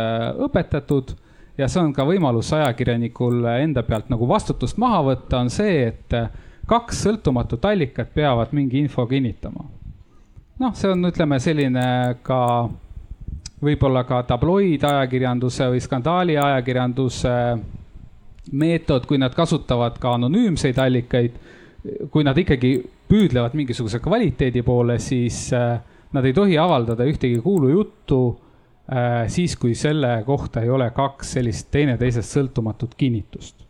õpetatud 0.47 1.15
ja 1.57 1.67
see 1.67 1.81
on 1.83 1.91
ka 1.93 2.05
võimalus 2.07 2.53
ajakirjanikul 2.55 3.43
enda 3.57 3.83
pealt 3.83 4.09
nagu 4.13 4.27
vastutust 4.27 4.77
maha 4.79 5.01
võtta, 5.11 5.41
on 5.41 5.51
see, 5.51 5.89
et 5.91 6.15
kaks 6.69 7.03
sõltumatut 7.03 7.65
allikat 7.65 8.13
peavad 8.13 8.53
mingi 8.55 8.79
info 8.79 9.07
kinnitama 9.09 9.67
noh, 10.59 10.75
see 10.75 10.91
on, 10.91 11.07
ütleme 11.09 11.39
selline 11.41 11.85
ka 12.25 12.41
võib-olla 13.63 14.03
ka 14.07 14.21
tabloidajakirjanduse 14.29 15.67
või 15.73 15.81
skandaaliajakirjanduse 15.83 17.35
meetod, 18.59 19.05
kui 19.05 19.19
nad 19.21 19.35
kasutavad 19.35 19.99
ka 20.01 20.15
anonüümseid 20.17 20.79
allikaid. 20.79 21.39
kui 22.11 22.25
nad 22.27 22.35
ikkagi 22.35 22.73
püüdlevad 23.07 23.53
mingisuguse 23.55 24.01
kvaliteedi 24.03 24.61
poole, 24.67 24.97
siis 24.99 25.45
äh, 25.55 25.79
nad 26.11 26.25
ei 26.27 26.33
tohi 26.35 26.57
avaldada 26.59 27.05
ühtegi 27.07 27.39
kuulujuttu 27.39 28.17
äh, 28.91 29.29
siis, 29.31 29.55
kui 29.55 29.75
selle 29.79 30.23
kohta 30.27 30.61
ei 30.61 30.69
ole 30.69 30.89
kaks 30.91 31.37
sellist 31.37 31.69
teineteisest 31.71 32.35
sõltumatut 32.35 32.97
kinnitust. 32.99 33.63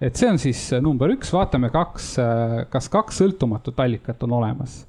et 0.00 0.14
see 0.14 0.30
on 0.30 0.38
siis 0.38 0.60
number 0.80 1.10
üks, 1.10 1.32
vaatame 1.34 1.72
kaks, 1.74 2.12
äh, 2.22 2.58
kas 2.70 2.88
kaks 2.88 3.18
sõltumatut 3.22 3.82
allikat 3.82 4.22
on 4.22 4.38
olemas 4.38 4.84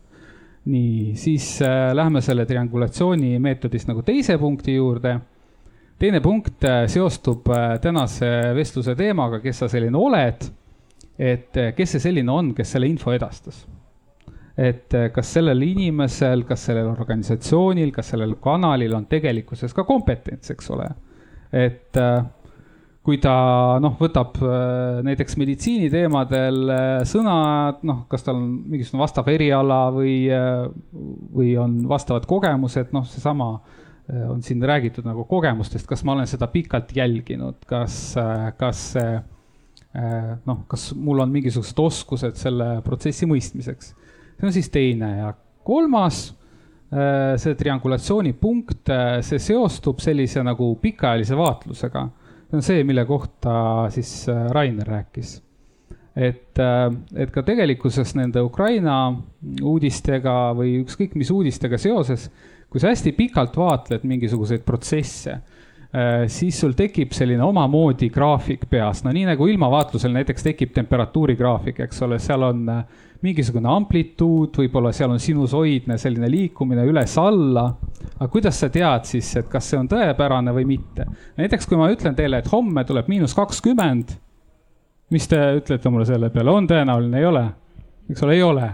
nii, 0.67 1.15
siis 1.15 1.61
äh, 1.61 1.93
lähme 1.95 2.21
selle 2.21 2.45
triangulatsiooni 2.47 3.37
meetodist 3.43 3.89
nagu 3.89 4.03
teise 4.05 4.37
punkti 4.37 4.75
juurde. 4.75 5.17
teine 5.99 6.21
punkt 6.21 6.63
äh, 6.63 6.85
seostub 6.87 7.47
äh, 7.49 7.79
tänase 7.81 8.29
vestluse 8.55 8.95
teemaga, 8.95 9.39
kes 9.39 9.63
sa 9.63 9.69
selline 9.71 9.97
oled. 9.97 10.49
et 11.17 11.57
äh, 11.57 11.73
kes 11.75 11.95
see 11.95 12.03
selline 12.09 12.31
on, 12.31 12.53
kes 12.53 12.71
selle 12.71 12.87
info 12.87 13.13
edastas. 13.13 13.65
et 14.57 14.93
äh, 14.93 15.11
kas 15.13 15.33
sellel 15.33 15.61
inimesel, 15.61 16.43
kas 16.43 16.65
sellel 16.65 16.91
organisatsioonil, 16.91 17.91
kas 17.91 18.13
sellel 18.13 18.35
kanalil 18.41 18.95
on 18.97 19.05
tegelikkuses 19.05 19.73
ka 19.73 19.83
kompetents, 19.83 20.51
eks 20.51 20.71
ole. 20.75 20.89
et 21.53 21.97
äh, 21.97 22.23
kui 23.07 23.21
ta 23.23 23.33
noh, 23.79 23.93
võtab 23.95 24.35
äh, 24.43 24.97
näiteks 25.07 25.37
meditsiiniteemadel 25.39 26.57
äh, 26.67 26.87
sõna, 27.07 27.37
noh, 27.87 28.01
kas 28.11 28.25
tal 28.25 28.35
on 28.35 28.49
mingisugune 28.67 28.99
vastav 29.05 29.29
eriala 29.31 29.85
või, 29.95 30.15
äh, 30.27 30.65
või 31.31 31.53
on 31.61 31.77
vastavad 31.87 32.27
kogemused, 32.27 32.91
noh, 32.95 33.07
seesama 33.07 33.53
on 34.07 34.39
siin 34.39 34.61
räägitud 34.63 35.03
nagu 35.03 35.25
kogemustest, 35.27 35.83
kas 35.83 35.99
ma 36.07 36.13
olen 36.13 36.27
seda 36.31 36.47
pikalt 36.47 36.93
jälginud, 36.95 37.57
kas, 37.67 38.13
kas 38.55 38.83
noh, 40.47 40.61
kas 40.71 40.85
mul 40.95 41.19
on 41.25 41.33
mingisugused 41.33 41.81
oskused 41.83 42.39
selle 42.39 42.69
protsessi 42.85 43.27
mõistmiseks. 43.27 43.89
see 44.37 44.47
on 44.47 44.55
siis 44.55 44.71
teine 44.71 45.09
ja 45.11 45.33
kolmas, 45.67 46.21
see 46.87 47.57
triangulatsiooni 47.59 48.31
punkt, 48.39 48.93
see 49.27 49.43
seostub 49.43 49.99
sellise 49.99 50.39
nagu 50.47 50.69
pikaajalise 50.79 51.35
vaatlusega 51.35 52.05
see 52.47 52.57
on 52.57 52.63
see, 52.63 52.83
mille 52.87 53.05
kohta 53.05 53.87
siis 53.93 54.29
äh, 54.29 54.47
Rainer 54.51 54.87
rääkis. 54.87 55.41
et, 56.15 56.59
äh, 56.59 56.91
et 57.15 57.31
ka 57.31 57.43
tegelikkuses 57.45 58.15
nende 58.17 58.41
Ukraina 58.41 59.13
uudistega 59.61 60.53
või 60.57 60.79
ükskõik 60.81 61.13
mis 61.15 61.29
uudistega 61.31 61.77
seoses, 61.77 62.31
kui 62.69 62.81
sa 62.81 62.89
hästi 62.89 63.13
pikalt 63.13 63.57
vaatled 63.57 64.07
mingisuguseid 64.07 64.63
protsesse, 64.65 65.35
äh, 65.93 66.23
siis 66.27 66.59
sul 66.59 66.73
tekib 66.73 67.13
selline 67.13 67.43
omamoodi 67.43 68.09
graafik 68.09 68.65
peas, 68.69 69.03
no 69.03 69.13
nii 69.13 69.27
nagu 69.29 69.47
ilmavaatlusel 69.47 70.15
näiteks 70.15 70.49
tekib 70.49 70.73
temperatuuri 70.73 71.35
graafik, 71.35 71.83
eks 71.85 72.01
ole, 72.07 72.19
seal 72.19 72.47
on 72.49 72.65
mingisugune 73.25 73.69
amplituud, 73.71 74.53
võib-olla 74.57 74.91
seal 74.93 75.13
on 75.13 75.21
sinusoidne 75.21 75.97
selline 75.97 76.29
liikumine 76.29 76.85
üles-alla 76.85 77.67
aga 78.17 78.29
kuidas 78.31 78.59
sa 78.61 78.69
tead 78.73 79.05
siis, 79.09 79.29
et 79.39 79.49
kas 79.51 79.69
see 79.69 79.79
on 79.79 79.89
tõepärane 79.91 80.53
või 80.55 80.65
mitte? 80.69 81.07
näiteks 81.37 81.69
kui 81.69 81.79
ma 81.79 81.91
ütlen 81.93 82.17
teile, 82.17 82.41
et 82.41 82.49
homme 82.51 82.83
tuleb 82.87 83.09
miinus 83.11 83.35
kakskümmend, 83.37 84.17
mis 85.13 85.29
te 85.29 85.39
ütlete 85.59 85.93
mulle 85.93 86.07
selle 86.09 86.31
peale, 86.33 86.53
on 86.53 86.67
tõenäoline, 86.69 87.21
ei 87.21 87.29
ole? 87.29 87.45
eks 88.11 88.25
ole, 88.25 88.37
ei 88.37 88.43
ole. 88.45 88.69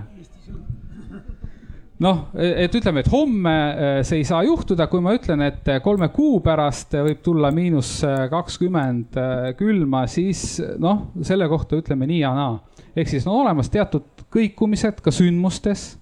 noh, 2.04 2.24
et 2.36 2.76
ütleme, 2.76 3.04
et 3.04 3.12
homme 3.12 3.56
eh, 3.56 3.98
see 4.08 4.22
ei 4.22 4.28
saa 4.28 4.44
juhtuda, 4.48 4.88
kui 4.92 5.04
ma 5.04 5.16
ütlen, 5.16 5.44
et 5.48 5.74
kolme 5.84 6.10
kuu 6.16 6.40
pärast 6.44 6.96
võib 6.96 7.24
tulla 7.26 7.52
miinus 7.56 7.96
kakskümmend 8.32 9.20
eh, 9.20 9.52
külma, 9.60 10.06
siis 10.12 10.62
noh, 10.80 11.10
selle 11.24 11.50
kohta 11.52 11.80
ütleme 11.80 12.08
nii 12.10 12.24
ja 12.24 12.34
naa. 12.38 12.58
ehk 12.96 13.12
siis 13.12 13.28
on 13.28 13.42
olemas 13.44 13.72
teatud 13.74 14.13
kõikumised 14.34 15.02
ka 15.04 15.14
sündmustes. 15.14 15.94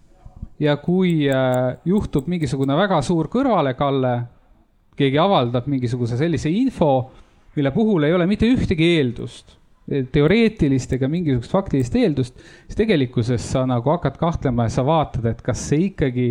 Ja 0.62 0.76
kui 0.78 1.26
äh, 1.26 1.80
juhtub 1.90 2.28
mingisugune 2.30 2.76
väga 2.78 3.00
suur 3.06 3.32
kõrvalekalle, 3.34 4.12
keegi 4.98 5.18
avaldab 5.18 5.66
mingisuguse 5.72 6.20
sellise 6.20 6.52
info, 6.54 6.92
mille 7.56 7.72
puhul 7.74 8.06
ei 8.06 8.14
ole 8.14 8.28
mitte 8.30 8.46
ühtegi 8.46 8.92
eeldust, 9.00 9.56
teoreetilist 10.14 10.94
ega 10.96 11.10
mingisugust 11.12 11.52
faktilist 11.52 11.96
eeldust, 11.98 12.38
siis 12.68 12.78
tegelikkuses 12.78 13.48
sa 13.56 13.66
nagu 13.68 13.90
hakkad 13.92 14.20
kahtlema 14.22 14.68
ja 14.68 14.76
sa 14.78 14.86
vaatad, 14.86 15.26
et 15.32 15.42
kas 15.46 15.66
see 15.72 15.88
ikkagi 15.90 16.28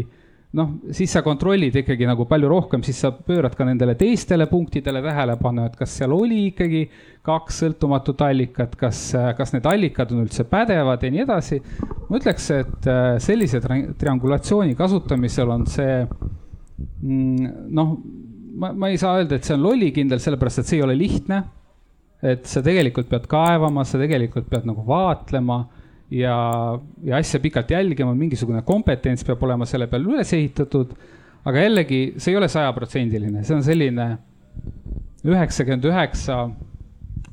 noh, 0.59 0.71
siis 0.95 1.13
sa 1.15 1.23
kontrollid 1.23 1.77
ikkagi 1.83 2.07
nagu 2.09 2.25
palju 2.29 2.49
rohkem, 2.51 2.83
siis 2.83 2.99
sa 3.05 3.13
pöörad 3.15 3.55
ka 3.59 3.67
nendele 3.69 3.95
teistele 3.99 4.49
punktidele 4.51 5.03
tähelepanu, 5.05 5.67
et 5.69 5.77
kas 5.79 5.95
seal 6.01 6.15
oli 6.17 6.47
ikkagi 6.49 6.83
kaks 7.27 7.61
sõltumatut 7.63 8.25
allikat, 8.27 8.75
kas, 8.81 9.03
kas 9.39 9.55
need 9.55 9.69
allikad 9.71 10.11
on 10.15 10.25
üldse 10.25 10.47
pädevad 10.51 11.05
ja 11.07 11.13
nii 11.15 11.23
edasi. 11.27 11.61
ma 12.09 12.19
ütleks, 12.19 12.51
et 12.57 12.91
äh, 12.91 13.13
sellise 13.23 13.63
triangulatsiooni 13.63 14.75
kasutamisel 14.79 15.55
on 15.55 15.67
see 15.71 15.95
mm, 16.03 17.55
noh, 17.77 17.95
ma, 18.59 18.73
ma 18.73 18.91
ei 18.91 18.99
saa 18.99 19.21
öelda, 19.21 19.39
et 19.39 19.47
see 19.47 19.55
on 19.55 19.65
lollikindel, 19.69 20.23
sellepärast 20.23 20.65
et 20.65 20.71
see 20.71 20.81
ei 20.81 20.87
ole 20.87 20.99
lihtne. 20.99 21.45
et 22.21 22.45
sa 22.45 22.61
tegelikult 22.61 23.09
pead 23.09 23.25
kaevama, 23.31 23.85
sa 23.89 23.97
tegelikult 23.97 24.51
pead 24.51 24.67
nagu 24.69 24.83
vaatlema 24.85 25.63
ja, 26.11 26.37
ja 27.05 27.17
asja 27.17 27.41
pikalt 27.41 27.71
jälgima, 27.71 28.15
mingisugune 28.15 28.63
kompetents 28.67 29.25
peab 29.27 29.43
olema 29.47 29.69
selle 29.69 29.87
peal 29.91 30.09
üles 30.11 30.33
ehitatud. 30.37 30.97
aga 31.45 31.63
jällegi, 31.63 32.01
see 32.21 32.35
ei 32.35 32.37
ole 32.37 32.49
sajaprotsendiline, 32.53 33.45
see 33.45 33.57
on 33.57 33.63
selline 33.65 34.09
üheksakümmend 35.25 35.87
üheksa 35.89 36.43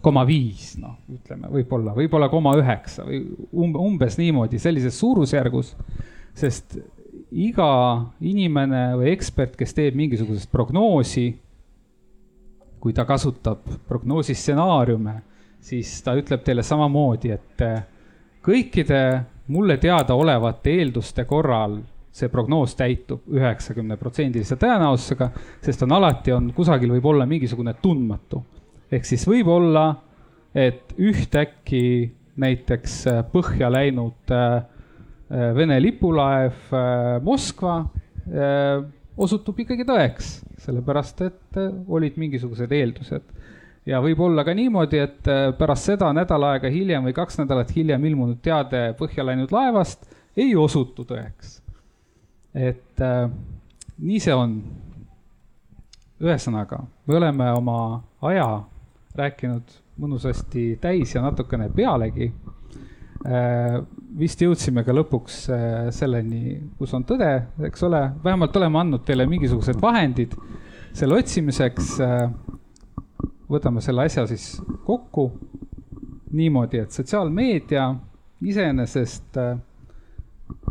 koma 0.03 0.23
viis, 0.27 0.75
noh, 0.79 0.95
ütleme 1.11 1.49
võib-olla, 1.51 1.95
võib-olla 1.97 2.29
koma 2.31 2.53
üheksa 2.59 3.03
või 3.07 3.23
umbes 3.81 4.15
niimoodi, 4.19 4.59
sellises 4.61 4.99
suurusjärgus. 4.99 5.73
sest 6.37 6.77
iga 7.31 7.71
inimene 8.21 8.91
või 8.95 9.11
ekspert, 9.11 9.57
kes 9.57 9.73
teeb 9.75 9.97
mingisugust 9.97 10.51
prognoosi, 10.51 11.31
kui 12.79 12.93
ta 12.93 13.03
kasutab 13.09 13.65
prognoosi 13.87 14.35
stsenaariume, 14.37 15.17
siis 15.59 15.97
ta 16.05 16.13
ütleb 16.15 16.45
teile 16.45 16.63
samamoodi, 16.63 17.33
et 17.33 17.65
kõikide 18.47 19.01
mulle 19.51 19.77
teadaolevate 19.81 20.77
eelduste 20.79 21.25
korral 21.27 21.77
see 22.17 22.31
prognoos 22.33 22.73
täitub 22.77 23.27
üheksakümneprotsendilise 23.29 24.57
tõenäosusega, 24.57 25.29
sest 25.61 25.83
on 25.85 25.93
alati 25.99 26.33
on 26.33 26.49
kusagil 26.55 26.95
võib 26.95 27.05
olla 27.11 27.27
mingisugune 27.29 27.75
tundmatu. 27.81 28.43
ehk 28.91 29.05
siis 29.05 29.27
võib 29.27 29.47
olla, 29.51 29.89
et 30.55 30.95
ühtäkki 30.97 31.83
näiteks 32.37 32.97
äh, 33.11 33.21
põhja 33.33 33.69
läinud 33.71 34.33
äh, 34.33 34.55
äh, 35.29 35.55
Vene 35.55 35.79
lipulaev 35.81 36.73
Moskva 37.23 37.83
osutub 39.17 39.59
ikkagi 39.63 39.85
tõeks, 39.87 40.31
sellepärast 40.59 41.21
et 41.23 41.59
olid 41.87 42.17
mingisugused 42.19 42.71
eeldused 42.75 43.29
ja 43.88 44.01
võib 44.03 44.19
olla 44.27 44.43
ka 44.47 44.55
niimoodi, 44.57 44.99
et 44.99 45.30
äh, 45.31 45.47
pärast 45.57 45.91
seda 45.91 46.09
nädal 46.15 46.43
aega 46.49 46.72
hiljem 46.72 47.07
või 47.07 47.15
kaks 47.15 47.39
nädalat 47.41 47.72
hiljem 47.76 48.05
ilmunud 48.09 48.41
teade 48.43 48.91
põhja 48.99 49.26
läinud 49.26 49.53
laevast 49.55 50.07
ei 50.38 50.55
osutu 50.55 51.05
tõeks. 51.07 51.61
et 52.53 53.01
äh, 53.01 53.30
nii 53.97 54.19
see 54.19 54.35
on. 54.35 54.59
ühesõnaga, 56.18 56.81
me 57.05 57.15
oleme 57.15 57.51
oma 57.53 58.03
aja 58.26 58.47
rääkinud 59.18 59.76
mõnusasti 60.01 60.77
täis 60.81 61.14
ja 61.15 61.22
natukene 61.22 61.69
pealegi 61.69 62.31
äh,. 63.26 63.80
vist 64.18 64.41
jõudsime 64.41 64.84
ka 64.84 64.93
lõpuks 64.93 65.39
äh, 65.53 65.89
selleni, 65.93 66.57
kus 66.77 66.93
on 66.97 67.05
tõde, 67.05 67.31
eks 67.69 67.84
ole, 67.88 68.01
vähemalt 68.23 68.55
oleme 68.57 68.80
andnud 68.81 69.05
teile 69.05 69.27
mingisugused 69.30 69.80
vahendid 69.81 70.34
selle 70.97 71.19
otsimiseks 71.22 71.99
äh, 72.01 72.30
võtame 73.51 73.81
selle 73.83 74.05
asja 74.07 74.25
siis 74.27 74.57
kokku 74.85 75.31
niimoodi, 76.35 76.81
et 76.83 76.91
sotsiaalmeedia 76.91 77.87
iseenesest 78.47 79.39
äh, 79.41 79.55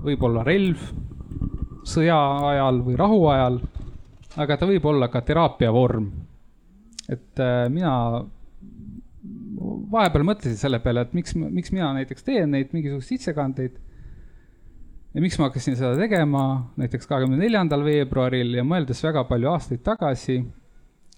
võib 0.04 0.22
olla 0.28 0.44
relv 0.46 0.82
sõja 1.86 2.18
ajal 2.50 2.82
või 2.84 2.96
rahu 2.98 3.20
ajal, 3.32 3.60
aga 4.42 4.56
ta 4.58 4.68
võib 4.68 4.84
olla 4.90 5.08
ka 5.08 5.22
teraapia 5.24 5.72
vorm. 5.72 6.10
et 7.08 7.40
äh, 7.40 7.68
mina 7.70 8.24
vahepeal 9.90 10.24
mõtlesin 10.26 10.58
selle 10.58 10.80
peale, 10.82 11.06
et 11.06 11.12
miks, 11.14 11.34
miks 11.34 11.72
mina 11.72 11.92
näiteks 11.96 12.26
teen 12.26 12.50
neid 12.50 12.72
mingisuguseid 12.74 13.20
sissekandeid. 13.20 13.78
ja 15.14 15.22
miks 15.22 15.38
ma 15.38 15.48
hakkasin 15.48 15.76
seda 15.78 15.94
tegema 15.96 16.72
näiteks 16.76 17.06
kahekümne 17.06 17.38
neljandal 17.40 17.84
veebruaril 17.84 18.58
ja 18.58 18.64
mõeldes 18.64 19.00
väga 19.06 19.24
palju 19.24 19.52
aastaid 19.54 19.82
tagasi 19.86 20.42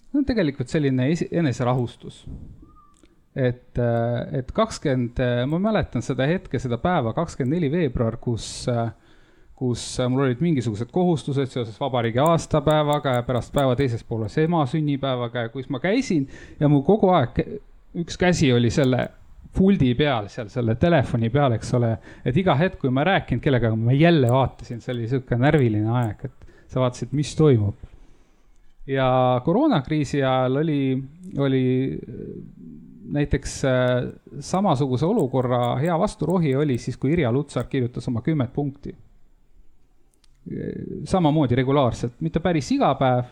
see 0.09 0.21
on 0.21 0.25
tegelikult 0.25 0.71
selline 0.71 1.09
eneserahustus. 1.31 2.23
et, 3.35 3.77
et 4.33 4.51
kakskümmend, 4.51 5.21
ma 5.47 5.59
mäletan 5.69 6.03
seda 6.03 6.25
hetke, 6.27 6.59
seda 6.59 6.79
päeva, 6.81 7.13
kakskümmend 7.13 7.55
neli 7.55 7.69
veebruar, 7.71 8.17
kus, 8.21 8.65
kus 9.59 9.83
mul 10.09 10.25
olid 10.25 10.41
mingisugused 10.43 10.89
kohustused 10.91 11.53
seoses 11.53 11.77
vabariigi 11.79 12.19
aastapäevaga 12.23 13.19
ja 13.19 13.23
pärast 13.27 13.53
päeva 13.53 13.77
teises 13.79 14.03
pooles 14.03 14.37
ema 14.41 14.65
sünnipäevaga 14.65 15.45
ja 15.45 15.53
kus 15.53 15.69
ma 15.69 15.79
käisin 15.83 16.27
ja 16.59 16.69
mul 16.71 16.83
kogu 16.87 17.13
aeg 17.13 17.39
üks 17.99 18.17
käsi 18.19 18.51
oli 18.53 18.69
selle 18.73 19.07
puldi 19.55 19.93
peal 19.97 20.29
seal, 20.29 20.49
selle 20.51 20.75
telefoni 20.79 21.29
peal, 21.33 21.55
eks 21.57 21.73
ole. 21.77 21.93
et 22.25 22.37
iga 22.37 22.55
hetk, 22.59 22.79
kui 22.83 22.93
ma 22.93 23.05
rääkinud 23.07 23.43
kellegagi, 23.43 23.79
ma 23.81 23.95
jälle 23.95 24.29
vaatasin, 24.31 24.81
see 24.83 24.93
oli 24.93 25.07
sihuke 25.09 25.37
närviline 25.39 25.89
aeg, 26.01 26.27
et 26.29 26.51
sa 26.69 26.83
vaatasid, 26.83 27.15
mis 27.17 27.33
toimub. 27.37 27.77
Ja 28.87 29.41
koroonakriisi 29.45 30.23
ajal 30.23 30.55
oli, 30.55 31.03
oli 31.37 31.63
näiteks 33.11 33.65
äh, 33.65 33.71
samasuguse 34.39 35.05
olukorra 35.05 35.75
hea 35.75 35.99
vasturohi 35.99 36.55
oli 36.55 36.77
siis, 36.77 36.97
kui 36.97 37.13
Irja 37.13 37.31
Lutsar 37.31 37.65
kirjutas 37.69 38.07
oma 38.07 38.21
kümmet 38.21 38.53
punkti. 38.53 38.95
samamoodi 41.03 41.55
regulaarselt, 41.55 42.13
mitte 42.25 42.39
päris 42.39 42.71
iga 42.71 42.87
päev, 42.97 43.27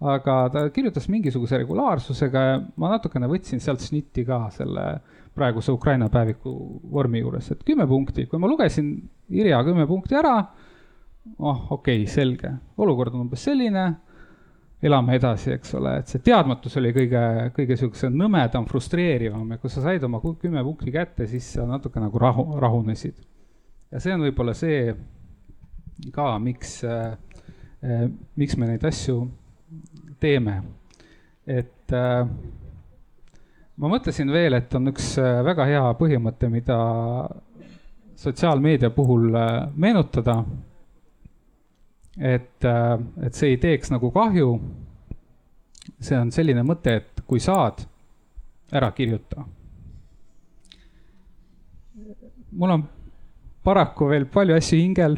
aga 0.00 0.36
ta 0.48 0.60
kirjutas 0.72 1.08
mingisuguse 1.08 1.58
regulaarsusega 1.60 2.44
ja 2.46 2.54
ma 2.80 2.92
natukene 2.94 3.28
võtsin 3.28 3.60
sealt 3.60 3.82
snitti 3.82 4.24
ka 4.24 4.46
selle 4.54 4.86
praeguse 5.34 5.72
Ukraina 5.72 6.08
päeviku 6.08 6.52
vormi 6.92 7.20
juures, 7.20 7.50
et 7.52 7.64
kümme 7.66 7.84
punkti, 7.86 8.24
kui 8.26 8.40
ma 8.40 8.48
lugesin 8.48 8.94
Irja 9.28 9.60
kümme 9.66 9.84
punkti 9.90 10.16
ära, 10.16 10.38
oh, 11.38 11.60
okei 11.72 12.02
okay,, 12.02 12.08
selge, 12.08 12.54
olukord 12.78 13.14
on 13.14 13.26
umbes 13.26 13.44
selline 13.44 13.84
elame 14.82 15.14
edasi, 15.16 15.52
eks 15.54 15.74
ole, 15.78 15.94
et 16.00 16.10
see 16.10 16.22
teadmatus 16.26 16.74
oli 16.80 16.90
kõige, 16.94 17.22
kõige 17.54 17.76
niisugusem 17.76 18.16
nõmedam, 18.18 18.66
frustreerivam 18.66 19.54
ja 19.54 19.60
kui 19.62 19.70
sa 19.70 19.84
said 19.84 20.02
oma 20.08 20.18
kümme 20.22 20.64
punkti 20.66 20.94
kätte, 20.94 21.28
siis 21.30 21.52
sa 21.54 21.66
natuke 21.68 22.02
nagu 22.02 22.18
rahu, 22.18 22.48
rahunesid. 22.62 23.20
ja 23.92 24.00
see 24.02 24.14
on 24.14 24.26
võib-olla 24.26 24.54
see 24.58 24.94
ka, 26.14 26.32
miks 26.42 26.80
äh,, 26.88 27.14
miks 28.38 28.56
me 28.58 28.68
neid 28.70 28.84
asju 28.86 29.22
teeme. 30.22 30.62
et 31.46 31.94
äh, 31.94 32.26
ma 33.76 33.90
mõtlesin 33.90 34.30
veel, 34.30 34.54
et 34.54 34.74
on 34.78 34.92
üks 34.92 35.16
äh, 35.18 35.40
väga 35.46 35.66
hea 35.66 35.86
põhimõte, 35.98 36.50
mida 36.52 36.76
sotsiaalmeedia 38.22 38.92
puhul 38.94 39.34
äh, 39.34 39.56
meenutada 39.74 40.42
et, 42.20 42.64
äh, 42.64 42.98
et 43.26 43.34
see 43.34 43.54
ei 43.54 43.56
teeks 43.60 43.92
nagu 43.92 44.10
kahju. 44.12 44.60
see 46.02 46.18
on 46.18 46.30
selline 46.34 46.62
mõte, 46.66 46.96
et 46.98 47.22
kui 47.26 47.40
saad, 47.40 47.84
ära 48.72 48.90
kirjuta. 48.92 49.44
mul 52.52 52.70
on 52.70 52.82
paraku 53.64 54.08
veel 54.10 54.26
palju 54.26 54.54
asju 54.54 54.78
hingel 54.78 55.16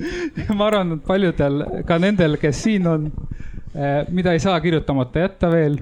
ma 0.58 0.66
arvan, 0.66 0.92
et 0.96 1.06
paljudel, 1.06 1.64
ka 1.88 1.98
nendel, 1.98 2.36
kes 2.40 2.62
siin 2.66 2.86
on, 2.88 3.06
äh, 3.74 4.04
mida 4.12 4.34
ei 4.36 4.40
saa 4.40 4.60
kirjutamata 4.60 5.26
jätta 5.26 5.50
veel. 5.50 5.80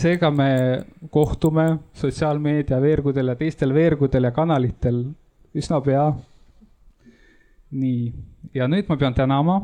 seega 0.00 0.30
me 0.30 0.84
kohtume 1.10 1.78
sotsiaalmeedia 1.98 2.78
veergudel 2.80 3.32
ja 3.32 3.34
teistel 3.34 3.74
veergudel 3.74 4.28
ja 4.28 4.30
kanalitel 4.30 5.00
üsna 5.58 5.80
pea 5.82 6.04
nii, 7.70 8.12
ja 8.54 8.68
nüüd 8.70 8.88
ma 8.90 8.96
pean 9.00 9.14
tänama. 9.16 9.60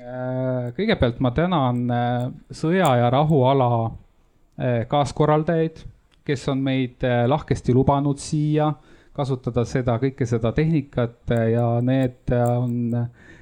Äh, 0.00 0.70
kõigepealt 0.76 1.18
ma 1.20 1.32
tänan 1.36 1.82
äh, 1.92 2.28
sõja 2.54 2.92
ja 3.02 3.10
rahuala 3.12 3.70
äh, 3.84 4.86
kaaskorraldajaid, 4.88 5.82
kes 6.24 6.46
on 6.52 6.62
meid 6.62 7.02
lahkesti 7.02 7.74
lubanud 7.74 8.20
siia 8.22 8.70
kasutada 9.16 9.64
seda, 9.66 9.96
kõike 10.00 10.26
seda 10.28 10.52
tehnikat 10.54 11.32
ja 11.50 11.64
need 11.82 12.30
on 12.30 12.94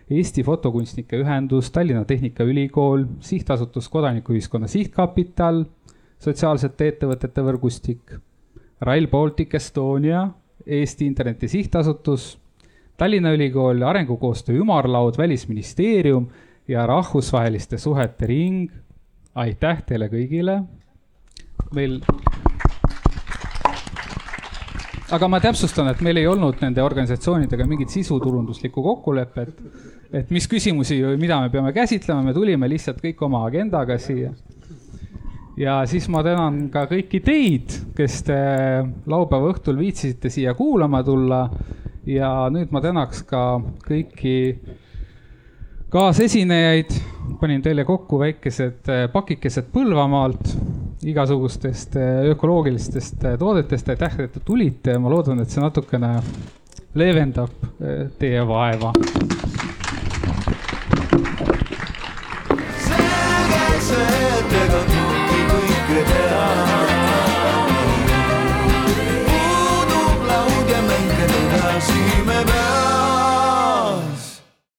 Eesti 0.08 0.42
Fotokunstnike 0.42 1.18
Ühendus, 1.20 1.68
Tallinna 1.70 2.06
Tehnikaülikool, 2.08 3.04
sihtasutus 3.20 3.90
Kodanikuühiskonna 3.92 4.70
Sihtkapital, 4.72 5.66
sotsiaalsete 6.18 6.88
ettevõtete 6.94 7.44
võrgustik, 7.44 8.16
Rail 8.80 9.10
Baltic 9.12 9.58
Estonia, 9.58 10.24
Eesti 10.64 11.06
Interneti 11.06 11.50
Sihtasutus 11.52 12.30
Tallinna 12.98 13.30
Ülikool, 13.32 13.82
Arengukoostöö 13.82 14.56
Ümarlaud, 14.56 15.18
Välisministeerium 15.18 16.26
ja 16.68 16.86
Rahvusvaheliste 16.86 17.78
Suhete 17.78 18.26
Ring. 18.26 18.70
aitäh 19.34 19.82
teile 19.86 20.08
kõigile. 20.08 20.64
meil. 21.74 22.00
aga 25.10 25.28
ma 25.28 25.40
täpsustan, 25.40 25.88
et 25.88 26.00
meil 26.00 26.16
ei 26.16 26.26
olnud 26.26 26.58
nende 26.60 26.82
organisatsioonidega 26.82 27.66
mingit 27.66 27.88
sisuturunduslikku 27.88 28.82
kokkulepet, 28.82 29.62
et 30.12 30.30
mis 30.30 30.48
küsimusi 30.48 30.98
või 31.04 31.22
mida 31.22 31.40
me 31.40 31.50
peame 31.50 31.72
käsitlema, 31.72 32.22
me 32.22 32.34
tulime 32.34 32.68
lihtsalt 32.68 32.98
kõik 33.04 33.22
oma 33.22 33.46
agendaga 33.46 33.98
siia 33.98 34.34
ja 35.56 35.86
siis 35.86 36.08
ma 36.08 36.22
tänan 36.26 36.64
ka 36.70 36.88
kõiki 36.90 37.22
teid, 37.22 37.78
kes 37.94 38.22
te 38.26 38.38
laupäeva 39.06 39.54
õhtul 39.54 39.78
viitsisite 39.78 40.30
siia 40.30 40.54
kuulama 40.54 41.04
tulla 41.06 41.44
ja 42.08 42.30
nüüd 42.52 42.72
ma 42.72 42.80
tänaks 42.84 43.22
ka 43.28 43.42
kõiki 43.84 44.36
kaasesinejaid, 45.92 46.92
panin 47.40 47.62
teile 47.64 47.84
kokku 47.88 48.20
väikesed 48.20 48.90
äh, 48.92 49.06
pakikesed 49.12 49.70
Põlvamaalt, 49.72 50.52
igasugustest 51.08 51.96
äh, 52.00 52.28
ökoloogilistest 52.34 53.24
äh, 53.24 53.38
toodetest, 53.40 53.88
aitäh, 53.94 54.20
et 54.24 54.36
te 54.36 54.44
tulite, 54.44 54.98
ma 55.00 55.12
loodan, 55.12 55.40
et 55.44 55.52
see 55.52 55.64
natukene 55.64 56.16
leevendab 56.98 57.52
teie 58.18 58.40
vaeva 58.48 58.94